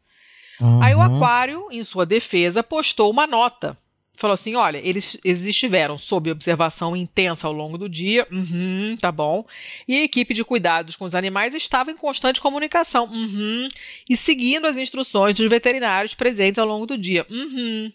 Uhum. 0.59 0.81
Aí 0.81 0.93
o 0.93 1.01
Aquário, 1.01 1.67
em 1.71 1.83
sua 1.83 2.05
defesa, 2.05 2.61
postou 2.61 3.09
uma 3.09 3.25
nota. 3.25 3.77
Falou 4.13 4.35
assim: 4.35 4.55
olha, 4.55 4.77
eles, 4.77 5.17
eles 5.25 5.45
estiveram 5.45 5.97
sob 5.97 6.29
observação 6.29 6.95
intensa 6.95 7.47
ao 7.47 7.53
longo 7.53 7.75
do 7.75 7.89
dia. 7.89 8.27
Uhum, 8.31 8.95
tá 9.01 9.11
bom. 9.11 9.43
E 9.87 9.97
a 9.97 10.03
equipe 10.03 10.35
de 10.35 10.43
cuidados 10.43 10.95
com 10.95 11.05
os 11.05 11.15
animais 11.15 11.55
estava 11.55 11.89
em 11.91 11.97
constante 11.97 12.39
comunicação. 12.39 13.05
Uhum. 13.05 13.67
E 14.07 14.15
seguindo 14.15 14.67
as 14.67 14.77
instruções 14.77 15.33
dos 15.33 15.49
veterinários 15.49 16.13
presentes 16.13 16.59
ao 16.59 16.67
longo 16.67 16.85
do 16.85 16.95
dia. 16.97 17.25
Uhum. 17.31 17.91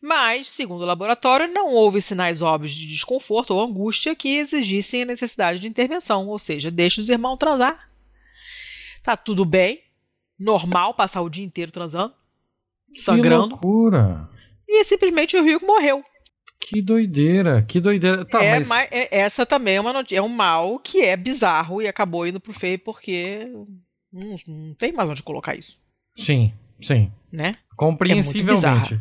Mas, 0.00 0.46
segundo 0.46 0.82
o 0.82 0.86
laboratório, 0.86 1.52
não 1.52 1.72
houve 1.72 2.00
sinais 2.00 2.40
óbvios 2.40 2.72
de 2.72 2.86
desconforto 2.86 3.52
ou 3.52 3.62
angústia 3.64 4.14
que 4.14 4.36
exigissem 4.36 5.02
a 5.02 5.06
necessidade 5.06 5.58
de 5.58 5.66
intervenção. 5.68 6.28
Ou 6.28 6.38
seja, 6.38 6.70
deixa 6.70 7.00
os 7.00 7.08
irmãos 7.08 7.36
transar. 7.36 7.90
Tá 9.02 9.16
tudo 9.16 9.44
bem. 9.44 9.80
Normal 10.38 10.94
passar 10.94 11.20
o 11.22 11.28
dia 11.28 11.44
inteiro 11.44 11.72
transando. 11.72 12.14
Que 12.94 13.00
Sangrando. 13.00 13.48
loucura. 13.48 14.28
E 14.68 14.84
simplesmente 14.84 15.36
o 15.36 15.42
Rio 15.42 15.60
morreu. 15.62 16.04
Que 16.60 16.82
doideira, 16.82 17.62
que 17.62 17.80
doideira. 17.80 18.24
Tá, 18.24 18.42
é, 18.42 18.56
mas... 18.58 18.68
mas 18.68 18.88
é- 18.92 19.08
essa 19.18 19.46
também 19.46 19.76
é 19.76 19.80
uma 19.80 19.92
notícia. 19.92 20.18
É 20.18 20.22
um 20.22 20.28
mal 20.28 20.78
que 20.78 21.00
é 21.02 21.16
bizarro 21.16 21.80
e 21.82 21.88
acabou 21.88 22.26
indo 22.26 22.38
pro 22.40 22.52
feio 22.52 22.78
porque 22.80 23.48
não, 24.12 24.36
não 24.46 24.74
tem 24.74 24.92
mais 24.92 25.08
onde 25.08 25.22
colocar 25.22 25.54
isso, 25.54 25.80
Sim, 26.16 26.52
sim. 26.80 27.10
né? 27.32 27.56
Compreensivelmente. 27.76 28.94
É 28.94 28.98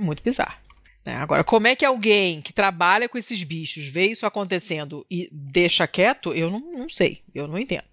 muito 0.00 0.22
bizarro. 0.22 0.56
né? 1.04 1.14
Agora, 1.16 1.42
como 1.44 1.66
é 1.66 1.76
que 1.76 1.84
alguém 1.84 2.40
que 2.42 2.52
trabalha 2.52 3.08
com 3.08 3.16
esses 3.18 3.42
bichos 3.42 3.86
vê 3.86 4.06
isso 4.06 4.26
acontecendo 4.26 5.04
e 5.10 5.28
deixa 5.32 5.86
quieto, 5.86 6.32
eu 6.34 6.50
não, 6.50 6.60
não 6.60 6.88
sei. 6.90 7.22
Eu 7.34 7.46
não 7.48 7.58
entendo. 7.58 7.84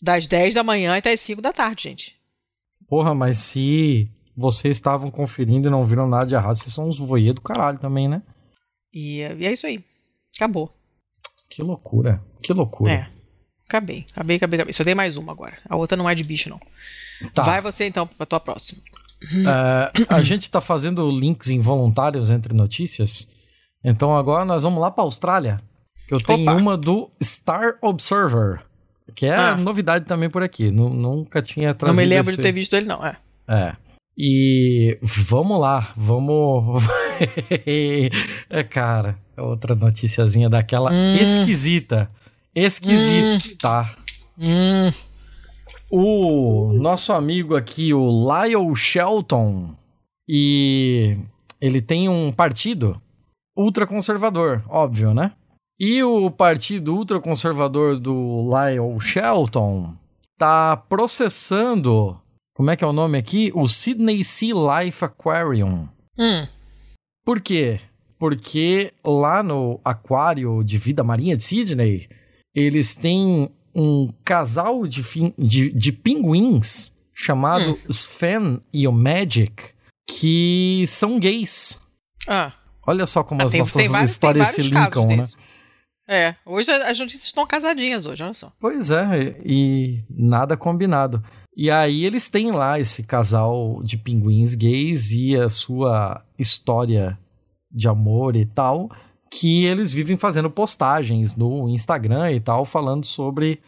Das 0.00 0.26
10 0.26 0.54
da 0.54 0.62
manhã 0.62 0.96
até 0.96 1.12
as 1.12 1.20
5 1.20 1.40
da 1.40 1.52
tarde, 1.52 1.84
gente. 1.84 2.16
Porra, 2.88 3.14
mas 3.14 3.38
se 3.38 4.08
vocês 4.36 4.76
estavam 4.76 5.10
conferindo 5.10 5.68
e 5.68 5.70
não 5.70 5.84
viram 5.84 6.06
nada 6.08 6.26
de 6.26 6.34
errado, 6.34 6.54
vocês 6.56 6.72
são 6.72 6.88
uns 6.88 6.98
voyeur 6.98 7.34
do 7.34 7.40
caralho 7.40 7.78
também, 7.78 8.06
né? 8.08 8.22
E, 8.92 9.20
é- 9.20 9.34
e 9.34 9.46
é 9.46 9.52
isso 9.52 9.66
aí. 9.66 9.82
Acabou. 10.36 10.72
Que 11.48 11.62
loucura. 11.62 12.22
Que 12.42 12.52
loucura. 12.52 12.92
É. 12.92 13.10
Acabei, 13.66 14.06
acabei, 14.12 14.36
acabei, 14.36 14.56
acabei. 14.58 14.72
Só 14.72 14.84
tem 14.84 14.94
mais 14.94 15.16
uma 15.16 15.32
agora. 15.32 15.58
A 15.68 15.74
outra 15.76 15.96
não 15.96 16.08
é 16.08 16.14
de 16.14 16.22
bicho, 16.22 16.48
não. 16.48 16.60
Tá. 17.34 17.42
Vai 17.42 17.60
você 17.60 17.86
então 17.86 18.06
pra 18.06 18.26
tua 18.26 18.38
próxima. 18.38 18.82
É, 19.22 19.92
a 20.08 20.20
gente 20.22 20.50
tá 20.50 20.60
fazendo 20.60 21.10
links 21.10 21.48
involuntários 21.50 22.30
entre 22.30 22.54
notícias. 22.54 23.28
Então 23.84 24.16
agora 24.16 24.44
nós 24.44 24.62
vamos 24.62 24.80
lá 24.80 24.90
pra 24.90 25.04
Austrália. 25.04 25.60
Que 26.08 26.14
eu 26.14 26.20
tenho 26.20 26.42
Opa. 26.42 26.54
uma 26.54 26.76
do 26.76 27.10
Star 27.22 27.78
Observer. 27.82 28.60
Que 29.14 29.26
é 29.26 29.36
Ah. 29.36 29.56
novidade 29.56 30.04
também 30.04 30.28
por 30.28 30.42
aqui. 30.42 30.70
Nu- 30.70 30.90
nunca 30.92 31.40
tinha 31.42 31.68
Não 31.68 31.74
trazido 31.74 32.00
me 32.00 32.06
lembro 32.06 32.28
esse... 32.30 32.36
de 32.36 32.42
ter 32.42 32.52
visto 32.52 32.74
ele, 32.74 32.86
não. 32.86 33.04
É. 33.04 33.16
É. 33.48 33.74
E 34.18 34.98
vamos 35.02 35.60
lá, 35.60 35.92
vamos. 35.96 36.82
é, 38.50 38.62
cara, 38.64 39.18
é 39.36 39.40
outra 39.42 39.74
noticiazinha 39.74 40.48
daquela 40.48 40.90
Hum. 40.92 41.14
esquisita. 41.14 42.08
Esquisita. 42.54 43.90
Hum, 44.38 44.92
O 45.90 46.72
nosso 46.72 47.12
amigo 47.12 47.54
aqui, 47.56 47.94
o 47.94 48.08
Lyle 48.08 48.74
Shelton, 48.74 49.76
e 50.28 51.16
ele 51.60 51.80
tem 51.80 52.08
um 52.08 52.32
partido 52.32 53.00
ultraconservador, 53.56 54.62
óbvio, 54.68 55.14
né? 55.14 55.32
E 55.78 56.02
o 56.02 56.30
partido 56.30 56.96
ultraconservador 56.96 57.98
do 57.98 58.48
Lyle 58.50 59.00
Shelton 59.00 59.94
tá 60.38 60.76
processando, 60.76 62.18
como 62.54 62.70
é 62.70 62.76
que 62.76 62.82
é 62.82 62.86
o 62.86 62.92
nome 62.92 63.18
aqui? 63.18 63.52
O 63.54 63.68
Sydney 63.68 64.24
Sea 64.24 64.54
Life 64.54 65.04
Aquarium. 65.04 65.88
hum. 66.18 66.46
Por 67.24 67.40
quê? 67.40 67.80
Porque 68.18 68.92
lá 69.04 69.42
no 69.42 69.80
aquário 69.84 70.62
de 70.62 70.78
vida 70.78 71.02
marinha 71.04 71.36
de 71.36 71.42
Sydney, 71.42 72.08
eles 72.54 72.94
têm 72.94 73.50
um 73.76 74.10
casal 74.24 74.86
de, 74.86 75.02
de, 75.38 75.70
de 75.70 75.92
pinguins 75.92 76.92
chamado 77.12 77.72
Hum. 77.72 77.78
Sven 77.90 78.60
e 78.72 78.88
o 78.88 78.92
Magic 78.92 79.70
que 80.08 80.84
são 80.88 81.18
gays. 81.18 81.78
Ah, 82.28 82.52
Olha 82.86 83.04
só 83.04 83.22
como 83.24 83.42
Ah, 83.42 83.44
as 83.44 83.50
tem- 83.52 83.58
nossas 83.60 83.74
tem 83.82 83.88
vários- 83.90 84.10
histórias 84.12 84.48
se 84.48 84.62
linkam, 84.62 85.08
né? 85.08 85.26
é. 86.08 86.36
Hoje 86.46 86.70
as 86.70 86.98
notícias 87.00 87.24
estão 87.24 87.44
casadinhas 87.46 88.06
hoje, 88.06 88.22
olha 88.22 88.32
só. 88.34 88.52
Pois 88.60 88.90
é, 88.92 89.36
e 89.44 90.04
nada 90.08 90.56
combinado. 90.56 91.20
E 91.56 91.68
aí 91.70 92.04
eles 92.04 92.28
têm 92.28 92.52
lá 92.52 92.78
esse 92.78 93.02
casal 93.02 93.80
de 93.82 93.96
pinguins 93.96 94.54
gays 94.54 95.10
e 95.10 95.34
a 95.36 95.48
sua 95.48 96.22
história 96.38 97.18
de 97.72 97.88
amor 97.88 98.36
e 98.36 98.46
tal, 98.46 98.88
que 99.30 99.64
eles 99.64 99.90
vivem 99.90 100.16
fazendo 100.16 100.50
postagens 100.50 101.34
no 101.34 101.68
Instagram 101.68 102.32
e 102.32 102.40
tal, 102.40 102.64
falando 102.64 103.04
sobre 103.04 103.60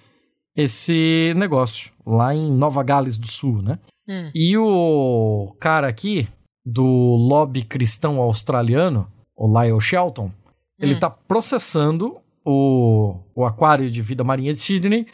esse 0.56 1.32
negócio 1.36 1.92
lá 2.06 2.34
em 2.34 2.50
Nova 2.50 2.82
Gales 2.82 3.16
do 3.18 3.26
Sul, 3.28 3.62
né? 3.62 3.78
Hum. 4.08 4.30
E 4.34 4.56
o 4.56 5.54
cara 5.60 5.86
aqui, 5.88 6.26
do 6.64 6.84
lobby 6.84 7.62
cristão 7.62 8.18
australiano, 8.20 9.06
o 9.36 9.46
Lyle 9.60 9.80
Shelton, 9.80 10.30
ele 10.78 10.94
Hum. 10.94 11.00
tá 11.00 11.10
processando 11.10 12.18
o, 12.44 13.16
o 13.34 13.44
aquário 13.44 13.90
de 13.90 14.00
vida 14.00 14.24
marinha 14.24 14.52
de 14.52 14.58
Sydney 14.58 15.06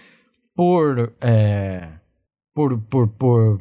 por, 0.55 1.13
é, 1.21 1.89
por, 2.55 2.79
por, 2.83 3.09
por 3.09 3.61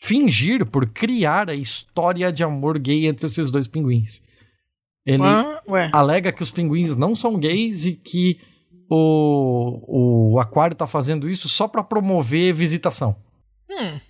fingir, 0.00 0.64
por 0.66 0.86
criar 0.86 1.50
a 1.50 1.54
história 1.54 2.32
de 2.32 2.42
amor 2.42 2.78
gay 2.78 3.06
entre 3.06 3.26
esses 3.26 3.50
dois 3.50 3.68
pinguins. 3.68 4.22
Ele 5.04 5.22
Ah, 5.22 5.51
ué. 5.68 5.90
alega 5.92 6.32
que 6.32 6.42
os 6.42 6.50
pinguins 6.50 6.96
não 6.96 7.14
são 7.14 7.38
gays 7.38 7.84
e 7.84 7.94
que 7.94 8.40
o, 8.90 10.32
o 10.34 10.40
aquário 10.40 10.76
tá 10.76 10.86
fazendo 10.86 11.28
isso 11.28 11.48
só 11.48 11.66
para 11.66 11.82
promover 11.82 12.52
visitação. 12.52 13.16
Hum. 13.70 14.00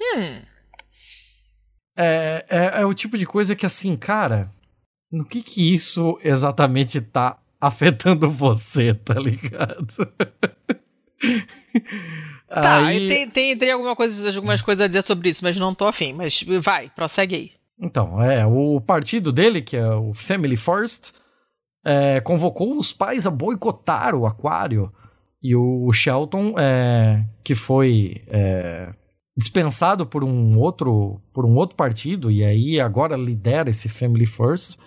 Hum. 0.00 0.42
É, 1.96 2.44
é, 2.48 2.80
é 2.82 2.86
o 2.86 2.94
tipo 2.94 3.18
de 3.18 3.26
coisa 3.26 3.56
que, 3.56 3.66
assim, 3.66 3.96
cara, 3.96 4.50
no 5.10 5.24
que 5.24 5.42
que 5.42 5.74
isso 5.74 6.18
exatamente 6.22 7.00
tá 7.00 7.38
afetando 7.60 8.30
você, 8.30 8.94
tá 8.94 9.14
ligado? 9.14 9.86
Tá, 12.48 12.86
Aí- 12.86 13.08
tem, 13.08 13.28
tem, 13.28 13.58
tem 13.58 13.72
alguma 13.72 13.94
coisa, 13.94 14.34
algumas 14.34 14.62
coisas 14.62 14.82
a 14.84 14.86
dizer 14.86 15.02
sobre 15.02 15.28
isso, 15.28 15.44
mas 15.44 15.56
não 15.56 15.74
tô 15.74 15.86
afim. 15.86 16.12
Mas 16.12 16.44
vai, 16.62 16.88
prossegue 16.90 17.34
aí. 17.34 17.52
Então, 17.80 18.20
é, 18.20 18.44
o 18.44 18.80
partido 18.80 19.32
dele, 19.32 19.62
que 19.62 19.76
é 19.76 19.94
o 19.94 20.12
Family 20.12 20.56
First, 20.56 21.12
é, 21.84 22.20
convocou 22.20 22.76
os 22.76 22.92
pais 22.92 23.26
a 23.26 23.30
boicotar 23.30 24.14
o 24.14 24.26
aquário. 24.26 24.92
E 25.40 25.54
o 25.54 25.90
Shelton, 25.92 26.54
é, 26.58 27.24
que 27.44 27.54
foi 27.54 28.22
é, 28.26 28.92
dispensado 29.36 30.04
por 30.04 30.24
um 30.24 30.58
outro 30.58 31.20
por 31.32 31.46
um 31.46 31.54
outro 31.54 31.76
partido, 31.76 32.28
e 32.28 32.44
aí 32.44 32.80
agora 32.80 33.16
lidera 33.16 33.70
esse 33.70 33.88
Family 33.88 34.26
First, 34.26 34.80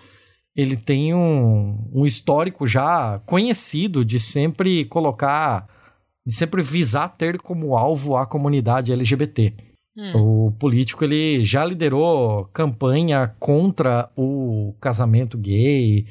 ele 0.54 0.76
tem 0.76 1.14
um, 1.14 1.90
um 1.90 2.04
histórico 2.04 2.66
já 2.66 3.18
conhecido 3.20 4.04
de 4.04 4.20
sempre 4.20 4.84
colocar, 4.84 5.66
de 6.26 6.34
sempre 6.34 6.62
visar 6.62 7.08
ter 7.08 7.40
como 7.40 7.74
alvo 7.74 8.14
a 8.14 8.26
comunidade 8.26 8.92
LGBT. 8.92 9.71
Hum. 9.96 10.46
O 10.46 10.52
político 10.52 11.04
ele 11.04 11.44
já 11.44 11.64
liderou 11.64 12.46
campanha 12.46 13.34
contra 13.38 14.10
o 14.16 14.74
casamento 14.80 15.36
gay, 15.36 16.06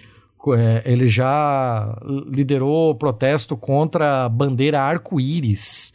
é, 0.57 0.81
ele 0.85 1.07
já 1.07 1.95
liderou 2.27 2.95
protesto 2.95 3.55
contra 3.55 4.25
a 4.25 4.29
bandeira 4.29 4.81
arco-íris. 4.81 5.93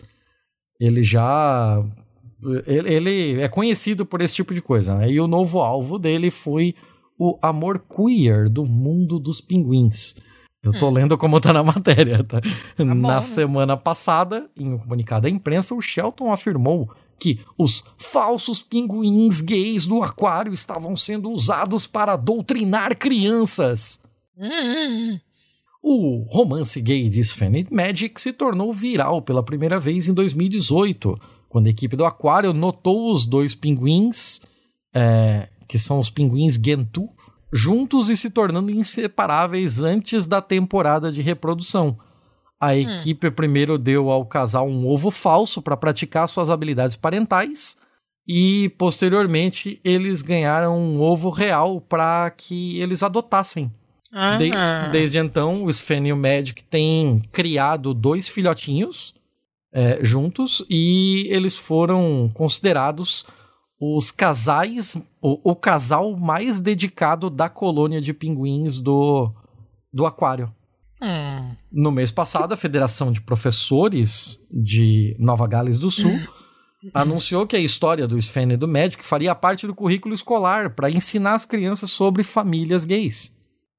Ele 0.79 1.03
já. 1.03 1.83
Ele, 2.67 3.41
é 3.41 3.49
conhecido 3.49 4.05
por 4.05 4.21
esse 4.21 4.37
tipo 4.37 4.55
de 4.55 4.61
coisa, 4.61 4.95
né? 4.97 5.11
E 5.11 5.21
o 5.21 5.27
novo 5.27 5.59
alvo 5.59 5.99
dele 5.99 6.31
foi 6.31 6.75
o 7.19 7.39
amor 7.43 7.81
queer 7.81 8.49
do 8.49 8.65
mundo 8.65 9.19
dos 9.19 9.41
pinguins. 9.41 10.15
Eu 10.63 10.73
tô 10.73 10.91
lendo 10.91 11.17
como 11.17 11.41
tá 11.41 11.53
na 11.53 11.63
matéria, 11.63 12.23
tá? 12.25 12.41
bom, 12.77 12.85
na 12.85 13.17
né? 13.17 13.21
semana 13.21 13.77
passada, 13.77 14.51
em 14.57 14.75
um 14.75 14.79
comunicado 14.79 15.27
à 15.27 15.31
imprensa, 15.31 15.75
o 15.75 15.81
Shelton 15.81 16.33
afirmou 16.33 16.91
que 17.19 17.41
os 17.57 17.85
falsos 17.97 18.63
pinguins 18.63 19.41
gays 19.41 19.87
do 19.87 20.03
aquário 20.03 20.53
estavam 20.53 20.95
sendo 20.95 21.31
usados 21.31 21.87
para 21.87 22.17
doutrinar 22.17 22.97
crianças. 22.97 24.03
Hum. 24.37 25.19
O 25.83 26.27
romance 26.29 26.81
gay 26.81 27.09
de 27.09 27.21
Sven 27.21 27.65
Magic 27.71 28.21
se 28.21 28.33
tornou 28.33 28.73
viral 28.73 29.23
pela 29.23 29.43
primeira 29.43 29.79
vez 29.79 30.09
em 30.09 30.13
2018, 30.13 31.19
quando 31.49 31.69
a 31.69 31.71
equipe 31.71 31.97
do 31.97 32.05
aquário 32.05 32.53
notou 32.53 33.13
os 33.13 33.25
dois 33.25 33.55
pinguins, 33.55 34.41
é, 34.93 35.49
que 35.69 35.79
são 35.79 36.01
os 36.01 36.11
pinguins 36.11 36.57
Gentoo, 36.63 37.09
juntos 37.53 38.11
e 38.11 38.17
se 38.17 38.31
tornando 38.31 38.71
inseparáveis 38.71 39.81
antes 39.81 40.27
da 40.27 40.43
temporada 40.43 41.11
de 41.11 41.23
reprodução. 41.23 41.97
A 42.61 42.75
equipe 42.75 43.31
primeiro 43.31 43.77
deu 43.79 44.11
ao 44.11 44.25
casal 44.25 44.67
um 44.69 44.87
ovo 44.87 45.11
falso 45.11 45.61
para 45.61 45.77
praticar 45.77 46.29
suas 46.29 46.49
habilidades 46.49 46.97
parentais 46.97 47.77
e 48.27 48.71
posteriormente 48.79 49.81
eles 49.85 50.23
ganharam 50.23 50.79
um 50.79 51.01
ovo 51.01 51.29
real 51.31 51.81
para 51.81 52.31
que 52.31 52.81
eles 52.81 53.03
adotassem. 53.03 53.71
De- 54.39 54.53
Ah. 54.53 54.89
desde 54.91 55.19
então, 55.19 55.65
o 55.65 55.71
Sven 55.71 56.07
e 56.09 56.13
o 56.13 56.17
Magic 56.17 56.65
têm 56.65 57.23
criado 57.31 57.93
dois 57.93 58.29
filhotinhos 58.29 59.15
é, 59.73 59.99
juntos 60.03 60.65
e 60.71 61.27
eles 61.29 61.55
foram 61.55 62.31
considerados 62.33 63.27
os 63.79 64.11
casais, 64.11 64.97
o, 65.21 65.51
o 65.53 65.55
casal 65.55 66.17
mais 66.17 66.59
dedicado 66.59 67.29
da 67.29 67.51
colônia 67.51 68.01
de 68.01 68.15
pinguins 68.15 68.81
do, 68.81 69.31
do 69.93 70.07
aquário. 70.07 70.51
Hum. 71.01 71.55
No 71.71 71.91
mês 71.91 72.11
passado, 72.11 72.53
a 72.53 72.57
Federação 72.57 73.13
de 73.13 73.21
Professores 73.21 74.45
de 74.51 75.15
Nova 75.19 75.47
Gales 75.47 75.79
do 75.79 75.91
Sul 75.91 76.19
anunciou 76.95 77.47
que 77.47 77.57
a 77.57 77.61
história 77.61 78.07
do 78.07 78.17
Sven 78.17 78.53
e 78.53 78.57
do 78.57 78.69
Magic 78.69 79.05
faria 79.05 79.35
parte 79.35 79.67
do 79.67 79.75
currículo 79.75 80.15
escolar 80.15 80.71
para 80.71 80.91
ensinar 80.91 81.35
as 81.35 81.45
crianças 81.45 81.91
sobre 81.91 82.23
famílias 82.23 82.85
gays. 82.85 83.37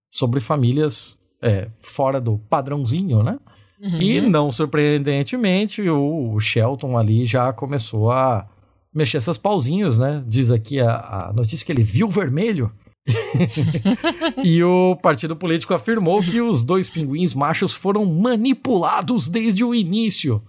Sobre 0.10 0.39
famílias 0.39 1.19
é, 1.41 1.69
fora 1.80 2.22
do 2.22 2.38
padrãozinho, 2.38 3.23
né? 3.23 3.39
Uhum. 3.81 4.02
E, 4.02 4.22
não 4.22 4.52
surpreendentemente, 4.52 5.88
o 5.88 6.39
Shelton 6.39 6.98
ali 6.98 7.26
já 7.26 7.53
começou 7.53 8.11
a 8.11 8.48
mexer 8.94 9.22
seus 9.22 9.38
pauzinhos, 9.38 9.99
né? 9.99 10.23
Diz 10.26 10.49
aqui 10.49 10.80
a, 10.80 11.27
a 11.30 11.34
notícia 11.34 11.65
que 11.65 11.72
ele 11.72 11.84
viu 11.84 12.10
vermelho. 12.10 12.72
e 14.44 14.64
o 14.64 14.96
partido 14.96 15.36
político 15.36 15.74
afirmou 15.74 16.22
que 16.22 16.42
os 16.42 16.64
dois 16.64 16.90
pinguins 16.90 17.34
machos 17.34 17.74
foram 17.74 18.06
manipulados 18.06 19.28
desde 19.28 19.64
o 19.64 19.74
início. 19.74 20.42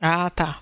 Ah, 0.00 0.28
tá. 0.30 0.60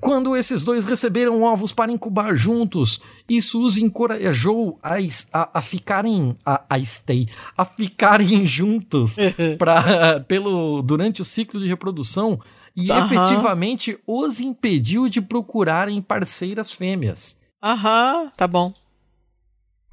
Quando 0.00 0.36
esses 0.36 0.62
dois 0.62 0.86
receberam 0.86 1.42
ovos 1.42 1.72
para 1.72 1.90
incubar 1.90 2.36
juntos, 2.36 3.00
isso 3.28 3.60
os 3.60 3.76
encorajou 3.76 4.78
a, 4.80 4.94
a, 5.32 5.58
a 5.58 5.60
ficarem 5.60 6.36
a, 6.46 6.62
a 6.70 6.78
stay, 6.80 7.28
a 7.56 7.64
ficarem 7.64 8.44
juntos 8.46 9.16
pra, 9.58 10.20
pelo 10.20 10.82
durante 10.82 11.20
o 11.20 11.24
ciclo 11.24 11.60
de 11.60 11.66
reprodução 11.66 12.38
e 12.76 12.92
Aham. 12.92 13.06
efetivamente 13.06 13.98
os 14.06 14.40
impediu 14.40 15.08
de 15.08 15.20
procurarem 15.20 16.00
parceiras 16.00 16.70
fêmeas. 16.70 17.40
Aham, 17.62 18.30
tá 18.36 18.46
bom. 18.46 18.72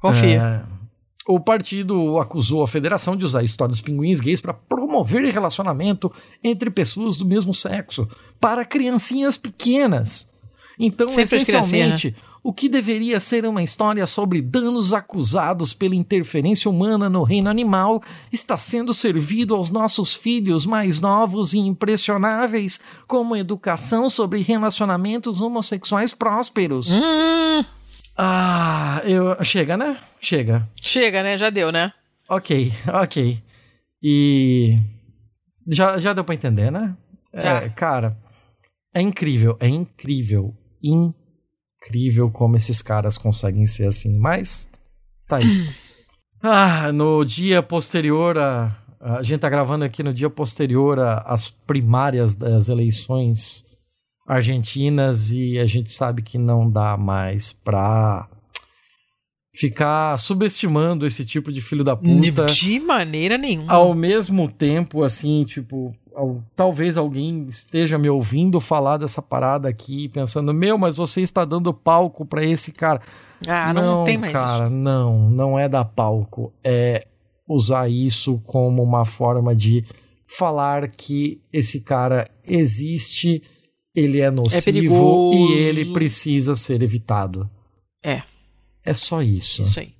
Confia. 0.00 0.66
É, 0.66 0.80
o 1.28 1.38
partido 1.38 2.18
acusou 2.18 2.62
a 2.62 2.66
federação 2.66 3.16
de 3.16 3.24
usar 3.24 3.40
a 3.40 3.44
história 3.44 3.70
dos 3.70 3.80
pinguins 3.80 4.20
gays 4.20 4.40
para 4.40 4.54
promover 4.54 5.22
relacionamento 5.32 6.10
entre 6.42 6.70
pessoas 6.70 7.16
do 7.16 7.26
mesmo 7.26 7.54
sexo 7.54 8.08
para 8.40 8.64
criancinhas 8.64 9.36
pequenas. 9.36 10.30
Então, 10.78 11.08
Sempre 11.08 11.22
as 11.22 11.32
essencialmente, 11.32 12.16
o 12.42 12.54
que 12.54 12.68
deveria 12.68 13.20
ser 13.20 13.44
uma 13.44 13.62
história 13.62 14.06
sobre 14.06 14.40
danos 14.40 14.94
acusados 14.94 15.74
pela 15.74 15.94
interferência 15.94 16.70
humana 16.70 17.08
no 17.10 17.22
reino 17.22 17.50
animal 17.50 18.02
está 18.32 18.56
sendo 18.56 18.94
servido 18.94 19.54
aos 19.54 19.68
nossos 19.68 20.14
filhos 20.14 20.64
mais 20.64 21.00
novos 21.00 21.52
e 21.52 21.58
impressionáveis 21.58 22.80
como 23.06 23.36
educação 23.36 24.08
sobre 24.08 24.40
relacionamentos 24.40 25.42
homossexuais 25.42 26.14
prósperos. 26.14 26.90
Hum, 26.90 27.62
Ah, 28.22 29.00
eu. 29.06 29.42
Chega, 29.42 29.78
né? 29.78 29.98
Chega. 30.20 30.68
chega, 30.78 31.22
né? 31.22 31.38
Já 31.38 31.48
deu, 31.48 31.72
né? 31.72 31.90
Ok, 32.28 32.70
ok. 33.02 33.42
E. 34.02 34.78
Já, 35.66 35.96
já 35.96 36.12
deu 36.12 36.22
pra 36.22 36.34
entender, 36.34 36.70
né? 36.70 36.94
É, 37.32 37.42
Já. 37.42 37.68
cara, 37.70 38.18
é 38.92 39.00
incrível, 39.00 39.56
é 39.58 39.68
incrível, 39.68 40.54
incrível 40.82 42.30
como 42.30 42.56
esses 42.56 42.82
caras 42.82 43.16
conseguem 43.16 43.66
ser 43.66 43.86
assim, 43.86 44.18
mas. 44.18 44.68
Tá 45.26 45.38
aí. 45.38 45.70
ah, 46.42 46.92
no 46.92 47.24
dia 47.24 47.62
posterior 47.62 48.36
a, 48.36 48.76
A 49.00 49.22
gente 49.22 49.40
tá 49.40 49.48
gravando 49.48 49.82
aqui 49.82 50.02
no 50.02 50.12
dia 50.12 50.28
posterior 50.28 50.98
às 50.98 51.48
primárias 51.48 52.34
das 52.34 52.68
eleições 52.68 53.64
argentinas 54.30 55.32
e 55.32 55.58
a 55.58 55.66
gente 55.66 55.90
sabe 55.92 56.22
que 56.22 56.38
não 56.38 56.70
dá 56.70 56.96
mais 56.96 57.52
pra 57.52 58.28
ficar 59.54 60.16
subestimando 60.18 61.04
esse 61.04 61.24
tipo 61.26 61.52
de 61.52 61.60
filho 61.60 61.82
da 61.82 61.96
puta. 61.96 62.46
De 62.46 62.78
maneira 62.78 63.36
nenhuma. 63.36 63.72
Ao 63.72 63.92
mesmo 63.94 64.48
tempo, 64.48 65.02
assim, 65.02 65.44
tipo, 65.44 65.92
ao- 66.14 66.42
talvez 66.54 66.96
alguém 66.96 67.46
esteja 67.48 67.98
me 67.98 68.08
ouvindo 68.08 68.60
falar 68.60 68.96
dessa 68.96 69.20
parada 69.20 69.68
aqui, 69.68 70.08
pensando, 70.08 70.54
meu, 70.54 70.78
mas 70.78 70.96
você 70.96 71.20
está 71.20 71.44
dando 71.44 71.74
palco 71.74 72.24
pra 72.24 72.44
esse 72.44 72.70
cara. 72.72 73.02
Ah, 73.48 73.72
não, 73.74 74.04
tem 74.04 74.16
mais 74.16 74.32
cara, 74.32 74.66
isso. 74.66 74.74
não, 74.74 75.28
não 75.30 75.58
é 75.58 75.68
dar 75.68 75.84
palco. 75.84 76.52
É 76.62 77.06
usar 77.48 77.90
isso 77.90 78.40
como 78.46 78.80
uma 78.82 79.04
forma 79.04 79.56
de 79.56 79.84
falar 80.38 80.88
que 80.88 81.40
esse 81.52 81.80
cara 81.80 82.24
existe, 82.46 83.42
ele 83.94 84.20
é 84.20 84.30
nocivo 84.30 84.64
perigoso. 84.64 85.52
e 85.52 85.52
ele 85.54 85.92
precisa 85.92 86.54
ser 86.54 86.82
evitado. 86.82 87.50
É. 88.04 88.22
É 88.84 88.94
só 88.94 89.22
isso. 89.22 89.62
Isso 89.62 89.80
aí. 89.80 89.94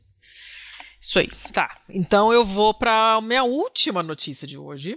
Isso 1.01 1.19
aí. 1.19 1.29
Tá. 1.53 1.81
Então 1.89 2.33
eu 2.33 2.45
vou 2.45 2.73
pra 2.75 3.21
minha 3.21 3.43
última 3.45 4.03
notícia 4.03 4.47
de 4.47 4.57
hoje. 4.59 4.97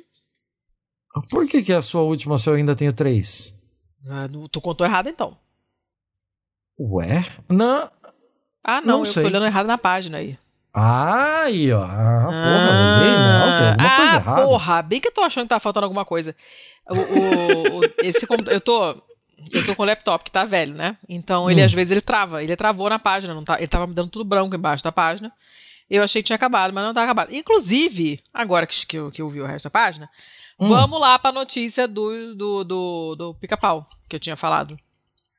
Por 1.29 1.47
que, 1.47 1.61
que 1.61 1.71
é 1.71 1.75
a 1.75 1.81
sua 1.81 2.01
última 2.01 2.37
se 2.37 2.49
eu 2.49 2.55
ainda 2.55 2.75
tenho 2.75 2.91
três? 2.93 3.55
Ah, 4.07 4.27
tu 4.51 4.59
contou 4.59 4.85
errado 4.85 5.07
então. 5.09 5.37
Ué? 6.79 7.23
Não. 7.49 7.89
Ah, 8.63 8.81
não, 8.81 8.87
Não 8.87 8.99
eu 8.99 9.05
sei. 9.05 9.23
tô 9.23 9.29
olhando 9.29 9.45
errado 9.45 9.67
na 9.67 9.77
página 9.77 10.17
aí. 10.17 10.37
Ah, 10.73 11.43
aí, 11.43 11.71
ó. 11.71 11.83
Ah, 11.83 12.25
porra, 12.25 12.71
olhei, 12.97 13.11
não, 13.11 13.57
tem 13.57 13.67
alguma 13.69 13.87
ah, 13.87 13.95
coisa 13.97 14.15
errada. 14.15 14.41
porra, 14.47 14.81
bem 14.81 14.99
que 14.99 15.07
eu 15.07 15.13
tô 15.13 15.21
achando 15.21 15.43
que 15.43 15.49
tá 15.49 15.59
faltando 15.59 15.85
alguma 15.85 16.03
coisa. 16.05 16.35
O, 16.89 16.95
o- 16.95 17.79
o- 17.79 17.83
esse 18.01 18.25
eu 18.51 18.59
tô 18.61 19.01
eu 19.51 19.65
tô 19.65 19.75
com 19.75 19.83
o 19.83 19.85
laptop 19.85 20.23
que 20.23 20.31
tá 20.31 20.45
velho, 20.45 20.73
né? 20.73 20.97
Então 21.07 21.49
ele 21.51 21.61
Hum. 21.61 21.65
às 21.65 21.73
vezes 21.73 21.91
ele 21.91 22.01
trava, 22.01 22.41
ele 22.43 22.55
travou 22.55 22.89
na 22.89 22.97
página, 22.97 23.33
não 23.33 23.43
tá, 23.43 23.57
ele 23.57 23.67
tava 23.67 23.85
me 23.85 23.93
dando 23.93 24.09
tudo 24.09 24.23
branco 24.25 24.55
embaixo 24.55 24.83
da 24.83 24.91
página. 24.91 25.31
Eu 25.89 26.01
achei 26.01 26.21
que 26.23 26.27
tinha 26.27 26.35
acabado, 26.37 26.73
mas 26.73 26.83
não 26.83 26.93
tá 26.93 27.03
acabado. 27.03 27.33
Inclusive, 27.35 28.21
agora 28.33 28.65
que, 28.65 28.85
que, 28.87 28.97
eu, 28.97 29.11
que 29.11 29.21
eu 29.21 29.29
vi 29.29 29.41
o 29.41 29.45
resto 29.45 29.65
da 29.65 29.69
página, 29.69 30.09
Hum, 30.59 30.69
vamos 30.69 30.99
lá 30.99 31.19
pra 31.19 31.31
notícia 31.31 31.87
do, 31.87 32.33
do, 32.35 32.63
do, 32.63 33.15
do 33.15 33.33
pica-pau, 33.35 33.87
que 34.07 34.15
eu 34.15 34.19
tinha 34.19 34.35
falado. 34.37 34.77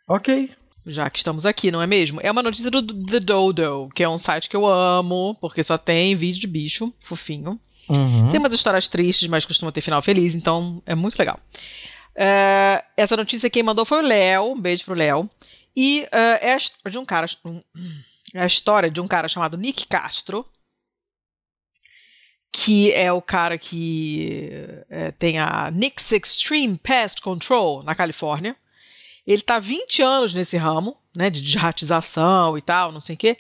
Ok. 0.06 0.51
Já 0.86 1.09
que 1.09 1.19
estamos 1.19 1.47
aqui, 1.47 1.70
não 1.70 1.81
é 1.81 1.86
mesmo? 1.86 2.20
É 2.23 2.31
uma 2.31 2.43
notícia 2.43 2.70
do 2.70 2.82
The 3.06 3.20
Dodo, 3.20 3.89
que 3.94 4.02
é 4.02 4.09
um 4.09 4.19
site 4.19 4.48
que 4.48 4.56
eu 4.56 4.66
amo, 4.66 5.35
porque 5.40 5.62
só 5.65 5.78
tem 5.78 6.15
vídeo 6.15 6.40
de 6.40 6.47
bicho, 6.47 6.93
fofinho. 7.01 7.59
Uhum. 7.89 8.31
Tem 8.31 8.39
umas 8.39 8.52
histórias 8.52 8.86
tristes, 8.89 9.28
mas 9.28 9.47
costuma 9.47 9.73
ter 9.73 9.81
final 9.81 10.02
feliz, 10.02 10.35
então 10.35 10.82
é 10.85 10.94
muito 10.94 11.19
legal. 11.19 11.39
É, 12.15 12.85
essa 12.97 13.16
notícia 13.16 13.48
quem 13.51 13.62
mandou 13.62 13.85
foi 13.85 13.98
o 13.98 14.06
Léo, 14.06 14.52
um 14.52 14.61
beijo 14.61 14.85
pro 14.85 14.94
Léo. 14.94 15.28
E 15.77 16.06
é, 16.12 16.51
é 16.51 16.55
a 16.55 16.56
história 16.56 16.90
de 16.93 16.98
um 16.98 17.05
cara. 17.05 17.27
um- 17.44 17.62
é 18.35 18.43
a 18.43 18.47
história 18.47 18.90
de 18.90 19.01
um 19.01 19.09
cara 19.09 19.27
chamado 19.28 19.56
Nick 19.56 19.86
Castro, 19.86 20.47
que 22.52 22.93
é 22.93 23.12
o 23.12 23.20
cara 23.20 23.59
que 23.59 24.61
é, 24.89 25.11
tem 25.12 25.39
a 25.39 25.70
Nick's 25.70 26.12
Extreme 26.12 26.78
Pest 26.78 27.20
Control 27.20 27.82
na 27.82 27.94
Califórnia. 27.94 28.56
Ele 29.26 29.42
tá 29.42 29.56
há 29.56 29.60
20 29.60 30.02
anos 30.02 30.34
nesse 30.34 30.56
ramo, 30.56 30.96
né, 31.16 31.30
de 31.30 31.40
desratização 31.40 32.59
e 32.59 32.62
tal, 32.62 32.92
não 32.92 33.01
sei 33.01 33.14
o 33.14 33.18
quê, 33.18 33.38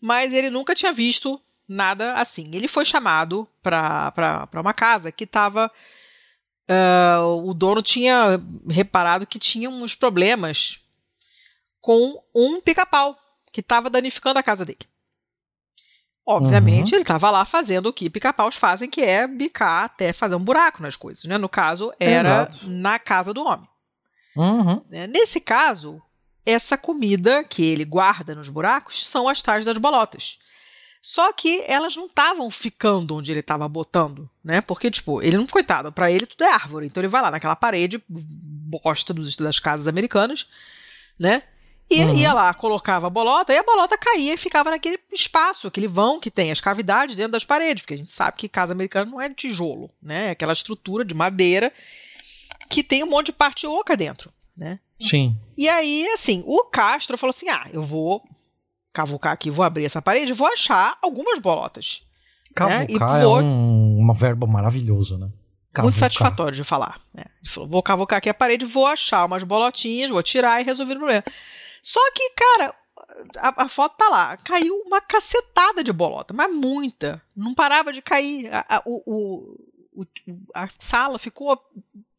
mas 0.00 0.32
ele 0.32 0.50
nunca 0.50 0.74
tinha 0.74 0.92
visto 0.92 1.40
nada 1.68 2.14
assim. 2.14 2.50
Ele 2.54 2.68
foi 2.68 2.84
chamado 2.84 3.46
para 3.62 4.48
uma 4.54 4.72
casa 4.72 5.12
que 5.12 5.24
estava. 5.24 5.70
o 7.44 7.52
dono 7.52 7.82
tinha 7.82 8.40
reparado 8.68 9.26
que 9.26 9.38
tinha 9.38 9.68
uns 9.68 9.94
problemas 9.94 10.80
com 11.80 12.22
um 12.34 12.60
pica-pau 12.60 13.16
que 13.52 13.60
estava 13.60 13.90
danificando 13.90 14.38
a 14.38 14.42
casa 14.42 14.64
dele. 14.64 14.86
Obviamente, 16.28 16.92
ele 16.92 17.02
estava 17.02 17.30
lá 17.30 17.44
fazendo 17.44 17.86
o 17.86 17.92
que 17.92 18.10
pica-paus 18.10 18.56
fazem, 18.56 18.90
que 18.90 19.00
é 19.00 19.28
bicar 19.28 19.84
até 19.84 20.12
fazer 20.12 20.34
um 20.34 20.42
buraco 20.42 20.82
nas 20.82 20.96
coisas. 20.96 21.22
Né? 21.24 21.38
No 21.38 21.48
caso, 21.48 21.92
era 22.00 22.18
Exato. 22.18 22.68
na 22.68 22.98
casa 22.98 23.32
do 23.32 23.44
homem. 23.44 23.68
Uhum. 24.36 24.82
né? 24.88 25.06
Nesse 25.06 25.40
caso, 25.40 26.00
essa 26.44 26.76
comida 26.76 27.42
que 27.42 27.64
ele 27.64 27.84
guarda 27.84 28.34
nos 28.34 28.48
buracos 28.48 29.06
são 29.06 29.28
as 29.28 29.42
tais 29.42 29.64
das 29.64 29.78
bolotas. 29.78 30.38
Só 31.02 31.32
que 31.32 31.62
elas 31.68 31.94
não 31.94 32.06
estavam 32.06 32.50
ficando 32.50 33.14
onde 33.14 33.30
ele 33.30 33.38
estava 33.40 33.68
botando, 33.68 34.28
né? 34.42 34.60
Porque, 34.60 34.90
tipo, 34.90 35.22
ele 35.22 35.36
não, 35.36 35.46
coitado, 35.46 35.92
pra 35.92 36.10
ele 36.10 36.26
tudo 36.26 36.42
é 36.42 36.52
árvore. 36.52 36.86
Então 36.86 37.00
ele 37.00 37.08
vai 37.08 37.22
lá 37.22 37.30
naquela 37.30 37.54
parede 37.54 38.02
bosta 38.08 39.14
dos, 39.14 39.36
das 39.36 39.60
casas 39.60 39.86
americanas, 39.86 40.48
né? 41.18 41.44
E 41.88 42.02
Uhum. 42.02 42.14
ia 42.14 42.32
lá, 42.32 42.52
colocava 42.52 43.06
a 43.06 43.10
bolota, 43.10 43.52
e 43.52 43.56
a 43.56 43.62
bolota 43.62 43.96
caía 43.96 44.34
e 44.34 44.36
ficava 44.36 44.70
naquele 44.70 44.98
espaço, 45.12 45.68
aquele 45.68 45.86
vão 45.86 46.18
que 46.18 46.32
tem 46.32 46.50
as 46.50 46.60
cavidades 46.60 47.14
dentro 47.14 47.32
das 47.32 47.44
paredes, 47.44 47.82
porque 47.82 47.94
a 47.94 47.98
gente 47.98 48.10
sabe 48.10 48.36
que 48.36 48.48
casa 48.48 48.72
americana 48.72 49.08
não 49.08 49.20
é 49.20 49.28
de 49.28 49.36
tijolo, 49.36 49.88
né? 50.02 50.26
É 50.26 50.30
aquela 50.30 50.52
estrutura 50.52 51.04
de 51.04 51.14
madeira 51.14 51.72
que 52.68 52.82
tem 52.82 53.02
um 53.04 53.08
monte 53.10 53.26
de 53.26 53.32
parte 53.32 53.66
oca 53.66 53.96
dentro, 53.96 54.32
né? 54.56 54.78
Sim. 55.00 55.36
E 55.56 55.68
aí, 55.68 56.08
assim, 56.08 56.42
o 56.46 56.64
Castro 56.64 57.16
falou 57.18 57.30
assim: 57.30 57.48
ah, 57.48 57.68
eu 57.72 57.82
vou 57.82 58.22
cavucar 58.92 59.32
aqui, 59.32 59.50
vou 59.50 59.64
abrir 59.64 59.84
essa 59.84 60.00
parede, 60.00 60.32
vou 60.32 60.46
achar 60.48 60.98
algumas 61.02 61.38
bolotas. 61.38 62.02
Cavucar 62.54 63.20
e 63.20 63.24
é 63.24 63.26
um, 63.26 64.00
um 64.00 64.12
verbo 64.12 64.46
maravilhoso, 64.46 65.18
né? 65.18 65.26
Cavucar. 65.72 65.82
Muito 65.84 65.96
satisfatório 65.98 66.56
de 66.56 66.64
falar. 66.64 67.00
né? 67.12 67.24
Ele 67.42 67.50
falou: 67.50 67.68
vou 67.68 67.82
cavucar 67.82 68.16
aqui 68.18 68.30
a 68.30 68.34
parede, 68.34 68.64
vou 68.64 68.86
achar 68.86 69.26
umas 69.26 69.42
bolotinhas, 69.42 70.10
vou 70.10 70.22
tirar 70.22 70.60
e 70.60 70.64
resolver 70.64 70.94
o 70.94 70.98
problema. 70.98 71.24
Só 71.82 72.00
que, 72.12 72.30
cara, 72.30 72.74
a, 73.36 73.64
a 73.64 73.68
foto 73.68 73.96
tá 73.98 74.08
lá. 74.08 74.36
Caiu 74.38 74.74
uma 74.86 75.00
cacetada 75.02 75.84
de 75.84 75.92
bolota, 75.92 76.32
mas 76.32 76.50
muita. 76.50 77.20
Não 77.36 77.54
parava 77.54 77.92
de 77.92 78.00
cair. 78.00 78.48
A, 78.52 78.64
a- 78.76 78.82
o- 78.86 79.58
o- 79.94 80.06
a 80.54 80.68
sala 80.78 81.18
ficou 81.18 81.58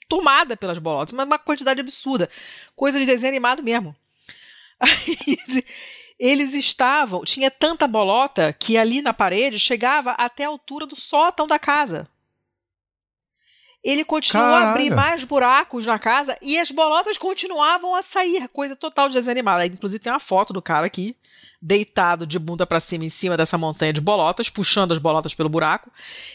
tomada 0.08 0.56
pelas 0.56 0.78
bolotas, 0.78 1.14
mas 1.14 1.26
uma 1.26 1.40
quantidade 1.40 1.80
absurda. 1.80 2.30
Coisa 2.76 3.00
de 3.00 3.06
desenho 3.06 3.32
animado 3.32 3.64
mesmo. 3.64 3.96
Aí, 4.80 5.38
eles 6.20 6.54
estavam. 6.54 7.24
Tinha 7.24 7.52
tanta 7.52 7.88
bolota 7.88 8.54
que 8.54 8.78
ali 8.78 9.02
na 9.02 9.14
parede 9.14 9.60
chegava 9.60 10.12
até 10.12 10.46
a 10.46 10.50
altura 10.50 10.86
do 10.86 10.96
sótão 10.96 11.48
da 11.48 11.60
casa. 11.60 12.08
Ele 13.84 14.04
continuou 14.04 14.48
a 14.48 14.72
abrir 14.72 14.90
Caralho. 14.90 14.96
mais 14.96 15.24
buracos 15.24 15.86
na 15.86 16.00
casa 16.00 16.38
e 16.42 16.58
as 16.58 16.72
bolotas 16.72 17.18
continuavam 17.18 17.96
a 17.96 18.02
sair. 18.02 18.48
Coisa 18.50 18.76
total 18.76 19.08
de. 19.08 19.18
Aí, 19.18 19.68
Inclusive, 19.70 20.04
tem 20.04 20.12
uma 20.12 20.20
foto 20.20 20.52
do 20.52 20.62
cara 20.62 20.88
aqui, 20.88 21.16
deitado 21.62 22.26
de 22.26 22.40
bunda 22.40 22.66
pra 22.66 22.80
cima 22.80 23.06
em 23.06 23.10
cima 23.10 23.38
dessa 23.38 23.58
montanha 23.58 23.94
de 23.94 24.02
bolotas, 24.02 24.50
puxando 24.50 24.92
as 24.92 24.98
bolotas 24.98 25.36
pelo 25.36 25.48
buraco. 25.48 25.92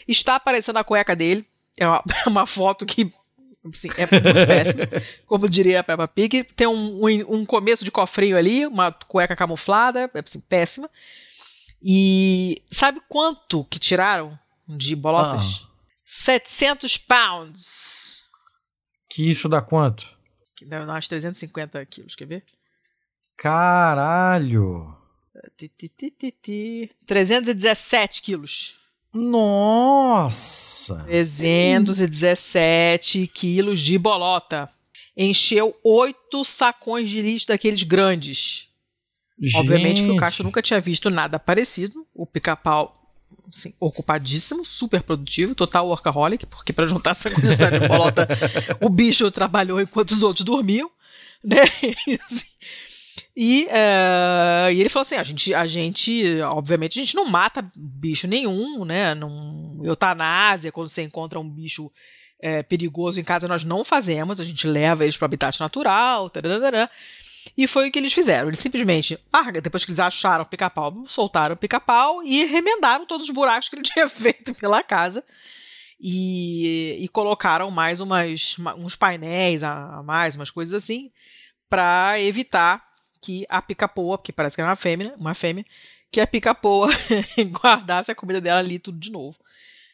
Está 0.07 0.35
aparecendo 0.35 0.77
a 0.77 0.83
cueca 0.83 1.15
dele. 1.15 1.45
É 1.77 1.85
uma, 1.85 2.03
uma 2.25 2.47
foto 2.47 2.85
que 2.85 3.13
assim, 3.69 3.89
é 3.97 4.01
muito 4.01 4.33
péssima. 4.47 4.83
Como 5.25 5.49
diria 5.49 5.79
a 5.79 5.83
Peppa 5.83 6.07
Pig. 6.07 6.43
Tem 6.43 6.67
um, 6.67 7.05
um, 7.05 7.39
um 7.39 7.45
começo 7.45 7.83
de 7.83 7.91
cofrinho 7.91 8.37
ali, 8.37 8.65
uma 8.65 8.91
cueca 8.91 9.35
camuflada, 9.35 10.09
é 10.13 10.19
assim, 10.19 10.39
péssima. 10.39 10.89
E 11.81 12.61
sabe 12.71 13.01
quanto 13.09 13.65
que 13.65 13.79
tiraram 13.79 14.37
de 14.67 14.95
bolotas? 14.95 15.67
700 16.05 16.97
pounds. 16.97 18.23
Que 19.09 19.29
isso 19.29 19.49
dá 19.49 19.61
quanto? 19.61 20.07
Que 20.55 20.65
dá 20.65 20.81
umas 20.81 21.07
350 21.07 21.85
quilos, 21.85 22.15
quer 22.15 22.25
ver? 22.25 22.43
Caralho! 23.35 24.97
Ti, 25.57 25.67
ti, 25.69 25.89
ti, 25.89 26.11
ti, 26.11 26.31
ti. 26.31 26.91
317 27.05 28.21
quilos. 28.21 28.79
Nossa! 29.13 31.03
317 31.05 33.27
quilos 33.27 33.79
de 33.79 33.97
bolota. 33.97 34.69
Encheu 35.15 35.75
oito 35.83 36.43
sacões 36.43 37.09
de 37.09 37.21
lixo 37.21 37.47
daqueles 37.47 37.83
grandes. 37.83 38.67
Obviamente 39.55 40.01
que 40.01 40.07
o 40.07 40.13
Gente. 40.13 40.19
Castro 40.19 40.43
nunca 40.43 40.61
tinha 40.61 40.81
visto 40.81 41.09
nada 41.09 41.37
parecido. 41.37 42.05
O 42.13 42.25
pica-pau, 42.25 42.93
assim, 43.47 43.73
ocupadíssimo, 43.79 44.65
super 44.65 45.03
produtivo, 45.03 45.53
total 45.53 45.87
workaholic, 45.87 46.45
porque 46.47 46.73
para 46.73 46.87
juntar 46.87 47.11
essa 47.11 47.29
quantidade 47.29 47.79
de 47.79 47.87
bolota, 47.87 48.27
o 48.81 48.89
bicho 48.89 49.29
trabalhou 49.29 49.79
enquanto 49.79 50.11
os 50.11 50.23
outros 50.23 50.45
dormiam, 50.45 50.89
né? 51.43 51.61
E, 53.35 53.65
eh, 53.69 54.69
e 54.73 54.79
ele 54.79 54.89
falou 54.89 55.01
assim: 55.03 55.15
a 55.15 55.23
gente, 55.23 55.53
a 55.53 55.65
gente, 55.65 56.39
obviamente, 56.41 56.99
a 56.99 57.03
gente 57.03 57.15
não 57.15 57.25
mata 57.25 57.67
bicho 57.75 58.27
nenhum, 58.27 58.85
né? 58.85 59.15
Não, 59.15 59.79
eutanásia, 59.83 60.71
quando 60.71 60.89
você 60.89 61.01
encontra 61.01 61.39
um 61.39 61.49
bicho 61.49 61.91
eh, 62.39 62.61
perigoso 62.63 63.19
em 63.19 63.23
casa, 63.23 63.47
nós 63.47 63.63
não 63.63 63.83
fazemos, 63.83 64.39
a 64.39 64.43
gente 64.43 64.67
leva 64.67 65.03
eles 65.03 65.17
para 65.17 65.25
o 65.25 65.27
habitat 65.27 65.59
natural, 65.59 66.29
tararara. 66.29 66.89
E 67.57 67.67
foi 67.67 67.89
o 67.89 67.91
que 67.91 67.99
eles 67.99 68.13
fizeram. 68.13 68.47
Eles 68.49 68.59
simplesmente, 68.59 69.19
larga, 69.33 69.59
depois 69.61 69.83
que 69.83 69.91
eles 69.91 69.99
acharam 69.99 70.43
o 70.43 70.47
pica-pau, 70.47 71.03
soltaram 71.07 71.55
o 71.55 71.57
pica-pau 71.57 72.23
e 72.23 72.45
remendaram 72.45 73.05
todos 73.05 73.27
os 73.27 73.33
buracos 73.33 73.67
que 73.67 73.75
ele 73.75 73.83
tinha 73.89 74.07
feito 74.07 74.53
pela 74.55 74.81
casa. 74.83 75.23
e, 75.99 76.97
e 76.99 77.07
colocaram 77.09 77.69
mais 77.71 77.99
umas, 77.99 78.57
uma- 78.57 78.75
uns 78.75 78.95
painéis 78.95 79.63
a 79.63 80.01
mais, 80.03 80.35
umas 80.35 80.51
coisas 80.51 80.73
assim, 80.73 81.11
para 81.69 82.19
evitar 82.21 82.83
que 83.23 83.45
a 83.49 83.61
pica-poa, 83.61 84.17
que 84.17 84.33
parece 84.33 84.55
que 84.55 84.61
era 84.61 84.69
uma 84.69 84.75
fêmea, 84.75 85.13
uma 85.17 85.33
fêmea, 85.33 85.65
que 86.11 86.19
a 86.19 86.27
pica-poa 86.27 86.87
guardasse 87.61 88.11
a 88.11 88.15
comida 88.15 88.41
dela 88.41 88.59
ali 88.59 88.77
tudo 88.79 88.99
de 88.99 89.09
novo. 89.11 89.37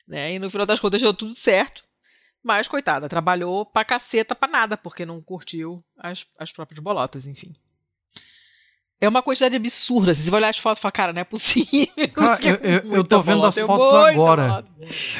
Né? 0.08 0.34
E 0.34 0.40
no 0.40 0.50
final 0.50 0.66
das 0.66 0.80
contas 0.80 1.02
deu 1.02 1.14
tudo 1.14 1.36
certo. 1.36 1.84
Mas, 2.44 2.68
coitada, 2.68 3.08
trabalhou 3.10 3.66
pra 3.66 3.86
caceta 3.86 4.34
pra 4.34 4.48
nada, 4.50 4.76
porque 4.78 5.06
não 5.06 5.22
curtiu 5.22 5.84
as, 5.98 6.26
as 6.40 6.52
próprias 6.52 6.82
bolotas, 6.82 7.28
enfim. 7.28 7.54
É 9.02 9.08
uma 9.08 9.22
quantidade 9.22 9.56
absurda. 9.56 10.12
assim, 10.12 10.24
Você 10.24 10.32
vai 10.32 10.40
olhar 10.40 10.50
as 10.50 10.58
fotos 10.58 10.80
e 10.80 10.82
falar, 10.82 10.92
cara, 10.92 11.14
não 11.14 11.22
é 11.22 11.26
possível. 11.26 11.88
Cara, 12.14 12.38
é 12.44 12.50
eu- 12.50 12.56
eu- 12.90 12.94
eu 12.96 13.04
tô 13.04 13.22
vendo 13.22 13.36
bolota, 13.36 13.48
as 13.50 13.58
é 13.58 13.66
fotos 13.66 13.94
agora. 13.94 14.66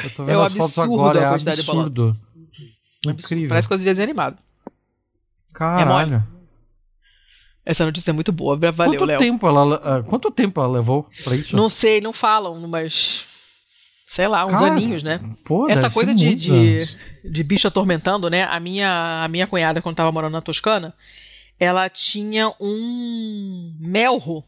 Eu 0.04 0.10
tô 0.16 0.24
É 0.24 0.26
vendo 0.26 0.40
um 0.40 0.42
as 0.42 0.54
fotos 0.54 0.80
agora, 0.80 1.20
é 1.20 1.26
absurdo. 1.26 1.50
Absurdo. 1.52 2.20
Incrível. 3.08 3.50
Parece 3.50 3.68
coisa 3.68 3.84
de 3.84 3.90
desenho 3.90 4.06
animado. 4.10 4.38
Caralho. 5.54 6.24
Essa 7.66 7.86
notícia 7.86 8.12
é 8.12 8.14
muito 8.14 8.32
boa. 8.32 8.56
Valeu, 8.58 8.74
quanto, 8.94 9.06
Léo. 9.06 9.18
tempo 9.18 9.48
ela, 9.48 9.76
ah, 9.84 10.04
quanto 10.04 10.32
tempo 10.32 10.60
ela 10.60 10.70
levou 10.74 11.08
pra 11.24 11.36
isso? 11.36 11.56
Não 11.56 11.70
sei, 11.70 12.02
não 12.02 12.14
falam, 12.14 12.56
mas. 12.68 13.26
Sei 14.08 14.28
lá, 14.28 14.44
uns 14.46 14.54
Cara, 14.54 14.72
aninhos, 14.74 15.04
né? 15.04 15.20
Pô, 15.46 15.70
essa 15.70 15.88
coisa 15.90 16.16
de- 16.16 16.34
de- 16.34 16.84
de 17.24 17.44
bicho 17.44 17.68
atormentando, 17.68 18.28
né? 18.28 18.44
A 18.44 18.60
minha, 18.60 19.24
a 19.24 19.28
minha 19.28 19.46
cunhada, 19.46 19.84
quando 19.84 19.98
tava 19.98 20.12
morando 20.12 20.32
na 20.34 20.42
Toscana, 20.42 20.96
ela 21.60 21.88
tinha 21.90 22.52
um 22.60 23.76
melro 23.80 24.44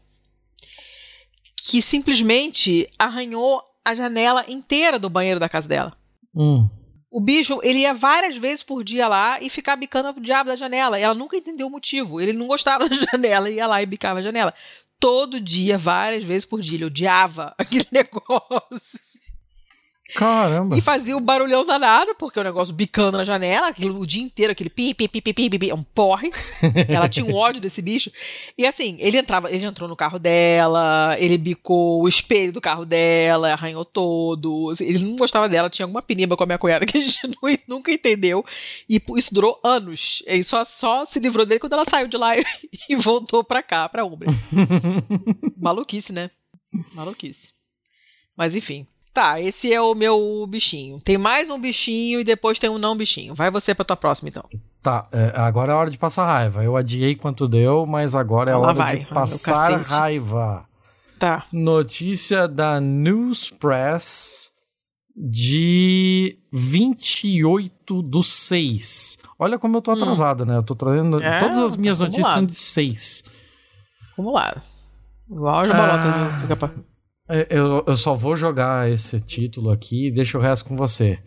que 1.56 1.80
simplesmente 1.80 2.88
arranhou 2.98 3.62
a 3.84 3.94
janela 3.94 4.44
inteira 4.48 4.98
do 4.98 5.08
banheiro 5.08 5.38
da 5.38 5.48
casa 5.48 5.68
dela. 5.68 5.92
Hum. 6.34 6.68
O 7.12 7.20
bicho, 7.20 7.60
ele 7.62 7.80
ia 7.80 7.92
várias 7.92 8.38
vezes 8.38 8.62
por 8.62 8.82
dia 8.82 9.06
lá 9.06 9.38
e 9.38 9.50
ficava 9.50 9.76
bicando 9.76 10.08
o 10.08 10.20
diabo 10.20 10.48
da 10.48 10.56
janela. 10.56 10.98
Ela 10.98 11.14
nunca 11.14 11.36
entendeu 11.36 11.66
o 11.66 11.70
motivo. 11.70 12.18
Ele 12.18 12.32
não 12.32 12.46
gostava 12.46 12.88
da 12.88 12.96
janela, 12.96 13.50
ia 13.50 13.66
lá 13.66 13.82
e 13.82 13.86
bicava 13.86 14.20
a 14.20 14.22
janela. 14.22 14.54
Todo 14.98 15.38
dia, 15.38 15.76
várias 15.76 16.24
vezes 16.24 16.46
por 16.46 16.62
dia. 16.62 16.78
Ele 16.78 16.86
odiava 16.86 17.54
aquele 17.58 17.86
negócio. 17.92 18.98
Caramba. 20.14 20.76
E 20.76 20.80
fazia 20.80 21.16
um 21.16 21.20
barulhão 21.20 21.64
danado, 21.64 22.14
porque 22.14 22.38
o 22.38 22.42
negócio 22.44 22.74
bicando 22.74 23.16
na 23.18 23.24
janela, 23.24 23.68
aquilo, 23.68 23.98
o 23.98 24.06
dia 24.06 24.22
inteiro, 24.22 24.52
aquele 24.52 24.68
pi, 24.70 24.92
pi, 24.94 25.08
pi, 25.08 25.20
pi, 25.20 25.32
pi, 25.32 25.50
pi, 25.50 25.58
pi, 25.58 25.72
um 25.72 25.82
porre. 25.82 26.30
Ela 26.88 27.08
tinha 27.08 27.24
um 27.24 27.34
ódio 27.34 27.60
desse 27.60 27.80
bicho. 27.80 28.10
E 28.56 28.66
assim, 28.66 28.96
ele 29.00 29.16
entrava, 29.18 29.50
ele 29.50 29.64
entrou 29.64 29.88
no 29.88 29.96
carro 29.96 30.18
dela, 30.18 31.16
ele 31.18 31.38
bicou 31.38 32.02
o 32.02 32.08
espelho 32.08 32.52
do 32.52 32.60
carro 32.60 32.84
dela, 32.84 33.52
arranhou 33.52 33.84
todo. 33.84 34.70
assim, 34.70 34.84
ele 34.84 34.98
não 34.98 35.16
gostava 35.16 35.48
dela, 35.48 35.70
tinha 35.70 35.84
alguma 35.84 36.02
piniba 36.02 36.36
com 36.36 36.42
a 36.44 36.46
minha 36.46 36.58
cunhada 36.58 36.84
que 36.86 36.98
a 36.98 37.00
gente 37.00 37.18
nu- 37.26 37.58
nunca 37.66 37.90
entendeu. 37.92 38.44
E 38.88 39.00
isso 39.16 39.32
durou 39.32 39.58
anos. 39.64 40.22
Ele 40.26 40.42
só, 40.42 40.64
só 40.64 41.04
se 41.04 41.18
livrou 41.20 41.46
dele 41.46 41.60
quando 41.60 41.72
ela 41.72 41.84
saiu 41.84 42.08
de 42.08 42.16
lá 42.16 42.36
e, 42.36 42.44
e 42.88 42.96
voltou 42.96 43.42
pra 43.42 43.62
cá, 43.62 43.88
pra 43.88 44.04
Umbra. 44.04 44.28
Maluquice, 45.56 46.12
né? 46.12 46.30
Maluquice. 46.94 47.52
Mas 48.36 48.54
enfim. 48.54 48.86
Tá, 49.14 49.38
esse 49.40 49.70
é 49.72 49.80
o 49.80 49.94
meu 49.94 50.46
bichinho. 50.48 50.98
Tem 51.00 51.18
mais 51.18 51.50
um 51.50 51.60
bichinho 51.60 52.20
e 52.20 52.24
depois 52.24 52.58
tem 52.58 52.70
um 52.70 52.78
não 52.78 52.96
bichinho. 52.96 53.34
Vai 53.34 53.50
você 53.50 53.74
pra 53.74 53.84
tua 53.84 53.96
próxima, 53.96 54.30
então. 54.30 54.44
Tá, 54.82 55.06
é, 55.12 55.32
agora 55.36 55.72
é 55.72 55.74
a 55.74 55.78
hora 55.78 55.90
de 55.90 55.98
passar 55.98 56.24
raiva. 56.26 56.64
Eu 56.64 56.76
adiei 56.76 57.14
quanto 57.14 57.46
deu, 57.46 57.84
mas 57.84 58.14
agora 58.14 58.50
é 58.50 58.56
hora 58.56 58.72
vai, 58.72 59.00
de 59.00 59.06
passar 59.06 59.82
raiva. 59.82 60.64
Tá. 61.18 61.44
Notícia 61.52 62.48
da 62.48 62.80
News 62.80 63.50
Press 63.50 64.50
de 65.14 66.38
28 66.50 68.02
do 68.02 68.22
6. 68.22 69.18
Olha 69.38 69.58
como 69.58 69.76
eu 69.76 69.82
tô 69.82 69.92
Hum. 69.92 69.94
atrasado, 69.96 70.46
né? 70.46 70.56
Eu 70.56 70.62
tô 70.62 70.74
trazendo 70.74 71.22
É, 71.22 71.38
todas 71.38 71.58
as 71.58 71.76
minhas 71.76 71.98
notícias 72.00 72.24
são 72.26 72.32
acumulado. 72.32 72.50
de 72.50 72.56
6. 72.56 73.24
Vamos 74.16 74.32
lá. 74.32 74.62
Igual 75.30 75.60
as 75.64 75.70
Ah. 75.70 75.74
bolotas 75.74 76.42
do 76.42 76.48
capa. 76.48 76.72
É, 76.76 76.91
Eu, 77.48 77.84
eu 77.86 77.96
só 77.96 78.14
vou 78.14 78.36
jogar 78.36 78.90
esse 78.90 79.18
título 79.20 79.70
aqui 79.70 80.08
e 80.08 80.10
deixo 80.10 80.38
o 80.38 80.40
resto 80.40 80.66
com 80.66 80.76
você. 80.76 81.18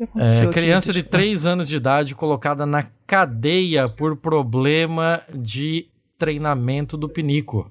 É, 0.00 0.46
criança 0.52 0.92
de 0.92 1.02
Deixa 1.02 1.06
eu- 1.16 1.20
3 1.20 1.46
anos 1.46 1.68
de 1.68 1.76
idade 1.76 2.14
colocada 2.14 2.66
na 2.66 2.82
cadeia 3.06 3.88
por 3.88 4.16
problema 4.16 5.22
de 5.32 5.86
treinamento 6.18 6.96
do 6.96 7.08
pinico. 7.08 7.70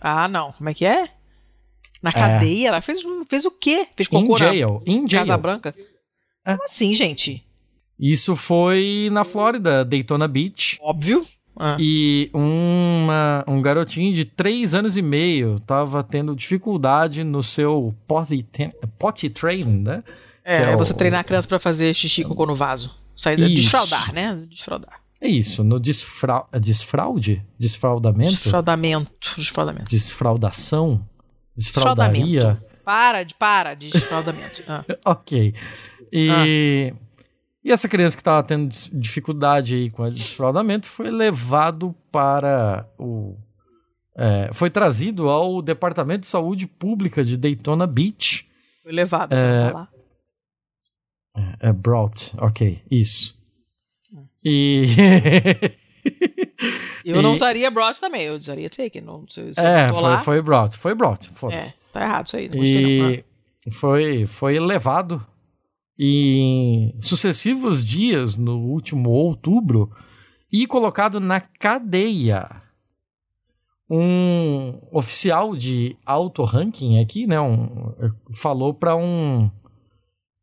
Ah, 0.00 0.26
não. 0.28 0.52
Como 0.52 0.68
é 0.70 0.74
que 0.74 0.86
é? 0.86 1.10
Na 2.02 2.12
cadeia? 2.12 2.68
Ela 2.68 2.80
fez, 2.80 3.00
fez 3.28 3.44
o 3.44 3.50
quê? 3.50 3.86
Fez 3.96 4.08
cocô 4.08 4.24
In 4.24 4.28
na 4.30 4.36
jail, 4.36 4.82
in 4.86 5.02
Casa 5.08 5.26
jail. 5.26 5.38
Branca? 5.38 5.74
É. 6.46 6.52
Como 6.52 6.64
assim, 6.64 6.94
gente? 6.94 7.44
Isso 7.98 8.34
foi 8.36 9.08
na 9.12 9.24
Flórida, 9.24 9.84
Daytona 9.84 10.28
Beach. 10.28 10.78
Óbvio. 10.80 11.26
Ah. 11.58 11.76
E 11.78 12.30
uma, 12.32 13.44
um 13.48 13.60
garotinho 13.60 14.12
de 14.12 14.24
3 14.24 14.74
anos 14.74 14.96
e 14.96 15.02
meio 15.02 15.56
tava 15.66 16.02
tendo 16.04 16.34
dificuldade 16.36 17.24
no 17.24 17.42
seu 17.42 17.94
potty, 18.06 18.46
potty 18.98 19.28
train, 19.28 19.64
né? 19.64 20.02
É, 20.44 20.56
que 20.56 20.62
é 20.62 20.70
é 20.72 20.74
o- 20.74 20.78
você 20.78 20.94
treinar 20.94 21.20
a 21.20 21.24
criança 21.24 21.48
pra 21.48 21.58
fazer 21.58 21.92
xixi 21.94 22.22
cocô 22.24 22.46
no 22.46 22.54
vaso. 22.54 22.90
Sair 23.16 23.36
desfraudar, 23.36 24.12
né? 24.14 24.40
Desfraudar. 24.48 25.00
É 25.20 25.26
isso, 25.28 25.64
no 25.64 25.80
desfra 25.80 26.44
desfraude? 26.60 27.44
Desfraudamento? 27.58 28.34
Desfraudamento. 28.34 29.10
Desfraudamento. 29.36 29.90
Desfraudação? 29.90 31.04
Desfraudaria? 31.56 32.62
Para 32.84 33.22
de, 33.24 33.34
para 33.34 33.74
de 33.74 33.90
desfraudamento. 33.90 34.62
Ah. 34.68 34.84
Ok. 35.04 35.52
E, 36.12 36.30
Ah. 36.30 36.96
E 37.68 37.70
essa 37.70 37.86
criança 37.86 38.16
que 38.16 38.22
estava 38.22 38.46
tendo 38.46 38.74
dificuldade 38.94 39.74
aí 39.74 39.90
com 39.90 40.02
o 40.02 40.10
desfraudamento 40.10 40.86
foi 40.86 41.10
levado 41.10 41.94
para 42.10 42.88
o. 42.98 43.36
é, 44.16 44.48
foi 44.54 44.70
trazido 44.70 45.28
ao 45.28 45.60
Departamento 45.60 46.20
de 46.20 46.28
Saúde 46.28 46.66
Pública 46.66 47.22
de 47.22 47.36
Daytona 47.36 47.86
Beach. 47.86 48.48
Foi 48.82 48.90
levado, 48.90 49.36
você 49.36 49.44
não 49.44 49.58
tá 49.58 49.72
lá. 49.72 49.88
É 51.60 51.70
brought, 51.70 52.34
ok, 52.38 52.80
isso. 52.90 53.38
E. 54.42 54.86
Eu 57.04 57.22
não 57.22 57.32
usaria 57.32 57.70
broad 57.70 57.98
também, 57.98 58.22
eu 58.22 58.36
usaria 58.36 58.68
taken. 58.68 59.02
Não, 59.02 59.26
se, 59.28 59.54
se 59.54 59.60
é, 59.60 59.90
foi, 59.90 60.02
lá, 60.02 60.18
foi 60.18 60.42
brought, 60.42 60.76
foi 60.76 60.94
brought, 60.94 61.28
é, 61.28 61.32
foda-se. 61.32 61.74
tá 61.92 62.02
errado 62.02 62.26
isso 62.26 62.36
aí, 62.36 62.48
não 62.48 62.58
gostei 62.58 63.02
não. 63.02 63.24
E 63.66 63.70
foi, 63.70 64.26
foi 64.26 64.58
levado 64.58 65.24
em 65.98 66.94
sucessivos 67.00 67.84
dias 67.84 68.36
no 68.36 68.58
último 68.58 69.10
outubro 69.10 69.90
e 70.52 70.66
colocado 70.66 71.18
na 71.18 71.40
cadeia. 71.40 72.62
Um 73.90 74.78
oficial 74.92 75.56
de 75.56 75.96
alto 76.04 76.44
ranking 76.44 77.00
aqui, 77.00 77.26
né, 77.26 77.40
um, 77.40 77.94
falou 78.30 78.74
para 78.74 78.94
um 78.94 79.50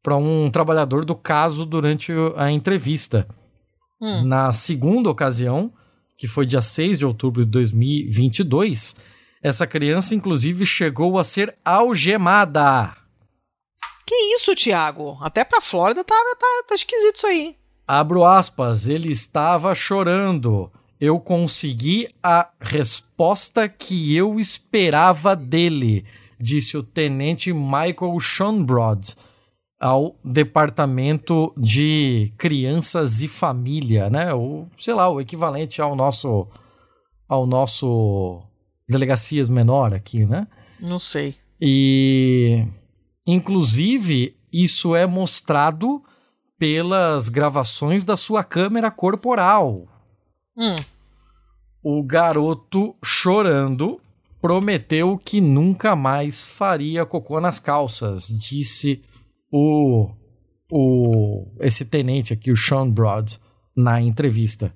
para 0.01 0.17
um 0.17 0.51
trabalhador 0.51 1.03
do 1.03 1.15
caso 1.15 1.65
durante 1.65 2.11
a 2.35 2.51
entrevista. 2.51 3.27
Hum. 3.99 4.23
Na 4.23 4.51
segunda 4.51 5.09
ocasião, 5.09 5.73
que 6.15 6.27
foi 6.27 6.45
dia 6.45 6.61
6 6.61 6.99
de 6.99 7.05
outubro 7.05 7.43
de 7.43 7.49
2022, 7.49 8.95
essa 9.41 9.65
criança, 9.65 10.13
inclusive, 10.13 10.63
chegou 10.65 11.17
a 11.17 11.23
ser 11.23 11.55
algemada. 11.65 12.95
Que 14.05 14.15
isso, 14.35 14.55
Thiago? 14.55 15.17
Até 15.21 15.43
pra 15.43 15.61
Flórida 15.61 16.03
tá, 16.03 16.15
tá, 16.39 16.63
tá 16.67 16.75
esquisito 16.75 17.15
isso 17.15 17.27
aí. 17.27 17.55
Abro 17.87 18.23
aspas, 18.23 18.87
ele 18.87 19.11
estava 19.11 19.73
chorando. 19.73 20.71
Eu 20.99 21.19
consegui 21.19 22.07
a 22.23 22.49
resposta 22.59 23.67
que 23.67 24.15
eu 24.15 24.39
esperava 24.39 25.35
dele, 25.35 26.05
disse 26.39 26.77
o 26.77 26.83
tenente 26.83 27.51
Michael 27.51 28.19
Schonbrod 28.19 29.15
ao 29.79 30.15
Departamento 30.23 31.53
de 31.57 32.33
Crianças 32.37 33.21
e 33.21 33.27
Família, 33.27 34.09
né? 34.09 34.33
O, 34.33 34.65
sei 34.79 34.93
lá, 34.93 35.09
o 35.09 35.19
equivalente 35.19 35.81
ao 35.81 35.95
nosso 35.95 36.47
ao 37.27 37.45
nosso 37.45 38.41
delegacia 38.87 39.45
menor 39.45 39.93
aqui, 39.93 40.25
né? 40.25 40.47
Não 40.79 40.99
sei. 40.99 41.35
E, 41.59 42.65
inclusive, 43.25 44.35
isso 44.51 44.95
é 44.95 45.05
mostrado 45.05 46.03
pelas 46.57 47.29
gravações 47.29 48.05
da 48.05 48.15
sua 48.15 48.43
câmera 48.43 48.89
corporal. 48.89 49.87
Hum. 50.57 50.75
O 51.83 52.01
garoto 52.03 52.95
chorando 53.03 53.99
prometeu 54.41 55.17
que 55.17 55.41
nunca 55.41 55.95
mais 55.95 56.47
faria 56.47 57.05
cocô 57.05 57.39
nas 57.41 57.59
calças, 57.59 58.27
disse 58.27 59.01
o, 59.51 60.09
o 60.71 61.47
esse 61.59 61.85
tenente 61.85 62.31
aqui, 62.31 62.51
o 62.51 62.57
Sean 62.57 62.89
Broad, 62.89 63.39
na 63.75 64.01
entrevista. 64.01 64.73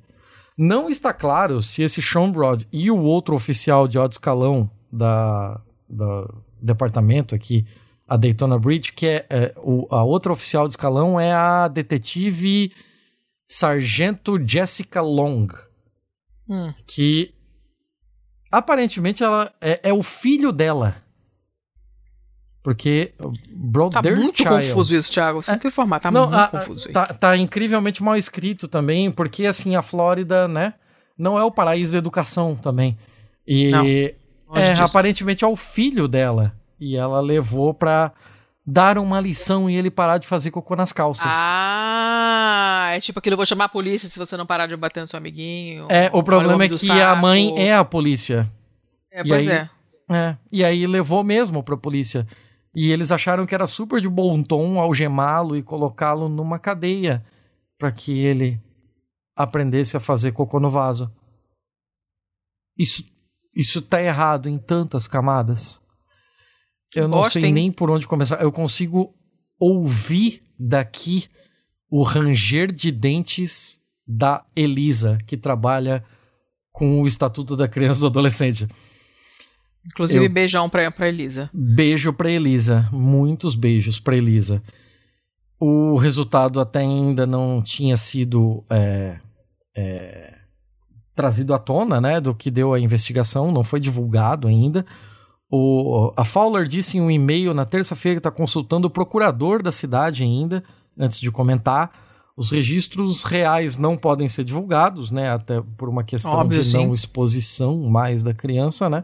Não 0.57 0.89
está 0.89 1.13
claro 1.13 1.61
se 1.61 1.84
esse 1.84 2.01
Sean 2.01 2.31
Broad 2.31 2.67
e 2.71 2.91
o 2.91 2.99
outro 2.99 3.34
oficial 3.35 3.88
de 3.88 3.97
alto 3.97 4.13
escalão 4.13 4.69
da, 4.91 5.61
da 5.88 6.27
departamento 6.61 7.34
aqui 7.34 7.65
a 8.10 8.18
Daytona 8.18 8.57
Bridge, 8.57 8.91
que 8.94 9.06
é, 9.07 9.26
é, 9.30 9.53
o, 9.57 9.88
a 9.90 10.03
outra 10.03 10.31
oficial 10.34 10.65
de 10.65 10.72
escalão 10.72 11.19
é 11.19 11.31
a 11.34 11.68
detetive 11.68 12.72
Sargento 13.48 14.40
Jessica 14.45 15.02
Long, 15.02 15.48
Hum. 16.48 16.73
que 16.88 17.34
aparentemente 18.52 19.23
ela 19.23 19.53
é, 19.61 19.80
é 19.84 19.94
o 19.94 20.02
filho 20.02 20.52
dela. 20.52 20.95
Porque 22.61 23.14
Tá 23.18 23.30
Brother 23.52 24.15
muito 24.18 24.38
Child, 24.44 24.68
confuso 24.68 24.98
isso, 24.98 25.11
Thiago. 25.11 25.41
Sinto 25.41 25.68
informar, 25.68 25.99
tá 25.99 26.11
Não, 26.11 26.23
muito 26.27 26.36
a- 26.40 26.48
confuso 26.49 26.88
aí. 26.88 26.94
Tá, 26.94 27.06
tá 27.07 27.38
incrivelmente 27.38 28.03
mal 28.03 28.18
escrito 28.18 28.68
também, 28.68 29.10
porque 29.11 29.45
assim, 29.45 29.76
a 29.76 29.81
Flórida, 29.81 30.48
né, 30.48 30.73
não 31.18 31.38
é 31.40 31.44
o 31.44 31.52
paraíso 31.52 31.94
da 31.94 31.98
educação 31.99 32.56
também. 32.56 32.98
E 33.48 33.72
Não, 33.72 33.86
é, 34.57 34.73
aparentemente 34.81 35.44
é 35.44 35.48
o 35.48 35.56
filho 35.56 36.07
dela. 36.07 36.53
E 36.80 36.95
ela 36.95 37.19
levou 37.19 37.73
pra 37.73 38.11
dar 38.65 38.97
uma 38.97 39.19
lição 39.19 39.69
e 39.69 39.76
ele 39.76 39.89
parar 39.91 40.18
de 40.18 40.27
fazer 40.27 40.51
cocô 40.51 40.76
nas 40.76 40.93
calças. 40.93 41.34
Ah, 41.35 42.89
é 42.93 42.99
tipo 42.99 43.19
aquilo, 43.19 43.34
eu 43.34 43.38
vou 43.38 43.45
chamar 43.45 43.65
a 43.65 43.69
polícia 43.69 44.07
se 44.10 44.18
você 44.18 44.38
não 44.38 44.45
parar 44.45 44.68
de 44.68 44.76
bater 44.76 45.01
no 45.01 45.07
seu 45.07 45.18
amiguinho. 45.18 45.88
é, 45.89 46.10
o 46.14 46.23
problema 46.23 46.53
homem 46.56 46.68
é 46.68 46.69
que 46.69 46.91
a 46.91 46.95
saco. 47.10 47.22
mãe 47.22 47.53
é 47.57 47.73
a 47.76 47.84
polícia. 47.84 48.49
É, 49.11 49.22
e 49.22 49.27
pois 49.27 49.47
aí- 49.47 49.56
é. 49.56 49.69
É, 50.11 50.38
e 50.51 50.64
aí 50.64 50.88
levou 50.88 51.23
mesmo 51.23 51.61
pra 51.61 51.77
polícia. 51.77 52.26
E 52.73 52.91
eles 52.91 53.11
acharam 53.11 53.45
que 53.45 53.53
era 53.53 53.68
super 53.68 53.99
de 54.01 54.07
bom 54.10 54.41
tom 54.41 54.80
algemá-lo 54.80 55.56
e 55.57 55.61
colocá-lo 55.64 56.27
numa 56.30 56.57
cadeia 56.57 57.23
pra 57.77 57.91
que 57.91 58.18
ele 58.18 58.60
aprendesse 59.35 59.97
a 59.97 59.99
fazer 59.99 60.31
cocô 60.31 60.60
no 60.60 60.69
vaso. 60.69 61.11
Isso, 62.77 63.03
isso 63.56 63.81
tá 63.81 64.01
errado 64.01 64.47
em 64.49 64.57
tantas 64.57 65.07
camadas. 65.07 65.81
Eu 66.95 67.07
não 67.07 67.18
bosta, 67.20 67.40
sei 67.40 67.45
hein? 67.45 67.53
nem 67.53 67.72
por 67.72 67.90
onde 67.90 68.07
começar. 68.07 68.41
Eu 68.41 68.52
consigo 68.52 69.14
ouvir 69.60 70.41
daqui 70.57 71.26
o 71.90 72.03
ranger 72.03 72.72
de 72.72 72.91
dentes 72.91 73.80
da 74.07 74.44
Elisa, 74.56 75.18
que 75.28 75.38
trabalha 75.38 76.03
com 76.72 77.02
o 77.02 77.07
Estatuto 77.07 77.56
da 77.56 77.68
Criança 77.68 77.99
e 77.99 78.02
do 78.02 78.07
Adolescente. 78.07 78.68
Inclusive, 79.86 80.26
eu- 80.26 80.30
beijão 80.30 80.70
pra, 80.70 80.90
pra 80.91 81.07
Elisa. 81.10 81.49
Beijo 81.53 82.11
pra 82.14 82.30
Elisa, 82.30 82.88
muitos 82.91 83.56
beijos 83.56 83.99
pra 83.99 84.16
Elisa. 84.18 84.61
O 85.60 85.98
resultado 85.98 86.60
até 86.60 86.80
ainda 86.80 87.26
não 87.28 87.61
tinha 87.61 87.98
sido 87.98 88.64
é, 88.70 89.20
é, 89.76 90.36
trazido 91.16 91.53
à 91.53 91.60
tona, 91.60 91.99
né, 91.99 92.22
do 92.22 92.34
que 92.34 92.49
deu 92.49 92.74
a 92.74 92.80
investigação, 92.80 93.52
não 93.52 93.64
foi 93.64 93.80
divulgado 93.80 94.48
ainda. 94.48 94.86
O, 95.51 96.13
a 96.15 96.23
Fowler 96.23 96.67
disse 96.67 96.97
em 96.97 97.01
um 97.01 97.09
e-mail 97.09 97.53
na 97.53 97.65
terça-feira 97.65 98.15
que 98.15 98.19
está 98.19 98.31
consultando 98.31 98.88
o 98.88 98.91
procurador 98.91 99.63
da 99.63 99.71
cidade 99.71 100.23
ainda, 100.23 100.63
antes 100.97 101.19
de 101.19 101.31
comentar. 101.31 101.91
Os 102.38 102.51
registros 102.51 103.23
reais 103.23 103.77
não 103.77 103.97
podem 103.97 104.27
ser 104.30 104.43
divulgados, 104.43 105.11
né, 105.11 105.31
até 105.31 105.61
por 105.76 105.89
uma 105.89 106.03
questão 106.03 106.34
Óbvio, 106.34 106.61
de 106.61 106.73
não 106.73 106.85
sim. 106.85 106.93
exposição 106.93 107.77
mais 107.89 108.23
da 108.23 108.34
criança, 108.34 108.89
né. 108.89 109.03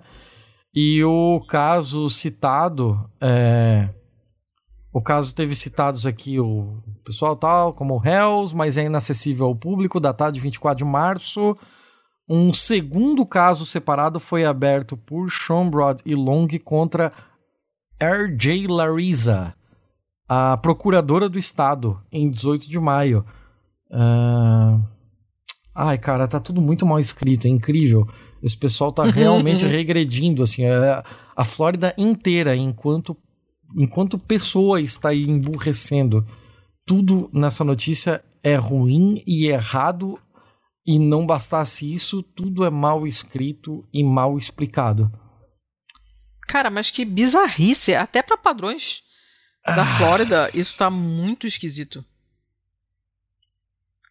E 0.73 1.03
o 1.03 1.41
caso 1.47 2.09
citado, 2.09 3.09
é, 3.19 3.89
o 4.93 5.01
caso 5.01 5.33
teve 5.33 5.55
citados 5.55 6.05
aqui 6.05 6.39
o 6.39 6.77
pessoal 7.03 7.35
tal, 7.35 7.73
como 7.73 7.97
réus, 7.97 8.53
mas 8.53 8.77
é 8.77 8.85
inacessível 8.85 9.47
ao 9.47 9.55
público, 9.55 9.99
datado 9.99 10.33
de 10.33 10.39
24 10.39 10.85
de 10.85 10.89
março. 10.89 11.57
Um 12.27 12.51
segundo 12.51 13.25
caso 13.25 13.65
separado 13.65 14.19
foi 14.19 14.45
aberto 14.45 14.97
por 14.97 15.29
Schombrod 15.29 16.01
e 16.05 16.15
Long 16.15 16.47
contra 16.63 17.11
R.J. 17.99 18.67
Larisa, 18.67 19.53
a 20.27 20.57
procuradora 20.57 21.29
do 21.29 21.37
estado, 21.37 22.01
em 22.11 22.29
18 22.29 22.69
de 22.69 22.79
maio. 22.79 23.25
Ah, 23.91 24.79
Ai, 25.77 25.97
cara, 25.97 26.25
tá 26.25 26.39
tudo 26.39 26.61
muito 26.61 26.85
mal 26.85 27.01
escrito, 27.01 27.47
é 27.47 27.49
incrível. 27.49 28.07
Esse 28.41 28.55
pessoal 28.55 28.93
tá 28.93 29.03
realmente 29.03 29.67
regredindo, 29.67 30.41
assim, 30.41 30.63
é, 30.63 31.03
a 31.35 31.43
Flórida 31.43 31.93
inteira, 31.97 32.55
enquanto, 32.55 33.17
enquanto 33.75 34.17
pessoa 34.17 34.79
está 34.79 35.09
aí 35.09 35.29
emburrecendo. 35.29 36.23
Tudo 36.85 37.29
nessa 37.33 37.65
notícia 37.65 38.23
é 38.41 38.55
ruim 38.55 39.21
e 39.27 39.47
errado, 39.47 40.17
e 40.85 40.99
não 40.99 41.25
bastasse 41.25 41.91
isso, 41.91 42.21
tudo 42.21 42.63
é 42.63 42.69
mal 42.69 43.07
escrito 43.07 43.87
e 43.93 44.03
mal 44.03 44.37
explicado. 44.37 45.11
Cara, 46.47 46.69
mas 46.69 46.91
que 46.91 47.03
bizarrice. 47.03 47.95
Até 47.95 48.21
pra 48.21 48.37
padrões 48.37 49.01
da 49.65 49.81
Ah. 49.81 49.97
Flórida, 49.97 50.49
isso 50.53 50.77
tá 50.77 50.89
muito 50.91 51.47
esquisito. 51.47 52.05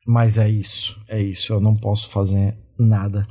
Mas 0.07 0.37
é 0.37 0.49
isso, 0.51 1.01
é 1.09 1.23
isso. 1.23 1.53
Eu 1.53 1.61
não 1.61 1.75
posso 1.75 2.11
fazer 2.11 2.59
nada. 2.79 3.27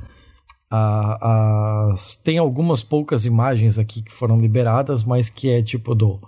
Ah, 0.70 1.88
as- 1.92 2.16
tem 2.16 2.38
algumas 2.38 2.82
poucas 2.82 3.24
imagens 3.26 3.78
aqui 3.78 4.02
que 4.02 4.10
foram 4.10 4.36
liberadas, 4.38 5.04
mas 5.04 5.28
que 5.28 5.50
é 5.50 5.62
tipo 5.62 5.94
do. 5.94 6.18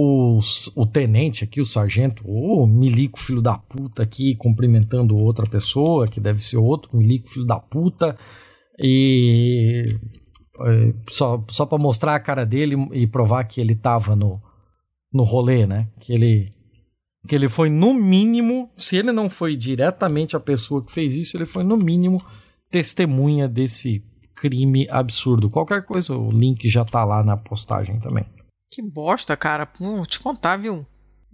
O, 0.00 0.38
s- 0.38 0.70
o 0.76 0.86
tenente 0.86 1.42
aqui, 1.42 1.60
o 1.60 1.66
sargento, 1.66 2.22
o 2.24 2.64
milico 2.68 3.18
filho 3.18 3.42
da 3.42 3.58
puta 3.58 4.02
aqui 4.04 4.36
cumprimentando 4.36 5.16
outra 5.16 5.44
pessoa, 5.44 6.06
que 6.06 6.20
deve 6.20 6.40
ser 6.44 6.56
outro 6.56 6.96
milico 6.96 7.28
filho 7.28 7.44
da 7.44 7.58
puta, 7.58 8.16
e 8.78 9.86
é, 10.60 10.94
só, 11.08 11.44
só 11.50 11.66
para 11.66 11.78
mostrar 11.78 12.14
a 12.14 12.20
cara 12.20 12.46
dele 12.46 12.76
e 12.92 13.08
provar 13.08 13.42
que 13.44 13.60
ele 13.60 13.74
tava 13.74 14.14
no, 14.14 14.40
no 15.12 15.24
rolê, 15.24 15.66
né? 15.66 15.88
Que 16.00 16.12
ele 16.12 16.50
que 17.28 17.34
ele 17.34 17.48
foi 17.48 17.68
no 17.68 17.92
mínimo, 17.92 18.70
se 18.76 18.96
ele 18.96 19.10
não 19.10 19.28
foi 19.28 19.56
diretamente 19.56 20.36
a 20.36 20.40
pessoa 20.40 20.82
que 20.82 20.92
fez 20.92 21.16
isso, 21.16 21.36
ele 21.36 21.44
foi 21.44 21.64
no 21.64 21.76
mínimo 21.76 22.22
testemunha 22.70 23.48
desse 23.48 24.02
crime 24.36 24.86
absurdo. 24.88 25.50
Qualquer 25.50 25.84
coisa, 25.84 26.16
o 26.16 26.30
link 26.30 26.68
já 26.68 26.84
tá 26.84 27.04
lá 27.04 27.22
na 27.24 27.36
postagem 27.36 27.98
também. 27.98 28.24
Que 28.70 28.82
bosta, 28.82 29.36
cara. 29.36 29.66
Pô, 29.66 29.96
vou 29.96 30.06
te 30.06 30.20
contar, 30.20 30.56
viu? 30.56 30.86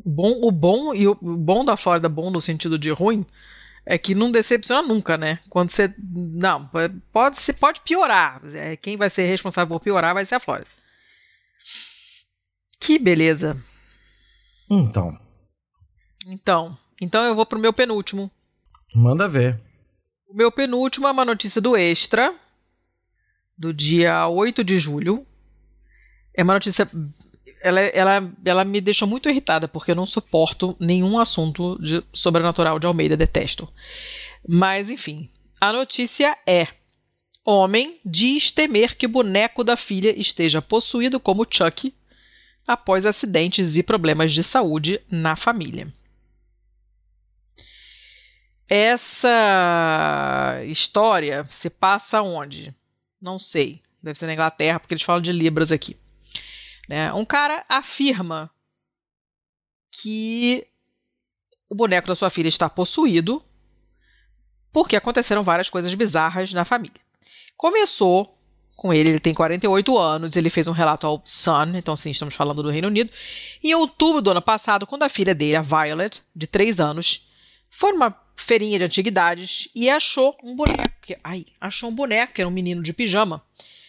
O 0.05 0.11
bom, 0.11 0.40
o 0.43 0.51
bom 0.51 0.94
e 0.94 1.06
o, 1.06 1.12
o 1.12 1.36
bom 1.36 1.65
da 1.65 1.77
Flórida, 1.77 2.09
bom 2.09 2.31
no 2.31 2.40
sentido 2.40 2.78
de 2.78 2.90
ruim, 2.90 3.24
é 3.86 3.97
que 3.98 4.15
não 4.15 4.31
decepciona 4.31 4.82
nunca, 4.86 5.16
né? 5.16 5.39
Quando 5.48 5.70
você. 5.70 5.93
Não, 5.98 6.69
pode, 7.12 7.39
ser- 7.39 7.55
pode 7.55 7.81
piorar. 7.81 8.40
É, 8.55 8.77
quem 8.77 8.97
vai 8.97 9.11
ser 9.11 9.27
responsável 9.27 9.77
por 9.78 9.82
piorar 9.82 10.15
vai 10.15 10.24
ser 10.24 10.36
a 10.36 10.40
Flórida. 10.40 10.69
Que 12.81 12.98
beleza. 12.98 13.56
Então, 14.70 15.19
Então, 16.27 16.77
então 17.01 17.24
eu 17.24 17.35
vou 17.35 17.47
pro 17.47 17.59
meu 17.59 17.73
penúltimo. 17.73 18.31
manda 18.94 19.28
ver. 19.28 19.61
O 20.28 20.35
meu 20.35 20.51
penúltimo 20.51 21.06
é 21.06 21.11
uma 21.11 21.24
notícia 21.24 21.61
do 21.61 21.77
Extra, 21.77 22.35
do 23.56 23.73
dia 23.73 24.27
8 24.28 24.65
de 24.65 24.78
julho. 24.78 25.27
É 26.35 26.43
uma 26.43 26.55
notícia. 26.55 26.90
Ela, 27.62 27.81
ela, 27.81 28.32
ela 28.44 28.65
me 28.65 28.81
deixou 28.81 29.09
muito 29.09 29.28
irritada, 29.28 29.69
porque 29.69 29.93
eu 29.93 29.94
não 29.94 30.06
suporto 30.06 30.77
nenhum 30.78 31.19
assunto 31.19 31.78
de 31.81 32.02
sobrenatural 32.12 32.78
de 32.78 32.86
Almeida, 32.86 33.16
detesto. 33.16 33.69
Mas, 34.47 34.90
enfim. 34.90 35.31
A 35.61 35.73
notícia 35.73 36.36
é: 36.47 36.66
Homem 37.44 38.01
diz 38.05 38.51
temer 38.51 38.97
que 38.97 39.06
boneco 39.06 39.62
da 39.62 39.77
filha 39.77 40.19
esteja 40.19 40.61
possuído 40.61 41.20
como 41.20 41.47
Chuck 41.48 41.94
após 42.66 43.06
acidentes 43.06 43.77
e 43.77 43.82
problemas 43.82 44.32
de 44.32 44.43
saúde 44.43 45.01
na 45.11 45.36
família. 45.36 45.93
Essa 48.69 50.61
história 50.66 51.47
se 51.51 51.69
passa 51.69 52.23
onde? 52.23 52.74
Não 53.20 53.39
sei. 53.39 53.82
Deve 54.02 54.19
ser 54.19 54.27
na 54.27 54.32
Inglaterra, 54.32 54.81
porque 54.81 54.94
eles 54.94 55.02
falam 55.02 55.20
de 55.20 55.32
Libras 55.32 55.70
aqui. 55.70 55.97
Né? 56.89 57.12
Um 57.12 57.24
cara 57.24 57.65
afirma 57.69 58.51
que 59.90 60.66
o 61.69 61.74
boneco 61.74 62.09
da 62.09 62.15
sua 62.15 62.31
filha 62.31 62.48
está 62.48 62.69
possuído 62.69 63.43
porque 64.73 64.97
aconteceram 64.97 65.43
várias 65.43 65.70
coisas 65.70 65.94
bizarras 65.94 66.52
na 66.52 66.65
família. 66.65 67.01
Começou 67.56 68.36
com 68.77 68.93
ele, 68.93 69.11
ele 69.11 69.20
tem 69.20 69.32
48 69.32 69.97
anos, 69.97 70.35
ele 70.35 70.51
fez 70.51 70.66
um 70.66 70.73
relato 70.73 71.06
ao 71.06 71.23
Sun, 71.24 71.77
então 71.77 71.94
sim, 71.94 72.11
estamos 72.11 72.35
falando 72.35 72.61
do 72.62 72.70
Reino 72.70 72.89
Unido. 72.89 73.11
Em 73.62 73.73
outubro 73.74 74.20
do 74.20 74.32
ano 74.32 74.43
passado, 74.43 74.85
quando 74.86 75.05
a 75.05 75.09
filha 75.09 75.32
dele, 75.32 75.55
a 75.55 75.62
Violet, 75.62 76.20
de 76.35 76.47
3 76.48 76.81
anos, 76.81 77.24
foi 77.70 77.93
numa 77.93 78.20
feirinha 78.36 78.77
de 78.78 78.85
antiguidades 78.85 79.69
e 79.77 79.89
achou 79.89 80.36
um 80.43 80.56
boneco. 80.56 80.93
que- 81.01 81.16
Ai, 81.23 81.47
achou 81.61 81.89
um 81.89 81.94
boneco, 81.94 82.32
que 82.32 82.40
era 82.40 82.48
um 82.48 82.52
menino 82.52 82.82
de 82.82 82.93
pijama, 82.93 83.40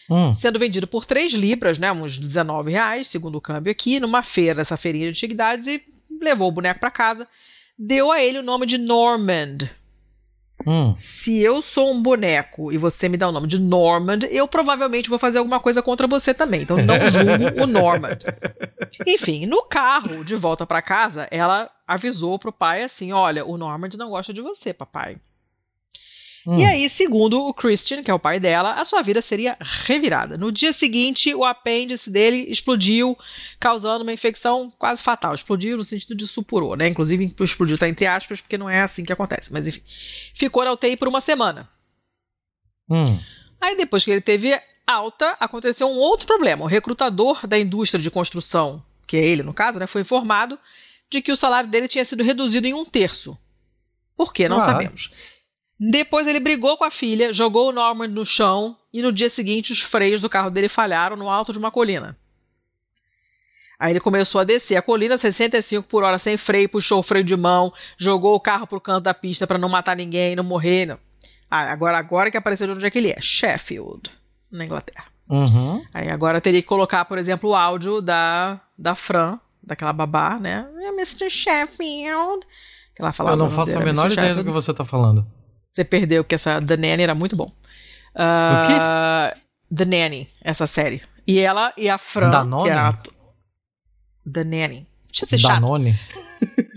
Hum, 0.09 0.33
sendo 0.33 0.59
vendido 0.59 0.85
por 0.85 1.05
3 1.05 1.33
libras, 1.33 1.77
né, 1.77 1.91
uns 1.91 2.17
19 2.17 2.71
reais, 2.71 3.07
segundo 3.07 3.35
o 3.35 3.41
câmbio 3.41 3.71
aqui, 3.71 3.99
numa 3.99 4.21
feira, 4.21 4.61
essa 4.61 4.77
feirinha 4.77 5.05
de 5.05 5.11
antiguidades, 5.11 5.67
e 5.67 5.81
levou 6.21 6.47
o 6.47 6.51
boneco 6.51 6.79
para 6.79 6.91
casa. 6.91 7.27
Deu 7.77 8.11
a 8.11 8.21
ele 8.21 8.39
o 8.39 8.43
nome 8.43 8.65
de 8.65 8.77
Normand. 8.77 9.69
Hum. 10.65 10.93
Se 10.95 11.39
eu 11.39 11.61
sou 11.61 11.91
um 11.91 12.01
boneco 12.01 12.71
e 12.71 12.77
você 12.77 13.09
me 13.09 13.17
dá 13.17 13.27
o 13.27 13.31
nome 13.31 13.47
de 13.47 13.59
Normand, 13.59 14.19
eu 14.29 14.47
provavelmente 14.47 15.09
vou 15.09 15.19
fazer 15.19 15.37
alguma 15.37 15.59
coisa 15.59 15.81
contra 15.81 16.07
você 16.07 16.33
também. 16.33 16.61
Então 16.61 16.77
não 16.77 16.95
julgo 16.95 17.63
o 17.63 17.67
Normand. 17.67 18.19
Enfim, 19.05 19.45
no 19.45 19.63
carro, 19.63 20.23
de 20.23 20.35
volta 20.35 20.65
pra 20.65 20.81
casa, 20.81 21.27
ela 21.29 21.69
avisou 21.87 22.39
pro 22.39 22.53
pai 22.53 22.83
assim: 22.83 23.11
olha, 23.11 23.45
o 23.45 23.57
Normand 23.57 23.89
não 23.97 24.09
gosta 24.09 24.33
de 24.33 24.41
você, 24.41 24.73
papai. 24.73 25.17
Hum. 26.47 26.57
E 26.59 26.65
aí, 26.65 26.87
segundo 26.89 27.41
o 27.47 27.53
Christian, 27.53 28.03
que 28.03 28.11
é 28.11 28.13
o 28.13 28.19
pai 28.19 28.39
dela, 28.39 28.73
a 28.73 28.85
sua 28.85 29.01
vida 29.01 29.19
seria 29.21 29.57
revirada. 29.59 30.37
No 30.37 30.51
dia 30.51 30.71
seguinte, 30.71 31.33
o 31.33 31.43
apêndice 31.43 32.09
dele 32.11 32.45
explodiu, 32.49 33.17
causando 33.59 34.03
uma 34.03 34.13
infecção 34.13 34.71
quase 34.77 35.01
fatal. 35.01 35.33
Explodiu 35.33 35.75
no 35.77 35.83
sentido 35.83 36.13
de 36.15 36.27
supurou, 36.27 36.75
né? 36.75 36.87
Inclusive, 36.87 37.33
explodiu 37.39 37.77
tá 37.77 37.89
entre 37.89 38.05
aspas, 38.05 38.41
porque 38.41 38.57
não 38.59 38.69
é 38.69 38.81
assim 38.81 39.03
que 39.03 39.11
acontece. 39.11 39.51
Mas 39.51 39.67
enfim, 39.67 39.81
ficou 40.35 40.63
na 40.63 40.71
UTI 40.71 40.95
por 40.95 41.07
uma 41.07 41.19
semana. 41.19 41.67
Hum. 42.89 43.19
Aí, 43.59 43.75
depois 43.75 44.05
que 44.05 44.11
ele 44.11 44.21
teve 44.21 44.59
alta, 44.85 45.35
aconteceu 45.39 45.87
um 45.87 45.97
outro 45.97 46.27
problema. 46.27 46.63
O 46.63 46.67
recrutador 46.67 47.47
da 47.47 47.57
indústria 47.57 47.99
de 48.01 48.11
construção, 48.11 48.83
que 49.07 49.17
é 49.17 49.25
ele 49.25 49.41
no 49.41 49.53
caso, 49.53 49.79
né, 49.79 49.87
foi 49.87 50.01
informado 50.01 50.59
de 51.09 51.21
que 51.21 51.31
o 51.31 51.37
salário 51.37 51.69
dele 51.69 51.87
tinha 51.87 52.05
sido 52.05 52.23
reduzido 52.23 52.67
em 52.67 52.73
um 52.75 52.85
terço. 52.85 53.35
Por 54.15 54.31
quê? 54.31 54.47
Não 54.47 54.57
Ah. 54.57 54.61
sabemos. 54.61 55.11
Depois 55.79 56.25
ele 56.25 56.39
brigou 56.39 56.77
com 56.77 56.85
a 56.85 56.91
filha, 56.91 57.33
jogou 57.33 57.69
o 57.69 57.71
Norman 57.71 58.07
no 58.07 58.25
chão 58.25 58.77
e 58.93 59.01
no 59.01 59.11
dia 59.11 59.29
seguinte 59.29 59.73
os 59.73 59.81
freios 59.81 60.21
do 60.21 60.29
carro 60.29 60.49
dele 60.49 60.69
falharam 60.69 61.17
no 61.17 61.29
alto 61.29 61.51
de 61.51 61.59
uma 61.59 61.71
colina. 61.71 62.17
Aí 63.77 63.91
ele 63.91 63.99
começou 63.99 64.39
a 64.39 64.45
descer 64.45 64.77
a 64.77 64.81
colina 64.81 65.17
65 65.17 65.87
por 65.87 66.03
hora 66.03 66.17
sem 66.17 66.37
freio, 66.37 66.69
puxou 66.69 66.99
o 66.99 67.03
freio 67.03 67.25
de 67.25 67.35
mão, 67.35 67.73
jogou 67.97 68.33
o 68.35 68.39
carro 68.39 68.65
pro 68.65 68.79
canto 68.79 69.03
da 69.03 69.13
pista 69.13 69.45
para 69.45 69.57
não 69.57 69.67
matar 69.67 69.97
ninguém, 69.97 70.35
não 70.35 70.45
morrer. 70.45 70.85
Não. 70.85 70.97
Ah, 71.51 71.71
agora, 71.71 71.97
agora 71.97 72.31
que 72.31 72.37
apareceu 72.37 72.67
de 72.67 72.73
onde 72.73 72.85
é 72.85 72.89
que 72.89 72.97
ele 72.97 73.11
é, 73.11 73.19
Sheffield, 73.19 74.09
na 74.49 74.65
Inglaterra. 74.65 75.05
Uhum. 75.29 75.83
Aí 75.93 76.09
agora 76.09 76.39
teria 76.39 76.61
que 76.61 76.67
colocar, 76.67 77.03
por 77.05 77.17
exemplo, 77.17 77.49
o 77.49 77.55
áudio 77.55 78.01
da, 78.01 78.61
da 78.77 78.95
Fran, 78.95 79.39
daquela 79.61 79.91
babá, 79.91 80.39
né? 80.39 80.67
É 80.79 80.89
Mr. 80.89 81.29
Sheffield. 81.29 82.45
Que 82.95 83.01
ela 83.01 83.11
falava 83.11 83.35
Eu 83.35 83.39
não 83.39 83.49
faço 83.49 83.75
a 83.75 83.79
dele, 83.79 83.91
menor 83.91 84.11
ideia 84.11 84.35
do 84.35 84.43
que 84.43 84.51
você 84.51 84.73
tá 84.73 84.85
falando. 84.85 85.25
Você 85.75 85.83
perdeu, 85.83 86.23
porque 86.23 86.35
essa 86.35 86.61
The 86.61 86.77
Nanny 86.77 87.03
era 87.03 87.13
muito 87.13 87.35
bom. 87.35 87.51
Ah, 88.15 89.35
The 89.75 89.83
Nanny, 89.83 90.29
essa 90.41 90.65
série. 90.65 91.01
E 91.27 91.37
ela 91.41 91.73
e 91.75 91.89
a 91.89 91.97
Fran, 91.97 92.29
Danone? 92.29 92.63
que 92.63 92.69
é 92.69 92.73
a... 92.73 92.97
The 94.31 94.43
Nanny. 94.45 94.87
Deixa 95.11 95.25
eu 95.25 95.27
ser 95.27 95.37
chato. 95.37 95.53
Danone? 95.55 95.99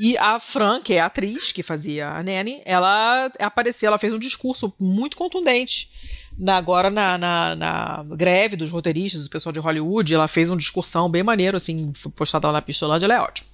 E 0.01 0.17
a 0.17 0.39
Fran, 0.41 0.81
que 0.81 0.95
é 0.95 1.01
a 1.01 1.07
atriz 1.07 1.51
que 1.53 1.63
fazia 1.63 2.09
a 2.09 2.23
Nanny, 2.23 2.63
ela 2.65 3.31
apareceu, 3.41 3.89
ela 3.89 3.99
fez 3.99 4.13
um 4.13 4.19
discurso 4.19 4.73
muito 4.79 5.17
contundente. 5.17 5.91
Na- 6.39 6.57
agora 6.57 6.89
na, 6.89 7.19
na, 7.19 7.55
na 7.57 8.05
greve 8.17 8.55
dos 8.57 8.71
roteiristas, 8.71 9.25
do 9.25 9.31
pessoal 9.31 9.53
de 9.53 9.59
Hollywood, 9.59 10.15
ela 10.15 10.29
fez 10.29 10.51
um 10.51 10.57
discursão 10.57 11.09
bem 11.11 11.23
maneiro, 11.25 11.57
assim, 11.57 11.93
postada 12.17 12.47
lá 12.47 12.53
na 12.55 12.63
Pistolândia, 12.63 13.07
ela 13.07 13.15
é 13.15 13.21
ótima. 13.21 13.47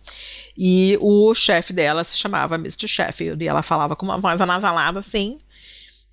E 0.57 0.97
o 1.01 1.35
chefe 1.35 1.73
dela 1.73 2.05
se 2.05 2.17
chamava 2.17 2.55
Mr. 2.55 2.87
Sheffield, 2.87 3.43
e 3.43 3.49
ela 3.49 3.63
falava 3.63 3.97
com 3.97 4.07
uma 4.07 4.19
voz 4.19 4.41
anasalada, 4.41 5.01
assim. 5.01 5.41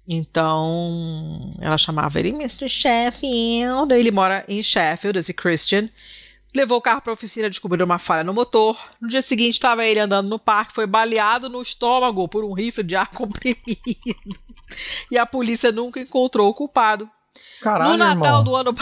Então, 0.08 1.56
ela 1.62 1.78
chamava 1.78 2.20
ele 2.20 2.30
Mr. 2.30 2.68
Sheffield. 2.68 3.94
Ele 3.94 4.12
mora 4.12 4.44
em 4.48 4.62
Sheffield, 4.62 5.20
esse 5.20 5.34
Christian. 5.34 5.90
Levou 6.54 6.80
o 6.80 6.82
carro 6.82 7.02
para 7.02 7.12
a 7.12 7.14
oficina, 7.14 7.50
descobriu 7.50 7.86
uma 7.86 7.98
falha 7.98 8.24
no 8.24 8.34
motor. 8.34 8.78
No 9.00 9.08
dia 9.08 9.22
seguinte, 9.22 9.54
estava 9.54 9.86
ele 9.86 10.00
andando 10.00 10.28
no 10.28 10.38
parque, 10.38 10.74
foi 10.74 10.86
baleado 10.86 11.48
no 11.48 11.62
estômago 11.62 12.28
por 12.28 12.44
um 12.44 12.52
rifle 12.52 12.84
de 12.84 12.96
ar 12.96 13.08
comprimido. 13.16 13.80
E 15.10 15.18
a 15.18 15.26
polícia 15.26 15.72
nunca 15.72 16.02
encontrou 16.02 16.50
o 16.50 16.54
culpado. 16.54 17.10
Caralho, 17.62 17.92
no 17.92 17.98
Natal 17.98 18.40
irmão. 18.40 18.44
do 18.44 18.56
ano 18.56 18.76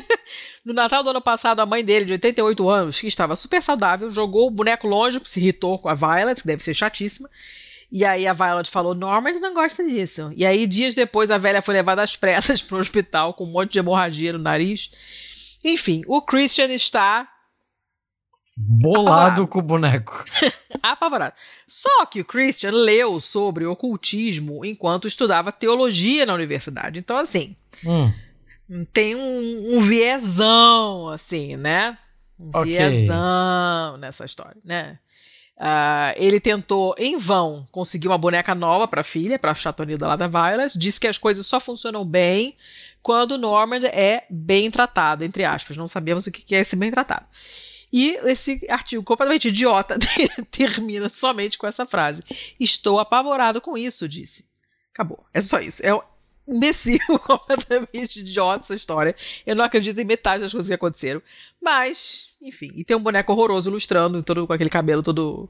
No 0.64 0.72
Natal 0.74 1.02
do 1.04 1.10
ano 1.10 1.20
passado, 1.22 1.60
a 1.60 1.66
mãe 1.66 1.84
dele, 1.84 2.04
de 2.04 2.12
88 2.14 2.68
anos, 2.68 3.00
que 3.00 3.06
estava 3.06 3.36
super 3.36 3.62
saudável, 3.62 4.10
jogou 4.10 4.48
o 4.48 4.50
boneco 4.50 4.88
longe, 4.88 5.20
se 5.24 5.38
irritou 5.38 5.78
com 5.78 5.88
a 5.88 5.94
Violet, 5.94 6.40
que 6.40 6.46
deve 6.46 6.62
ser 6.62 6.74
chatíssima. 6.74 7.30
E 7.90 8.04
aí 8.04 8.26
a 8.26 8.32
Violet 8.32 8.68
falou: 8.68 8.94
Norman 8.94 9.38
não 9.38 9.54
gosta 9.54 9.84
disso. 9.84 10.32
E 10.36 10.44
aí, 10.44 10.66
dias 10.66 10.94
depois, 10.94 11.30
a 11.30 11.38
velha 11.38 11.62
foi 11.62 11.74
levada 11.74 12.02
às 12.02 12.16
pressas 12.16 12.60
para 12.62 12.76
o 12.76 12.80
hospital 12.80 13.32
com 13.34 13.44
um 13.44 13.52
monte 13.52 13.72
de 13.74 13.78
hemorragia 13.78 14.32
no 14.32 14.40
nariz. 14.40 14.90
Enfim, 15.62 16.02
o 16.06 16.20
Christian 16.20 16.72
está 16.72 17.28
Bolado 18.56 19.42
Apavorado. 19.42 19.46
com 19.48 19.58
o 19.58 19.62
boneco. 19.62 20.24
apavorado. 20.82 21.34
Só 21.66 22.06
que 22.06 22.20
o 22.20 22.24
Christian 22.24 22.70
leu 22.70 23.20
sobre 23.20 23.66
ocultismo 23.66 24.64
enquanto 24.64 25.06
estudava 25.06 25.52
teologia 25.52 26.24
na 26.24 26.32
universidade. 26.34 26.98
Então, 26.98 27.18
assim, 27.18 27.54
Hum. 27.84 28.12
tem 28.92 29.14
um, 29.14 29.76
um 29.76 29.80
viesão, 29.80 31.08
assim, 31.10 31.56
né? 31.56 31.98
Um 32.40 32.50
Ok. 32.54 32.64
viesão 32.72 33.96
nessa 33.98 34.24
história, 34.24 34.56
né? 34.64 34.98
Ah, 35.58 36.12
ele 36.16 36.38
tentou, 36.40 36.94
em 36.98 37.16
vão, 37.16 37.66
conseguir 37.72 38.08
uma 38.08 38.18
boneca 38.18 38.54
nova 38.54 38.86
para 38.88 39.00
a 39.00 39.04
filha, 39.04 39.38
para 39.38 39.50
a 39.50 39.54
chatonilda 39.54 40.06
lá 40.06 40.16
da 40.16 40.26
Violet. 40.28 40.78
Disse 40.78 41.00
que 41.00 41.06
as 41.06 41.16
coisas 41.18 41.46
só 41.46 41.58
funcionam 41.60 42.04
bem 42.04 42.54
quando 43.02 43.32
o 43.32 43.38
Normand 43.38 43.84
é 43.84 44.24
bem 44.30 44.70
tratado, 44.70 45.24
entre 45.24 45.44
aspas. 45.44 45.76
Não 45.76 45.88
sabemos 45.88 46.26
o 46.26 46.30
que 46.30 46.42
que 46.42 46.54
é 46.54 46.60
esse 46.60 46.76
bem 46.76 46.90
tratado. 46.90 47.24
E 47.98 48.10
esse 48.28 48.60
artigo 48.68 49.02
completamente 49.02 49.48
idiota 49.48 49.96
termina 50.52 51.08
somente 51.08 51.56
com 51.56 51.66
essa 51.66 51.86
frase: 51.86 52.22
Estou 52.60 52.98
apavorado 52.98 53.58
com 53.58 53.78
isso, 53.78 54.06
disse. 54.06 54.44
Acabou. 54.92 55.24
É 55.32 55.40
só 55.40 55.60
isso. 55.60 55.80
É 55.82 55.94
um 55.94 56.02
imbecil 56.46 56.98
completamente 57.24 58.20
idiota 58.20 58.64
essa 58.66 58.74
história. 58.74 59.16
Eu 59.46 59.56
não 59.56 59.64
acredito 59.64 59.98
em 59.98 60.04
metade 60.04 60.42
das 60.42 60.52
coisas 60.52 60.68
que 60.68 60.74
aconteceram. 60.74 61.22
Mas, 61.62 62.28
enfim. 62.42 62.70
E 62.74 62.84
tem 62.84 62.94
um 62.94 63.02
boneco 63.02 63.32
horroroso 63.32 63.70
ilustrando, 63.70 64.22
todo 64.22 64.46
com 64.46 64.52
aquele 64.52 64.68
cabelo 64.68 65.02
todo. 65.02 65.48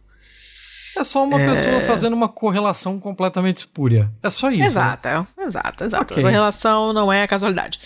É 0.97 1.02
só 1.02 1.24
uma 1.24 1.40
É. 1.40 1.51
pessoa 1.51 1.81
fazendo 1.81 2.14
uma 2.14 2.28
correlação 2.28 3.01
completamente 3.01 3.56
espúria. 3.59 4.09
É 4.23 4.31
só 4.31 4.51
isso. 4.52 4.62
exato, 4.70 5.09
é, 5.09 5.27
exato, 5.44 5.82
exato. 5.85 6.14
Ok. 6.14 6.24
A 6.24 6.31
relação 6.31 6.93
não 6.93 7.12
é 7.12 7.27
casualidade. 7.27 7.81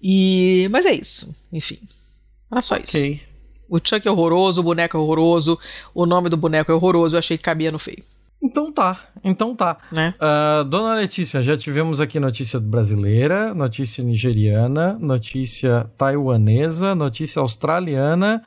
E, 0.00 0.68
mas 0.70 0.86
é 0.86 0.92
isso. 0.92 1.34
Enfim. 1.52 1.80
Era 2.50 2.62
só 2.62 2.76
isso. 2.76 2.92
O 3.68 3.78
Chuck 3.78 4.06
é 4.06 4.10
horroroso, 4.10 4.60
o 4.60 4.64
boneco 4.64 4.96
é 4.96 5.00
horroroso, 5.00 5.58
o 5.94 6.06
nome 6.06 6.28
do 6.28 6.36
boneco 6.36 6.70
é 6.72 6.74
horroroso, 6.74 7.14
eu 7.14 7.18
achei 7.18 7.36
que 7.36 7.44
cabia 7.44 7.70
no 7.70 7.78
feio, 7.78 8.02
Então 8.42 8.72
tá. 8.72 9.08
Então 9.22 9.54
tá. 9.54 9.76
né? 9.92 10.14
Ah, 10.18 10.64
Dona 10.68 10.94
Letícia, 10.94 11.42
já 11.42 11.56
tivemos 11.56 12.00
aqui 12.00 12.18
notícia 12.20 12.58
brasileira, 12.60 13.52
notícia 13.54 14.02
nigeriana, 14.02 14.96
notícia 15.00 15.90
taiwanesa, 15.98 16.94
notícia 16.94 17.40
australiana. 17.40 18.42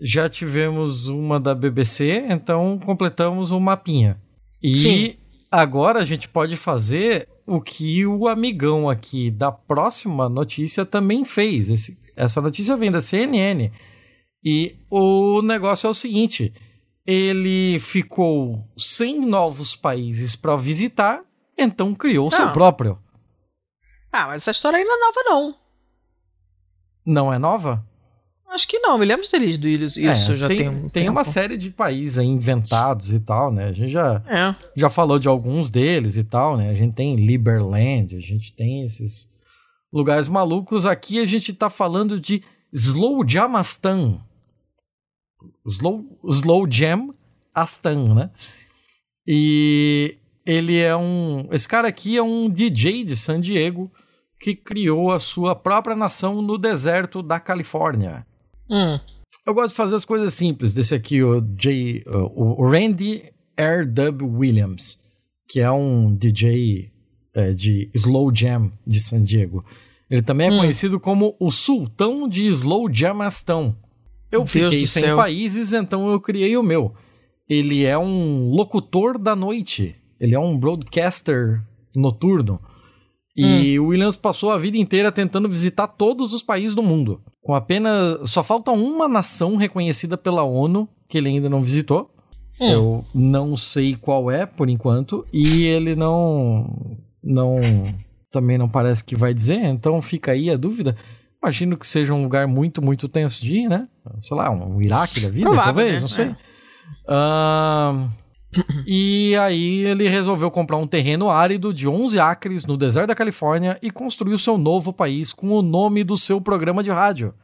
Já 0.00 0.28
tivemos 0.28 1.08
uma 1.08 1.38
da 1.38 1.54
BBC, 1.54 2.24
então 2.28 2.78
completamos 2.84 3.50
um 3.50 3.60
mapinha. 3.60 4.16
E 4.62 4.76
Sim. 4.76 5.14
agora 5.50 6.00
a 6.00 6.04
gente 6.04 6.28
pode 6.28 6.56
fazer 6.56 7.28
o 7.46 7.60
que 7.60 8.04
o 8.06 8.26
amigão 8.28 8.88
aqui 8.88 9.30
da 9.30 9.50
próxima 9.52 10.28
notícia 10.28 10.84
também 10.84 11.24
fez. 11.24 11.68
Esse- 11.70 11.98
essa 12.16 12.40
notícia 12.40 12.76
vem 12.76 12.90
da 12.90 13.00
CNN. 13.00 13.70
E 14.44 14.76
o 14.90 15.40
negócio 15.42 15.86
é 15.86 15.90
o 15.90 15.94
seguinte: 15.94 16.52
ele 17.06 17.78
ficou 17.80 18.64
sem 18.76 19.20
novos 19.20 19.74
países 19.76 20.34
para 20.36 20.56
visitar, 20.56 21.20
então 21.56 21.94
criou 21.94 22.28
o 22.28 22.30
seu 22.30 22.46
Ah. 22.46 22.52
próprio. 22.52 22.98
Ah, 24.12 24.26
mas 24.26 24.42
essa 24.42 24.50
história 24.50 24.78
aí 24.78 24.84
não 24.84 24.94
é 24.94 25.00
nova, 25.00 25.20
não. 25.24 25.54
Não 27.04 27.32
é 27.32 27.38
nova? 27.38 27.84
Acho 28.50 28.68
que 28.68 28.78
não, 28.80 28.98
me 28.98 29.06
lembro 29.06 29.24
de 29.24 29.30
ter 29.30 29.38
lido 29.38 29.66
isso, 29.66 29.98
isso 29.98 30.32
É, 30.32 30.36
já 30.36 30.46
tem, 30.46 30.58
tem, 30.58 30.68
um 30.68 30.88
tem 30.90 31.08
uma 31.08 31.24
série 31.24 31.56
de 31.56 31.70
países 31.70 32.18
aí 32.18 32.26
inventados 32.26 33.10
e 33.14 33.18
tal, 33.18 33.50
né? 33.50 33.64
A 33.68 33.72
gente 33.72 33.90
já, 33.90 34.22
É. 34.28 34.54
já 34.76 34.90
falou 34.90 35.18
de 35.18 35.26
alguns 35.26 35.70
deles 35.70 36.18
e 36.18 36.22
tal, 36.24 36.58
né? 36.58 36.68
A 36.68 36.74
gente 36.74 36.92
tem 36.94 37.16
Liberland, 37.16 38.14
a 38.14 38.20
gente 38.20 38.52
tem 38.52 38.82
esses 38.82 39.26
lugares 39.90 40.28
malucos. 40.28 40.84
Aqui 40.84 41.18
a 41.18 41.24
gente 41.24 41.54
tá 41.54 41.70
falando 41.70 42.20
de 42.20 42.42
Slow 42.70 43.26
Jamastan. 43.26 44.20
Slow, 45.66 46.18
Slow 46.28 46.66
Jam 46.70 47.14
Astan, 47.54 48.14
né? 48.14 48.30
E 49.26 50.16
ele 50.44 50.78
é 50.78 50.96
um. 50.96 51.48
Esse 51.52 51.68
cara 51.68 51.88
aqui 51.88 52.16
é 52.16 52.22
um 52.22 52.48
DJ 52.50 53.04
de 53.04 53.16
San 53.16 53.40
Diego 53.40 53.90
que 54.40 54.56
criou 54.56 55.12
a 55.12 55.20
sua 55.20 55.54
própria 55.54 55.94
nação 55.94 56.42
no 56.42 56.58
deserto 56.58 57.22
da 57.22 57.38
Califórnia. 57.38 58.26
Hum. 58.68 58.98
Eu 59.46 59.54
gosto 59.54 59.68
de 59.70 59.76
fazer 59.76 59.94
as 59.94 60.04
coisas 60.04 60.34
simples. 60.34 60.74
Desse 60.74 60.94
aqui, 60.94 61.22
o, 61.22 61.40
J, 61.40 62.02
o 62.06 62.68
Randy 62.68 63.24
R. 63.56 63.84
Dub 63.86 64.22
Williams, 64.22 65.00
que 65.48 65.60
é 65.60 65.70
um 65.70 66.14
DJ 66.14 66.90
é, 67.34 67.50
de 67.50 67.90
Slow 67.94 68.34
Jam 68.34 68.72
de 68.86 68.98
San 69.00 69.22
Diego. 69.22 69.64
Ele 70.10 70.22
também 70.22 70.48
é 70.48 70.52
Hum. 70.52 70.58
conhecido 70.58 70.98
como 71.00 71.36
o 71.38 71.50
Sultão 71.50 72.28
de 72.28 72.46
Slow 72.46 72.92
Jamastão. 72.92 73.76
Eu 74.32 74.40
Deus 74.40 74.50
fiquei 74.50 74.86
sem 74.86 75.02
céu. 75.02 75.16
países, 75.16 75.72
então 75.72 76.10
eu 76.10 76.18
criei 76.18 76.56
o 76.56 76.62
meu. 76.62 76.94
Ele 77.48 77.84
é 77.84 77.98
um 77.98 78.50
locutor 78.50 79.18
da 79.18 79.36
noite. 79.36 79.94
Ele 80.18 80.34
é 80.34 80.40
um 80.40 80.58
broadcaster 80.58 81.62
noturno. 81.94 82.58
E 83.36 83.78
o 83.78 83.86
Williams 83.86 84.16
passou 84.16 84.50
a 84.50 84.58
vida 84.58 84.76
inteira 84.76 85.10
tentando 85.10 85.48
visitar 85.48 85.86
todos 85.86 86.32
os 86.32 86.42
países 86.42 86.74
do 86.74 86.82
mundo. 86.82 87.20
Com 87.42 87.54
apenas. 87.54 88.30
Só 88.30 88.42
falta 88.42 88.70
uma 88.70 89.08
nação 89.08 89.56
reconhecida 89.56 90.18
pela 90.18 90.42
ONU 90.42 90.88
que 91.08 91.18
ele 91.18 91.28
ainda 91.28 91.48
não 91.48 91.62
visitou. 91.62 92.10
Hum. 92.60 92.70
Eu 92.70 93.04
não 93.14 93.56
sei 93.56 93.96
qual 93.96 94.30
é, 94.30 94.44
por 94.46 94.68
enquanto. 94.68 95.26
E 95.32 95.64
ele 95.64 95.94
não. 95.94 96.98
Não. 97.22 97.60
Também 98.30 98.56
não 98.56 98.68
parece 98.68 99.04
que 99.04 99.16
vai 99.16 99.34
dizer, 99.34 99.62
então 99.64 100.00
fica 100.00 100.32
aí 100.32 100.50
a 100.50 100.56
dúvida. 100.56 100.96
Imagino 101.42 101.76
que 101.76 101.86
seja 101.86 102.14
um 102.14 102.22
lugar 102.22 102.46
muito, 102.46 102.80
muito 102.80 103.08
tenso 103.08 103.42
de 103.42 103.54
ir, 103.54 103.68
né? 103.68 103.88
Sei 104.20 104.36
lá, 104.36 104.48
um 104.50 104.80
Iraque 104.80 105.20
da 105.20 105.28
vida, 105.28 105.46
Provável, 105.46 105.74
talvez, 105.74 105.94
né? 105.94 106.00
não 106.00 106.08
sei. 106.08 106.26
É. 107.08 108.22
E 108.86 109.34
aí 109.36 109.84
ele 109.84 110.08
resolveu 110.08 110.50
comprar 110.50 110.76
um 110.76 110.86
terreno 110.86 111.30
árido 111.30 111.72
de 111.72 111.88
11 111.88 112.18
acres 112.20 112.66
no 112.66 112.76
deserto 112.76 113.08
da 113.08 113.14
Califórnia 113.14 113.78
e 113.82 113.90
construiu 113.90 114.38
seu 114.38 114.58
novo 114.58 114.92
país 114.92 115.32
com 115.32 115.50
o 115.50 115.62
nome 115.62 116.04
do 116.04 116.16
seu 116.16 116.40
programa 116.40 116.82
de 116.82 116.90
rádio. 116.90 117.34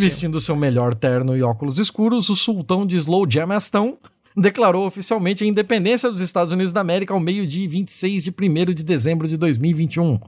Vestindo 0.00 0.40
seu 0.40 0.56
melhor 0.56 0.94
terno 0.94 1.36
e 1.36 1.42
óculos 1.42 1.78
escuros, 1.78 2.30
o 2.30 2.36
sultão 2.36 2.86
de 2.86 2.96
Slow 2.96 3.26
Jamaston 3.28 3.98
declarou 4.36 4.86
oficialmente 4.86 5.44
a 5.44 5.46
independência 5.46 6.10
dos 6.10 6.20
Estados 6.20 6.52
Unidos 6.52 6.72
da 6.72 6.80
América 6.80 7.12
ao 7.12 7.20
meio-dia 7.20 7.64
e 7.64 7.68
26 7.68 8.24
de 8.24 8.30
1 8.30 8.72
de 8.72 8.84
dezembro 8.84 9.26
de 9.26 9.36
2021, 9.36 10.18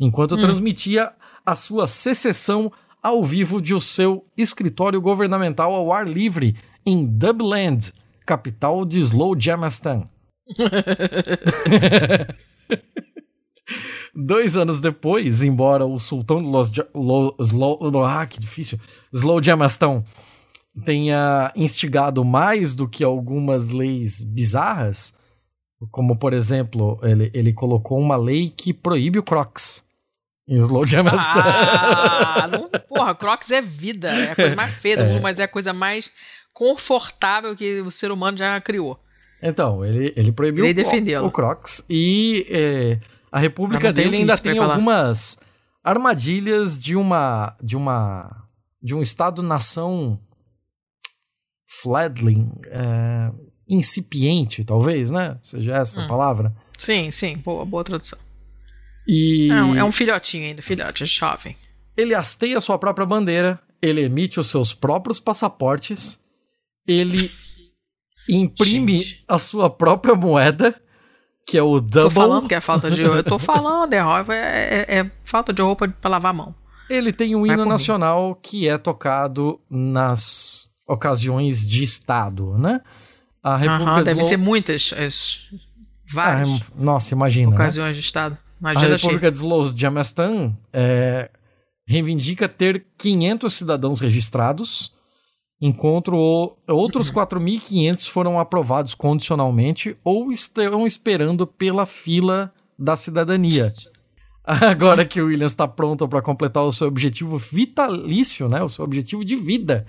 enquanto 0.00 0.36
transmitia 0.38 1.12
a 1.44 1.54
sua 1.54 1.86
secessão 1.86 2.72
ao 3.02 3.22
vivo 3.24 3.60
de 3.62 3.74
o 3.74 3.80
seu 3.80 4.24
escritório 4.36 5.00
governamental 5.00 5.74
ao 5.74 5.92
ar 5.92 6.06
livre 6.08 6.56
em 6.84 7.04
Dubland, 7.06 7.92
capital 8.26 8.84
de 8.84 8.98
Slow 9.00 9.38
Jamaston. 9.38 10.06
Dois 14.14 14.56
anos 14.56 14.80
depois, 14.80 15.42
embora 15.42 15.86
o 15.86 15.98
sultão 15.98 16.38
de 16.38 16.46
Los 16.48 16.70
Ja- 16.70 16.86
Lo- 16.94 17.34
Slow, 17.40 18.04
ah, 18.04 18.26
que 18.26 18.40
difícil, 18.40 18.78
Slow 19.12 19.42
Jamaston 19.42 20.04
tenha 20.84 21.52
instigado 21.54 22.24
mais 22.24 22.74
do 22.74 22.88
que 22.88 23.04
algumas 23.04 23.68
leis 23.68 24.24
bizarras, 24.24 25.14
como 25.90 26.16
por 26.16 26.32
exemplo, 26.32 26.98
ele, 27.02 27.30
ele 27.32 27.52
colocou 27.52 27.98
uma 28.00 28.16
lei 28.16 28.50
que 28.54 28.74
proíbe 28.74 29.18
o 29.18 29.22
Crocs 29.22 29.84
Slow 30.58 30.86
Jamaston. 30.86 31.40
Ah, 31.44 32.48
não, 32.50 32.68
porra, 32.88 33.14
Crocs 33.14 33.50
é 33.50 33.62
vida. 33.62 34.08
É 34.08 34.32
a 34.32 34.36
coisa 34.36 34.56
mais 34.56 34.74
feia 34.74 34.96
do 34.96 35.04
mundo, 35.04 35.22
mas 35.22 35.38
é 35.38 35.44
a 35.44 35.48
coisa 35.48 35.72
mais 35.72 36.10
confortável 36.52 37.54
que 37.56 37.80
o 37.80 37.90
ser 37.90 38.10
humano 38.10 38.36
já 38.36 38.60
criou. 38.60 38.98
Então, 39.42 39.84
ele, 39.84 40.12
ele 40.16 40.32
proibiu 40.32 40.64
o, 40.66 41.26
o 41.26 41.30
Crocs 41.30 41.84
e 41.88 42.46
é, 42.50 42.98
a 43.32 43.38
República 43.38 43.92
dele 43.92 44.16
ainda 44.16 44.36
tem 44.36 44.58
algumas 44.58 45.38
armadilhas 45.82 46.80
de 46.82 46.94
uma 46.94 47.56
de 47.62 47.76
uma 47.76 48.44
de 48.82 48.94
um 48.94 49.00
estado-nação 49.00 50.18
fledgling, 51.82 52.50
é, 52.66 53.30
incipiente, 53.68 54.64
talvez, 54.64 55.10
né? 55.10 55.38
Seja 55.42 55.76
essa 55.76 56.00
a 56.00 56.04
Hum. 56.04 56.08
palavra. 56.08 56.54
Sim, 56.76 57.10
sim, 57.10 57.36
boa, 57.38 57.64
boa 57.64 57.84
tradução. 57.84 58.18
E 59.06 59.50
É 59.50 59.62
um, 59.62 59.74
é 59.76 59.84
um 59.84 59.92
filhotinho 59.92 60.44
ainda, 60.46 60.62
filhote, 60.62 61.02
é 61.02 61.06
jovem. 61.06 61.56
ele 61.96 62.14
hasteia 62.14 62.58
a 62.58 62.60
sua 62.60 62.78
própria 62.78 63.06
bandeira, 63.06 63.58
ele 63.82 64.02
emite 64.02 64.38
os 64.38 64.46
seus 64.48 64.72
próprios 64.72 65.18
passaportes, 65.18 66.20
ele 66.86 67.30
imprime 68.28 68.98
Gente. 68.98 69.24
a 69.28 69.38
sua 69.38 69.68
própria 69.70 70.14
moeda, 70.14 70.74
que 71.46 71.56
é 71.58 71.62
o 71.62 71.80
double. 71.80 72.02
Tô 72.02 72.10
falando 72.10 72.48
que 72.48 72.54
é 72.54 72.60
falta 72.60 72.90
de 72.90 73.02
Eu 73.02 73.24
tô 73.24 73.38
falando, 73.38 73.92
é, 73.92 73.98
é, 73.98 74.86
é- 74.88 74.98
é 75.00 75.10
falta 75.24 75.52
de 75.52 75.62
roupa 75.62 75.88
pra 75.88 76.10
lavar 76.10 76.30
a 76.30 76.34
mão. 76.34 76.54
Ele 76.88 77.12
tem 77.12 77.34
um 77.34 77.46
Vai 77.46 77.54
hino 77.54 77.64
nacional 77.64 78.34
que 78.34 78.68
é 78.68 78.76
tocado 78.76 79.60
nas 79.70 80.68
ocasiões 80.86 81.66
de 81.66 81.82
Estado, 81.82 82.58
né? 82.58 82.80
A 83.42 83.56
República 83.56 83.98
de 83.98 84.04
deve 84.04 84.22
ser 84.24 84.36
muitas, 84.36 84.92
as- 84.92 85.48
Ah, 85.52 86.12
várias 86.12 86.48
é- 86.60 86.64
Nossa, 86.76 87.14
imagina. 87.14 87.48
né? 87.50 87.54
ocasiões 87.54 87.96
de 87.96 88.02
Estado. 88.02 88.36
A 88.62 88.72
República 88.72 89.30
de 89.30 89.38
Slow 89.38 89.76
Jamastan 89.76 90.56
é, 90.72 91.30
reivindica 91.86 92.48
ter 92.48 92.86
500 92.98 93.52
cidadãos 93.52 94.00
registrados, 94.00 94.92
enquanto 95.60 96.14
outros 96.68 97.10
4.500 97.12 98.08
foram 98.08 98.38
aprovados 98.38 98.94
condicionalmente 98.94 99.96
ou 100.04 100.30
estão 100.30 100.86
esperando 100.86 101.46
pela 101.46 101.86
fila 101.86 102.52
da 102.78 102.96
cidadania. 102.96 103.72
Agora 104.44 105.04
que 105.04 105.20
o 105.20 105.26
Williams 105.26 105.52
está 105.52 105.68
pronto 105.68 106.08
para 106.08 106.22
completar 106.22 106.64
o 106.64 106.72
seu 106.72 106.88
objetivo 106.88 107.38
vitalício, 107.38 108.48
né, 108.48 108.62
o 108.62 108.68
seu 108.68 108.84
objetivo 108.84 109.24
de 109.24 109.36
vida, 109.36 109.86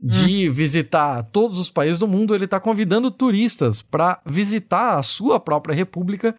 de 0.00 0.48
visitar 0.48 1.22
todos 1.24 1.58
os 1.58 1.70
países 1.70 1.98
do 1.98 2.08
mundo, 2.08 2.34
ele 2.34 2.46
está 2.46 2.58
convidando 2.58 3.10
turistas 3.10 3.80
para 3.80 4.20
visitar 4.26 4.98
a 4.98 5.02
sua 5.02 5.38
própria 5.38 5.74
república, 5.74 6.36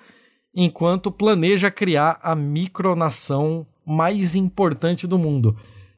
enquanto 0.54 1.12
planeja 1.12 1.72
criar 1.72 2.20
a 2.22 2.36
micronação 2.36 3.66
mais 3.86 4.36
importante 4.36 5.08
do 5.08 5.18
mundo. 5.18 5.56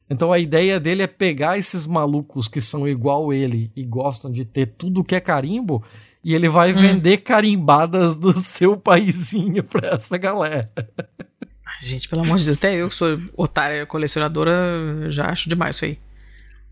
Então 0.08 0.32
a 0.32 0.38
ideia 0.38 0.78
dele 0.78 1.02
é 1.02 1.06
pegar 1.06 1.58
esses 1.58 1.86
malucos 1.86 2.48
que 2.48 2.60
são 2.60 2.86
igual 2.86 3.32
ele 3.32 3.70
e 3.74 3.84
gostam 3.84 4.30
de 4.30 4.44
ter 4.44 4.66
tudo 4.66 5.04
que 5.04 5.14
é 5.14 5.20
carimbo, 5.20 5.82
e 6.24 6.34
ele 6.34 6.48
vai 6.48 6.72
vender 6.72 7.18
carimbadas 7.18 8.16
do 8.16 8.32
seu 8.40 8.76
paizinho 8.76 9.62
pra 9.62 9.90
essa 9.90 10.16
galera. 10.16 10.70
Gente, 11.80 12.08
pelo 12.08 12.22
amor 12.22 12.38
de 12.38 12.46
Deus, 12.46 12.58
até 12.58 12.74
eu 12.74 12.88
que 12.88 12.94
sou 12.94 13.18
otária 13.36 13.84
colecionadora, 13.86 15.08
já 15.08 15.26
acho 15.26 15.48
demais 15.48 15.76
isso 15.76 15.84
aí. 15.84 15.98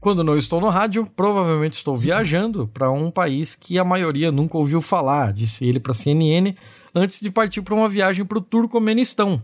Quando 0.01 0.25
não 0.25 0.37
estou 0.37 0.61
no 0.61 0.69
rádio, 0.69 1.07
provavelmente 1.07 1.75
estou 1.75 1.97
viajando 1.97 2.69
para 2.69 2.91
um 2.91 3.11
país 3.11 3.55
que 3.55 3.79
a 3.79 3.85
maioria 3.85 4.31
nunca 4.31 4.59
ouviu 4.59 4.81
falar, 4.81 5.33
disse 5.33 5.67
ele 5.67 5.81
para 5.81 5.95
CNN, 5.95 6.55
antes 6.95 7.21
de 7.21 7.31
partir 7.31 7.63
para 7.63 7.75
uma 7.75 7.89
viagem 7.89 8.25
para 8.25 8.39
o 8.39 8.43
Turcomenistão, 8.43 9.43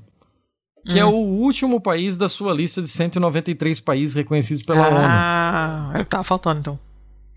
que 0.86 0.98
é 0.98 1.04
o 1.04 1.14
último 1.14 1.80
país 1.80 2.16
da 2.16 2.28
sua 2.28 2.54
lista 2.54 2.80
de 2.80 2.88
193 2.88 3.80
países 3.80 4.14
reconhecidos 4.14 4.62
pela 4.62 4.88
ONU. 4.88 4.98
ah, 4.98 5.90
era 5.92 6.02
o 6.02 6.04
que 6.04 6.10
tava 6.10 6.24
faltando 6.24 6.60
então. 6.60 6.78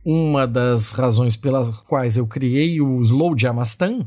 Uma 0.05 0.45
das 0.45 0.91
razões 0.93 1.35
pelas 1.35 1.77
quais 1.81 2.17
eu 2.17 2.27
criei 2.27 2.81
o 2.81 3.01
Slow 3.01 3.37
Jamastan 3.37 4.05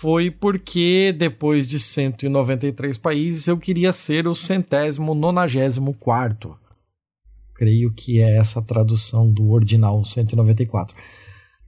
foi 0.00 0.30
porque 0.30 1.14
depois 1.16 1.68
de 1.68 1.78
193 1.78 2.98
países 2.98 3.46
eu 3.46 3.56
queria 3.56 3.92
ser 3.92 4.26
o 4.26 4.34
centésimo 4.34 5.14
nonagésimo 5.14 5.94
quarto. 5.94 6.56
Creio 7.54 7.92
que 7.92 8.20
é 8.20 8.36
essa 8.36 8.58
a 8.58 8.62
tradução 8.62 9.30
do 9.30 9.50
ordinal 9.50 10.04
194. 10.04 10.94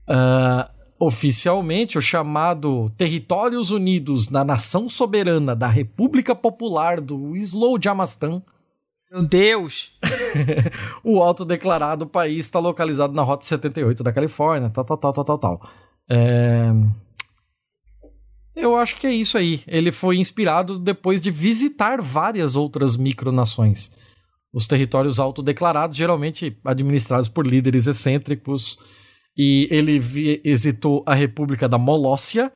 Ah, 0.07 0.69
oficialmente, 0.99 1.97
o 1.97 2.01
chamado 2.01 2.89
Territórios 2.97 3.71
Unidos 3.71 4.27
da 4.27 4.43
Nação 4.43 4.89
Soberana 4.89 5.55
da 5.55 5.67
República 5.67 6.35
Popular 6.35 6.99
do 6.99 7.35
Slow 7.37 7.79
Jamastan 7.81 8.41
Meu 9.09 9.23
Deus! 9.23 9.97
o 11.03 11.21
autodeclarado 11.23 12.05
país 12.05 12.45
está 12.45 12.59
localizado 12.59 13.13
na 13.13 13.23
Rota 13.23 13.45
78 13.45 14.03
da 14.03 14.11
Califórnia, 14.11 14.69
tal, 14.69 14.83
tal, 14.83 14.97
tal, 14.97 15.13
tal, 15.13 15.25
tal, 15.25 15.37
tal. 15.37 15.69
É, 16.09 16.71
Eu 18.55 18.75
acho 18.75 18.97
que 18.97 19.07
é 19.07 19.11
isso 19.11 19.37
aí. 19.37 19.61
Ele 19.65 19.91
foi 19.91 20.17
inspirado 20.17 20.77
depois 20.77 21.21
de 21.21 21.31
visitar 21.31 22.01
várias 22.01 22.57
outras 22.57 22.97
micronações. 22.97 23.91
Os 24.51 24.67
territórios 24.67 25.19
autodeclarados, 25.19 25.95
geralmente 25.95 26.57
administrados 26.65 27.29
por 27.29 27.47
líderes 27.47 27.87
excêntricos. 27.87 28.77
E 29.41 29.69
ele 29.71 29.97
vi- 29.97 30.41
visitou 30.43 31.01
a 31.05 31.13
República 31.13 31.69
da 31.69 31.77
Molócia, 31.77 32.51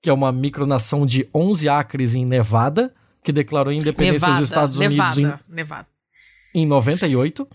que 0.00 0.08
é 0.08 0.12
uma 0.12 0.30
micronação 0.30 1.04
de 1.04 1.28
11 1.34 1.68
acres 1.68 2.14
em 2.14 2.24
Nevada, 2.24 2.94
que 3.24 3.32
declarou 3.32 3.72
independência 3.72 4.28
Nevada, 4.28 4.40
dos 4.40 4.48
Estados 4.48 4.76
Unidos 4.76 5.18
em 5.18 5.22
Nevada, 5.22 5.40
Nevada. 5.48 5.88
em 6.54 6.66
98. 6.66 7.48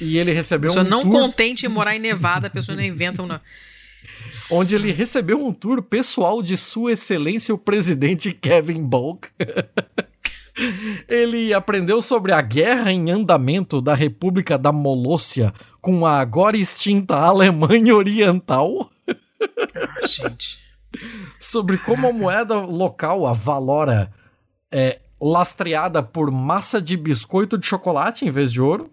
E 0.00 0.18
ele 0.18 0.32
recebeu 0.32 0.68
pessoa 0.70 0.84
um 0.84 0.88
não 0.88 1.02
tour, 1.02 1.12
contente 1.12 1.66
em 1.66 1.68
morar 1.68 1.94
em 1.94 2.00
Nevada, 2.00 2.48
a 2.48 2.50
pessoa 2.50 2.74
não 2.74 2.82
inventa 2.82 3.22
um. 3.22 3.28
onde 4.50 4.74
ele 4.74 4.90
recebeu 4.90 5.44
um 5.46 5.52
tour 5.52 5.80
pessoal 5.80 6.42
de 6.42 6.56
Sua 6.56 6.92
Excelência 6.92 7.54
o 7.54 7.58
Presidente 7.58 8.32
Kevin 8.32 8.82
Bulk. 8.82 9.28
ele 11.08 11.52
aprendeu 11.54 12.00
sobre 12.02 12.32
a 12.32 12.40
guerra 12.40 12.92
em 12.92 13.10
andamento 13.10 13.80
da 13.80 13.94
República 13.94 14.56
da 14.58 14.72
Molócia 14.72 15.52
com 15.80 16.04
a 16.06 16.18
agora 16.20 16.56
extinta 16.56 17.16
Alemanha 17.16 17.94
Oriental, 17.94 18.90
Ah, 19.08 20.06
gente. 20.06 20.58
sobre 21.38 21.78
como 21.78 22.08
a 22.08 22.12
moeda 22.12 22.54
local, 22.60 23.26
a 23.26 23.32
Valora, 23.32 24.12
é 24.70 25.00
lastreada 25.20 26.02
por 26.02 26.30
massa 26.30 26.80
de 26.80 26.96
biscoito 26.96 27.56
de 27.58 27.66
chocolate 27.66 28.24
em 28.26 28.30
vez 28.30 28.52
de 28.52 28.60
ouro. 28.60 28.90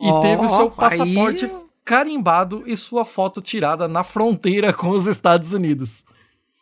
E 0.00 0.08
Ó, 0.08 0.20
teve 0.20 0.48
seu 0.48 0.66
aí- 0.66 0.70
passaporte 0.70 1.50
carimbado 1.84 2.62
e 2.66 2.76
sua 2.76 3.04
foto 3.04 3.40
tirada 3.40 3.88
na 3.88 4.04
fronteira 4.04 4.72
com 4.72 4.90
os 4.90 5.06
Estados 5.06 5.52
Unidos. 5.52 6.04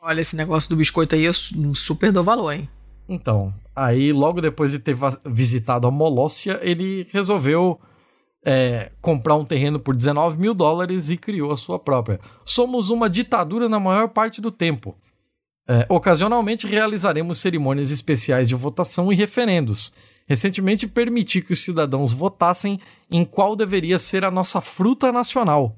Olha, 0.01 0.21
esse 0.21 0.37
negócio 0.37 0.71
do 0.71 0.77
biscoito 0.77 1.15
aí 1.17 1.25
eu 1.25 1.35
su- 1.35 1.75
super 1.75 2.13
dou 2.13 2.23
valor, 2.23 2.53
hein? 2.53 2.69
Então, 3.09 3.55
aí 3.75 4.13
logo 4.13 4.41
depois 4.41 4.73
de 4.73 4.79
ter 4.79 4.97
visitado 5.25 5.87
a 5.87 5.91
Molócia, 5.91 6.59
ele 6.63 7.07
resolveu 7.13 7.81
é, 8.45 8.93
comprar 9.01 9.37
um 9.37 9.45
terreno 9.45 9.79
por 9.79 9.95
19 9.95 10.39
mil 10.39 10.55
dólares 10.55 11.11
e 11.11 11.17
criou 11.17 11.53
a 11.53 11.57
sua 11.57 11.79
própria. 11.79 12.21
Somos 12.45 12.91
uma 12.91 13.11
ditadura 13.11 13.69
na 13.69 13.81
maior 13.81 14.09
parte 14.09 14.41
do 14.41 14.51
tempo. 14.51 14.97
É, 15.69 15.85
ocasionalmente 15.89 16.67
realizaremos 16.67 17.39
cerimônias 17.39 17.91
especiais 17.91 18.49
de 18.49 18.55
votação 18.55 19.13
e 19.13 19.17
referendos. 19.17 19.93
Recentemente 20.29 20.87
permiti 20.87 21.43
que 21.43 21.53
os 21.53 21.65
cidadãos 21.65 22.13
votassem 22.13 22.81
em 23.11 23.25
qual 23.25 23.57
deveria 23.57 23.99
ser 23.99 24.25
a 24.25 24.31
nossa 24.31 24.61
fruta 24.61 25.11
nacional, 25.11 25.77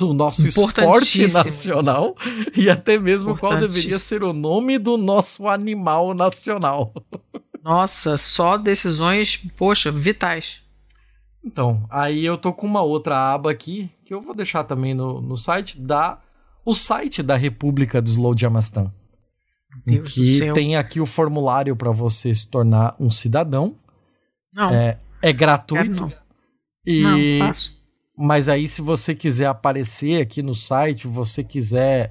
o 0.00 0.12
nosso 0.12 0.46
esporte 0.46 1.26
nacional 1.32 2.14
e 2.56 2.68
até 2.68 2.98
mesmo 2.98 3.36
qual 3.36 3.56
deveria 3.56 3.98
ser 3.98 4.22
o 4.22 4.32
nome 4.32 4.78
do 4.78 4.96
nosso 4.96 5.48
animal 5.48 6.14
nacional. 6.14 6.92
Nossa, 7.62 8.16
só 8.16 8.56
decisões, 8.56 9.36
poxa, 9.56 9.90
vitais. 9.90 10.62
Então, 11.44 11.84
aí 11.90 12.24
eu 12.24 12.36
tô 12.36 12.52
com 12.52 12.64
uma 12.64 12.80
outra 12.80 13.34
aba 13.34 13.50
aqui, 13.50 13.90
que 14.04 14.14
eu 14.14 14.20
vou 14.20 14.36
deixar 14.36 14.62
também 14.62 14.94
no, 14.94 15.20
no 15.20 15.36
site, 15.36 15.76
da 15.76 16.20
o 16.64 16.74
site 16.74 17.24
da 17.24 17.36
República 17.36 18.00
do 18.00 18.08
Slow 18.08 18.38
Jamastan. 18.38 18.92
Deus 19.84 20.12
que 20.12 20.52
tem 20.52 20.76
aqui 20.76 21.00
o 21.00 21.06
formulário 21.06 21.76
para 21.76 21.90
você 21.90 22.32
se 22.32 22.48
tornar 22.48 22.94
um 22.98 23.10
cidadão. 23.10 23.76
Não, 24.52 24.70
É, 24.70 24.98
é 25.20 25.32
gratuito. 25.32 25.84
quero 25.84 26.00
não. 26.00 26.12
E, 26.86 27.02
Não. 27.02 27.52
Mas 28.16 28.48
aí, 28.48 28.66
se 28.66 28.80
você 28.80 29.14
quiser 29.14 29.46
aparecer 29.46 30.22
aqui 30.22 30.42
no 30.42 30.54
site, 30.54 31.06
você 31.06 31.44
quiser. 31.44 32.10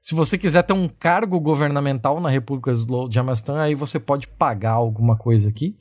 Se 0.00 0.14
você 0.14 0.38
quiser 0.38 0.62
ter 0.62 0.72
um 0.72 0.88
cargo 0.88 1.40
governamental 1.40 2.20
na 2.20 2.28
República 2.28 2.70
Slow 2.70 3.08
Jamastan, 3.10 3.60
aí 3.60 3.74
você 3.74 3.98
pode 3.98 4.28
pagar 4.28 4.72
alguma 4.72 5.16
coisa 5.16 5.48
aqui. 5.48 5.74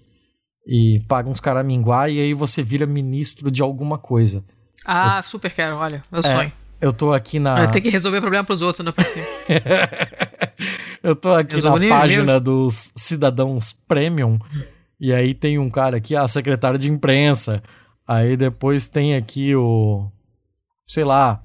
E 0.65 0.99
paga 1.07 1.29
uns 1.29 1.39
caraminguá 1.39 2.09
e 2.09 2.19
aí 2.19 2.33
você 2.33 2.61
vira 2.61 2.85
ministro 2.85 3.49
de 3.49 3.61
alguma 3.61 3.97
coisa. 3.97 4.43
Ah, 4.85 5.21
super 5.21 5.53
quero, 5.53 5.75
olha, 5.77 6.01
meu 6.11 6.19
É, 6.19 6.23
sonho. 6.23 6.51
Eu 6.79 6.91
tô 6.91 7.13
aqui 7.13 7.39
na. 7.39 7.63
Ah, 7.63 7.67
Tem 7.67 7.81
que 7.81 7.89
resolver 7.89 8.19
problema 8.21 8.43
pros 8.45 8.61
outros, 8.61 8.83
não 8.83 8.91
é 8.91 8.93
pra 8.93 9.03
si. 9.05 9.19
eu 11.01 11.15
tô 11.15 11.33
aqui 11.33 11.55
Resolve 11.55 11.75
na 11.75 11.79
nem 11.79 11.89
página 11.89 12.39
dos 12.39 12.91
cidadãos 12.95 13.71
premium. 13.87 14.39
E 14.99 15.13
aí 15.13 15.33
tem 15.33 15.57
um 15.59 15.69
cara 15.69 15.97
aqui, 15.97 16.15
a 16.15 16.27
secretária 16.27 16.77
de 16.79 16.89
imprensa. 16.89 17.61
Aí 18.07 18.37
depois 18.37 18.87
tem 18.87 19.15
aqui 19.15 19.55
o. 19.55 20.09
Sei 20.85 21.03
lá. 21.03 21.43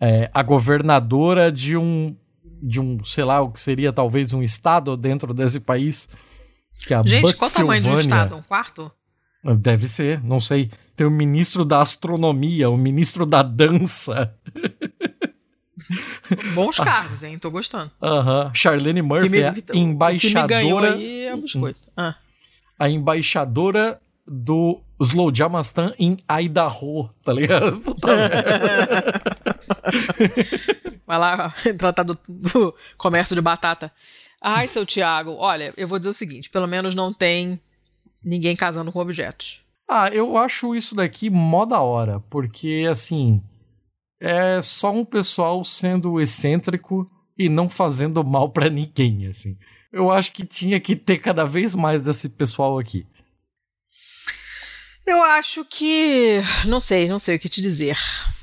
é, 0.00 0.30
a 0.32 0.42
governadora 0.42 1.50
de 1.50 1.76
um. 1.76 2.16
De 2.60 2.80
um, 2.80 3.02
sei 3.04 3.22
lá, 3.24 3.40
o 3.40 3.50
que 3.52 3.60
seria 3.60 3.92
talvez 3.92 4.32
um 4.32 4.42
estado 4.42 4.96
dentro 4.96 5.32
desse 5.34 5.60
país. 5.60 6.08
Que 6.86 6.94
é 6.94 6.96
a 6.96 7.02
Gente, 7.02 7.34
qual 7.36 7.50
o 7.50 7.54
tamanho 7.54 7.82
de 7.82 7.90
um 7.90 7.98
estado? 7.98 8.36
Um 8.36 8.42
quarto? 8.42 8.90
Deve 9.60 9.86
ser, 9.86 10.22
não 10.24 10.40
sei. 10.40 10.70
Tem 10.96 11.06
o 11.06 11.10
ministro 11.10 11.64
da 11.64 11.80
astronomia, 11.80 12.68
o 12.68 12.76
ministro 12.76 13.24
da 13.24 13.42
dança. 13.42 14.34
Bons 16.54 16.76
cargos, 16.78 17.22
hein? 17.22 17.38
Tô 17.38 17.50
gostando. 17.50 17.90
Aham. 18.02 18.50
Charlene 18.54 19.00
O 19.00 19.04
que 19.04 19.08
Murphy 19.08 19.28
me- 19.30 19.38
é 19.40 19.50
o 19.50 19.54
que 19.54 19.62
me 19.62 19.66
ganhou 19.72 19.88
embaixadora, 19.90 20.94
aí 20.94 21.24
é 21.26 21.34
o 21.34 21.40
biscoito. 21.40 21.80
Ah. 21.96 22.14
a 22.78 22.88
embaixadora 22.90 24.00
do 24.28 24.82
Slow 25.00 25.34
Jamastan 25.34 25.92
em 25.98 26.18
Idaho, 26.40 27.08
tá 27.22 27.32
ligado? 27.32 27.80
Puta 27.80 28.14
merda. 28.14 29.22
Vai 31.06 31.18
lá 31.18 31.54
tratar 31.78 32.02
do, 32.02 32.18
do 32.28 32.74
comércio 32.96 33.34
de 33.34 33.40
batata. 33.40 33.90
Ai, 34.40 34.68
seu 34.68 34.84
Tiago, 34.84 35.34
olha, 35.38 35.72
eu 35.76 35.88
vou 35.88 35.98
dizer 35.98 36.10
o 36.10 36.14
seguinte: 36.14 36.50
pelo 36.50 36.66
menos 36.66 36.94
não 36.94 37.12
tem 37.12 37.60
ninguém 38.22 38.54
casando 38.54 38.92
com 38.92 39.00
objetos. 39.00 39.60
ah, 39.88 40.08
eu 40.08 40.36
acho 40.36 40.74
isso 40.74 40.94
daqui 40.94 41.30
mó 41.30 41.64
da 41.64 41.80
hora, 41.80 42.20
porque 42.28 42.86
assim, 42.90 43.42
é 44.20 44.60
só 44.60 44.92
um 44.92 45.04
pessoal 45.04 45.64
sendo 45.64 46.20
excêntrico 46.20 47.10
e 47.38 47.48
não 47.48 47.68
fazendo 47.68 48.22
mal 48.24 48.50
pra 48.50 48.68
ninguém, 48.68 49.26
assim. 49.26 49.56
Eu 49.92 50.10
acho 50.10 50.32
que 50.32 50.44
tinha 50.44 50.78
que 50.78 50.94
ter 50.94 51.18
cada 51.18 51.44
vez 51.46 51.74
mais 51.74 52.02
desse 52.02 52.28
pessoal 52.28 52.78
aqui. 52.78 53.06
Eu 55.08 55.22
acho 55.22 55.64
que. 55.64 56.40
Não 56.66 56.78
sei, 56.78 57.08
não 57.08 57.18
sei 57.18 57.36
o 57.36 57.38
que 57.38 57.48
te 57.48 57.62
dizer. 57.62 57.96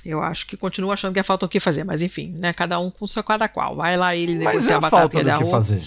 Eu 0.04 0.22
acho 0.22 0.48
que 0.48 0.58
continuo 0.58 0.92
achando 0.92 1.14
que 1.14 1.20
é 1.20 1.24
falta 1.24 1.46
o 1.46 1.50
que 1.50 1.60
fazer, 1.60 1.84
mas 1.84 2.02
enfim, 2.02 2.30
né? 2.32 2.54
Cada 2.54 2.80
um 2.80 2.90
com 2.90 3.06
seu 3.06 3.24
cada 3.24 3.48
qual. 3.48 3.76
Vai 3.76 3.96
lá 3.96 4.16
ele 4.16 4.44
Mas 4.44 4.68
é 4.68 4.74
a 4.74 4.82
falta 4.82 5.20
é 5.20 5.24
do 5.24 5.38
que 5.38 5.44
rua. 5.44 5.52
fazer. 5.52 5.84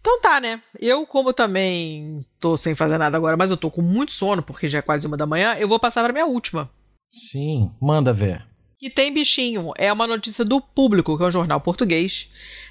Então 0.00 0.20
tá, 0.20 0.40
né? 0.40 0.62
Eu, 0.78 1.06
como 1.06 1.32
também 1.32 2.24
tô 2.38 2.56
sem 2.56 2.74
fazer 2.74 2.98
nada 2.98 3.16
agora, 3.16 3.36
mas 3.36 3.50
eu 3.50 3.56
tô 3.56 3.70
com 3.70 3.82
muito 3.82 4.12
sono, 4.12 4.42
porque 4.42 4.68
já 4.68 4.78
é 4.78 4.82
quase 4.82 5.06
uma 5.06 5.16
da 5.16 5.26
manhã, 5.26 5.54
eu 5.54 5.68
vou 5.68 5.78
passar 5.78 6.02
pra 6.02 6.12
minha 6.12 6.26
última. 6.26 6.70
Sim, 7.08 7.70
manda 7.80 8.12
ver. 8.12 8.46
E 8.80 8.88
tem 8.88 9.12
bichinho. 9.12 9.72
É 9.76 9.92
uma 9.92 10.06
notícia 10.06 10.44
do 10.44 10.60
Público, 10.60 11.16
que 11.16 11.22
é 11.22 11.26
um 11.26 11.30
jornal 11.30 11.60
português, 11.60 12.28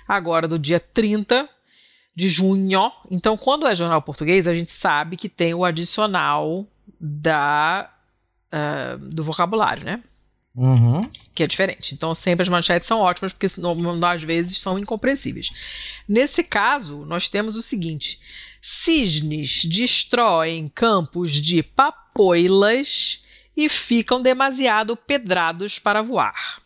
agora 0.07 0.47
do 0.47 0.57
dia 0.57 0.79
30 0.79 1.47
de 2.15 2.27
junho. 2.27 2.91
Então, 3.11 3.37
quando 3.37 3.67
é 3.67 3.75
jornal 3.75 4.01
português, 4.01 4.47
a 4.47 4.55
gente 4.55 4.71
sabe 4.71 5.15
que 5.15 5.29
tem 5.29 5.53
o 5.53 5.63
adicional 5.63 6.65
da, 6.99 7.89
ah, 8.51 8.97
do 8.99 9.23
vocabulário, 9.23 9.83
né? 9.83 10.01
Uhum. 10.55 11.01
que 11.33 11.43
é 11.43 11.47
diferente. 11.47 11.93
Então, 11.93 12.13
sempre 12.13 12.43
as 12.43 12.49
manchetes 12.49 12.87
são 12.87 12.99
ótimas, 12.99 13.31
porque 13.31 13.47
senão, 13.47 13.73
às 14.05 14.23
vezes 14.23 14.57
são 14.57 14.77
incompreensíveis. 14.77 15.51
Nesse 16.07 16.43
caso, 16.43 17.05
nós 17.05 17.29
temos 17.29 17.55
o 17.55 17.61
seguinte: 17.61 18.19
cisnes 18.61 19.63
destroem 19.63 20.67
campos 20.67 21.31
de 21.31 21.63
papoilas 21.63 23.23
e 23.55 23.69
ficam 23.69 24.21
demasiado 24.21 24.97
pedrados 24.97 25.79
para 25.79 26.01
voar. 26.01 26.61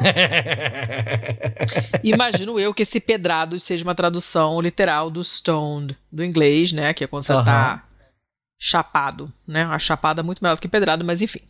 Imagino 2.02 2.60
eu 2.60 2.72
que 2.72 2.82
esse 2.82 3.00
pedrados 3.00 3.62
seja 3.62 3.84
uma 3.84 3.94
tradução 3.94 4.60
literal 4.60 5.10
do 5.10 5.22
stoned, 5.22 5.96
do 6.10 6.24
inglês, 6.24 6.72
né? 6.72 6.94
Que 6.94 7.04
é 7.04 7.06
quando 7.06 7.24
você 7.24 7.32
Aham. 7.32 7.44
tá 7.44 7.84
chapado, 8.58 9.32
né? 9.46 9.64
A 9.64 9.78
chapada 9.78 10.20
é 10.20 10.24
muito 10.24 10.42
melhor 10.42 10.56
do 10.56 10.60
que 10.60 10.68
pedrado, 10.68 11.04
mas 11.04 11.22
enfim. 11.22 11.40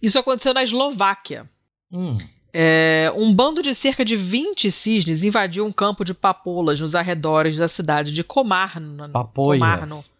Isso 0.00 0.18
aconteceu 0.18 0.52
na 0.54 0.62
Eslováquia. 0.62 1.48
Hum. 1.90 2.18
É, 2.52 3.10
um 3.16 3.34
bando 3.34 3.62
de 3.62 3.74
cerca 3.74 4.04
de 4.04 4.14
20 4.14 4.70
cisnes 4.70 5.24
invadiu 5.24 5.64
um 5.64 5.72
campo 5.72 6.04
de 6.04 6.12
papoulas 6.12 6.78
nos 6.80 6.94
arredores 6.94 7.56
da 7.56 7.68
cidade 7.68 8.12
de 8.12 8.22
Komarno. 8.22 8.96
Komarno. 8.96 9.12
Papoias. 9.12 10.14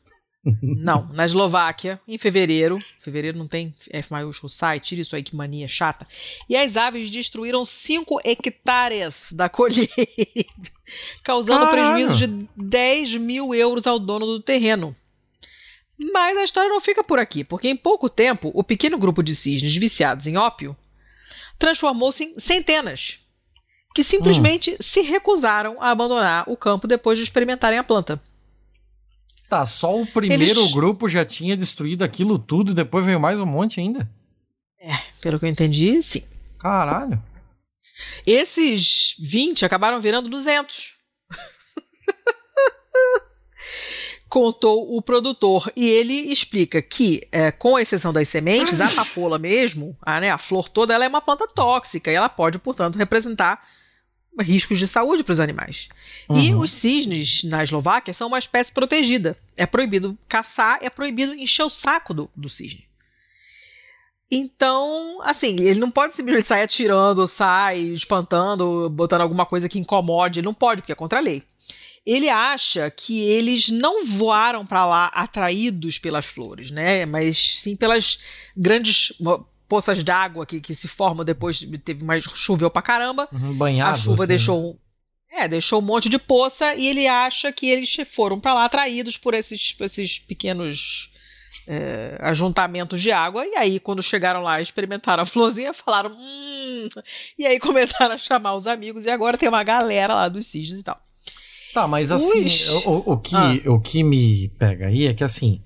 Não, 0.62 1.08
na 1.12 1.24
Eslováquia, 1.24 2.00
em 2.06 2.18
fevereiro. 2.18 2.78
Fevereiro 3.00 3.38
não 3.38 3.46
tem 3.46 3.72
F 3.90 4.10
maiúsculo, 4.10 4.50
sai, 4.50 4.80
tira 4.80 5.00
isso 5.00 5.14
aí, 5.14 5.22
que 5.22 5.36
mania 5.36 5.68
chata. 5.68 6.06
E 6.48 6.56
as 6.56 6.76
aves 6.76 7.10
destruíram 7.10 7.64
5 7.64 8.20
hectares 8.24 9.32
da 9.32 9.48
colheita, 9.48 9.92
causando 11.22 11.66
Caralho. 11.66 12.06
prejuízo 12.06 12.26
de 12.26 12.48
10 12.56 13.16
mil 13.18 13.54
euros 13.54 13.86
ao 13.86 14.00
dono 14.00 14.26
do 14.26 14.40
terreno. 14.40 14.96
Mas 16.12 16.36
a 16.38 16.44
história 16.44 16.70
não 16.70 16.80
fica 16.80 17.04
por 17.04 17.18
aqui, 17.18 17.44
porque 17.44 17.68
em 17.68 17.76
pouco 17.76 18.08
tempo, 18.08 18.50
o 18.54 18.64
pequeno 18.64 18.98
grupo 18.98 19.22
de 19.22 19.36
cisnes 19.36 19.76
viciados 19.76 20.26
em 20.26 20.36
ópio 20.36 20.76
transformou-se 21.58 22.24
em 22.24 22.38
centenas, 22.38 23.20
que 23.94 24.02
simplesmente 24.02 24.76
se 24.80 25.02
recusaram 25.02 25.80
a 25.80 25.90
abandonar 25.90 26.44
o 26.48 26.56
campo 26.56 26.88
depois 26.88 27.18
de 27.18 27.24
experimentarem 27.24 27.78
a 27.78 27.84
planta. 27.84 28.20
Tá, 29.48 29.66
só 29.66 30.00
o 30.00 30.06
primeiro 30.06 30.60
Eles- 30.60 30.72
grupo 30.72 31.08
já 31.08 31.24
tinha 31.26 31.56
destruído 31.56 32.02
aquilo 32.02 32.38
tudo 32.38 32.72
e 32.72 32.74
depois 32.74 33.04
veio 33.04 33.20
mais 33.20 33.38
um 33.38 33.46
monte 33.46 33.80
ainda? 33.80 34.10
Pelo 35.20 35.38
que 35.38 35.44
eu 35.44 35.48
entendi, 35.50 36.02
sim. 36.02 36.24
Caralho. 36.58 37.22
Esses 38.26 39.14
20 39.20 39.64
acabaram 39.64 40.00
virando 40.00 40.28
200. 40.28 40.96
Contou 44.32 44.96
o 44.96 45.02
produtor. 45.02 45.70
E 45.76 45.86
ele 45.86 46.14
explica 46.32 46.80
que, 46.80 47.20
é, 47.30 47.50
com 47.52 47.78
exceção 47.78 48.14
das 48.14 48.30
sementes, 48.30 48.80
a 48.80 48.88
papoula 48.88 49.38
mesmo, 49.38 49.94
a, 50.00 50.18
né, 50.18 50.30
a 50.30 50.38
flor 50.38 50.70
toda, 50.70 50.94
ela 50.94 51.04
é 51.04 51.08
uma 51.08 51.20
planta 51.20 51.46
tóxica 51.46 52.10
e 52.10 52.14
ela 52.14 52.30
pode, 52.30 52.58
portanto, 52.58 52.96
representar 52.96 53.62
riscos 54.40 54.78
de 54.78 54.88
saúde 54.88 55.22
para 55.22 55.34
os 55.34 55.40
animais. 55.40 55.90
E 56.30 56.54
Uhum. 56.54 56.60
os 56.60 56.72
cisnes 56.72 57.44
na 57.44 57.62
Eslováquia 57.62 58.14
são 58.14 58.28
uma 58.28 58.38
espécie 58.38 58.72
protegida. 58.72 59.36
É 59.54 59.66
proibido 59.66 60.16
caçar, 60.26 60.78
é 60.80 60.88
proibido 60.88 61.34
encher 61.34 61.64
o 61.64 61.68
saco 61.68 62.14
do, 62.14 62.30
do 62.34 62.48
cisne. 62.48 62.86
Então, 64.30 65.20
assim, 65.24 65.60
ele 65.60 65.78
não 65.78 65.90
pode 65.90 66.14
simplesmente 66.14 66.48
sair 66.48 66.62
atirando, 66.62 67.26
sai 67.26 67.80
espantando, 67.80 68.88
botando 68.88 69.20
alguma 69.20 69.44
coisa 69.44 69.68
que 69.68 69.78
incomode. 69.78 70.40
Ele 70.40 70.46
não 70.46 70.54
pode, 70.54 70.80
porque 70.80 70.92
é 70.92 70.94
contra 70.94 71.18
a 71.18 71.22
lei. 71.22 71.42
Ele 72.04 72.28
acha 72.28 72.90
que 72.90 73.20
eles 73.20 73.68
não 73.70 74.04
voaram 74.04 74.66
para 74.66 74.84
lá 74.84 75.06
atraídos 75.14 75.98
pelas 75.98 76.26
flores, 76.26 76.70
né? 76.70 77.06
Mas 77.06 77.38
sim 77.60 77.76
pelas 77.76 78.18
grandes 78.56 79.12
poças 79.68 80.02
d'água 80.02 80.44
que, 80.44 80.60
que 80.60 80.74
se 80.74 80.88
formam 80.88 81.24
depois 81.24 81.56
de 81.60 81.78
teve 81.78 82.04
mais 82.04 82.24
choveu 82.24 82.68
pra 82.70 82.82
caramba. 82.82 83.28
Uhum, 83.32 83.50
A 83.50 83.54
banhado. 83.54 83.98
chuva 83.98 84.14
assim, 84.24 84.26
deixou. 84.26 84.70
um- 84.70 84.78
É, 85.30 85.46
deixou 85.48 85.78
um 85.78 85.84
monte 85.84 86.08
de 86.10 86.18
poça 86.18 86.74
e 86.74 86.86
ele 86.88 87.06
acha 87.06 87.50
que 87.52 87.66
eles 87.66 87.96
foram 88.10 88.38
para 88.38 88.52
lá 88.52 88.64
atraídos 88.66 89.16
por 89.16 89.32
esses, 89.32 89.74
esses 89.80 90.18
pequenos 90.18 91.10
é, 91.66 92.18
ajuntamentos 92.20 93.00
de 93.00 93.10
água. 93.12 93.46
E 93.46 93.54
aí, 93.56 93.78
quando 93.80 94.02
chegaram 94.02 94.42
lá, 94.42 94.60
experimentaram 94.60 95.22
a 95.22 95.26
florzinha, 95.26 95.72
falaram. 95.72 96.10
Hum, 96.18 96.88
e 97.38 97.46
aí 97.46 97.58
começaram 97.60 98.14
a 98.14 98.18
chamar 98.18 98.54
os 98.56 98.66
amigos. 98.66 99.04
E 99.06 99.10
agora 99.10 99.38
tem 99.38 99.48
uma 99.48 99.62
galera 99.62 100.14
lá 100.14 100.28
dos 100.28 100.46
cisnes 100.48 100.80
e 100.80 100.82
tal. 100.82 101.00
Tá, 101.72 101.88
mas 101.88 102.12
assim, 102.12 102.44
o, 102.86 103.12
o 103.12 103.16
que, 103.18 103.34
Ah. 103.34 103.54
o 103.70 103.80
que 103.80 104.02
me 104.04 104.48
pega 104.58 104.88
aí 104.88 105.06
é 105.06 105.14
que 105.14 105.24
assim, 105.24 105.62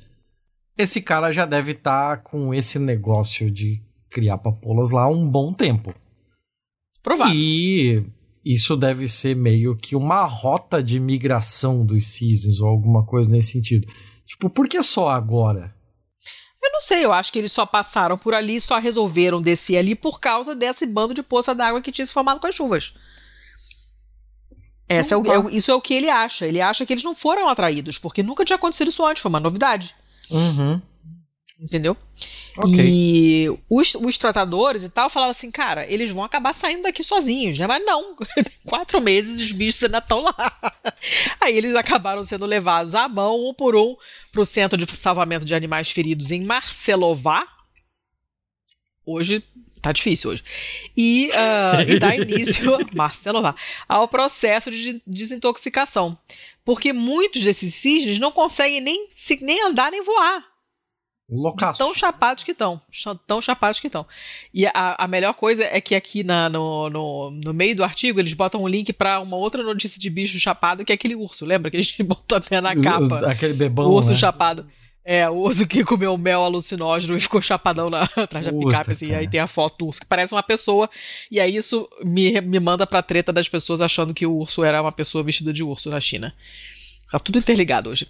esse 0.79 1.01
cara 1.01 1.31
já 1.33 1.45
deve 1.45 1.73
estar 1.73 2.23
com 2.23 2.55
esse 2.55 2.79
negócio 2.79 3.51
de 3.51 3.83
criar 4.09 4.39
papolas 4.39 4.91
lá 4.91 5.03
há 5.03 5.09
um 5.09 5.29
bom 5.29 5.53
tempo. 5.53 5.93
Provável. 7.03 7.35
E 7.35 8.05
isso 8.45 8.77
deve 8.77 9.09
ser 9.09 9.35
meio 9.35 9.77
que 9.77 9.97
uma 9.97 10.25
rota 10.25 10.83
de 10.83 11.01
migração 11.01 11.85
dos 11.85 12.07
cisnes 12.07 12.61
ou 12.61 12.69
alguma 12.69 13.05
coisa 13.05 13.31
nesse 13.31 13.53
sentido. 13.53 13.87
Tipo, 14.25 14.49
por 14.49 14.69
que 14.69 14.83
só 14.83 15.09
agora? 15.09 15.75
Eu 16.63 16.73
não 16.73 16.81
sei, 16.81 17.05
eu 17.05 17.13
acho 17.13 17.33
que 17.33 17.39
eles 17.39 17.53
só 17.53 17.65
passaram 17.65 18.19
por 18.19 18.35
ali 18.35 18.57
e 18.57 18.61
só 18.61 18.79
resolveram 18.79 19.41
descer 19.41 19.77
ali 19.79 19.95
por 19.95 20.19
causa 20.19 20.55
desse 20.55 20.85
bando 20.87 21.15
de 21.15 21.23
poça 21.23 21.55
d'água 21.55 21.81
que 21.81 21.93
tinha 21.93 22.07
se 22.07 22.13
formado 22.13 22.41
com 22.41 22.47
as 22.47 22.55
chuvas. 22.55 22.93
Essa 24.89 25.15
é 25.15 25.17
o- 25.19 25.21
Então 25.21 25.49
é 25.49 25.53
isso 25.53 25.71
é 25.71 25.75
o 25.75 25.81
que 25.81 25.95
ele 25.95 26.09
acha. 26.09 26.47
Ele 26.47 26.61
acha 26.61 26.85
que 26.87 26.93
eles 26.93 27.05
não 27.05 27.15
foram 27.15 27.49
atraídos, 27.49 27.99
porque 27.99 28.23
nunca 28.23 28.45
tinha 28.45 28.57
acontecido 28.57 28.89
isso 28.89 29.05
antes, 29.05 29.23
foi 29.23 29.29
uma 29.29 29.41
novidade. 29.41 29.95
Uhum. 30.31 30.81
Entendeu? 31.59 31.97
Ok. 32.59 32.75
E 32.87 33.49
os, 33.69 33.95
os 33.95 34.19
tratadores 34.19 34.85
e 34.85 34.91
tal 34.91 35.09
falaram 35.09 35.31
assim, 35.31 35.51
cara, 35.51 35.87
eles 35.91 36.11
vão 36.11 36.23
acabar 36.23 36.53
saindo 36.53 36.83
daqui 36.83 37.03
sozinhos, 37.03 37.59
né? 37.59 37.67
Mas 37.67 37.83
não, 37.85 38.15
quatro 38.67 39.01
meses 39.01 39.43
os 39.43 39.53
bichos 39.53 39.83
ainda 39.83 39.99
estão 39.99 40.23
lá. 40.23 40.35
Aí 41.41 41.57
eles 41.57 41.75
acabaram 41.75 42.23
sendo 42.25 42.45
levados 42.45 42.95
à 42.95 43.09
mão, 43.09 43.49
um 43.49 43.55
por 43.55 43.75
um, 43.75 43.97
para 44.31 44.43
o 44.43 44.47
Centro 44.47 44.77
de 44.77 44.97
Salvamento 44.97 45.47
de 45.47 45.55
Animais 45.55 45.91
Feridos 45.91 46.31
em 46.31 46.45
Marcelová. 46.45 47.47
Hoje 49.07 49.43
tá 49.81 49.93
difícil 49.93 50.31
hoje. 50.31 50.43
E, 50.97 51.31
ah, 51.35 51.83
e 51.87 51.99
dá 51.99 52.15
início, 52.17 52.77
Marcelová, 52.93 53.55
ao 53.89 54.09
processo 54.09 54.71
de 54.71 55.01
desintoxicação. 55.07 56.19
Porque 56.65 56.93
muitos 56.93 57.45
desses 57.45 57.73
cisnes 57.75 58.19
não 58.19 58.33
conseguem 58.33 58.81
nem, 58.81 59.09
nem 59.41 59.65
andar 59.65 59.93
nem 59.93 60.03
voar. 60.03 60.45
Loucaço. 61.29 61.79
Tão 61.79 61.93
chapados 61.93 62.45
que 62.45 62.53
estão. 62.53 62.81
Tão 63.27 63.43
chapados 63.43 63.81
que 63.81 63.89
estão. 63.89 64.07
E 64.55 64.65
a, 64.67 64.97
a 64.97 65.09
melhor 65.09 65.35
coisa 65.35 65.65
é 65.65 65.81
que 65.81 65.95
aqui 65.95 66.23
na- 66.23 66.49
no, 66.49 66.89
no, 66.89 67.31
no 67.33 67.53
meio 67.55 67.75
do 67.75 67.83
artigo 67.83 68.21
eles 68.21 68.33
botam 68.33 68.63
um 68.63 68.69
link 68.69 68.93
pra 68.93 69.19
uma 69.21 69.37
outra 69.37 69.63
notícia 69.63 70.01
de 70.01 70.09
bicho 70.09 70.39
chapado, 70.39 70.85
que 70.85 70.93
é 70.93 70.95
aquele 70.95 71.17
urso. 71.17 71.45
Lembra 71.45 71.69
que 71.71 71.77
a 71.77 71.81
gente 71.81 72.01
botou 72.05 72.39
até 72.39 72.61
na 72.61 72.75
capa? 72.81 73.29
Aquele 73.29 73.55
bebão. 73.55 73.87
o 73.87 73.95
urso 73.95 74.11
né? 74.11 74.15
chapado. 74.17 74.69
É, 75.09 75.31
o 75.31 75.35
urso 75.35 75.65
que 75.69 75.85
comeu 75.85 76.19
mel 76.19 76.43
alucinógeno 76.43 77.17
e 77.17 77.21
ficou 77.21 77.41
chapadão 77.41 77.89
na, 77.89 78.03
atrás 78.17 78.45
da 78.45 78.53
picape, 78.53 78.91
assim. 78.91 79.07
cara. 79.07 79.21
Aí 79.21 79.29
tem 79.29 79.39
a 79.39 79.47
foto 79.47 79.79
do 79.79 79.87
urso 79.87 80.01
que 80.01 80.07
parece 80.07 80.35
uma 80.35 80.43
pessoa. 80.43 80.91
E 81.31 81.39
aí 81.39 81.55
isso 81.55 81.89
me, 82.03 82.41
me 82.41 82.59
manda 82.59 82.85
pra 82.85 83.01
treta 83.01 83.33
das 83.33 83.49
pessoas 83.49 83.81
achando 83.81 84.13
que 84.13 84.27
o 84.27 84.35
urso 84.35 84.65
era 84.65 84.83
uma 84.83 84.91
pessoa 84.91 85.23
vestida 85.23 85.53
de 85.53 85.63
urso 85.63 85.89
na 85.91 86.01
China. 86.01 86.35
Tá 87.09 87.21
tudo 87.21 87.39
interligado 87.39 87.89
hoje. 87.89 88.09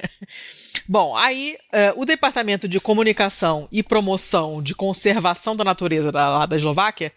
Bom, 0.86 1.16
aí 1.16 1.56
eh, 1.72 1.92
o 1.96 2.04
Departamento 2.04 2.68
de 2.68 2.78
Comunicação 2.78 3.66
e 3.72 3.82
Promoção 3.82 4.62
de 4.62 4.76
Conservação 4.76 5.56
da 5.56 5.64
Natureza 5.64 6.12
da, 6.12 6.38
lá 6.38 6.46
da 6.46 6.54
Eslováquia 6.54 7.12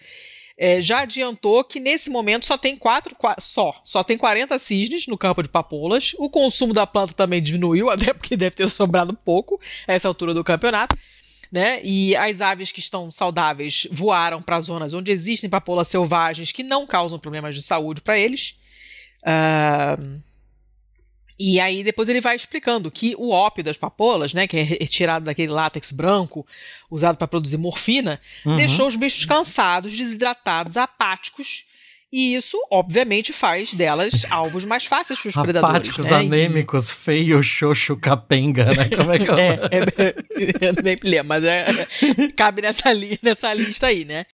eh, 0.59 0.81
já 0.81 0.99
adiantou 0.99 1.63
que 1.63 1.79
nesse 1.79 2.09
momento 2.09 2.45
só 2.45 2.57
tem 2.57 2.75
quatro, 2.75 3.15
qua- 3.15 3.37
só, 3.39 3.79
só 3.83 4.03
tem 4.03 4.17
40 4.17 4.59
cisnes 4.59 5.07
no 5.07 5.17
campo 5.17 5.41
de 5.41 5.47
papoulas. 5.49 6.13
O 6.19 6.29
consumo 6.29 6.73
da 6.73 6.85
planta 6.85 7.13
também 7.13 7.41
diminuiu, 7.41 7.89
até 7.89 8.13
porque 8.13 8.35
deve 8.35 8.57
ter 8.57 8.67
sobrado 8.67 9.13
pouco 9.13 9.59
a 9.87 9.93
essa 9.93 10.07
altura 10.09 10.33
do 10.33 10.43
campeonato. 10.43 10.95
Né? 11.51 11.79
E 11.83 12.15
as 12.15 12.41
aves 12.41 12.71
que 12.71 12.79
estão 12.79 13.09
saudáveis 13.11 13.87
voaram 13.91 14.39
para 14.41 14.59
zonas 14.61 14.93
onde 14.93 15.11
existem 15.11 15.49
papoulas 15.49 15.87
selvagens 15.87 16.51
que 16.51 16.61
não 16.61 16.85
causam 16.85 17.17
problemas 17.17 17.55
de 17.55 17.63
saúde 17.63 18.01
para 18.01 18.19
eles. 18.19 18.55
Ah, 19.25 19.97
e 21.39 21.59
aí 21.59 21.83
depois 21.83 22.09
ele 22.09 22.19
vai 22.19 22.35
explicando 22.35 22.91
que 22.91 23.15
o 23.17 23.29
ópio 23.31 23.63
das 23.63 23.77
papoulas, 23.77 24.33
né, 24.33 24.45
que 24.45 24.57
é 24.57 24.63
retirado 24.63 25.25
daquele 25.25 25.51
látex 25.51 25.91
branco 25.91 26.45
usado 26.91 27.17
para 27.17 27.27
produzir 27.27 27.57
morfina, 27.57 28.19
Uhum. 28.45 28.55
deixou 28.57 28.87
os 28.87 28.95
bichos 28.95 29.23
cansados, 29.25 29.95
desidratados, 29.97 30.75
apáticos. 30.75 31.63
E 32.11 32.33
isso, 32.33 32.57
obviamente, 32.71 33.31
faz 33.31 33.71
delas 33.73 34.25
alvos 34.31 34.65
mais 34.65 34.85
fáceis 34.85 35.19
para 35.19 35.29
os 35.29 35.35
predadores. 35.35 35.75
Apáticos, 35.75 36.09
né? 36.09 36.17
anêmicos, 36.17 36.89
feio, 36.89 37.41
xoxo, 37.43 37.95
capenga, 37.95 38.65
né? 38.73 38.89
Como 38.89 39.11
é 39.11 39.19
que 39.19 39.29
é? 39.31 39.59
É, 39.71 40.07
é, 40.07 40.65
eu 40.69 40.73
nem 40.83 40.95
me 41.01 41.09
lembro, 41.09 41.27
mas 41.29 41.43
é, 41.43 41.65
cabe 42.35 42.63
nessa, 42.63 42.91
li, 42.91 43.19
nessa 43.21 43.53
lista 43.53 43.87
aí, 43.87 44.03
né? 44.05 44.25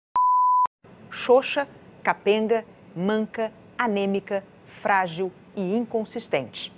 xoxa, 1.10 1.68
capenga, 2.02 2.64
manca, 2.94 3.52
anêmica, 3.78 4.44
frágil 4.82 5.32
e 5.56 5.60
inconsistente. 5.76 6.72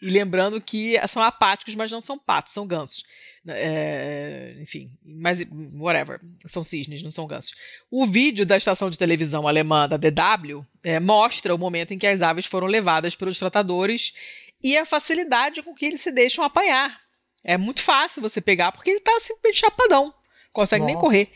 E 0.00 0.10
lembrando 0.10 0.60
que 0.60 0.94
são 1.08 1.22
apáticos, 1.22 1.74
mas 1.74 1.90
não 1.90 2.00
são 2.00 2.18
patos, 2.18 2.52
são 2.52 2.66
gansos. 2.66 3.04
É, 3.48 4.56
enfim, 4.60 4.90
mas 5.02 5.42
whatever, 5.74 6.20
são 6.46 6.62
cisnes, 6.62 7.02
não 7.02 7.10
são 7.10 7.26
gansos. 7.26 7.54
O 7.90 8.06
vídeo 8.06 8.44
da 8.44 8.56
estação 8.56 8.90
de 8.90 8.98
televisão 8.98 9.48
alemã 9.48 9.88
da 9.88 9.96
DW 9.96 10.66
é, 10.84 11.00
mostra 11.00 11.54
o 11.54 11.58
momento 11.58 11.94
em 11.94 11.98
que 11.98 12.06
as 12.06 12.20
aves 12.20 12.44
foram 12.44 12.66
levadas 12.66 13.14
pelos 13.14 13.38
tratadores 13.38 14.12
e 14.62 14.76
a 14.76 14.84
facilidade 14.84 15.62
com 15.62 15.74
que 15.74 15.86
eles 15.86 16.00
se 16.00 16.10
deixam 16.10 16.44
apanhar. 16.44 17.00
É 17.42 17.56
muito 17.56 17.80
fácil 17.80 18.20
você 18.20 18.40
pegar 18.40 18.72
porque 18.72 18.90
ele 18.90 18.98
está 18.98 19.12
simplesmente 19.20 19.60
chapadão, 19.60 20.12
consegue 20.52 20.84
nem 20.84 20.94
Nossa. 20.94 21.06
correr. 21.06 21.30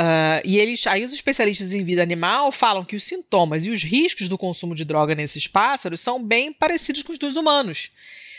Ah, 0.00 0.40
e 0.44 0.60
eles, 0.60 0.86
aí 0.86 1.04
os 1.04 1.12
especialistas 1.12 1.72
em 1.74 1.82
vida 1.82 2.00
animal 2.00 2.52
falam 2.52 2.84
que 2.84 2.94
os 2.94 3.02
sintomas 3.02 3.66
e 3.66 3.70
os 3.70 3.82
riscos 3.82 4.28
do 4.28 4.38
consumo 4.38 4.72
de 4.72 4.84
droga 4.84 5.12
nesses 5.12 5.48
pássaros 5.48 6.00
são 6.00 6.22
bem 6.22 6.52
parecidos 6.52 7.02
com 7.02 7.10
os 7.10 7.18
dos 7.18 7.34
humanos. 7.34 7.90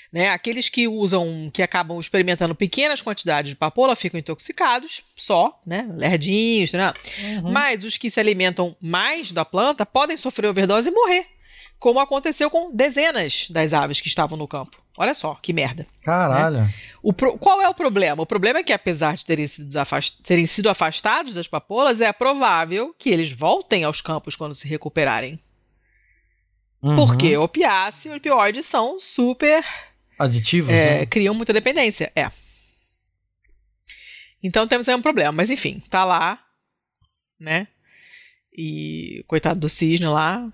Né? 0.09 0.29
Aqueles 0.29 0.69
que 0.69 0.87
usam, 0.87 1.51
que 1.53 1.61
acabam 1.61 1.99
experimentando 1.99 2.55
pequenas 2.55 3.01
quantidades 3.01 3.49
de 3.49 3.57
papoula 3.57 3.93
ficam 3.93 4.17
intoxicados, 4.17 5.03
só, 5.17 5.61
né? 5.65 5.85
Lerdinhos, 5.97 6.71
né? 6.71 6.93
Uhum. 7.21 7.51
Mas 7.51 7.83
os 7.83 7.97
que 7.97 8.09
se 8.09 8.21
alimentam 8.21 8.73
mais 8.79 9.33
da 9.33 9.43
planta 9.43 9.85
podem 9.85 10.15
sofrer 10.15 10.47
overdose 10.47 10.87
e 10.87 10.93
morrer, 10.93 11.27
como 11.77 11.99
aconteceu 11.99 12.49
com 12.49 12.73
dezenas 12.73 13.49
das 13.49 13.73
aves 13.73 13.99
que 13.99 14.07
estavam 14.07 14.37
no 14.37 14.47
campo. 14.47 14.81
Olha 15.01 15.13
só, 15.13 15.33
que 15.35 15.53
merda. 15.53 15.87
Caralho. 16.03 16.67
O 17.01 17.13
pro- 17.13 17.37
Qual 17.37 17.61
é 17.61 17.69
o 17.69 17.73
problema? 17.73 18.21
O 18.21 18.25
problema 18.25 18.59
é 18.59 18.63
que, 18.63 18.73
apesar 18.73 19.15
de 19.15 19.25
terem 19.25 19.47
sido, 19.47 19.69
terem 20.25 20.45
sido 20.45 20.69
afastados 20.69 21.33
das 21.33 21.47
papoulas, 21.47 22.01
é 22.01 22.11
provável 22.11 22.93
que 22.99 23.09
eles 23.09 23.31
voltem 23.31 23.85
aos 23.85 24.01
campos 24.01 24.35
quando 24.35 24.53
se 24.53 24.67
recuperarem. 24.67 25.39
Uhum. 26.81 26.97
Porque 26.97 27.37
opiáceo 27.37 28.11
e 28.13 28.17
opioides 28.17 28.65
são 28.65 28.99
super. 28.99 29.63
Aditivos, 30.19 30.69
é, 30.69 30.99
né? 30.99 31.05
criam 31.05 31.33
muita 31.33 31.53
dependência. 31.53 32.11
É. 32.13 32.29
Então 34.43 34.67
temos 34.67 34.89
aí 34.89 34.95
um 34.95 35.01
problema. 35.01 35.31
Mas 35.31 35.49
enfim, 35.49 35.81
tá 35.89 36.03
lá, 36.03 36.43
né? 37.39 37.69
E 38.51 39.23
coitado 39.27 39.61
do 39.61 39.69
cisne 39.69 40.07
lá. 40.07 40.51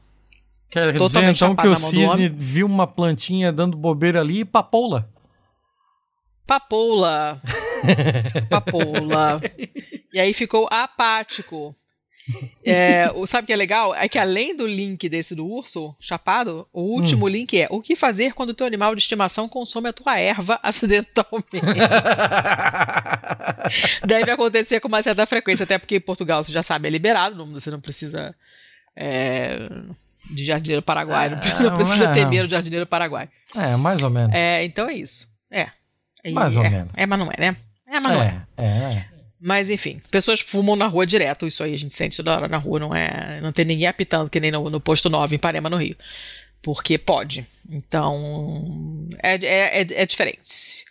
Quer 0.75 0.91
dizer, 0.91 0.97
então, 1.35 1.55
que 1.55 1.67
o 1.67 1.71
cisne 2.09 2.29
viu 2.29 2.67
uma 2.67 2.85
plantinha 2.85 3.51
dando 3.51 3.75
bobeira 3.77 4.19
ali 4.21 4.41
e 4.41 4.45
papoula. 4.45 5.09
Papoula. 6.45 7.41
Papoula. 8.49 9.41
E 10.13 10.19
aí 10.19 10.33
ficou 10.33 10.67
apático. 10.71 11.75
É, 12.65 13.07
o- 13.13 13.27
sabe 13.27 13.43
o 13.43 13.47
que 13.47 13.53
é 13.53 13.55
legal? 13.55 13.93
É 13.95 14.09
que 14.09 14.17
além 14.17 14.55
do 14.55 14.65
link 14.65 15.07
desse 15.07 15.35
do 15.35 15.45
urso 15.45 15.95
chapado, 15.99 16.67
o 16.73 16.81
último 16.81 17.27
link 17.27 17.59
é 17.59 17.67
o 17.69 17.81
que 17.81 17.95
fazer 17.95 18.33
quando 18.33 18.49
o 18.49 18.53
teu 18.53 18.65
animal 18.65 18.95
de 18.95 19.01
estimação 19.01 19.47
consome 19.47 19.89
a 19.89 19.93
tua 19.93 20.19
erva 20.19 20.59
acidentalmente. 20.63 21.61
Deve 24.05 24.31
acontecer 24.31 24.79
com 24.79 24.87
uma 24.87 25.01
certa 25.03 25.25
frequência, 25.25 25.63
até 25.63 25.77
porque 25.77 25.97
em 25.97 26.01
Portugal, 26.01 26.43
você 26.43 26.51
já 26.51 26.63
sabe, 26.63 26.87
é 26.87 26.91
liberado, 26.91 27.45
você 27.45 27.69
não 27.71 27.79
precisa 27.79 28.35
é, 28.95 29.69
de 30.31 30.45
jardineiro 30.45 30.81
paraguai, 30.81 31.29
não, 31.31 31.39
precisa- 31.39 31.63
não 31.69 31.75
precisa 31.75 32.05
É, 32.17 32.25
medo 32.25 32.47
de 32.47 32.51
jardineiro 32.51 32.85
paraguai. 32.87 33.29
é, 33.55 33.75
mais 33.75 34.01
ou 34.03 34.09
menos. 34.09 34.33
É, 34.35 34.63
então 34.63 34.87
é 34.89 34.93
isso. 34.93 35.27
É. 35.51 35.67
E- 36.23 36.31
Mais 36.31 36.55
ou 36.57 36.63
é, 36.63 36.69
menos. 36.69 36.91
É, 36.95 37.05
mas 37.05 37.19
não 37.19 37.31
é, 37.31 37.35
né? 37.39 37.57
É, 37.87 37.99
mas 37.99 38.13
não 38.13 38.21
é. 38.23 38.41
é, 38.57 38.65
é. 38.65 39.05
Mas 39.39 39.69
enfim, 39.69 40.01
pessoas 40.09 40.39
fumam 40.39 40.75
na 40.75 40.87
rua 40.87 41.05
direto, 41.05 41.45
isso 41.45 41.63
aí 41.63 41.73
a 41.73 41.77
gente 41.77 41.93
sente 41.93 42.17
toda 42.17 42.33
hora 42.35 42.47
na 42.47 42.57
rua, 42.57 42.79
não 42.79 42.95
é, 42.95 43.39
não 43.41 43.51
tem 43.51 43.63
ninguém 43.65 43.85
apitando 43.87 44.29
que 44.29 44.39
nem 44.39 44.49
no, 44.51 44.69
no 44.69 44.79
posto 44.79 45.09
9 45.09 45.35
em 45.35 45.39
Parema 45.39 45.69
no 45.69 45.77
Rio. 45.77 45.95
Porque 46.63 46.97
pode. 46.97 47.45
Então, 47.69 49.07
é, 49.21 49.35
é, 49.35 49.81
é, 49.81 49.87
é 50.01 50.05
diferente. 50.05 50.83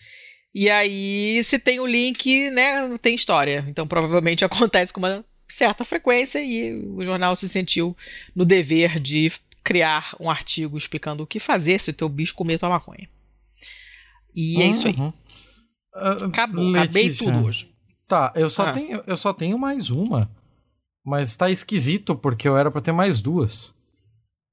E 0.54 0.70
aí, 0.70 1.42
se 1.42 1.58
tem 1.58 1.80
o 1.80 1.86
link, 1.86 2.48
né, 2.50 2.96
tem 3.02 3.14
história. 3.14 3.64
Então, 3.66 3.86
provavelmente 3.88 4.44
acontece 4.46 4.92
com 4.92 5.00
uma 5.00 5.24
certa 5.54 5.84
frequência 5.84 6.42
e 6.44 6.74
o 6.74 7.04
jornal 7.04 7.34
se 7.36 7.48
sentiu 7.48 7.96
no 8.34 8.44
dever 8.44 8.98
de 9.00 9.30
criar 9.62 10.14
um 10.20 10.28
artigo 10.30 10.76
explicando 10.76 11.22
o 11.22 11.26
que 11.26 11.38
fazer 11.40 11.78
se 11.80 11.90
o 11.90 11.94
teu 11.94 12.08
bicho 12.08 12.34
comer 12.34 12.58
tua 12.58 12.68
maconha. 12.68 13.08
E 14.34 14.60
é 14.60 14.66
isso 14.66 14.86
aí. 14.88 14.94
Uhum. 14.94 15.12
Ah, 15.94 16.12
Acabou, 16.24 16.76
acabei 16.76 17.10
tudo 17.14 17.44
hoje. 17.46 17.70
Tá, 18.08 18.32
eu 18.34 18.50
só, 18.50 18.66
Ah. 18.66 18.72
tenho, 18.72 19.02
eu 19.06 19.16
só 19.16 19.32
tenho 19.32 19.58
mais 19.58 19.90
uma. 19.90 20.28
Mas 21.04 21.36
tá 21.36 21.50
esquisito, 21.50 22.16
porque 22.16 22.48
eu 22.48 22.56
era 22.56 22.70
pra 22.70 22.80
ter 22.80 22.92
mais 22.92 23.20
duas. 23.20 23.74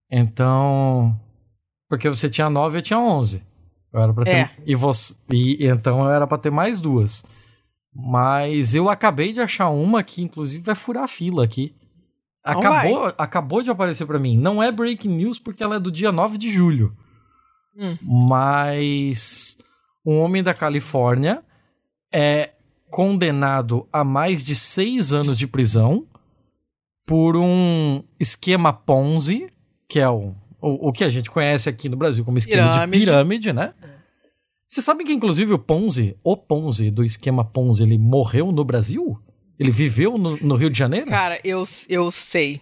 Então. 0.09 1.19
Porque 1.89 2.07
você 2.09 2.29
tinha 2.29 2.49
nove, 2.49 2.77
eu 2.77 2.81
tinha 2.81 2.99
onze. 2.99 3.43
Eu 3.93 4.01
era 4.01 4.13
pra 4.13 4.23
ter. 4.23 4.31
É. 4.35 4.55
E, 4.65 4.75
você, 4.75 5.15
e 5.33 5.65
então 5.65 5.99
eu 6.05 6.11
era 6.11 6.25
pra 6.27 6.37
ter 6.37 6.51
mais 6.51 6.79
duas. 6.79 7.25
Mas 7.93 8.73
eu 8.73 8.89
acabei 8.89 9.33
de 9.33 9.41
achar 9.41 9.69
uma 9.69 10.01
que, 10.03 10.23
inclusive, 10.23 10.63
vai 10.63 10.75
furar 10.75 11.03
a 11.03 11.07
fila 11.07 11.43
aqui. 11.43 11.75
Então 12.47 12.59
Acabou, 12.59 13.13
acabou 13.17 13.61
de 13.61 13.69
aparecer 13.69 14.05
pra 14.05 14.17
mim. 14.17 14.37
Não 14.37 14.63
é 14.63 14.71
breaking 14.71 15.09
news 15.09 15.37
porque 15.37 15.61
ela 15.61 15.75
é 15.75 15.79
do 15.79 15.91
dia 15.91 16.11
9 16.11 16.37
de 16.37 16.49
julho. 16.49 16.95
Hum. 17.77 17.97
Mas 18.01 19.57
um 20.05 20.17
homem 20.19 20.41
da 20.41 20.53
Califórnia 20.53 21.43
é 22.11 22.51
condenado 22.89 23.87
a 23.91 24.03
mais 24.03 24.43
de 24.43 24.55
seis 24.55 25.13
anos 25.13 25.37
de 25.37 25.47
prisão 25.47 26.05
por 27.05 27.37
um 27.37 28.03
esquema 28.19 28.73
Ponzi, 28.73 29.51
que 29.87 29.99
é 29.99 30.09
o, 30.09 30.33
o, 30.61 30.89
o 30.89 30.91
que 30.93 31.03
a 31.03 31.09
gente 31.09 31.29
conhece 31.29 31.69
aqui 31.69 31.87
no 31.87 31.97
Brasil 31.97 32.23
como 32.25 32.37
esquema 32.37 32.71
Pirâmide. 32.71 32.99
de 32.99 33.05
pirâmide, 33.05 33.53
né? 33.53 33.73
Você 34.71 34.81
sabe 34.81 35.03
que, 35.03 35.11
inclusive, 35.11 35.51
o 35.53 35.59
Ponzi, 35.59 36.15
o 36.23 36.37
Ponzi 36.37 36.89
do 36.89 37.03
esquema 37.03 37.43
Ponzi, 37.43 37.83
ele 37.83 37.97
morreu 37.97 38.53
no 38.53 38.63
Brasil? 38.63 39.19
Ele 39.59 39.69
viveu 39.69 40.17
no, 40.17 40.37
no 40.37 40.55
Rio 40.55 40.69
de 40.69 40.79
Janeiro? 40.79 41.07
Cara, 41.07 41.41
eu, 41.43 41.61
eu 41.89 42.09
sei. 42.09 42.61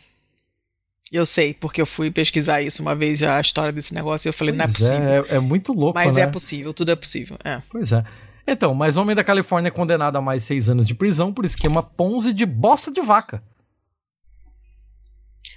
Eu 1.11 1.23
sei, 1.23 1.53
porque 1.53 1.80
eu 1.80 1.86
fui 1.86 2.10
pesquisar 2.10 2.64
isso 2.64 2.81
uma 2.81 2.95
vez, 2.95 3.22
a 3.22 3.40
história 3.40 3.72
desse 3.72 3.94
negócio, 3.94 4.27
e 4.27 4.30
eu 4.30 4.34
falei, 4.34 4.56
não 4.56 4.61
é 4.64 4.68
Pois 4.68 4.80
possível. 4.80 4.98
é, 5.07 5.18
é, 5.19 5.36
é 5.36 5.40
muito 5.40 5.72
louco, 5.72 5.94
Mas 5.99 6.15
né? 6.15 6.22
é 6.23 6.27
possível, 6.27 6.73
tudo 6.73 6.90
é 6.91 6.95
possível. 6.95 7.38
É. 7.44 7.61
Pois 7.69 7.91
é. 7.94 8.03
Então, 8.48 8.73
mas 8.73 8.98
homem 8.98 9.15
da 9.15 9.23
Califórnia 9.23 9.68
é 9.68 9.72
condenado 9.72 10.15
a 10.15 10.22
mais 10.22 10.41
seis 10.41 10.68
anos 10.68 10.88
de 10.88 10.95
prisão 10.95 11.31
por 11.31 11.45
esquema 11.45 11.84
Ponzi 11.84 12.34
de 12.34 12.44
bosta 12.44 12.91
de 12.91 13.02
vaca. 13.02 13.44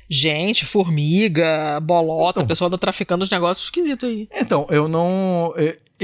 Gente, 0.08 0.66
formiga, 0.66 1.80
bolota, 1.80 2.40
Então. 2.40 2.44
o 2.44 2.48
pessoal 2.48 2.70
tá 2.70 2.76
traficando 2.76 3.24
os 3.24 3.30
negócios 3.30 3.64
esquisitos 3.68 4.06
aí. 4.06 4.28
Então, 4.34 4.66
eu 4.68 4.86
não. 4.86 5.54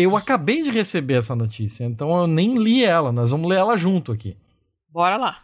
Eu- 0.02 0.16
acabei 0.16 0.62
de 0.62 0.70
receber 0.70 1.14
essa 1.14 1.34
notícia, 1.34 1.84
então 1.84 2.16
eu 2.18 2.26
nem 2.26 2.56
li 2.58 2.84
ela. 2.84 3.12
Nós 3.12 3.30
vamos 3.30 3.48
ler 3.48 3.58
ela 3.58 3.76
junto 3.76 4.12
aqui. 4.12 4.36
Bora 4.90 5.16
lá. 5.16 5.38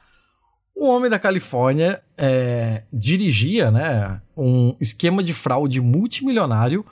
Um 0.77 0.87
homem 0.89 1.09
da 1.09 1.19
Califórnia 1.19 2.03
é, 2.19 2.83
dirigia 2.93 3.71
né, 3.71 4.21
um 4.37 4.75
esquema 4.81 5.23
de 5.23 5.33
fraude 5.33 5.81
multimilionário 5.81 6.85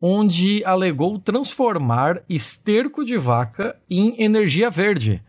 onde 0.00 0.62
alegou 0.64 1.18
transformar 1.18 2.22
esterco 2.28 3.04
de 3.04 3.16
vaca 3.16 3.76
em 3.90 4.22
energia 4.22 4.70
verde. 4.70 5.22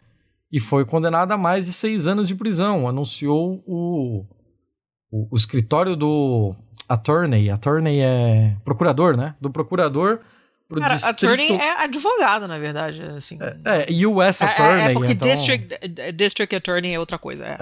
E 0.51 0.59
foi 0.59 0.85
condenado 0.85 1.31
a 1.31 1.37
mais 1.37 1.65
de 1.65 1.73
seis 1.73 2.07
anos 2.07 2.27
de 2.27 2.35
prisão, 2.35 2.87
anunciou 2.87 3.61
o, 3.65 4.25
o, 5.11 5.27
o 5.31 5.35
escritório 5.35 5.95
do 5.95 6.55
attorney. 6.87 7.49
Attorney 7.49 7.99
é 7.99 8.55
procurador, 8.63 9.17
né? 9.17 9.35
Do 9.41 9.49
procurador 9.49 10.19
pro 10.67 10.79
Cara, 10.79 10.95
distrito... 10.95 11.25
attorney 11.25 11.51
é 11.51 11.83
advogado, 11.83 12.47
na 12.47 12.59
verdade, 12.59 13.01
assim. 13.01 13.37
É, 13.65 14.07
US 14.07 14.41
É- 14.41 14.45
Attorney. 14.45 14.81
é, 14.81 14.91
é 14.91 14.93
porque 14.93 15.13
então... 15.13 15.27
district, 15.27 15.77
district 16.15 16.55
attorney 16.55 16.93
é 16.93 16.99
outra 16.99 17.17
coisa. 17.17 17.45
É. 17.45 17.57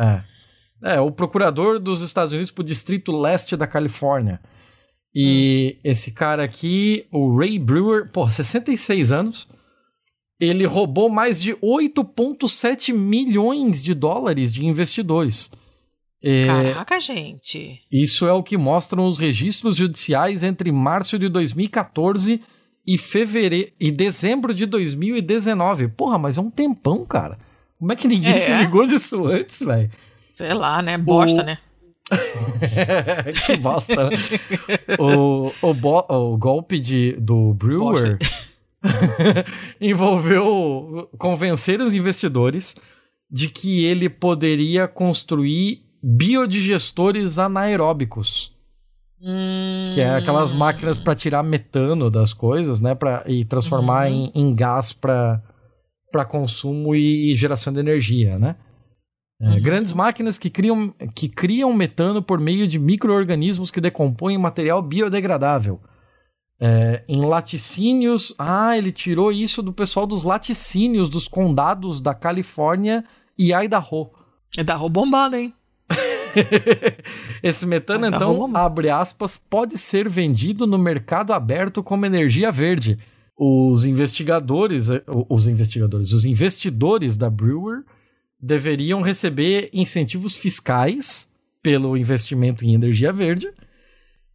É. 0.83 0.95
É, 0.95 0.99
o 0.99 1.09
procurador 1.11 1.79
dos 1.79 2.01
Estados 2.01 2.33
Unidos 2.33 2.51
pro 2.51 2.63
distrito 2.63 3.11
leste 3.11 3.55
da 3.55 3.65
Califórnia. 3.65 4.39
E 5.13 5.79
esse 5.83 6.13
cara 6.13 6.43
aqui, 6.43 7.07
o 7.11 7.37
Ray 7.37 7.57
Brewer, 7.57 8.11
pô, 8.11 8.29
66 8.29 9.11
anos, 9.13 9.47
ele 10.39 10.65
roubou 10.65 11.09
mais 11.09 11.41
de 11.41 11.53
8,7 11.55 12.93
milhões 12.93 13.81
de 13.81 13.93
dólares 13.93 14.53
de 14.53 14.65
investidores. 14.65 15.49
É, 16.21 16.47
Caraca, 16.47 16.99
gente. 16.99 17.79
isso 17.91 18.27
é 18.27 18.33
o 18.33 18.43
que 18.43 18.57
mostram 18.57 19.07
os 19.07 19.17
registros 19.17 19.77
judiciais 19.77 20.43
entre 20.43 20.71
março 20.71 21.17
de 21.17 21.29
2014 21.29 22.41
e 22.85 22.97
fevereiro 22.97 23.71
e 23.79 23.91
dezembro 23.91 24.53
de 24.53 24.65
2019. 24.65 25.87
Porra, 25.89 26.17
mas 26.17 26.37
é 26.37 26.41
um 26.41 26.49
tempão, 26.49 27.05
cara. 27.05 27.37
Como 27.79 27.91
é 27.91 27.95
que 27.95 28.07
ninguém 28.07 28.33
É. 28.33 28.37
se 28.37 28.53
ligou 28.53 28.85
disso 28.85 29.25
antes, 29.27 29.59
velho? 29.59 29.89
Sei 30.33 30.53
lá, 30.53 30.81
né? 30.81 30.97
Bosta, 30.97 31.41
O- 31.41 31.45
né? 31.45 31.57
que 33.45 33.57
bosta, 33.57 34.09
né? 34.09 34.17
o, 34.99 35.51
o, 35.61 35.73
bo- 35.73 36.05
o 36.07 36.37
golpe 36.37 36.79
de, 36.79 37.13
do 37.13 37.53
Brewer 37.55 38.19
envolveu 39.81 41.09
convencer 41.17 41.81
os 41.81 41.93
investidores 41.93 42.75
de 43.29 43.49
que 43.49 43.83
ele 43.85 44.09
poderia 44.09 44.87
construir 44.87 45.83
biodigestores 46.01 47.39
anaeróbicos, 47.39 48.53
que 49.93 50.01
é 50.01 50.15
aquelas 50.15 50.51
Hum. 50.51 50.57
máquinas 50.57 50.99
para 50.99 51.15
tirar 51.15 51.41
metano 51.43 52.11
das 52.11 52.31
coisas, 52.33 52.79
né, 52.79 52.93
pra, 52.93 53.23
e 53.25 53.43
transformar 53.43 54.07
Uhum. 54.07 54.31
em, 54.35 54.41
em 54.49 54.55
gás 54.55 54.93
para 54.93 55.41
consumo 56.27 56.95
e 56.95 57.33
geração 57.35 57.73
de 57.73 57.79
energia, 57.79 58.37
né? 58.37 58.55
É, 59.41 59.49
Uhum. 59.49 59.61
Grandes 59.61 59.91
máquinas 59.91 60.37
que 60.37 60.49
criam, 60.49 60.93
que 61.13 61.27
criam 61.27 61.73
metano 61.73 62.21
por 62.21 62.39
meio 62.39 62.67
de 62.67 62.79
micro-organismos 62.79 63.69
que 63.71 63.81
decompõem 63.81 64.37
material 64.37 64.81
biodegradável. 64.81 65.79
É, 66.57 67.03
em 67.07 67.25
laticínios. 67.25 68.33
Ah, 68.39 68.77
ele 68.77 68.89
tirou 68.93 69.29
isso 69.29 69.61
do 69.61 69.73
pessoal 69.73 70.07
dos 70.07 70.23
laticínios 70.23 71.09
dos 71.09 71.27
condados 71.27 71.99
da 71.99 72.13
Califórnia 72.13 73.03
e 73.37 73.51
Idaho. 73.53 74.09
É 74.57 74.63
da 74.63 74.77
bombada, 74.77 75.37
hein? 75.37 75.53
Esse 77.41 77.65
metano, 77.65 78.01
Mas 78.01 78.11
tá 78.11 78.17
então, 78.17 78.55
abre 78.55 78.89
aspas, 78.89 79.37
pode 79.37 79.77
ser 79.77 80.09
vendido 80.09 80.67
no 80.67 80.77
mercado 80.77 81.33
aberto 81.33 81.83
como 81.83 82.05
energia 82.05 82.51
verde. 82.51 82.97
Os 83.37 83.85
investigadores, 83.85 84.89
eh, 84.89 85.03
os 85.29 85.47
investigadores, 85.47 86.11
os 86.11 86.25
investidores 86.25 87.17
da 87.17 87.29
Brewer 87.29 87.83
deveriam 88.39 89.01
receber 89.01 89.69
incentivos 89.73 90.35
fiscais 90.35 91.29
pelo 91.61 91.97
investimento 91.97 92.63
em 92.63 92.73
energia 92.73 93.11
verde 93.11 93.51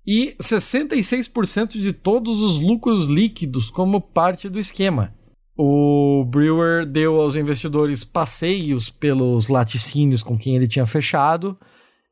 e 0.07 0.35
66% 0.41 1.79
de 1.79 1.93
todos 1.93 2.41
os 2.41 2.61
lucros 2.61 3.07
líquidos 3.07 3.71
como 3.71 4.01
parte 4.01 4.49
do 4.49 4.59
esquema. 4.59 5.15
O 5.57 6.25
Brewer 6.25 6.87
deu 6.87 7.21
aos 7.21 7.37
investidores 7.37 8.03
passeios 8.03 8.89
pelos 8.89 9.49
laticínios 9.49 10.23
com 10.23 10.37
quem 10.37 10.57
ele 10.57 10.67
tinha 10.67 10.87
fechado. 10.87 11.57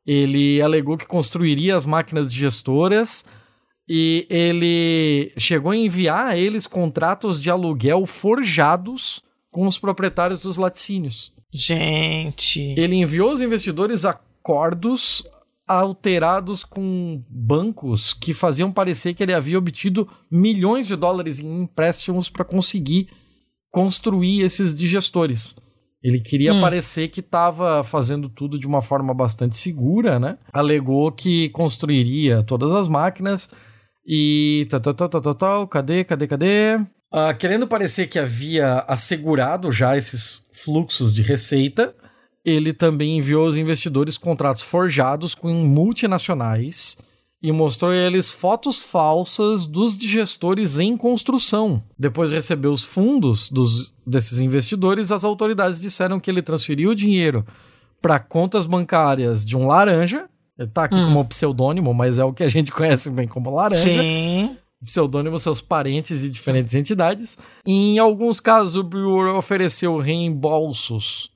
Ele 0.05 0.61
alegou 0.61 0.97
que 0.97 1.05
construiria 1.05 1.75
as 1.75 1.85
máquinas 1.85 2.31
digestoras 2.31 3.25
e 3.87 4.27
ele 4.29 5.33
chegou 5.37 5.71
a 5.71 5.77
enviar 5.77 6.27
a 6.27 6.37
eles 6.37 6.67
contratos 6.67 7.41
de 7.41 7.49
aluguel 7.49 8.05
forjados 8.05 9.23
com 9.49 9.65
os 9.65 9.79
proprietários 9.79 10.41
dos 10.41 10.57
laticínios. 10.57 11.33
Gente. 11.51 12.75
Ele 12.77 12.95
enviou 12.95 13.31
aos 13.31 13.41
investidores 13.41 14.05
acordos 14.05 15.23
alterados 15.67 16.63
com 16.63 17.23
bancos 17.29 18.13
que 18.13 18.33
faziam 18.33 18.71
parecer 18.71 19.13
que 19.13 19.21
ele 19.21 19.33
havia 19.33 19.57
obtido 19.57 20.07
milhões 20.29 20.87
de 20.87 20.95
dólares 20.95 21.39
em 21.39 21.61
empréstimos 21.61 22.29
para 22.29 22.43
conseguir 22.43 23.07
construir 23.71 24.41
esses 24.41 24.75
digestores. 24.75 25.57
Ele 26.01 26.19
queria 26.19 26.53
Hum. 26.53 26.61
parecer 26.61 27.09
que 27.09 27.19
estava 27.19 27.83
fazendo 27.83 28.29
tudo 28.29 28.57
de 28.57 28.65
uma 28.65 28.81
forma 28.81 29.13
bastante 29.13 29.57
segura, 29.57 30.17
né? 30.19 30.37
Alegou 30.53 31.11
que 31.11 31.49
construiria 31.49 32.41
todas 32.43 32.71
as 32.71 32.87
máquinas 32.87 33.49
e 34.07 34.65
tal, 34.69 34.79
tal, 34.79 34.93
tal, 34.93 35.09
tal, 35.09 35.21
tal, 35.21 35.35
tal. 35.35 35.67
cadê, 35.67 36.03
cadê, 36.03 36.27
cadê? 36.27 36.79
Ah, 37.11 37.33
querendo 37.33 37.67
parecer 37.67 38.07
que 38.07 38.17
havia 38.19 38.85
assegurado 38.87 39.71
já 39.71 39.97
esses 39.97 40.45
fluxos 40.53 41.13
de 41.13 41.21
receita, 41.21 41.93
ele 42.45 42.71
também 42.71 43.17
enviou 43.17 43.45
aos 43.45 43.57
investidores 43.57 44.17
contratos 44.17 44.61
forjados 44.61 45.35
com 45.35 45.53
multinacionais 45.53 46.97
e 47.41 47.51
mostrou 47.51 47.91
a 47.91 47.95
eles 47.95 48.29
fotos 48.29 48.79
falsas 48.79 49.65
dos 49.65 49.95
digestores 49.97 50.77
em 50.77 50.97
construção. 50.97 51.81
Depois 51.97 52.29
de 52.29 52.35
receber 52.35 52.67
os 52.67 52.83
fundos 52.83 53.49
dos, 53.49 53.93
desses 54.05 54.39
investidores, 54.41 55.11
as 55.11 55.23
autoridades 55.23 55.79
disseram 55.79 56.19
que 56.19 56.29
ele 56.29 56.41
transferiu 56.41 56.89
o 56.91 56.95
dinheiro 56.95 57.45
para 58.01 58.19
contas 58.19 58.65
bancárias 58.65 59.45
de 59.45 59.55
um 59.55 59.67
laranja. 59.67 60.27
Ele 60.57 60.67
tá 60.69 60.83
aqui 60.83 60.95
Hum. 60.97 61.05
como 61.07 61.25
pseudônimo, 61.25 61.93
mas 61.93 62.19
é 62.19 62.25
o 62.25 62.33
que 62.33 62.43
a 62.43 62.49
gente 62.49 62.71
conhece 62.73 63.09
bem 63.09 63.27
como 63.27 63.49
laranja 63.49 63.81
Sim. 63.83 64.57
pseudônimos 64.85 65.41
seus 65.41 65.61
parentes 65.61 66.21
e 66.23 66.29
diferentes 66.29 66.75
entidades. 66.75 67.37
Em 67.65 67.97
alguns 67.99 68.41
casos, 68.41 68.75
o 68.75 68.83
Brewer 68.83 69.33
ofereceu 69.35 69.97
reembolsos 69.97 71.31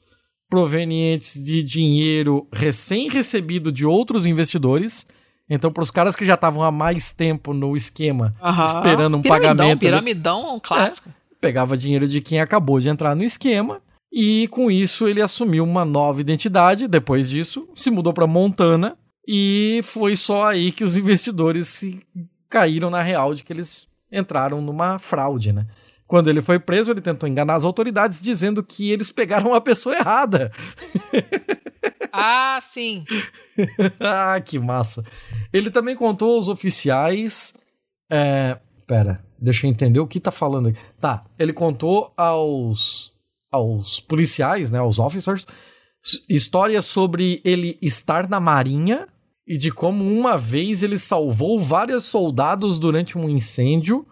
provenientes 0.50 1.42
de 1.44 1.64
dinheiro 1.64 2.46
recém-recebido 2.54 3.72
de 3.72 3.86
outros 3.86 4.26
investidores 4.26 5.08
Então, 5.50 5.72
para 5.72 5.84
os 5.84 5.92
caras 5.92 6.16
que 6.16 6.26
já 6.26 6.36
estavam 6.36 6.64
há 6.64 6.72
mais 6.72 7.12
tempo 7.12 7.54
no 7.54 7.76
esquema, 7.76 8.34
Aham. 8.42 8.64
esperando 8.64 9.18
um 9.18 9.22
Piramidão, 9.22 9.54
pagamento, 9.56 9.80
Piramidão 9.82 10.48
é 10.48 10.52
um 10.54 10.60
clássico. 10.60 11.10
pegava 11.42 11.76
dinheiro 11.78 12.08
de 12.08 12.22
quem 12.22 12.40
acabou 12.40 12.80
de 12.80 12.88
entrar 12.90 13.16
no 13.16 13.24
esquema 13.24 13.82
e 14.12 14.48
com 14.50 14.72
isso 14.72 15.08
ele 15.08 15.22
assumiu 15.22 15.64
uma 15.64 15.84
nova 15.84 16.22
identidade. 16.22 16.88
Depois 16.88 17.30
disso, 17.30 17.68
se 17.76 17.92
mudou 17.92 18.14
para 18.14 18.26
Montana 18.26 18.98
e 19.28 19.82
foi 19.84 20.16
só 20.16 20.46
aí 20.46 20.72
que 20.72 20.84
os 20.84 20.96
investidores 20.98 21.68
se 21.68 22.00
caíram 22.50 22.90
na 22.90 23.02
real 23.02 23.34
de 23.34 23.44
que 23.44 23.52
eles 23.52 23.88
entraram 24.12 24.62
numa 24.62 24.98
fraude, 24.98 25.52
né? 25.52 25.66
Quando 26.06 26.30
ele 26.30 26.42
foi 26.42 26.60
preso, 26.60 26.92
ele 26.92 27.02
tentou 27.02 27.28
enganar 27.28 27.56
as 27.56 27.64
autoridades 27.64 28.22
dizendo 28.22 28.62
que 28.64 28.92
eles 28.92 29.12
pegaram 29.12 29.54
a 29.54 29.60
pessoa 29.62 29.96
errada. 29.96 30.52
Ah, 32.16 32.60
sim. 32.62 33.04
ah, 34.00 34.40
que 34.40 34.60
massa. 34.60 35.04
Ele 35.52 35.72
também 35.72 35.96
contou 35.96 36.36
aos 36.36 36.48
oficiais. 36.48 37.56
É, 38.10 38.58
pera, 38.86 39.26
deixa 39.40 39.66
eu 39.66 39.72
entender 39.72 40.00
o 40.00 40.06
que 40.08 40.20
tá 40.20 40.30
falando 40.32 40.70
aqui. 40.70 40.80
Tá, 41.02 41.26
ele 41.40 41.52
contou 41.52 42.14
aos, 42.16 43.12
aos 43.52 44.00
policiais, 44.00 44.70
né, 44.70 44.78
aos 44.78 45.00
officers, 45.00 45.48
histórias 46.30 46.86
sobre 46.86 47.42
ele 47.44 47.78
estar 47.82 48.30
na 48.30 48.40
marinha 48.40 49.08
e 49.48 49.58
de 49.58 49.72
como 49.72 50.06
uma 50.06 50.38
vez 50.38 50.84
ele 50.84 51.00
salvou 51.00 51.58
vários 51.58 52.06
soldados 52.06 52.78
durante 52.78 53.18
um 53.18 53.28
incêndio. 53.28 54.06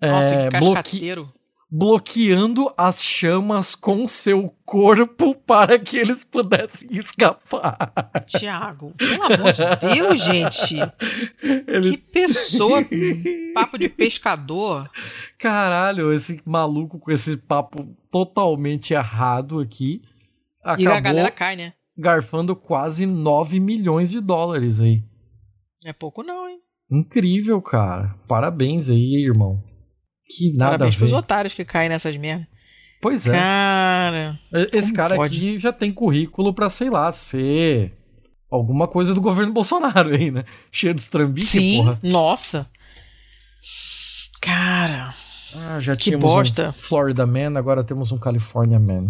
Nossa, 0.00 0.34
é, 0.34 0.48
que 0.50 0.58
bloque- 0.58 0.74
cascateiro. 0.74 1.32
Bloqueando 1.74 2.70
as 2.76 3.02
chamas 3.02 3.74
com 3.74 4.06
seu 4.06 4.54
corpo 4.62 5.34
para 5.34 5.78
que 5.78 5.96
eles 5.96 6.22
pudessem 6.22 6.90
escapar. 6.92 7.78
Tiago, 8.26 8.92
pelo 8.98 9.22
amor 9.22 9.52
de 9.54 9.94
Deus, 9.94 10.22
gente. 10.22 10.76
Ele 11.66 11.92
Que 11.92 11.96
pessoa, 11.96 12.80
papo 13.54 13.78
de 13.78 13.88
pescador. 13.88 14.90
Caralho, 15.38 16.12
esse 16.12 16.42
maluco 16.44 16.98
com 16.98 17.10
esse 17.10 17.38
papo 17.38 17.88
totalmente 18.10 18.92
errado 18.92 19.58
aqui 19.58 20.02
E 20.62 20.66
a 20.66 20.72
acabou 20.72 21.02
galera 21.02 21.30
cai, 21.30 21.56
né? 21.56 21.72
garfando 21.96 22.54
quase 22.54 23.06
9 23.06 23.58
milhões 23.58 24.10
de 24.10 24.20
dólares 24.20 24.78
aí. 24.78 25.02
É 25.86 25.92
pouco 25.94 26.22
não, 26.22 26.46
hein? 26.48 26.58
Incrível, 26.90 27.62
cara. 27.62 28.14
Parabéns 28.28 28.90
aí, 28.90 29.24
irmão. 29.24 29.71
Que 30.36 30.52
nada 30.52 30.72
Parabéns 30.72 30.94
a 30.94 30.98
pros 30.98 31.10
ver. 31.10 31.16
otários 31.16 31.54
que 31.54 31.64
caem 31.64 31.88
nessas 31.88 32.16
merdas. 32.16 32.46
Pois 33.00 33.26
é. 33.26 33.32
Cara, 33.32 34.38
Esse 34.72 34.92
cara 34.92 35.16
pode? 35.16 35.36
aqui 35.36 35.58
já 35.58 35.72
tem 35.72 35.92
currículo 35.92 36.54
pra, 36.54 36.70
sei 36.70 36.88
lá, 36.88 37.10
ser 37.10 37.92
alguma 38.50 38.86
coisa 38.86 39.12
do 39.14 39.20
governo 39.20 39.52
Bolsonaro 39.54 40.14
aí, 40.14 40.30
né? 40.30 40.44
Cheio 40.70 40.94
de 40.94 41.00
estrambique, 41.00 41.46
sim, 41.46 41.78
porra. 41.78 41.98
nossa. 42.02 42.66
Cara, 44.40 45.14
Ah, 45.54 45.78
já 45.80 45.94
Que 45.94 46.04
tínhamos 46.04 46.30
bosta. 46.30 46.68
um 46.70 46.72
Florida 46.72 47.26
Man, 47.26 47.58
agora 47.58 47.84
temos 47.84 48.10
um 48.12 48.18
California 48.18 48.78
Man. 48.78 49.08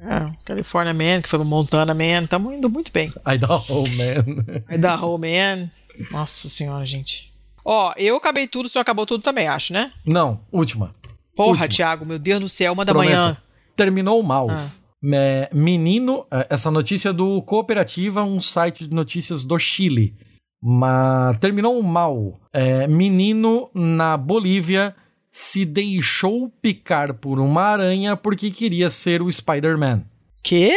é, 0.00 0.30
California 0.44 0.92
Man, 0.94 1.22
que 1.22 1.28
foi 1.28 1.38
pro 1.38 1.48
Montana 1.48 1.94
Man, 1.94 2.26
tamo 2.26 2.52
indo 2.52 2.68
muito 2.68 2.92
bem. 2.92 3.12
Idaho 3.26 3.84
Man. 3.88 4.74
Idaho 4.74 5.18
Man. 5.18 5.70
Nossa 6.12 6.48
senhora, 6.48 6.84
gente. 6.84 7.27
Ó, 7.70 7.92
eu 7.98 8.16
acabei 8.16 8.46
tudo, 8.46 8.66
você 8.68 8.78
acabou 8.78 9.04
tudo 9.04 9.22
também, 9.22 9.46
acho, 9.46 9.74
né? 9.74 9.92
Não, 10.06 10.40
última. 10.50 10.94
Porra, 11.36 11.50
Último. 11.50 11.68
Thiago, 11.68 12.06
meu 12.06 12.18
Deus 12.18 12.40
do 12.40 12.48
céu, 12.48 12.72
uma 12.72 12.82
da 12.84 12.92
Prometo. 12.92 13.10
manhã. 13.14 13.36
Terminou 13.76 14.22
mal. 14.22 14.48
Ah, 14.50 14.70
É, 15.12 15.50
menino, 15.52 16.24
é, 16.30 16.46
essa 16.50 16.70
notícia 16.70 17.12
do 17.12 17.42
Cooperativa, 17.42 18.22
um 18.24 18.40
site 18.40 18.88
de 18.88 18.94
notícias 18.94 19.44
do 19.44 19.58
Chile. 19.58 20.14
Mas 20.62 21.38
terminou 21.38 21.80
mal. 21.82 22.40
É, 22.52 22.86
menino 22.88 23.68
na 23.74 24.16
Bolívia 24.16 24.96
se 25.30 25.64
deixou 25.64 26.48
picar 26.62 27.14
por 27.14 27.38
uma 27.38 27.62
aranha 27.62 28.16
porque 28.16 28.50
queria 28.50 28.88
ser 28.90 29.20
o 29.22 29.30
Spider-Man. 29.30 30.02
que? 30.42 30.72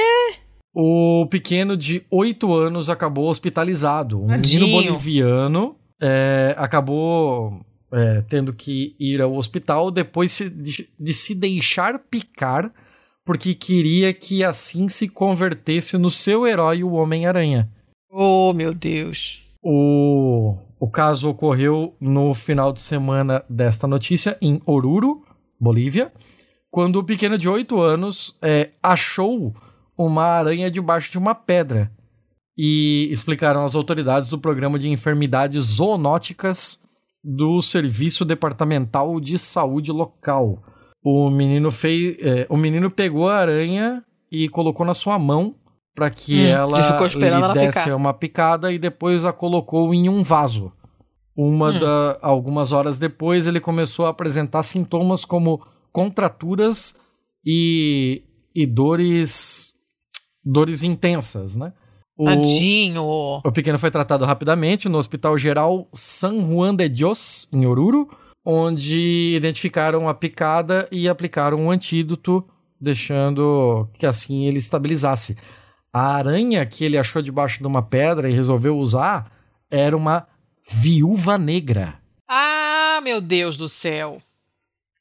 O 0.73 1.26
pequeno 1.30 1.76
de 1.76 2.03
8 2.11 2.53
anos 2.53 2.89
acabou 2.89 3.27
hospitalizado. 3.30 4.22
Um 4.23 4.27
Tadinho. 4.27 4.59
menino 4.68 4.84
boliviano 4.84 5.76
é, 6.02 6.56
acabou 6.57 7.64
é, 7.91 8.22
tendo 8.28 8.53
que 8.53 8.95
ir 8.99 9.22
ao 9.22 9.36
hospital 9.36 9.91
depois 9.91 10.38
de, 10.40 10.90
de 10.99 11.14
se 11.14 11.36
deixar 11.36 11.99
picar 11.99 12.73
porque 13.23 13.53
queria 13.53 14.14
que 14.14 14.44
assim 14.44 14.88
se 14.88 15.07
convertesse 15.07 15.98
no 15.98 16.10
seu 16.10 16.48
herói, 16.48 16.84
o 16.84 16.94
Homem-Aranha. 16.94 17.69
Oh, 18.10 18.52
meu 18.53 18.73
Deus. 18.73 19.41
O, 19.61 20.57
o 20.80 20.90
caso 20.90 21.30
ocorreu 21.30 21.95
no 21.99 22.34
final 22.34 22.73
de 22.73 22.82
semana 22.82 23.44
desta 23.49 23.88
notícia, 23.88 24.38
em 24.41 24.61
Oruro, 24.65 25.23
Bolívia, 25.60 26.11
quando 26.69 26.98
o 26.98 27.03
pequeno 27.03 27.38
de 27.38 27.48
8 27.48 27.80
anos 27.80 28.38
é, 28.41 28.72
achou 28.82 29.56
uma 29.98 30.23
aranha 30.23 30.72
debaixo 30.72 31.11
de 31.11 31.18
uma 31.18 31.36
pedra. 31.36 31.91
E 32.57 33.07
explicaram 33.11 33.64
as 33.64 33.76
autoridades 33.76 34.30
do 34.30 34.38
programa 34.38 34.78
de 34.78 34.88
enfermidades 34.88 35.64
zoonóticas 35.64 36.80
do 37.23 37.61
Serviço 37.61 38.26
Departamental 38.26 39.19
de 39.19 39.38
Saúde 39.38 39.91
Local. 39.91 40.61
O 41.03 41.30
menino 41.30 41.72
fez, 41.72 42.18
é, 42.19 42.45
o 42.49 42.57
menino 42.57 42.91
pegou 42.91 43.28
a 43.30 43.38
aranha 43.38 44.03
e 44.32 44.48
colocou 44.49 44.86
na 44.86 44.94
sua 44.94 45.18
mão 45.18 45.56
para 45.95 46.10
que 46.10 46.45
Hum, 46.45 46.48
ela 46.48 46.78
lhe 47.19 47.26
ela 47.44 47.53
desse 47.53 47.80
picar. 47.84 47.95
uma 47.98 48.14
picada 48.14 48.72
e 48.72 48.80
depois 48.80 49.26
a 49.26 49.34
colocou 49.34 49.94
em 49.94 50.07
um 50.10 50.23
vaso. 50.23 50.72
Uma 51.36 51.69
Hum. 51.69 51.80
da, 51.80 52.19
algumas 52.22 52.72
horas 52.72 52.99
depois 52.99 53.48
ele 53.48 53.60
começou 53.60 54.06
a 54.06 54.10
apresentar 54.10 54.64
sintomas 54.64 55.26
como 55.26 55.61
contraturas 55.91 56.99
e, 57.45 58.23
e 58.53 58.65
dores 58.65 59.73
dores 60.44 60.84
intensas, 60.84 61.56
né? 61.56 61.73
O, 62.17 62.25
Tadinho. 62.25 63.03
o 63.03 63.51
pequeno 63.51 63.79
foi 63.79 63.89
tratado 63.89 64.25
rapidamente 64.25 64.88
no 64.89 64.97
Hospital 64.97 65.38
Geral 65.38 65.88
San 65.93 66.45
Juan 66.45 66.75
de 66.75 66.88
Dios, 66.89 67.47
em 67.51 67.65
Oruro, 67.65 68.09
onde 68.45 69.33
identificaram 69.35 70.07
a 70.07 70.13
picada 70.13 70.88
e 70.91 71.07
aplicaram 71.07 71.59
um 71.59 71.71
antídoto, 71.71 72.43
deixando 72.79 73.88
que 73.97 74.05
assim 74.05 74.45
ele 74.45 74.57
estabilizasse. 74.57 75.38
A 75.93 76.15
aranha 76.15 76.65
que 76.65 76.85
ele 76.85 76.97
achou 76.97 77.21
debaixo 77.21 77.59
de 77.59 77.67
uma 77.67 77.81
pedra 77.81 78.29
e 78.29 78.33
resolveu 78.33 78.77
usar 78.77 79.31
era 79.69 79.95
uma 79.95 80.27
viúva 80.69 81.38
negra. 81.38 81.99
Ah, 82.27 82.99
meu 83.03 83.19
Deus 83.19 83.57
do 83.57 83.67
céu. 83.67 84.21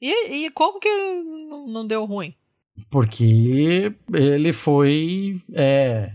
E, 0.01 0.47
e 0.47 0.51
como 0.51 0.81
que 0.81 0.89
não, 0.89 1.87
deu 1.87 2.05
ruim? 2.05 2.35
Porque 2.91 3.93
ele 4.13 4.53
foi. 4.53 5.41
É, 5.53 6.13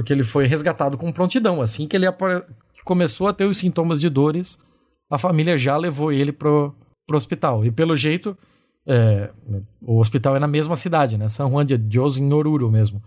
porque 0.00 0.14
ele 0.14 0.22
foi 0.22 0.46
resgatado 0.46 0.96
com 0.96 1.12
prontidão. 1.12 1.60
Assim 1.60 1.86
que 1.86 1.94
ele 1.94 2.06
começou 2.86 3.28
a 3.28 3.34
ter 3.34 3.44
os 3.44 3.58
sintomas 3.58 4.00
de 4.00 4.08
dores, 4.08 4.58
a 5.10 5.18
família 5.18 5.58
já 5.58 5.76
levou 5.76 6.10
ele 6.10 6.32
pro, 6.32 6.74
pro 7.06 7.18
hospital. 7.18 7.66
E 7.66 7.70
pelo 7.70 7.94
jeito, 7.94 8.34
é, 8.88 9.28
o 9.86 9.98
hospital 9.98 10.36
é 10.36 10.38
na 10.38 10.46
mesma 10.46 10.74
cidade, 10.76 11.18
né? 11.18 11.28
São 11.28 11.50
Juan 11.50 11.66
de 11.66 11.76
Dios, 11.76 12.16
em 12.16 12.32
Oruro 12.32 12.72
mesmo. 12.72 13.02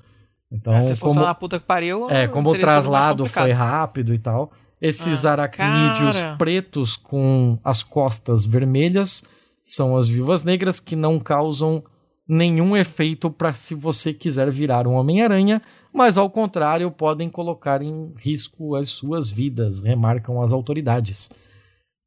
Então, 0.51 0.71
Ah, 0.71 0.83
Se 0.83 0.95
fosse 0.95 1.15
como, 1.15 1.25
na 1.25 1.33
puta 1.33 1.59
que 1.59 1.65
pariu. 1.65 2.07
é, 2.11 2.27
como 2.27 2.51
o 2.51 2.59
traslado 2.59 3.25
foi 3.25 3.51
rápido 3.51 4.13
e 4.13 4.19
tal, 4.19 4.51
esses 4.79 5.25
Ah, 5.25 5.31
aracnídeos 5.31 6.21
cara. 6.21 6.35
pretos 6.37 6.95
com 6.95 7.57
as 7.63 7.81
costas 7.81 8.45
vermelhas 8.45 9.23
são 9.63 9.97
as 9.97 10.07
viúvas 10.07 10.43
negras 10.43 10.79
que 10.79 10.95
não 10.95 11.19
causam 11.19 11.83
nenhum 12.27 12.75
efeito 12.77 13.29
para 13.29 13.53
se 13.53 13.75
você 13.75 14.13
quiser 14.13 14.49
virar 14.49 14.87
um 14.87 14.93
Homem-Aranha, 14.93 15.61
mas 15.93 16.17
ao 16.17 16.29
contrário 16.29 16.89
podem 16.89 17.29
colocar 17.29 17.81
em 17.81 18.13
risco 18.17 18.75
as 18.75 18.89
suas 18.89 19.29
vidas, 19.29 19.81
remarcam 19.81 20.41
as 20.41 20.53
autoridades. 20.53 21.29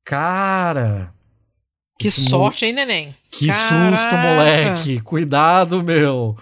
Cara, 0.05 1.13
Que 1.99 2.09
esse 2.09 2.23
mo- 2.23 2.29
sorte, 2.31 2.65
hein, 2.67 2.73
neném? 2.73 3.15
que 3.31 3.49
Caraca. 3.49 3.97
susto, 3.97 4.17
moleque! 4.17 5.01
Cuidado, 5.01 5.83
meu! 5.83 6.37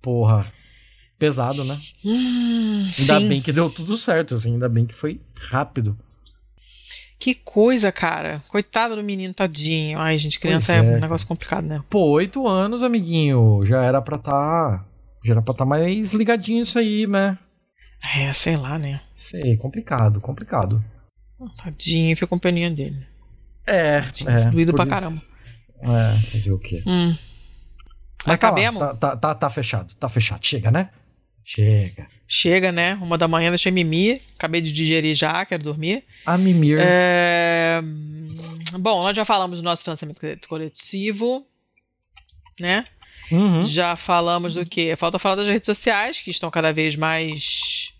Porra, 0.00 0.50
pesado, 1.18 1.64
né? 1.64 1.78
Hum, 2.04 2.82
Ainda 2.84 3.20
sim. 3.20 3.28
bem 3.28 3.40
que 3.42 3.52
deu 3.52 3.68
tudo 3.70 3.96
certo, 3.96 4.34
assim, 4.34 4.52
ainda 4.54 4.68
bem 4.68 4.86
que 4.86 4.94
foi 4.94 5.20
rápido. 5.36 5.98
Que 7.18 7.34
coisa, 7.34 7.90
cara. 7.90 8.42
Coitado 8.48 8.94
do 8.94 9.02
menino, 9.02 9.34
tadinho. 9.34 9.98
Ai, 9.98 10.16
gente, 10.16 10.38
criança 10.38 10.74
é, 10.74 10.78
é, 10.78 10.82
um 10.82 11.00
negócio 11.00 11.26
complicado, 11.26 11.66
né? 11.66 11.82
Pô, 11.90 12.10
oito 12.10 12.46
anos, 12.46 12.82
amiguinho, 12.82 13.60
já 13.64 13.82
era 13.82 14.00
pra 14.00 14.16
tá. 14.18 14.84
Já 15.24 15.32
era 15.34 15.42
pra 15.42 15.52
tá 15.52 15.64
mais 15.64 16.12
ligadinho 16.12 16.62
isso 16.62 16.78
aí, 16.78 17.06
né? 17.08 17.36
É, 18.16 18.32
sei 18.32 18.56
lá, 18.56 18.78
né? 18.78 19.00
Sei, 19.12 19.56
complicado, 19.56 20.20
complicado. 20.20 20.82
Tadinho, 21.62 22.14
fica 22.16 22.26
com 22.28 22.38
peninha 22.38 22.70
dele. 22.70 23.04
É, 23.66 24.00
Tadinho, 24.00 24.30
é. 24.30 24.50
doído 24.50 24.72
pra 24.72 24.84
isso- 24.84 24.94
caramba. 24.94 25.22
É, 25.80 26.18
fazer 26.30 26.52
o 26.52 26.58
quê? 26.58 26.82
Hum. 26.86 27.16
Mas 28.26 28.34
Acabemos? 28.34 28.80
tá, 28.80 28.94
tá, 28.94 29.16
tá, 29.16 29.34
tá 29.34 29.50
fechado, 29.50 29.94
tá 29.94 30.08
fechado. 30.08 30.44
Chega, 30.46 30.70
né? 30.70 30.90
Chega. 31.44 32.06
Chega, 32.28 32.70
né? 32.70 32.94
Uma 33.00 33.16
da 33.16 33.26
manhã, 33.26 33.48
deixei 33.48 33.72
mimir. 33.72 34.20
Acabei 34.36 34.60
de 34.60 34.70
digerir 34.70 35.14
já, 35.14 35.46
quero 35.46 35.62
dormir. 35.62 36.04
A 36.26 36.36
Mimir. 36.36 36.78
É, 36.78 37.80
Bom, 38.78 39.02
nós 39.02 39.16
já 39.16 39.24
falamos 39.24 39.60
do 39.60 39.64
nosso 39.64 39.82
financiamento 39.82 40.46
coletivo, 40.46 41.46
né? 42.60 42.84
Uhum. 43.32 43.62
Já 43.62 43.96
falamos 43.96 44.54
do 44.54 44.66
que? 44.66 44.94
Falta 44.96 45.18
falar 45.18 45.36
das 45.36 45.48
redes 45.48 45.66
sociais, 45.66 46.20
que 46.20 46.30
estão 46.30 46.50
cada 46.50 46.72
vez 46.72 46.96
mais. 46.96 47.92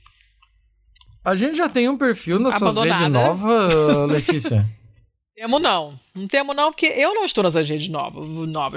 A 1.25 1.35
gente 1.35 1.57
já 1.57 1.69
tem 1.69 1.89
um 1.89 1.97
perfil 1.97 2.39
nessas 2.39 2.77
redes 2.77 3.09
novas, 3.09 3.97
Letícia. 4.09 4.67
Temo 5.35 5.61
não. 5.61 5.99
Não 6.13 6.27
temo 6.27 6.53
não, 6.53 6.73
porque 6.73 6.87
eu 6.87 7.15
não 7.15 7.25
estou 7.25 7.45
nessas 7.45 7.69
redes 7.69 7.87
novas. 7.87 8.27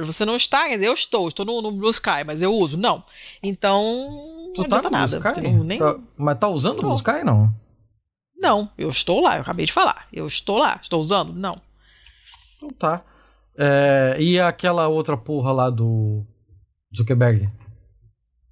Você 0.05 0.23
não 0.23 0.35
está, 0.35 0.69
eu 0.69 0.93
estou. 0.93 1.27
Estou 1.27 1.43
no, 1.43 1.59
no 1.59 1.71
Blue 1.71 1.89
Sky, 1.89 2.23
mas 2.23 2.43
eu 2.43 2.53
uso. 2.53 2.77
Não. 2.77 3.03
Então. 3.41 4.40
Tu 4.53 4.61
não 4.63 4.69
tá 4.69 4.77
no 4.77 4.89
Blue 4.89 4.91
nada. 4.91 5.17
Sky? 5.17 5.41
não- 5.41 5.63
nem- 5.63 5.79
Tá- 5.79 5.95
Mas 6.17 6.39
tá 6.39 6.47
usando 6.47 6.79
o. 6.79 6.81
Blue 6.81 6.93
Sky, 6.95 7.23
não? 7.23 7.53
Não, 8.37 8.69
eu 8.77 8.89
estou 8.89 9.21
lá. 9.21 9.35
Eu 9.37 9.41
acabei 9.41 9.65
de 9.65 9.71
falar. 9.73 10.07
Eu 10.11 10.25
estou 10.27 10.57
lá. 10.57 10.79
Estou 10.81 10.99
usando? 11.01 11.33
Não. 11.33 11.61
Então 12.57 12.69
tá. 12.69 13.03
É, 13.57 14.15
e 14.19 14.39
aquela 14.39 14.87
outra 14.87 15.15
porra 15.15 15.51
lá 15.51 15.69
do 15.69 16.25
Zuckerberg? 16.95 17.47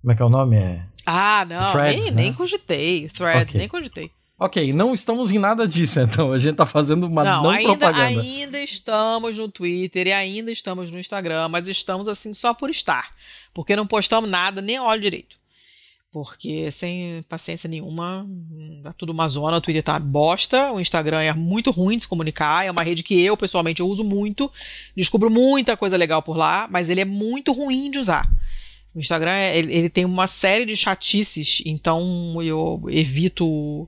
Como 0.01 0.11
é 0.11 0.15
que 0.15 0.21
é 0.21 0.26
o 0.26 0.30
nome? 0.30 0.57
É... 0.57 0.85
Ah, 1.05 1.43
não. 1.45 1.67
Threads, 1.71 2.03
nem, 2.05 2.13
né? 2.13 2.21
nem 2.23 2.34
cogitei. 2.34 3.09
Threads, 3.09 3.49
Ok. 3.51 3.59
nem 3.59 3.67
cogitei. 3.67 4.11
Ok, 4.41 4.71
não 4.71 4.93
estamos 4.93 5.31
em 5.34 5.39
nada 5.39 5.67
disso, 5.67 5.99
então. 6.01 6.31
A 6.31 6.38
gente 6.38 6.55
tá 6.55 6.65
fazendo 6.65 7.07
uma 7.07 7.23
não, 7.23 7.49
ainda, 7.49 7.76
propaganda. 7.77 8.21
ainda 8.21 8.59
estamos 8.61 9.38
no 9.38 9.49
Twitter 9.49 10.07
e 10.07 10.13
ainda 10.13 10.51
estamos 10.51 10.91
no 10.91 10.99
Instagram, 10.99 11.49
mas 11.49 11.67
estamos 11.67 12.07
assim 12.07 12.34
só 12.34 12.53
por 12.53 12.69
estar. 12.69 13.13
Porque 13.53 13.76
não 13.76 13.88
postamos 13.88 14.30
nada, 14.30 14.61
nem 14.61 14.80
olho 14.80 15.01
direito. 15.01 15.39
Porque 16.11 16.72
sem 16.72 17.23
paciência 17.30 17.69
nenhuma, 17.69 18.23
hum, 18.23 18.81
tá 18.84 18.91
tudo 18.94 19.11
uma 19.11 19.27
zona, 19.27 19.57
o 19.57 19.61
Twitter 19.61 19.84
tá 19.84 19.99
bosta, 19.99 20.72
o 20.72 20.80
Instagram 20.80 21.22
é 21.22 21.34
muito 21.34 21.69
ruim 21.69 21.98
de 21.98 22.03
se 22.03 22.10
comunicar, 22.10 22.65
é 22.65 22.72
uma 22.72 22.81
rede 22.81 23.03
que 23.03 23.19
eu, 23.23 23.38
pessoalmente, 23.38 23.81
eu 23.81 23.88
uso 23.88 24.03
muito, 24.03 24.52
descubro 24.98 25.30
muita 25.30 25.77
coisa 25.77 25.95
legal 25.95 26.23
por 26.23 26.36
lá, 26.36 26.68
mas 26.69 26.90
ele 26.90 27.02
é 27.02 27.06
muito 27.06 27.52
ruim 27.52 27.91
de 27.91 27.99
usar. 27.99 28.27
O 28.95 28.99
Instagram, 28.99 29.31
é- 29.31 29.57
ele, 29.57 29.73
ele 29.73 29.90
tem 29.90 30.03
uma 30.03 30.26
série 30.26 30.65
de 30.65 30.76
chatices, 30.76 31.61
então 31.65 32.41
eu 32.41 32.81
evito 32.90 33.88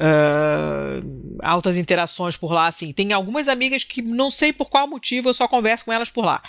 ah, 0.00 1.00
altas 1.42 1.76
interações 1.76 2.36
por 2.36 2.52
lá, 2.52 2.66
assim. 2.68 2.92
Tem 2.92 3.12
algumas 3.12 3.48
amigas 3.48 3.84
que 3.84 4.00
não 4.00 4.30
sei 4.30 4.52
por 4.52 4.68
qual 4.68 4.86
motivo 4.86 5.28
eu 5.28 5.34
só 5.34 5.48
converso 5.48 5.84
com 5.84 5.92
elas 5.92 6.10
por 6.10 6.24
lá. 6.24 6.42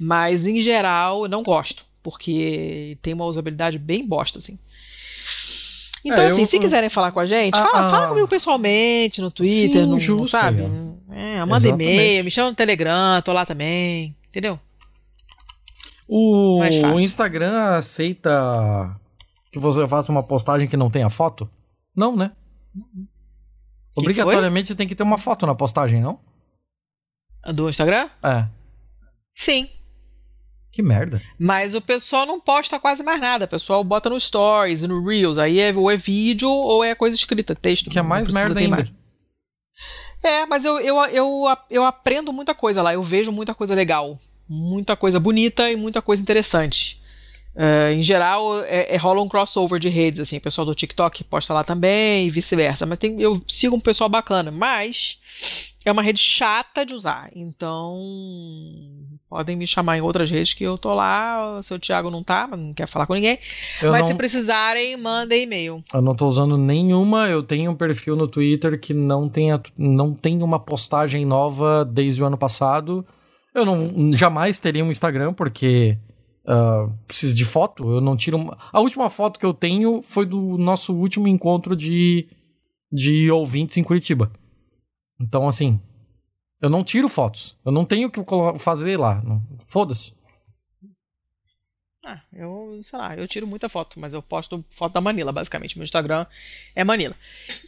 Mas, 0.00 0.46
em 0.46 0.60
geral, 0.60 1.28
não 1.28 1.42
gosto. 1.42 1.85
Porque 2.06 2.96
tem 3.02 3.12
uma 3.14 3.24
usabilidade 3.24 3.80
bem 3.80 4.06
bosta, 4.06 4.38
assim. 4.38 4.56
Então, 6.04 6.22
É, 6.22 6.26
assim, 6.26 6.42
eu- 6.42 6.46
se 6.46 6.56
quiserem 6.60 6.88
falar 6.88 7.10
com 7.10 7.18
a 7.18 7.26
gente, 7.26 7.56
Ah, 7.56 7.64
fala, 7.66 7.86
ah. 7.86 7.90
fala 7.90 8.08
comigo 8.10 8.28
pessoalmente, 8.28 9.20
no 9.20 9.28
Twitter, 9.28 9.82
Sim, 9.82 9.86
no, 9.88 9.98
justo, 9.98 10.28
sabe? 10.28 10.62
é. 11.10 11.40
É, 11.40 11.44
manda 11.44 11.66
e-mail, 11.66 12.22
me 12.22 12.30
chama 12.30 12.50
no 12.50 12.54
Telegram, 12.54 13.20
tô 13.22 13.32
lá 13.32 13.44
também. 13.44 14.14
Entendeu? 14.28 14.56
O, 16.06 16.60
o 16.60 17.00
Instagram 17.00 17.74
aceita 17.76 18.96
que 19.50 19.58
você 19.58 19.84
faça 19.88 20.12
uma 20.12 20.22
postagem 20.22 20.68
que 20.68 20.76
não 20.76 20.88
tenha 20.88 21.10
foto? 21.10 21.50
Não, 21.96 22.14
né? 22.14 22.30
Que 22.72 24.00
Obrigatoriamente 24.00 24.68
você 24.68 24.76
tem 24.76 24.86
que 24.86 24.94
ter 24.94 25.02
uma 25.02 25.18
foto 25.18 25.44
na 25.44 25.56
postagem, 25.56 26.00
não? 26.00 26.20
Do 27.52 27.68
Instagram? 27.68 28.08
É. 28.22 28.46
Sim. 29.32 29.68
Que 30.76 30.82
merda. 30.82 31.22
Mas 31.38 31.74
o 31.74 31.80
pessoal 31.80 32.26
não 32.26 32.38
posta 32.38 32.78
quase 32.78 33.02
mais 33.02 33.18
nada. 33.18 33.46
O 33.46 33.48
pessoal 33.48 33.82
bota 33.82 34.10
no 34.10 34.20
Stories 34.20 34.82
no 34.82 35.02
Reels. 35.02 35.38
Aí 35.38 35.58
é, 35.58 35.72
ou 35.72 35.90
é 35.90 35.96
vídeo 35.96 36.50
ou 36.50 36.84
é 36.84 36.94
coisa 36.94 37.16
escrita, 37.16 37.54
texto. 37.54 37.88
Que 37.88 37.98
é 37.98 38.02
mais 38.02 38.28
merda 38.28 38.60
ainda. 38.60 38.76
mais. 38.76 38.92
É, 40.22 40.44
mas 40.44 40.66
eu, 40.66 40.78
eu, 40.78 40.98
eu, 41.06 41.44
eu 41.70 41.82
aprendo 41.82 42.30
muita 42.30 42.54
coisa 42.54 42.82
lá. 42.82 42.92
Eu 42.92 43.02
vejo 43.02 43.32
muita 43.32 43.54
coisa 43.54 43.74
legal. 43.74 44.20
Muita 44.46 44.94
coisa 44.94 45.18
bonita 45.18 45.70
e 45.70 45.76
muita 45.76 46.02
coisa 46.02 46.20
interessante. 46.20 47.00
É, 47.58 47.92
em 47.94 48.02
geral, 48.02 48.62
é, 48.64 48.94
é- 48.94 48.96
rola 48.98 49.22
um 49.22 49.28
crossover 49.28 49.80
de 49.80 49.88
redes, 49.88 50.20
assim. 50.20 50.36
O 50.36 50.40
pessoal 50.42 50.66
do 50.66 50.74
TikTok 50.74 51.24
posta 51.24 51.54
lá 51.54 51.64
também 51.64 52.26
e 52.26 52.30
vice-versa. 52.30 52.84
Mas 52.84 52.98
tem, 52.98 53.18
eu 53.20 53.40
sigo 53.48 53.74
um 53.74 53.80
pessoal 53.80 54.10
bacana. 54.10 54.50
Mas 54.50 55.18
é 55.84 55.90
uma 55.90 56.02
rede 56.02 56.20
chata 56.20 56.84
de 56.84 56.92
usar. 56.92 57.30
Então, 57.34 57.98
podem 59.28 59.56
me 59.56 59.66
chamar 59.66 59.96
em 59.96 60.00
outras 60.02 60.30
redes 60.30 60.52
que 60.52 60.64
eu 60.64 60.76
tô 60.76 60.92
lá. 60.94 61.58
O 61.58 61.62
seu 61.62 61.78
Thiago 61.78 62.10
não 62.10 62.22
tá, 62.22 62.46
não 62.48 62.74
quer 62.74 62.86
falar 62.86 63.06
com 63.06 63.14
ninguém. 63.14 63.38
Eu 63.82 63.90
mas 63.90 64.02
não, 64.02 64.08
se 64.08 64.14
precisarem, 64.14 64.96
mandem 64.96 65.44
e-mail. 65.44 65.82
eu 65.94 66.02
não 66.02 66.14
tô 66.14 66.26
usando 66.28 66.58
nenhuma. 66.58 67.28
Eu 67.28 67.42
tenho 67.42 67.70
um 67.70 67.74
perfil 67.74 68.16
no 68.16 68.26
Twitter 68.26 68.78
que 68.78 68.92
não 68.92 69.28
tem, 69.28 69.52
a- 69.52 69.60
não 69.78 70.12
tem 70.12 70.42
uma 70.42 70.58
postagem 70.58 71.24
nova 71.24 71.84
desde 71.84 72.22
o 72.22 72.26
ano 72.26 72.36
passado. 72.36 73.04
Eu 73.54 73.64
não 73.64 74.12
jamais 74.12 74.58
teria 74.60 74.84
um 74.84 74.90
Instagram, 74.90 75.32
porque 75.32 75.96
ah, 76.46 76.88
preciso 77.06 77.34
de 77.36 77.44
foto. 77.44 77.90
Eu 77.90 78.00
não 78.00 78.16
tiro. 78.16 78.36
uma- 78.36 78.56
A 78.72 78.80
última 78.80 79.08
foto 79.10 79.38
que 79.40 79.46
eu 79.46 79.54
tenho 79.54 80.02
foi 80.02 80.26
do 80.26 80.56
nosso 80.58 80.94
último 80.94 81.26
encontro 81.28 81.74
de, 81.76 82.28
de 82.92 83.30
ouvintes 83.30 83.76
em 83.76 83.82
Curitiba. 83.84 84.30
Então, 85.20 85.48
assim, 85.48 85.80
eu 86.60 86.68
não 86.70 86.84
tiro 86.84 87.08
fotos. 87.08 87.56
Eu 87.64 87.72
não 87.72 87.84
tenho 87.84 88.08
o 88.08 88.10
que 88.10 88.20
fazer 88.58 88.96
lá. 88.98 89.22
Foda-se. 89.66 90.14
Ah, 92.04 92.20
eu, 92.32 92.78
sei 92.84 92.98
lá, 92.98 93.16
eu 93.16 93.26
tiro 93.26 93.48
muita 93.48 93.68
foto, 93.68 93.98
mas 93.98 94.12
eu 94.14 94.22
posto 94.22 94.64
foto 94.78 94.92
da 94.92 95.00
Manila, 95.00 95.32
basicamente. 95.32 95.76
Meu 95.76 95.82
Instagram 95.82 96.24
é 96.74 96.84
Manila. 96.84 97.16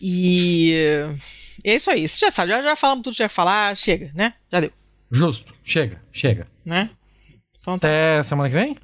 E 0.00 0.72
é 1.64 1.74
isso 1.74 1.90
aí. 1.90 2.06
Você 2.06 2.26
já 2.26 2.30
sabe, 2.30 2.52
já, 2.52 2.62
já 2.62 2.76
falamos 2.76 3.02
tudo 3.02 3.12
que 3.14 3.16
tinha 3.16 3.28
que 3.28 3.34
falar, 3.34 3.76
chega, 3.76 4.12
né? 4.14 4.34
Já 4.52 4.60
deu, 4.60 4.72
Justo. 5.10 5.52
Chega, 5.64 6.00
chega. 6.12 6.46
né? 6.64 6.90
Então 7.60 7.78
tá. 7.78 7.88
Até 7.88 8.22
semana 8.22 8.48
que 8.48 8.54
vem? 8.54 8.74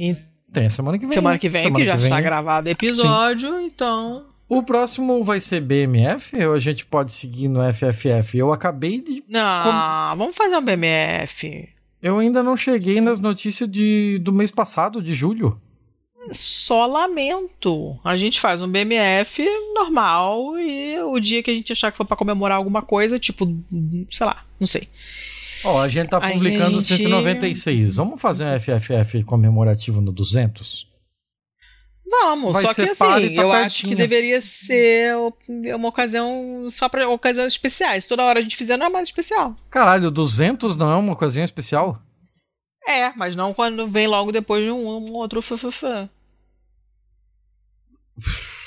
Tem 0.53 0.71
semana 0.71 0.99
que 0.99 1.07
vem. 1.07 1.15
semana 1.15 1.39
que 1.39 1.49
vem, 1.49 1.63
Semana 1.63 1.85
que 1.85 1.87
já 1.87 1.97
vem. 1.97 2.05
está 2.05 2.21
gravado 2.21 2.69
o 2.69 2.71
episódio, 2.71 3.61
então. 3.61 4.27
O 4.49 4.63
próximo 4.63 5.23
vai 5.23 5.41
ser 5.41 5.61
BMF 5.61 6.37
ou 6.45 6.53
a 6.55 6.59
gente 6.59 6.85
pode 6.85 7.11
seguir 7.13 7.49
no 7.49 7.61
FFF? 7.73 8.37
Eu 8.39 8.53
acabei 8.53 9.01
de. 9.01 9.25
Não, 9.29 10.17
vamos 10.17 10.37
fazer 10.37 10.57
um 10.57 10.63
BMF. 10.63 11.69
Eu 12.03 12.19
ainda 12.19 12.43
não 12.43 12.57
cheguei 12.57 13.01
nas 13.01 13.19
notícias 13.19 13.69
de, 13.69 14.19
do 14.23 14.33
mês 14.33 14.51
passado, 14.51 15.03
de 15.03 15.15
julho. 15.15 15.59
Só 16.31 16.87
lamento. 16.87 17.99
A 18.05 18.17
gente 18.17 18.41
faz 18.41 18.61
um 18.63 18.69
BMF 18.69 19.43
normal 19.75 20.59
e 20.59 20.99
o 21.01 21.19
dia 21.19 21.43
que 21.43 21.51
a 21.51 21.55
gente 21.55 21.73
achar 21.73 21.91
que 21.91 21.97
for 21.97 22.07
pra 22.07 22.17
comemorar 22.17 22.59
alguma 22.59 22.83
coisa, 22.83 23.19
tipo, 23.19 23.47
sei 24.11 24.27
lá, 24.27 24.45
não 24.61 24.67
sei. 24.67 24.89
Ó, 25.65 25.81
a 25.81 25.89
gente 25.89 26.09
tá 26.09 26.21
publicando 26.21 26.81
gente- 26.81 27.03
196. 27.05 27.97
Vamos 27.97 28.21
fazer 28.21 28.45
um 28.45 28.59
FFF 28.59 29.23
comemorativo 29.25 30.01
no 30.01 30.13
200? 30.13 30.87
Vamos, 32.07 32.53
Vai 32.53 32.65
só 32.67 32.75
que 32.75 32.83
assim, 32.83 32.99
tá 32.99 33.19
eu 33.21 33.51
acho 33.51 33.61
pertinho. 33.61 33.89
que 33.91 33.95
deveria 33.97 34.41
ser 34.41 35.15
uma 35.75 35.89
ocasião 35.89 36.67
só 36.71 36.89
pra 36.89 37.09
ocasiões 37.09 37.53
especiais. 37.55 38.05
Toda 38.07 38.23
hora 38.23 38.39
a 38.39 38.43
gente 38.43 38.57
fizer 38.57 38.77
não 38.77 38.87
é 38.87 38.91
mais 38.91 39.09
especial. 39.09 39.57
Caralho, 39.71 40.11
200 40.11 40.77
não 40.77 40.91
é 40.93 40.97
uma 40.97 41.17
coisinha 41.17 41.45
especial? 41.45 42.01
É, 42.87 43.13
mas 43.17 43.35
não 43.35 43.53
quando 43.53 43.89
vem 43.89 44.07
logo 44.07 44.31
depois 44.31 44.63
de 44.65 44.71
um, 44.71 44.87
um 44.87 45.13
outro 45.15 45.43
fã. 45.43 46.09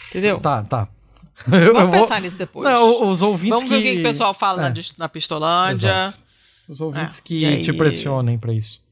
Entendeu? 0.09 0.39
Tá, 0.39 0.63
tá. 0.63 0.87
Eu, 1.51 1.71
Vamos 1.73 1.81
eu 1.81 1.87
vou... 1.89 2.01
pensar 2.01 2.19
nisso 2.19 2.37
depois. 2.37 2.67
Não, 2.67 3.07
os 3.07 3.21
ouvintes 3.21 3.61
Vamos 3.61 3.69
ver 3.69 3.77
o 3.77 3.81
que, 3.81 3.89
que 3.89 3.93
que 3.97 3.99
o 4.01 4.03
pessoal 4.03 4.33
fala 4.33 4.63
na 4.63 4.67
É. 4.69 4.71
dis- 4.71 4.97
na, 4.97 5.07
Pistolândia. 5.07 6.03
Exato. 6.05 6.26
Os 6.67 6.81
ouvintes 6.81 7.19
É, 7.19 7.21
que 7.23 7.45
aí- 7.45 7.59
te 7.59 7.71
pressionem 7.73 8.37
pra 8.37 8.53
isso. 8.53 8.83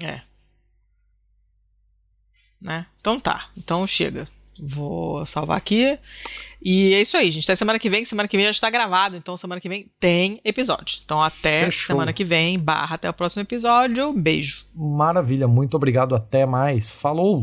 É. 0.00 0.20
Né? 2.60 2.86
Então 3.00 3.20
tá. 3.20 3.48
Então 3.56 3.86
chega. 3.86 4.28
Vou 4.60 5.24
salvar 5.24 5.56
aqui. 5.56 5.96
E 6.60 6.92
é 6.92 7.00
isso 7.00 7.16
aí, 7.16 7.30
gente. 7.30 7.44
Até 7.44 7.54
semana 7.54 7.78
que 7.78 7.88
vem. 7.88 8.04
Semana 8.04 8.28
que 8.28 8.36
vem 8.36 8.44
já 8.46 8.50
está 8.50 8.68
gravado. 8.68 9.16
Então 9.16 9.36
semana 9.36 9.60
que 9.60 9.68
vem 9.68 9.88
tem 10.00 10.40
episódio. 10.44 10.98
Então 11.04 11.22
até 11.22 11.66
Fechou. 11.66 11.86
semana 11.94 12.12
que 12.12 12.24
vem. 12.24 12.58
Barra 12.58 12.96
até 12.96 13.08
o 13.08 13.14
próximo 13.14 13.42
episódio. 13.42 14.12
Beijo. 14.12 14.66
Maravilha, 14.74 15.46
muito 15.46 15.76
obrigado. 15.76 16.16
Até 16.16 16.44
mais. 16.44 16.90
Falou! 16.90 17.42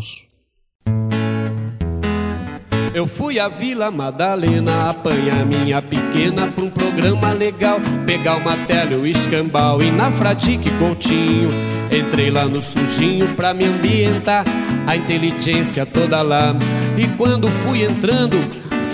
Eu 3.05 3.09
fui 3.09 3.39
à 3.39 3.47
Vila 3.47 3.91
Madalena 3.91 4.89
apanhar 4.89 5.45
minha 5.45 5.79
pequena 5.79 6.47
pra 6.47 6.63
um 6.65 6.71
programa 6.71 7.33
legal. 7.33 7.79
Pegar 8.03 8.35
uma 8.37 8.57
tela, 8.65 8.97
o 8.97 9.05
escambau 9.05 9.79
e 9.79 9.91
na 9.91 10.11
Fradique 10.11 10.71
Coutinho. 10.79 11.49
Entrei 11.91 12.31
lá 12.31 12.45
no 12.45 12.59
sujinho 12.63 13.27
pra 13.35 13.53
me 13.53 13.65
ambientar, 13.65 14.43
a 14.87 14.95
inteligência 14.95 15.85
toda 15.85 16.23
lá. 16.23 16.55
E 16.97 17.07
quando 17.09 17.47
fui 17.47 17.83
entrando, 17.83 18.37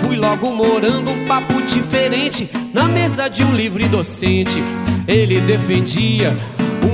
fui 0.02 0.14
logo 0.14 0.50
morando 0.50 1.10
um 1.10 1.26
papo 1.26 1.62
diferente 1.62 2.50
na 2.74 2.84
mesa 2.84 3.28
de 3.28 3.42
um 3.42 3.56
livre 3.56 3.88
docente. 3.88 4.62
Ele 5.08 5.40
defendia 5.40 6.36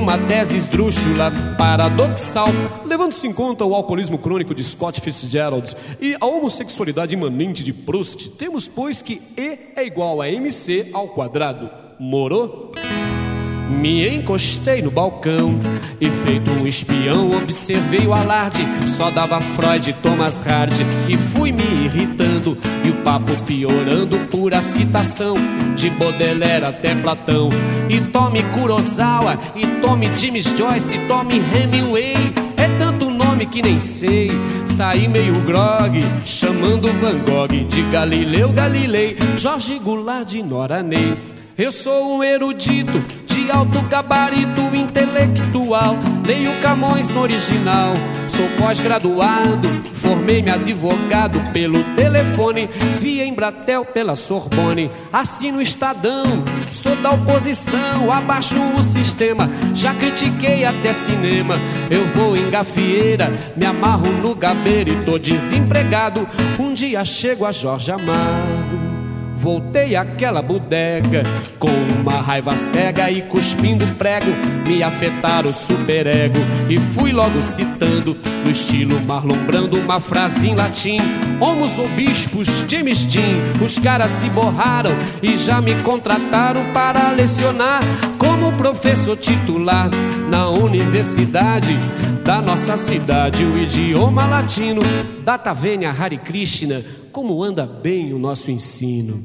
uma 0.08 0.16
tese 0.16 0.56
esdrúxula, 0.56 1.30
paradoxal, 1.58 2.48
levando-se 2.86 3.26
em 3.26 3.32
conta 3.32 3.66
o 3.66 3.74
alcoolismo 3.74 4.16
crônico 4.16 4.54
de 4.54 4.64
Scott 4.64 5.02
Fitzgerald 5.02 5.76
e 6.00 6.16
a 6.18 6.24
homossexualidade 6.24 7.12
imanente 7.12 7.62
de 7.62 7.74
Proust, 7.74 8.30
temos, 8.30 8.66
pois, 8.66 9.02
que 9.02 9.20
E 9.36 9.58
é 9.76 9.84
igual 9.84 10.22
a 10.22 10.30
MC 10.30 10.88
ao 10.94 11.08
quadrado. 11.08 11.68
Morou? 12.00 12.72
Me 13.68 14.08
encostei 14.08 14.80
no 14.80 14.90
balcão 14.90 15.60
e, 16.00 16.08
feito 16.08 16.50
um 16.50 16.66
espião, 16.66 17.36
observei 17.36 18.06
o 18.06 18.14
alarde. 18.14 18.66
Só 18.86 19.10
dava 19.10 19.40
Freud, 19.40 19.92
Thomas 20.02 20.44
Hardy 20.46 20.86
e 21.06 21.16
fui 21.16 21.52
me 21.52 21.62
irritando. 21.84 22.56
E 22.82 22.88
o 22.88 22.94
papo 23.02 23.32
piorando, 23.42 24.18
pura 24.30 24.62
citação 24.62 25.36
de 25.76 25.90
Baudelaire 25.90 26.64
até 26.64 26.94
Platão. 26.94 27.50
E 27.88 28.00
tome 28.00 28.42
Kurosawa, 28.54 29.38
e 29.54 29.66
tome 29.80 30.08
James 30.16 30.44
Joyce, 30.56 30.96
e 30.96 31.06
tome 31.06 31.36
Hemingway. 31.36 32.14
É 32.56 32.68
tanto 32.78 33.10
nome 33.10 33.44
que 33.46 33.60
nem 33.60 33.78
sei. 33.78 34.30
Saí 34.64 35.06
meio 35.06 35.34
grog, 35.42 36.02
chamando 36.24 36.88
Van 36.94 37.18
Gogh 37.18 37.68
de 37.68 37.82
Galileu 37.90 38.50
Galilei, 38.52 39.16
Jorge 39.36 39.78
Goulart 39.78 40.26
de 40.26 40.42
Nora 40.42 40.82
Ney. 40.82 41.37
Eu 41.58 41.72
sou 41.72 42.16
um 42.16 42.22
erudito 42.22 43.04
de 43.26 43.50
alto 43.50 43.82
gabarito 43.88 44.60
intelectual. 44.72 45.96
Leio 46.24 46.52
Camões 46.62 47.08
no 47.08 47.20
original. 47.20 47.94
Sou 48.28 48.48
pós-graduado, 48.56 49.68
formei-me 49.94 50.50
advogado 50.50 51.40
pelo 51.52 51.82
telefone. 51.96 52.68
Vi 53.00 53.20
em 53.20 53.34
Bratel 53.34 53.84
pela 53.84 54.14
Sorbonne. 54.14 54.88
Assino 55.12 55.60
Estadão, 55.60 56.44
sou 56.70 56.94
da 56.94 57.10
oposição. 57.10 58.12
Abaixo 58.12 58.56
o 58.78 58.84
sistema, 58.84 59.50
já 59.74 59.92
critiquei 59.92 60.64
até 60.64 60.92
cinema. 60.92 61.56
Eu 61.90 62.06
vou 62.14 62.36
em 62.36 62.48
gafieira, 62.50 63.32
me 63.56 63.66
amarro 63.66 64.06
no 64.22 64.32
gabeiro 64.32 64.90
e 64.90 65.04
tô 65.04 65.18
desempregado. 65.18 66.24
Um 66.56 66.72
dia 66.72 67.04
chego 67.04 67.44
a 67.44 67.50
Jorge 67.50 67.90
Amado. 67.90 68.87
Voltei 69.40 69.94
àquela 69.94 70.42
bodega 70.42 71.22
com 71.60 71.70
uma 72.00 72.20
raiva 72.20 72.56
cega 72.56 73.08
e 73.08 73.22
cuspindo 73.22 73.86
prego, 73.94 74.32
me 74.66 74.82
afetar 74.82 75.46
o 75.46 75.52
superego 75.54 76.38
e 76.68 76.76
fui 76.76 77.12
logo 77.12 77.40
citando 77.40 78.16
no 78.44 78.50
estilo 78.50 79.00
Marlon 79.02 79.38
Brando 79.46 79.78
uma 79.78 80.00
frase 80.00 80.48
em 80.48 80.56
latim: 80.56 80.98
Homos 81.40 81.78
ou 81.78 81.88
bispos, 81.90 82.64
James 82.68 83.06
Dean. 83.06 83.64
Os 83.64 83.78
caras 83.78 84.10
se 84.10 84.28
borraram 84.30 84.90
e 85.22 85.36
já 85.36 85.60
me 85.60 85.74
contrataram 85.82 86.64
para 86.72 87.10
lecionar 87.12 87.80
como 88.18 88.52
professor 88.54 89.16
titular 89.16 89.88
na 90.28 90.48
universidade 90.48 91.76
da 92.24 92.42
nossa 92.42 92.76
cidade, 92.76 93.44
o 93.44 93.56
idioma 93.56 94.26
latino. 94.26 94.82
Data 95.24 95.54
Vênia 95.54 95.90
Hare 95.90 96.18
Krishna, 96.18 96.82
como 97.12 97.42
anda 97.42 97.66
bem 97.66 98.12
o 98.12 98.18
nosso 98.18 98.50
ensino. 98.50 99.22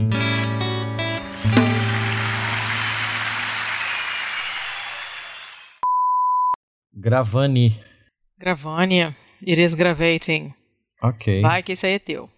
Gravani. 6.95 7.79
Gravânia. 8.39 9.15
It 9.45 9.61
is 9.61 9.75
gravating. 9.75 10.53
Ok. 11.01 11.41
Vai 11.41 11.63
que 11.63 11.73
esse 11.73 11.85
aí 11.85 11.93
é 11.93 11.99
teu. 11.99 12.29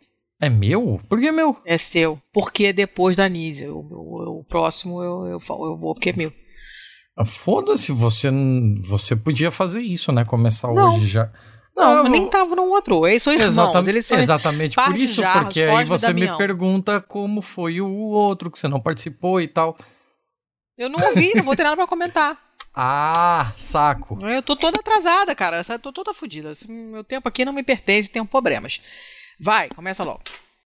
É 0.42 0.50
meu? 0.50 1.00
Por 1.08 1.20
que 1.20 1.32
meu? 1.32 1.58
É 1.66 1.78
seu. 1.78 2.20
Porque 2.34 2.74
depois 2.74 3.16
da 3.16 3.28
Nízia. 3.30 3.72
O, 3.74 3.80
o- 3.80 4.40
o 4.40 4.44
próximo 4.44 5.04
eu, 5.04 5.28
eu, 5.28 5.40
falo- 5.40 5.66
eu 5.68 5.78
vou 5.78 5.94
porque 5.94 6.10
é 6.10 6.14
meu. 6.14 6.34
Ah, 7.18 7.24
Foda-se, 7.26 7.92
você, 7.92 8.30
você 8.88 9.16
podia 9.16 9.50
fazer 9.50 9.82
isso, 9.82 10.12
né? 10.12 10.26
Começar 10.26 10.74
Não. 10.74 10.96
hoje 10.96 11.08
já. 11.08 11.32
Não, 11.76 11.98
eu- 11.98 12.04
nem 12.10 12.30
tava 12.30 12.56
no 12.56 12.64
outro. 12.64 13.06
Eles 13.06 13.22
são 13.22 13.34
irmãos. 13.34 13.48
Exatamente, 13.50 13.90
Eles 13.90 14.06
são 14.06 14.18
exatamente 14.18 14.76
por 14.76 14.96
isso, 14.98 15.22
jarros, 15.22 15.44
porque 15.48 15.62
aí 15.64 15.84
você 15.86 16.08
me 16.14 16.22
Damião. 16.22 16.38
pergunta 16.38 17.02
como 17.02 17.42
foi 17.42 17.82
o 17.82 17.90
outro 17.90 18.50
que 18.50 18.58
você 18.58 18.68
não 18.68 18.80
participou 18.80 19.42
e 19.42 19.48
tal. 19.48 19.78
Eu 20.78 20.90
não 20.90 21.06
ouvi, 21.10 21.34
não 21.36 21.44
vou 21.44 21.56
ter 21.56 21.64
nada 21.64 21.76
pra 21.76 21.88
comentar. 21.88 22.38
Ah, 22.78 23.54
saco. 23.56 24.20
Eu 24.28 24.42
tô 24.44 24.54
toda 24.54 24.78
atrasada, 24.82 25.34
cara. 25.34 25.62
Eu 25.66 25.80
tô 25.80 25.94
toda 25.94 26.14
fodida. 26.14 26.52
Esse- 26.52 26.70
Meu 26.70 27.06
tempo 27.06 27.26
aqui 27.26 27.46
não 27.46 27.54
me 27.54 27.64
pertence, 27.64 28.10
tenho 28.10 28.26
problemas. 28.26 28.82
Vai, 29.40 29.70
começa 29.70 30.04
logo. 30.04 30.20